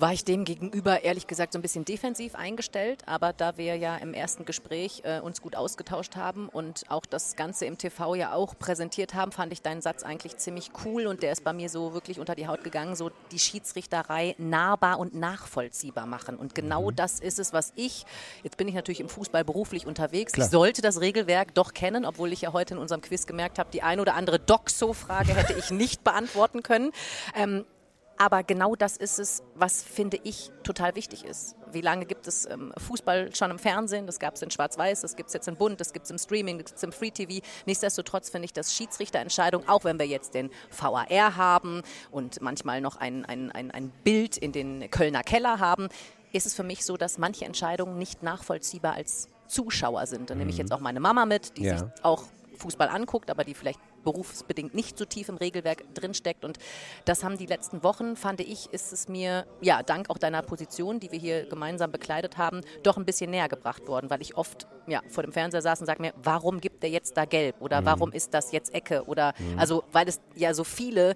war 0.02 0.14
ich 0.14 0.26
dem 0.26 0.46
gegenüber 0.46 1.04
ehrlich 1.04 1.28
gesagt 1.28 1.54
so 1.54 1.60
ein 1.60 1.62
bisschen 1.62 1.86
defensiv 1.86 2.34
eingestellt. 2.36 3.04
Aber 3.06 3.34
da 3.34 3.58
wir 3.58 3.78
ja 3.78 3.98
im 3.98 4.14
ersten 4.14 4.46
Gespräch 4.46 5.04
äh, 5.06 5.20
uns 5.20 5.42
gut 5.42 5.56
ausgetauscht 5.56 6.16
haben 6.16 6.50
und 6.50 6.84
auch 6.90 7.06
das 7.06 7.36
Ganze 7.36 7.66
im 7.66 7.78
TV 7.78 8.16
ja 8.16 8.34
auch 8.34 8.58
präsentiert 8.58 9.14
haben, 9.14 9.32
fand 9.32 9.54
ich 9.54 9.62
deinen 9.62 9.82
Satz 9.82 10.04
eigentlich 10.04 10.38
ziemlich 10.38 10.72
cool 10.84 11.06
und 11.06 11.22
der 11.22 11.32
ist 11.32 11.44
bei 11.44 11.54
mir 11.54 11.70
so 11.70 11.94
wirklich 11.94 12.20
unter 12.20 12.34
die 12.34 12.48
Haut 12.48 12.64
gegangen, 12.64 12.96
so 12.96 13.12
die 13.32 13.38
Schiedsrichterei 13.38 14.36
nahbar 14.40 14.98
und 14.98 15.14
nachvollziehbar 15.14 16.08
machen. 16.08 16.36
Und 16.36 16.56
genau 16.56 16.90
das 16.90 17.20
ist 17.20 17.38
es, 17.38 17.54
was 17.54 17.72
ich, 17.76 18.06
jetzt 18.44 18.58
bin 18.58 18.68
ich 18.68 18.74
natürlich 18.74 19.02
im 19.02 19.10
Fußball 19.10 19.46
beruflich 19.46 19.86
unterwegs, 19.86 20.34
Klar. 20.34 20.48
ich 20.48 20.52
sollte 20.52 20.82
das 20.82 21.00
Regelwerk 21.00 21.54
doch 21.54 21.74
kennen, 21.74 22.06
obwohl 22.06 22.34
ich 22.34 22.42
ja 22.42 22.54
heute 22.54 22.74
in 22.74 22.80
unserem 22.80 23.02
Quiz 23.02 23.28
gemerkt 23.28 23.60
habe, 23.60 23.70
die 23.72 23.84
ein 23.84 24.00
oder 24.00 24.16
andere 24.16 24.40
Doxo-Frage 24.40 25.36
hätte 25.36 25.54
ich 25.54 25.70
nicht 25.70 26.04
beantworten 26.04 26.64
können. 26.64 26.92
Ähm, 27.36 27.66
aber 28.18 28.44
genau 28.44 28.76
das 28.76 28.98
ist 28.98 29.18
es, 29.20 29.42
was 29.56 29.82
finde 29.84 30.20
ich 30.24 30.52
total 30.64 30.96
wichtig 30.96 31.26
ist. 31.26 31.56
Wie 31.72 31.82
lange 31.82 32.06
gibt 32.06 32.28
es 32.28 32.46
ähm, 32.46 32.72
Fußball 32.78 33.34
schon 33.36 33.50
im 33.52 33.58
Fernsehen? 33.60 34.06
Das 34.06 34.20
gab 34.20 34.36
es 34.36 34.42
in 34.42 34.52
Schwarz-Weiß, 34.52 35.02
das 35.02 35.16
gibt 35.16 35.30
es 35.30 35.34
jetzt 35.34 35.48
in 35.48 35.56
Bunt, 35.56 35.80
das 35.80 35.92
gibt 35.94 36.06
es 36.06 36.12
im 36.12 36.18
Streaming, 36.18 36.58
das 36.60 36.66
gibt 36.68 36.78
es 36.78 36.84
im 36.84 36.92
Free-TV. 36.92 37.46
Nichtsdestotrotz 37.66 38.30
finde 38.30 38.46
ich, 38.46 38.54
dass 38.54 38.74
Schiedsrichterentscheidungen, 38.76 39.68
auch 39.68 39.84
wenn 39.84 39.98
wir 39.98 40.06
jetzt 40.06 40.34
den 40.36 40.52
VAR 40.70 41.08
haben 41.36 41.82
und 42.12 42.42
manchmal 42.42 42.82
noch 42.82 42.98
ein, 42.98 43.26
ein, 43.26 43.52
ein, 43.52 43.72
ein 43.72 43.90
Bild 44.04 44.38
in 44.38 44.52
den 44.52 44.90
Kölner 44.92 45.24
Keller 45.24 45.60
haben, 45.60 45.90
ist 46.34 46.46
es 46.46 46.54
für 46.54 46.64
mich 46.64 46.86
so, 46.86 46.98
dass 46.98 47.18
manche 47.18 47.46
Entscheidungen 47.46 47.98
nicht 47.98 48.22
nachvollziehbar 48.24 48.94
als 48.94 49.28
Zuschauer 49.48 50.06
sind. 50.08 50.30
Da 50.30 50.36
nehme 50.36 50.50
ich 50.50 50.56
Mhm. 50.58 50.62
jetzt 50.62 50.72
auch 50.74 50.80
meine 50.80 51.00
Mama 51.00 51.26
mit, 51.26 51.58
die 51.58 51.64
Ja. 51.64 51.78
sich 51.80 51.88
auch 52.04 52.24
Fußball 52.58 52.88
anguckt, 52.90 53.30
aber 53.32 53.44
die 53.44 53.54
vielleicht 53.56 53.80
berufsbedingt 54.04 54.74
nicht 54.74 54.98
so 54.98 55.06
tief 55.06 55.30
im 55.30 55.38
Regelwerk 55.38 55.84
drinsteckt. 55.94 56.44
Und 56.46 56.58
das 57.06 57.24
haben 57.24 57.38
die 57.38 57.46
letzten 57.46 57.84
Wochen, 57.84 58.16
fand 58.16 58.42
ich, 58.42 58.72
ist 58.72 58.94
es 58.94 59.08
mir, 59.08 59.46
ja, 59.62 59.84
dank 59.84 60.10
auch 60.10 60.18
deiner 60.18 60.42
Position, 60.42 61.00
die 61.00 61.12
wir 61.12 61.20
hier 61.20 61.46
gemeinsam 61.46 61.92
bekleidet 61.92 62.38
haben, 62.38 62.62
doch 62.84 62.98
ein 62.98 63.06
bisschen 63.06 63.32
näher 63.32 63.50
gebracht 63.50 63.88
worden, 63.88 64.10
weil 64.10 64.22
ich 64.22 64.36
oft 64.38 64.68
ja, 64.88 65.02
vor 65.10 65.24
dem 65.24 65.32
Fernseher 65.32 65.62
saß 65.62 65.80
und 65.82 65.86
sage 65.86 66.02
mir, 66.02 66.14
warum 66.24 66.60
gibt 66.60 66.82
der 66.84 66.90
jetzt 66.90 67.16
da 67.16 67.26
gelb? 67.26 67.56
Oder 67.62 67.82
Mhm. 67.82 67.86
warum 67.86 68.12
ist 68.12 68.34
das 68.34 68.52
jetzt 68.52 68.74
Ecke? 68.74 69.04
Oder 69.06 69.34
Mhm. 69.38 69.60
also, 69.60 69.84
weil 69.92 70.08
es 70.08 70.20
ja 70.36 70.54
so 70.54 70.64
viele 70.64 71.16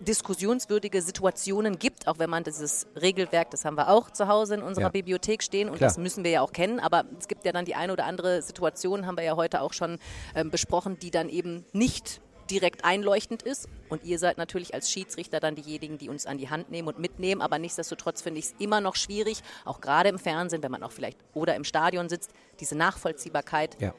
diskussionswürdige 0.00 1.02
Situationen 1.02 1.78
gibt, 1.78 2.08
auch 2.08 2.18
wenn 2.18 2.30
man 2.30 2.42
dieses 2.44 2.86
Regelwerk, 3.00 3.50
das 3.50 3.64
haben 3.64 3.76
wir 3.76 3.88
auch 3.88 4.10
zu 4.10 4.28
Hause 4.28 4.54
in 4.54 4.62
unserer 4.62 4.84
Ja. 4.86 4.90
Bibliothek 4.90 5.42
stehen 5.42 5.68
und 5.68 5.76
Klar. 5.76 5.88
das 5.88 5.98
müssen 5.98 6.24
wir 6.24 6.30
ja 6.30 6.40
auch 6.40 6.52
kennen, 6.52 6.80
aber 6.80 7.04
es 7.18 7.28
gibt 7.28 7.44
ja 7.44 7.52
dann 7.52 7.64
die 7.64 7.74
eine 7.74 7.92
oder 7.92 8.06
andere 8.06 8.42
Situation, 8.42 9.06
haben 9.06 9.16
wir 9.16 9.24
ja 9.24 9.36
heute 9.36 9.60
auch 9.60 9.72
schon 9.72 9.98
ähm, 10.34 10.50
besprochen, 10.50 10.98
die 10.98 11.10
dann 11.10 11.28
eben 11.28 11.64
nicht 11.72 12.20
direkt 12.50 12.84
einleuchtend 12.84 13.42
ist. 13.44 13.68
Und 13.88 14.02
ihr 14.02 14.18
seid 14.18 14.36
natürlich 14.36 14.74
als 14.74 14.90
Schiedsrichter 14.90 15.38
dann 15.38 15.54
diejenigen, 15.54 15.98
die 15.98 16.08
uns 16.08 16.26
an 16.26 16.36
die 16.36 16.50
Hand 16.50 16.68
nehmen 16.68 16.88
und 16.88 16.98
mitnehmen. 16.98 17.42
Aber 17.42 17.60
nichtsdestotrotz 17.60 18.22
finde 18.22 18.40
ich 18.40 18.46
es 18.46 18.54
immer 18.58 18.80
noch 18.80 18.96
schwierig, 18.96 19.42
auch 19.64 19.80
gerade 19.80 20.08
im 20.08 20.18
Fernsehen, 20.18 20.60
wenn 20.64 20.72
man 20.72 20.82
auch 20.82 20.90
vielleicht 20.90 21.16
oder 21.32 21.54
im 21.54 21.62
Stadion 21.62 22.08
sitzt, 22.08 22.32
diese 22.58 22.74
Nachvollziehbarkeit 22.76 23.80
Ja. 23.80 23.94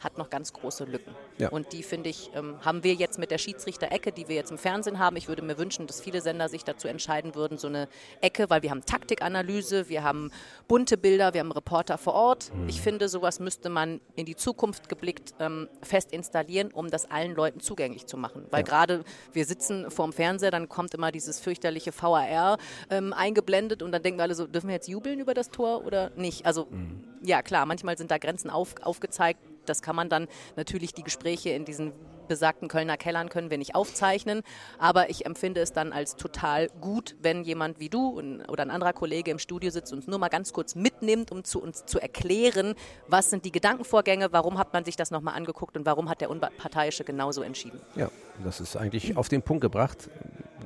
Hat 0.00 0.18
noch 0.18 0.28
ganz 0.28 0.52
große 0.52 0.84
Lücken. 0.84 1.14
Ja. 1.38 1.48
Und 1.48 1.72
die, 1.72 1.82
finde 1.82 2.10
ich, 2.10 2.30
ähm, 2.34 2.56
haben 2.64 2.84
wir 2.84 2.94
jetzt 2.94 3.18
mit 3.18 3.30
der 3.30 3.38
Schiedsrichter-Ecke, 3.38 4.12
die 4.12 4.28
wir 4.28 4.36
jetzt 4.36 4.50
im 4.50 4.58
Fernsehen 4.58 4.98
haben. 4.98 5.16
Ich 5.16 5.28
würde 5.28 5.40
mir 5.42 5.56
wünschen, 5.56 5.86
dass 5.86 6.00
viele 6.00 6.20
Sender 6.20 6.48
sich 6.48 6.62
dazu 6.64 6.88
entscheiden 6.88 7.34
würden, 7.34 7.56
so 7.56 7.68
eine 7.68 7.88
Ecke, 8.20 8.50
weil 8.50 8.62
wir 8.62 8.70
haben 8.70 8.84
Taktikanalyse, 8.84 9.88
wir 9.88 10.02
haben 10.02 10.30
bunte 10.68 10.96
Bilder, 10.98 11.32
wir 11.32 11.40
haben 11.40 11.52
Reporter 11.52 11.96
vor 11.96 12.14
Ort. 12.14 12.52
Mhm. 12.54 12.68
Ich 12.68 12.80
finde, 12.82 13.08
sowas 13.08 13.40
müsste 13.40 13.70
man 13.70 14.00
in 14.16 14.26
die 14.26 14.36
Zukunft 14.36 14.88
geblickt 14.88 15.34
ähm, 15.40 15.68
fest 15.82 16.12
installieren, 16.12 16.70
um 16.72 16.90
das 16.90 17.10
allen 17.10 17.34
Leuten 17.34 17.60
zugänglich 17.60 18.06
zu 18.06 18.16
machen. 18.16 18.46
Weil 18.50 18.60
Ja. 18.60 18.66
gerade 18.66 19.04
wir 19.32 19.46
sitzen 19.46 19.90
vorm 19.90 20.12
Fernseher, 20.12 20.50
dann 20.50 20.68
kommt 20.68 20.92
immer 20.94 21.12
dieses 21.12 21.40
fürchterliche 21.40 21.92
VAR 21.92 22.58
ähm, 22.90 23.12
eingeblendet 23.12 23.82
und 23.82 23.92
dann 23.92 24.02
denken 24.02 24.18
wir 24.18 24.24
alle 24.24 24.34
so, 24.34 24.46
dürfen 24.46 24.68
wir 24.68 24.74
jetzt 24.74 24.88
jubeln 24.88 25.18
über 25.20 25.32
das 25.34 25.50
Tor 25.50 25.84
oder 25.86 26.10
nicht? 26.16 26.44
Also 26.44 26.66
Mhm. 26.70 27.04
ja 27.22 27.40
klar, 27.42 27.64
manchmal 27.66 27.96
sind 27.96 28.10
da 28.10 28.18
Grenzen 28.18 28.50
auf, 28.50 28.74
aufgezeigt. 28.82 29.40
Das 29.68 29.82
kann 29.82 29.96
man 29.96 30.08
dann 30.08 30.28
natürlich 30.56 30.94
die 30.94 31.02
Gespräche 31.02 31.50
in 31.50 31.64
diesen 31.64 31.92
besagten 32.28 32.68
Kölner 32.68 32.96
Kellern 32.96 33.28
können 33.28 33.50
wir 33.50 33.58
nicht 33.58 33.74
aufzeichnen, 33.74 34.42
aber 34.78 35.10
ich 35.10 35.26
empfinde 35.26 35.60
es 35.60 35.72
dann 35.72 35.92
als 35.92 36.16
total 36.16 36.68
gut, 36.80 37.16
wenn 37.20 37.44
jemand 37.44 37.80
wie 37.80 37.88
du 37.88 38.20
oder 38.48 38.62
ein 38.62 38.70
anderer 38.70 38.92
Kollege 38.92 39.30
im 39.30 39.38
Studio 39.38 39.70
sitzt 39.70 39.92
und 39.92 39.98
uns 39.98 40.06
nur 40.06 40.18
mal 40.18 40.28
ganz 40.28 40.52
kurz 40.52 40.74
mitnimmt, 40.74 41.30
um 41.30 41.44
zu 41.44 41.62
uns 41.62 41.84
zu 41.86 42.00
erklären, 42.00 42.74
was 43.08 43.30
sind 43.30 43.44
die 43.44 43.52
Gedankenvorgänge, 43.52 44.32
warum 44.32 44.58
hat 44.58 44.72
man 44.72 44.84
sich 44.84 44.96
das 44.96 45.10
nochmal 45.10 45.34
angeguckt 45.34 45.76
und 45.76 45.86
warum 45.86 46.08
hat 46.08 46.20
der 46.20 46.30
Unparteiische 46.30 47.04
genauso 47.04 47.42
entschieden. 47.42 47.80
Ja, 47.94 48.10
das 48.42 48.60
ist 48.60 48.76
eigentlich 48.76 49.16
auf 49.16 49.28
den 49.28 49.42
Punkt 49.42 49.62
gebracht. 49.62 50.08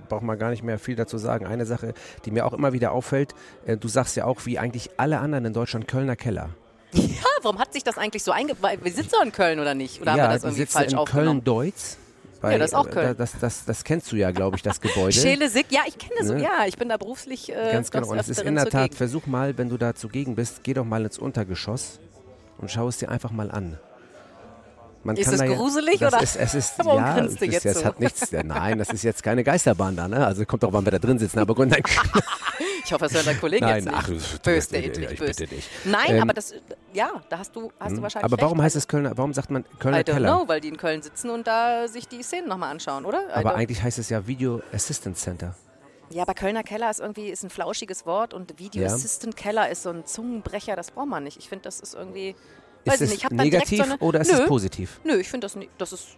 Braucht 0.09 0.23
man 0.23 0.39
gar 0.39 0.51
nicht 0.51 0.63
mehr 0.63 0.79
viel 0.79 0.97
dazu 0.97 1.19
sagen. 1.19 1.47
Eine 1.47 1.67
Sache, 1.67 1.93
die 2.25 2.31
mir 2.31 2.47
auch 2.47 2.55
immer 2.55 2.73
wieder 2.73 2.93
auffällt, 2.93 3.35
äh, 3.67 3.77
du 3.77 3.89
sagst 3.89 4.17
ja 4.17 4.25
auch, 4.25 4.47
wie 4.47 4.59
eigentlich 4.59 4.91
alle 4.97 5.19
anderen 5.19 5.45
in 5.45 5.53
Deutschland 5.53 5.87
Kölner 5.87 6.17
Keller. 6.17 6.51
Ja, 6.93 7.25
warum 7.43 7.59
hat 7.59 7.73
sich 7.73 7.85
das 7.85 7.99
eigentlich 7.99 8.23
so 8.23 8.33
eingebaut? 8.33 8.79
Wir 8.83 8.93
sitzen 8.93 9.11
doch 9.13 9.23
in 9.25 9.33
Köln 9.33 9.61
oder 9.61 9.75
nicht? 9.75 10.01
Oder 10.01 10.13
haben 10.13 10.19
wir 10.19 10.29
das 10.29 10.43
irgendwie 10.45 10.63
sitzen 10.63 10.73
falsch 10.73 10.93
in 10.93 10.99
aufgenommen? 10.99 11.45
Köln-Deutz. 11.45 11.99
Ja, 12.43 12.57
das 12.57 12.71
ist 12.71 12.75
auch 12.75 12.87
äh, 12.87 12.91
Köln. 12.91 13.17
Das, 13.19 13.33
das, 13.41 13.65
das 13.65 13.85
kennst 13.85 14.13
du 14.13 14.17
ja, 14.17 14.31
glaube 14.31 14.57
ich, 14.57 14.63
das 14.63 14.81
Gebäude. 14.81 15.13
Schele 15.13 15.49
Sick, 15.51 15.67
ja, 15.71 15.81
ich 15.87 15.99
kenne 15.99 16.25
so, 16.25 16.35
Ne? 16.35 16.43
ja, 16.43 16.67
ich 16.67 16.77
bin 16.77 16.89
da 16.89 16.97
beruflich 16.97 17.51
äh, 17.51 17.73
Ganz 17.73 17.91
genau. 17.91 18.09
Und 18.09 18.19
es 18.19 18.29
ist 18.29 18.41
in 18.41 18.55
der 18.55 18.67
Tat, 18.67 18.95
versuch 18.95 19.27
mal, 19.27 19.59
wenn 19.59 19.69
du 19.69 19.77
da 19.77 19.95
zugegen 19.95 20.37
bist, 20.37 20.63
geh 20.63 20.73
doch 20.75 20.85
mal 20.85 21.05
ins 21.05 21.19
Untergeschoss 21.19 21.99
und 22.59 22.71
schau 22.71 22.89
es 22.89 22.99
dir 22.99 23.11
einfach 23.11 23.33
mal 23.33 23.51
an. 23.51 23.79
Man 25.09 25.17
Ist 25.17 25.25
kann 25.25 25.35
es 25.35 25.41
da 25.41 25.47
ja- 25.47 25.57
gruselig, 25.57 25.99
das 26.01 26.13
oder? 26.13 26.23
Ist, 26.23 26.37
es 26.37 26.55
ist, 26.55 26.75
Warum 26.85 27.03
ja, 27.03 27.19
grinst 27.19 27.41
du 27.41 27.45
jetzt 27.47 27.65
jetzt 27.65 27.79
so? 27.81 27.85
hat 27.85 27.99
nichts. 27.99 28.31
Ja, 28.31 28.43
nein, 28.43 28.79
das 28.79 28.91
ist 28.91 29.03
jetzt 29.03 29.23
keine 29.23 29.43
Geisterbahn 29.43 29.97
da, 29.97 30.07
ne? 30.07 30.25
Also 30.27 30.45
kommt 30.45 30.63
doch, 30.63 30.73
wann 30.73 30.85
wir 30.85 30.93
da 30.93 30.99
drin 30.99 31.19
sitzen. 31.19 31.39
Aber 31.39 31.55
gut, 31.55 31.69
nein. 31.69 31.83
Ich 32.85 32.93
hoffe, 32.95 33.05
das 33.05 33.13
hören 33.15 33.27
deine 33.27 33.39
Kollegen 33.39 33.67
Nein, 33.67 33.85
jetzt 33.85 33.95
ach, 33.95 34.09
nicht. 34.09 34.33
du- 34.35 34.51
bös, 34.51 34.67
du- 34.69 34.73
der 34.73 34.81
ich 34.81 34.87
Edwig, 34.99 35.09
bitte 35.19 35.25
bös. 35.27 35.37
dich. 35.51 35.69
Nein, 35.85 36.07
Ähm, 36.17 36.23
aber 36.23 36.33
das, 36.33 36.55
ja, 36.95 37.11
da 37.29 37.39
hast 37.39 37.55
du, 37.55 37.71
hast 37.79 37.91
du 37.93 37.97
Hm. 37.97 38.03
wahrscheinlich 38.03 38.33
Aber 38.33 38.41
warum 38.43 38.59
recht. 38.61 38.65
heißt 38.67 38.77
es 38.77 38.89
Kölner, 38.89 39.13
warum 39.17 39.35
sagt 39.35 39.51
man 39.51 39.65
Kölner 39.79 39.99
I 39.99 40.01
don't 40.05 40.13
Keller? 40.15 40.37
know, 40.39 40.49
weil 40.49 40.61
die 40.63 40.69
in 40.69 40.79
Köln 40.79 41.03
sitzen 41.03 41.29
und 41.29 41.47
da 41.47 41.87
sich 41.87 42.09
die 42.09 42.23
Szenen 42.23 42.49
nochmal 42.49 42.71
anschauen, 42.71 43.05
oder? 43.05 43.21
I 43.29 43.33
Aber 43.35 43.51
don't- 43.51 43.55
eigentlich 43.57 43.83
heißt 43.83 43.99
es 43.99 44.09
ja 44.09 44.27
Video 44.27 44.63
Assistance 44.73 45.23
Center. 45.23 45.55
Ja, 46.09 46.23
aber 46.23 46.33
Kölner 46.33 46.63
Keller 46.63 46.91
ist 46.91 47.01
irgendwie 47.01 47.29
ist 47.29 47.43
ein 47.45 47.51
flauschiges 47.51 48.07
Wort 48.07 48.33
und 48.33 48.59
Video 48.59 48.83
Ja. 48.85 48.89
Assistant 48.95 49.37
Keller 49.37 49.69
ist 49.69 49.83
so 49.83 49.91
ein 49.91 50.07
Zungenbrecher, 50.07 50.75
das 50.75 50.91
braucht 50.91 51.09
man 51.09 51.25
nicht. 51.25 51.37
Ich 51.37 51.49
finde, 51.51 51.65
das 51.65 51.81
ist 51.81 51.93
irgendwie. 51.95 52.35
Ist 52.89 53.01
weiß 53.01 53.11
ich 53.13 53.25
es 53.25 53.31
nicht, 53.31 53.43
negativ 53.43 53.79
so 53.79 53.85
eine, 53.85 53.99
oder 53.99 54.21
ist 54.21 54.33
nö, 54.33 54.39
es 54.43 54.47
positiv? 54.49 55.01
Nö, 55.05 55.17
ich 55.19 55.29
finde 55.29 55.47
das, 55.47 55.57
das 55.79 55.93
ist. 55.93 56.09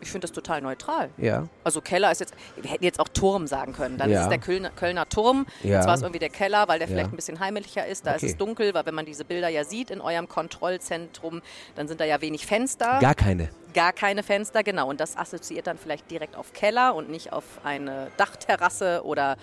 Ich 0.00 0.12
finde 0.12 0.28
das 0.28 0.32
total 0.32 0.62
neutral. 0.62 1.10
Ja. 1.16 1.48
Also 1.64 1.80
Keller 1.80 2.12
ist 2.12 2.20
jetzt, 2.20 2.32
wir 2.54 2.70
hätten 2.70 2.84
jetzt 2.84 3.00
auch 3.00 3.08
Turm 3.08 3.48
sagen 3.48 3.72
können. 3.72 3.98
Dann 3.98 4.08
Ja. 4.08 4.18
ist 4.18 4.22
es 4.26 4.28
der 4.28 4.38
Kölner, 4.38 4.70
Kölner 4.70 5.08
Turm. 5.08 5.44
Ja. 5.64 5.78
Jetzt 5.78 5.88
war 5.88 5.94
es 5.94 6.02
irgendwie 6.02 6.20
der 6.20 6.28
Keller, 6.28 6.68
weil 6.68 6.78
der 6.78 6.86
Ja. 6.86 6.94
vielleicht 6.94 7.12
ein 7.12 7.16
bisschen 7.16 7.40
heimlicher 7.40 7.84
ist. 7.84 8.06
Da 8.06 8.14
Okay. 8.14 8.26
ist 8.26 8.32
es 8.32 8.38
dunkel, 8.38 8.74
weil 8.74 8.86
wenn 8.86 8.94
man 8.94 9.06
diese 9.06 9.24
Bilder 9.24 9.48
ja 9.48 9.64
sieht 9.64 9.90
in 9.90 10.00
eurem 10.00 10.28
Kontrollzentrum, 10.28 11.42
dann 11.74 11.88
sind 11.88 12.00
da 12.00 12.04
ja 12.04 12.20
wenig 12.20 12.46
Fenster. 12.46 13.00
Gar 13.00 13.16
keine. 13.16 13.48
Gar 13.74 13.92
keine 13.92 14.22
Fenster, 14.22 14.62
genau. 14.62 14.88
Und 14.88 15.00
das 15.00 15.16
assoziiert 15.16 15.66
dann 15.66 15.78
vielleicht 15.78 16.08
direkt 16.12 16.36
auf 16.36 16.52
Keller 16.52 16.94
und 16.94 17.10
nicht 17.10 17.32
auf 17.32 17.42
eine 17.64 18.06
Dachterrasse 18.18 19.02
oder 19.04 19.36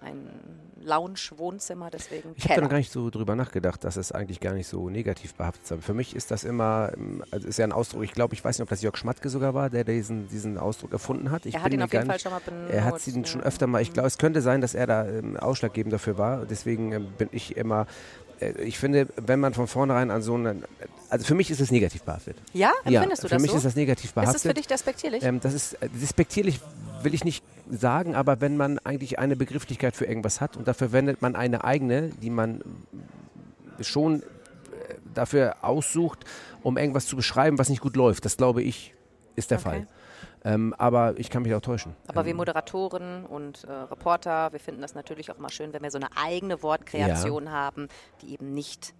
ein 0.00 0.30
Lounge-Wohnzimmer. 0.80 1.90
Deswegen 1.90 2.32
Ich 2.36 2.48
habe 2.48 2.60
da 2.62 2.66
gar 2.66 2.76
nicht 2.78 2.90
so 2.92 3.10
drüber 3.10 3.36
nachgedacht, 3.36 3.84
dass 3.84 3.96
es 3.96 4.12
eigentlich 4.12 4.40
gar 4.40 4.54
nicht 4.54 4.66
so 4.68 4.88
negativ 4.90 5.34
behaftet 5.34 5.70
ist. 5.70 5.84
Für 5.84 5.94
mich 5.94 6.14
ist 6.16 6.30
das 6.30 6.44
immer, 6.44 6.92
ähm, 6.96 7.22
also 7.30 7.46
ist 7.48 7.58
ja 7.58 7.64
ein 7.64 7.72
Ausdruck, 7.72 8.02
ich 8.04 8.12
glaube, 8.12 8.34
ich 8.34 8.44
weiß 8.44 8.58
nicht, 8.58 8.62
ob 8.62 8.68
das 8.70 8.82
Jörg 8.82 8.96
Schmatke 8.96 9.28
sogar 9.28 9.54
war, 9.54 9.70
der 9.70 9.84
diesen, 9.84 10.28
diesen 10.28 10.58
Ausdruck 10.58 10.92
erfunden 10.92 11.30
hat. 11.30 11.46
Ich 11.46 11.54
Er 11.54 11.62
hat 11.62 11.70
bin 11.70 11.80
ihn 11.80 11.84
auf 11.84 11.92
jeden 11.92 12.06
Fall 12.06 12.14
nicht- 12.16 12.22
schon 12.22 12.32
mal 12.32 12.40
benutzt. 12.44 12.72
Er 12.72 12.84
hat 12.84 13.06
ihn 13.06 13.24
schon 13.24 13.42
öfter 13.42 13.66
mal, 13.66 13.82
ich 13.82 13.92
glaube, 13.92 14.06
es 14.06 14.18
könnte 14.18 14.40
sein, 14.42 14.60
dass 14.60 14.74
er 14.74 14.86
da 14.86 15.06
ähm, 15.06 15.36
ausschlaggebend 15.36 15.92
dafür 15.92 16.18
war. 16.18 16.46
Deswegen 16.46 16.92
ähm, 16.92 17.08
bin 17.18 17.28
ich 17.32 17.56
immer 17.56 17.86
äh, 18.40 18.52
ich 18.62 18.78
finde, 18.78 19.08
wenn 19.16 19.40
man 19.40 19.54
von 19.54 19.66
vornherein 19.66 20.10
an 20.10 20.22
so 20.22 20.34
einen, 20.34 20.64
also 21.10 21.24
für 21.24 21.34
mich 21.34 21.50
ist 21.50 21.60
es 21.60 21.70
negativ 21.70 22.02
behaftet. 22.02 22.36
Ja, 22.52 22.72
empfindest 22.84 23.22
ja, 23.22 23.28
du 23.28 23.28
für 23.28 23.34
das 23.34 23.42
mich 23.42 23.50
so? 23.50 23.56
ist 23.56 23.66
das 23.66 23.76
negativ 23.76 24.14
behaftet. 24.14 24.36
Ist 24.36 24.44
das 24.44 24.50
für 24.50 24.54
dich 24.54 24.66
despektierlich? 24.66 25.22
Ähm, 25.22 25.40
das 25.40 25.54
ist 25.54 25.74
äh, 25.74 25.88
despektierlich 25.88 26.60
will 27.02 27.14
ich 27.14 27.24
nicht 27.24 27.44
sagen, 27.70 28.14
aber 28.14 28.40
wenn 28.40 28.56
man 28.56 28.78
eigentlich 28.80 29.18
eine 29.18 29.36
Begrifflichkeit 29.36 29.96
für 29.96 30.04
irgendwas 30.04 30.40
hat 30.40 30.56
und 30.56 30.68
dafür 30.68 30.88
verwendet 30.88 31.22
man 31.22 31.36
eine 31.36 31.64
eigene, 31.64 32.10
die 32.10 32.30
man 32.30 32.62
schon 33.80 34.22
äh, 34.22 34.24
dafür 35.14 35.56
aussucht, 35.62 36.24
um 36.62 36.76
irgendwas 36.76 37.06
zu 37.06 37.16
beschreiben, 37.16 37.58
was 37.58 37.68
nicht 37.68 37.80
gut 37.80 37.96
läuft. 37.96 38.24
Das 38.24 38.36
glaube 38.36 38.62
ich, 38.62 38.94
ist 39.36 39.50
der 39.50 39.58
Okay. 39.58 39.68
Fall. 39.68 39.86
Ähm, 40.42 40.74
aber 40.78 41.18
ich 41.18 41.28
kann 41.28 41.42
mich 41.42 41.54
auch 41.54 41.60
täuschen. 41.60 41.94
Aber 42.08 42.24
wir 42.24 42.34
Moderatoren 42.34 43.26
und 43.26 43.64
äh, 43.64 43.72
Reporter, 43.72 44.52
wir 44.52 44.60
finden 44.60 44.80
das 44.80 44.94
natürlich 44.94 45.30
auch 45.30 45.36
immer 45.38 45.50
schön, 45.50 45.72
wenn 45.74 45.82
wir 45.82 45.90
so 45.90 45.98
eine 45.98 46.08
eigene 46.16 46.62
Wortkreation 46.62 47.50
haben, 47.50 47.88
die 48.22 48.32
eben 48.32 48.54
nicht 48.54 48.94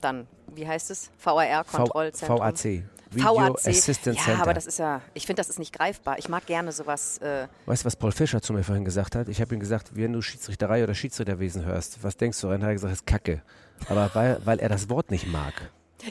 dann, 0.00 0.26
wie 0.54 0.66
heißt 0.66 0.90
es? 0.90 1.10
VAR-Kontrollzentrum. 1.22 2.38
VAC. 2.40 2.84
Video 3.12 3.34
VAC. 3.34 3.66
Assistance 3.66 4.18
ja, 4.20 4.24
Center. 4.24 4.42
aber 4.42 4.54
das 4.54 4.66
ist 4.66 4.78
ja, 4.78 5.00
ich 5.14 5.26
finde, 5.26 5.40
das 5.40 5.48
ist 5.50 5.58
nicht 5.58 5.72
greifbar. 5.76 6.18
Ich 6.18 6.28
mag 6.28 6.46
gerne 6.46 6.70
sowas. 6.70 7.18
Äh, 7.18 7.48
Weißt 7.66 7.82
du, 7.82 7.86
was 7.86 7.96
Paul 7.96 8.12
Fischer 8.12 8.40
zu 8.40 8.52
mir 8.52 8.62
vorhin 8.62 8.84
gesagt 8.84 9.16
hat? 9.16 9.28
Ich 9.28 9.40
habe 9.40 9.52
ihm 9.54 9.58
gesagt, 9.60 9.96
wenn 9.96 10.12
du 10.12 10.22
Schiedsrichterei 10.22 10.84
oder 10.84 10.94
Schiedsrichterwesen 10.94 11.64
hörst, 11.64 12.04
was 12.04 12.16
denkst 12.16 12.40
du? 12.40 12.48
Und 12.50 12.62
er 12.62 12.68
hat 12.68 12.74
gesagt, 12.74 12.92
das 12.92 12.98
ist 13.00 13.06
Kacke. 13.06 13.42
Aber 13.88 14.10
weil, 14.14 14.40
weil 14.44 14.58
er 14.60 14.68
das 14.68 14.88
Wort 14.90 15.10
nicht 15.10 15.26
mag. 15.26 15.54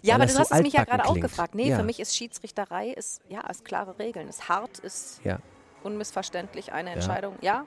ja, 0.02 0.16
aber 0.16 0.26
das 0.26 0.34
du 0.34 0.38
so 0.44 0.50
hast 0.50 0.52
es 0.58 0.62
mich 0.62 0.74
ja 0.74 0.84
gerade 0.84 1.06
auch 1.06 1.18
gefragt. 1.20 1.56
Nee, 1.56 1.70
ja. 1.70 1.78
für 1.78 1.84
mich 1.84 2.02
ist 2.02 2.18
Schiedsrichterei 2.18 2.90
ist, 2.90 3.22
ja, 3.30 3.42
ist 3.50 3.64
klare 3.64 3.98
Regeln. 3.98 4.28
Ist 4.28 4.50
hart, 4.50 4.80
ist 4.80 5.22
Ja. 5.24 5.40
unmissverständlich 5.84 6.74
eine 6.74 6.90
Ja. 6.90 6.96
Entscheidung. 6.96 7.36
Ja. 7.42 7.66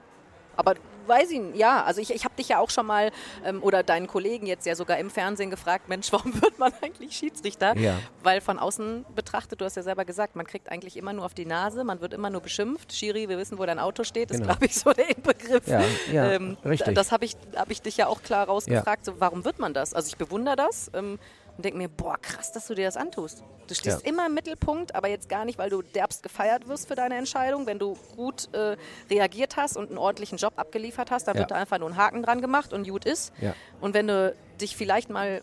Aber 0.55 0.75
weiß 1.05 1.31
ich, 1.31 1.39
nicht, 1.39 1.57
ja, 1.57 1.83
also 1.83 1.99
ich, 1.99 2.11
ich 2.13 2.23
habe 2.23 2.33
dich 2.35 2.47
ja 2.49 2.59
auch 2.59 2.69
schon 2.69 2.85
mal 2.85 3.11
ähm, 3.43 3.61
oder 3.61 3.83
deinen 3.83 4.07
Kollegen 4.07 4.45
jetzt 4.45 4.65
ja 4.65 4.73
sogar 4.75 4.97
im 4.99 5.09
Fernsehen 5.09 5.49
gefragt, 5.49 5.89
Mensch, 5.89 6.11
warum 6.13 6.39
wird 6.41 6.57
man 6.59 6.71
eigentlich 6.81 7.15
Schiedsrichter? 7.17 7.75
Ja. 7.77 7.97
Weil 8.21 8.39
von 8.39 8.57
außen 8.59 9.03
betrachtet, 9.15 9.59
du 9.59 9.65
hast 9.65 9.75
ja 9.75 9.83
selber 9.83 10.05
gesagt, 10.05 10.35
man 10.37 10.45
kriegt 10.47 10.69
eigentlich 10.71 10.95
immer 10.95 11.11
nur 11.11 11.25
auf 11.25 11.33
die 11.33 11.45
Nase, 11.45 11.83
man 11.83 11.99
wird 12.01 12.13
immer 12.13 12.29
nur 12.29 12.39
beschimpft. 12.41 12.93
Schiri, 12.93 13.27
wir 13.27 13.37
wissen, 13.37 13.57
wo 13.57 13.65
dein 13.65 13.79
Auto 13.79 14.03
steht, 14.03 14.31
ist, 14.31 14.37
Genau. 14.37 14.51
glaube 14.53 14.65
ich, 14.67 14.75
so 14.75 14.93
der 14.93 15.09
Inbegriff. 15.15 15.67
Ja, 15.67 15.81
ja, 16.11 16.37
richtig. 16.63 16.87
d- 16.89 16.93
Das 16.93 17.11
habe 17.11 17.25
ich, 17.25 17.35
hab 17.55 17.69
ich 17.69 17.81
dich 17.81 17.97
ja 17.97 18.07
auch 18.07 18.21
klar 18.21 18.45
rausgefragt, 18.47 19.03
so, 19.05 19.19
warum 19.19 19.43
wird 19.43 19.59
man 19.59 19.73
das? 19.73 19.93
Also 19.93 20.07
ich 20.07 20.17
bewundere 20.17 20.55
das 20.55 20.89
ähm, 20.93 21.19
und 21.57 21.63
denke 21.65 21.77
mir, 21.77 21.87
boah, 21.89 22.17
krass, 22.21 22.51
dass 22.51 22.67
du 22.67 22.73
dir 22.75 22.85
das 22.85 22.97
antust. 22.97 23.43
Du 23.67 23.75
stehst 23.75 24.03
Ja. 24.03 24.09
immer 24.09 24.25
im 24.25 24.33
Mittelpunkt, 24.33 24.93
aber 24.95 25.07
jetzt 25.07 25.29
gar 25.29 25.45
nicht, 25.45 25.57
weil 25.57 25.69
du 25.69 25.81
derbst 25.81 26.23
gefeiert 26.23 26.67
wirst 26.67 26.87
für 26.87 26.95
deine 26.95 27.15
Entscheidung. 27.15 27.65
Wenn 27.65 27.79
du 27.79 27.95
gut 28.15 28.53
äh, 28.53 28.75
reagiert 29.09 29.55
hast 29.55 29.77
und 29.77 29.89
einen 29.89 29.97
ordentlichen 29.97 30.37
Job 30.37 30.53
abgeliefert 30.57 31.11
hast, 31.11 31.27
dann 31.27 31.35
Ja. 31.35 31.41
wird 31.41 31.51
da 31.51 31.55
einfach 31.55 31.79
nur 31.79 31.89
ein 31.89 31.95
Haken 31.97 32.23
dran 32.23 32.41
gemacht 32.41 32.73
und 32.73 32.87
gut 32.87 33.05
ist. 33.05 33.31
Ja. 33.39 33.53
Und 33.79 33.93
wenn 33.93 34.07
du 34.07 34.35
dich 34.59 34.75
vielleicht 34.75 35.09
mal 35.09 35.41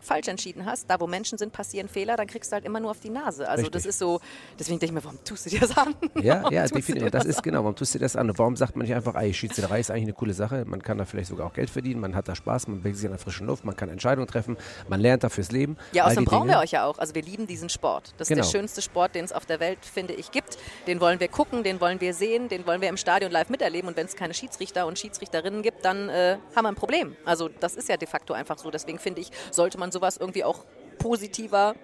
falsch 0.00 0.28
entschieden 0.28 0.66
hast, 0.66 0.88
da 0.90 1.00
wo 1.00 1.06
Menschen 1.06 1.38
sind, 1.38 1.52
passieren 1.52 1.88
Fehler, 1.88 2.16
dann 2.16 2.26
kriegst 2.26 2.52
du 2.52 2.54
halt 2.54 2.64
immer 2.64 2.80
nur 2.80 2.90
auf 2.90 3.00
die 3.00 3.10
Nase. 3.10 3.48
Also 3.48 3.64
das 3.64 3.74
Richtig. 3.80 3.88
ist 3.90 3.98
so, 3.98 4.20
deswegen 4.58 4.78
denke 4.78 4.92
ich 4.96 5.02
mir, 5.02 5.04
warum 5.04 5.22
tust 5.24 5.46
du 5.46 5.50
dir 5.50 5.60
das 5.60 5.76
an? 5.76 5.94
Ja, 6.22 6.36
Warum 6.42 6.52
ja, 6.54 6.66
definitiv. 6.66 7.10
das 7.10 7.24
das 7.24 7.36
ist 7.36 7.42
genau, 7.42 7.60
warum 7.60 7.74
tust 7.76 7.94
du 7.94 7.98
dir 7.98 8.04
das 8.04 8.14
an? 8.16 8.30
Und 8.30 8.38
warum 8.38 8.56
sagt 8.56 8.76
man 8.76 8.86
nicht 8.86 8.94
einfach, 8.94 9.14
ey, 9.14 9.32
Schiedsrichterei 9.34 9.80
ist 9.80 9.90
eigentlich 9.90 10.04
eine 10.04 10.12
coole 10.12 10.34
Sache, 10.34 10.64
man 10.66 10.82
kann 10.82 10.98
da 10.98 11.04
vielleicht 11.04 11.28
sogar 11.28 11.46
auch 11.46 11.52
Geld 11.54 11.70
verdienen, 11.70 12.00
man 12.00 12.14
hat 12.14 12.28
da 12.28 12.34
Spaß, 12.34 12.68
man 12.68 12.78
bewegt 12.80 12.96
sich 12.96 13.06
an 13.06 13.12
der 13.12 13.18
frischen 13.18 13.46
Luft, 13.46 13.64
man 13.64 13.74
kann 13.76 13.88
Entscheidungen 13.88 14.28
treffen, 14.28 14.56
man 14.88 15.00
lernt 15.00 15.24
da 15.24 15.28
fürs 15.28 15.50
Leben. 15.50 15.76
Ja, 15.92 16.04
außerdem 16.04 16.24
brauchen 16.26 16.42
Dinge. 16.48 16.58
wir 16.58 16.62
euch 16.62 16.70
ja 16.72 16.84
auch. 16.86 16.98
Also 16.98 17.14
wir 17.14 17.22
lieben 17.22 17.46
diesen 17.46 17.68
Sport. 17.68 18.12
Das 18.18 18.26
ist 18.26 18.34
Genau. 18.36 18.42
der 18.44 18.50
schönste 18.50 18.82
Sport, 18.82 19.14
den 19.14 19.24
es 19.24 19.32
auf 19.32 19.46
der 19.46 19.60
Welt, 19.60 19.78
finde 19.84 20.12
ich, 20.14 20.30
gibt. 20.30 20.58
Den 20.86 21.00
wollen 21.00 21.20
wir 21.20 21.28
gucken, 21.28 21.62
den 21.64 21.80
wollen 21.80 22.00
wir 22.00 22.12
sehen, 22.14 22.48
den 22.48 22.66
wollen 22.66 22.80
wir 22.80 22.88
im 22.88 22.96
Stadion 22.96 23.30
live 23.32 23.48
miterleben. 23.48 23.88
Und 23.88 23.96
wenn 23.96 24.06
es 24.06 24.14
keine 24.16 24.34
Schiedsrichter 24.34 24.86
und 24.86 24.98
Schiedsrichterinnen 24.98 25.62
gibt, 25.62 25.84
dann 25.84 26.08
äh, 26.08 26.36
haben 26.54 26.64
wir 26.64 26.68
ein 26.68 26.74
Problem. 26.74 27.16
Also 27.24 27.48
das 27.48 27.74
ist 27.76 27.88
ja 27.88 27.96
de 27.96 28.06
facto 28.08 28.34
einfach 28.34 28.58
so. 28.58 28.70
Deswegen 28.70 28.98
finde 28.98 29.20
ich, 29.22 29.30
sollte 29.50 29.78
man 29.78 29.85
sowas 29.92 30.16
irgendwie 30.16 30.44
auch 30.44 30.64
positiver 30.98 31.74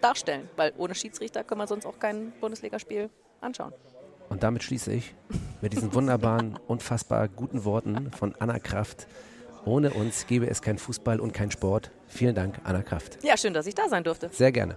darstellen. 0.00 0.48
Weil 0.56 0.72
ohne 0.76 0.94
Schiedsrichter 0.94 1.44
können 1.44 1.60
wir 1.60 1.66
sonst 1.66 1.86
auch 1.86 1.98
kein 1.98 2.32
Bundesligaspiel 2.40 3.10
anschauen. 3.40 3.72
Und 4.28 4.42
damit 4.42 4.62
schließe 4.62 4.92
ich 4.92 5.14
mit 5.60 5.72
diesen 5.72 5.94
wunderbaren, 5.94 6.58
unfassbar 6.66 7.28
guten 7.28 7.64
Worten 7.64 8.10
von 8.12 8.34
Anna 8.38 8.58
Kraft. 8.58 9.06
Ohne 9.64 9.92
uns 9.92 10.26
gäbe 10.26 10.48
es 10.48 10.62
kein 10.62 10.78
Fußball 10.78 11.20
und 11.20 11.32
kein 11.32 11.50
Sport. 11.50 11.90
Vielen 12.06 12.34
Dank, 12.34 12.60
Anna 12.64 12.82
Kraft. 12.82 13.18
Ja, 13.22 13.36
schön, 13.36 13.54
dass 13.54 13.66
ich 13.66 13.74
da 13.74 13.88
sein 13.88 14.04
durfte. 14.04 14.30
Sehr 14.32 14.52
gerne. 14.52 14.76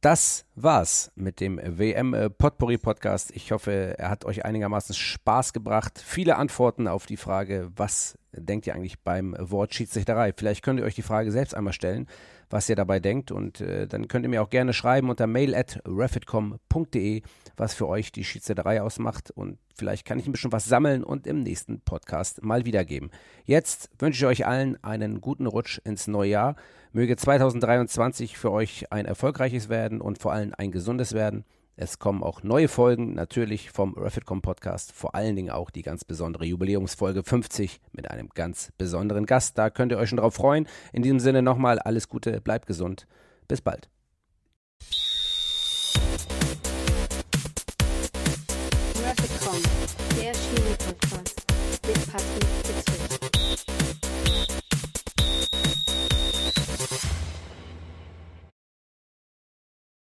Das 0.00 0.44
war's 0.54 1.10
mit 1.16 1.40
dem 1.40 1.58
WM 1.60 2.14
äh, 2.14 2.30
Potpourri 2.30 2.78
Podcast. 2.78 3.32
Ich 3.34 3.50
hoffe, 3.50 3.96
er 3.98 4.10
hat 4.10 4.24
euch 4.24 4.44
einigermaßen 4.44 4.94
Spaß 4.94 5.52
gebracht. 5.52 6.00
Viele 6.04 6.36
Antworten 6.36 6.86
auf 6.86 7.06
die 7.06 7.16
Frage, 7.16 7.72
was 7.74 8.16
denkt 8.32 8.68
ihr 8.68 8.76
eigentlich 8.76 9.00
beim 9.00 9.34
Wort 9.40 9.74
Schiedsrichterei? 9.74 10.32
Vielleicht 10.36 10.62
könnt 10.62 10.78
ihr 10.78 10.86
euch 10.86 10.94
die 10.94 11.02
Frage 11.02 11.32
selbst 11.32 11.52
einmal 11.52 11.72
stellen, 11.72 12.06
was 12.50 12.68
ihr 12.68 12.76
dabei 12.76 13.00
denkt. 13.00 13.30
Und 13.30 13.60
äh, 13.60 13.86
dann 13.86 14.08
könnt 14.08 14.24
ihr 14.24 14.28
mir 14.28 14.42
auch 14.42 14.50
gerne 14.50 14.72
schreiben 14.72 15.10
unter 15.10 15.26
mail 15.26 15.54
at 15.54 15.80
refitcom.de, 15.86 17.22
was 17.56 17.74
für 17.74 17.88
euch 17.88 18.12
die 18.12 18.24
Schiedsrichterei 18.24 18.82
ausmacht. 18.82 19.30
Und 19.30 19.58
vielleicht 19.74 20.06
kann 20.06 20.18
ich 20.18 20.26
ein 20.26 20.32
bisschen 20.32 20.52
was 20.52 20.66
sammeln 20.66 21.04
und 21.04 21.26
im 21.26 21.42
nächsten 21.42 21.80
Podcast 21.80 22.42
mal 22.42 22.64
wiedergeben. 22.64 23.10
Jetzt 23.44 23.90
wünsche 23.98 24.24
ich 24.24 24.26
euch 24.26 24.46
allen 24.46 24.82
einen 24.82 25.20
guten 25.20 25.46
Rutsch 25.46 25.78
ins 25.84 26.06
neue 26.06 26.30
Jahr. 26.30 26.56
Möge 26.92 27.16
2023 27.16 28.38
für 28.38 28.50
euch 28.50 28.92
ein 28.92 29.06
erfolgreiches 29.06 29.68
werden 29.68 30.00
und 30.00 30.18
vor 30.18 30.32
allem 30.32 30.54
ein 30.56 30.72
gesundes 30.72 31.12
werden. 31.12 31.44
Es 31.80 32.00
kommen 32.00 32.24
auch 32.24 32.42
neue 32.42 32.66
Folgen, 32.66 33.14
natürlich 33.14 33.70
vom 33.70 33.94
Refitcom 33.94 34.42
Podcast, 34.42 34.90
vor 34.90 35.14
allen 35.14 35.36
Dingen 35.36 35.50
auch 35.50 35.70
die 35.70 35.82
ganz 35.82 36.04
besondere 36.04 36.44
Jubiläumsfolge 36.44 37.22
50 37.22 37.80
mit 37.92 38.10
einem 38.10 38.30
ganz 38.30 38.72
besonderen 38.78 39.26
Gast. 39.26 39.56
Da 39.58 39.70
könnt 39.70 39.92
ihr 39.92 39.98
euch 39.98 40.08
schon 40.08 40.18
drauf 40.18 40.34
freuen. 40.34 40.66
In 40.92 41.02
diesem 41.04 41.20
Sinne 41.20 41.40
nochmal 41.40 41.78
alles 41.78 42.08
Gute, 42.08 42.40
bleibt 42.40 42.66
gesund. 42.66 43.06
Bis 43.46 43.60
bald. 43.60 43.88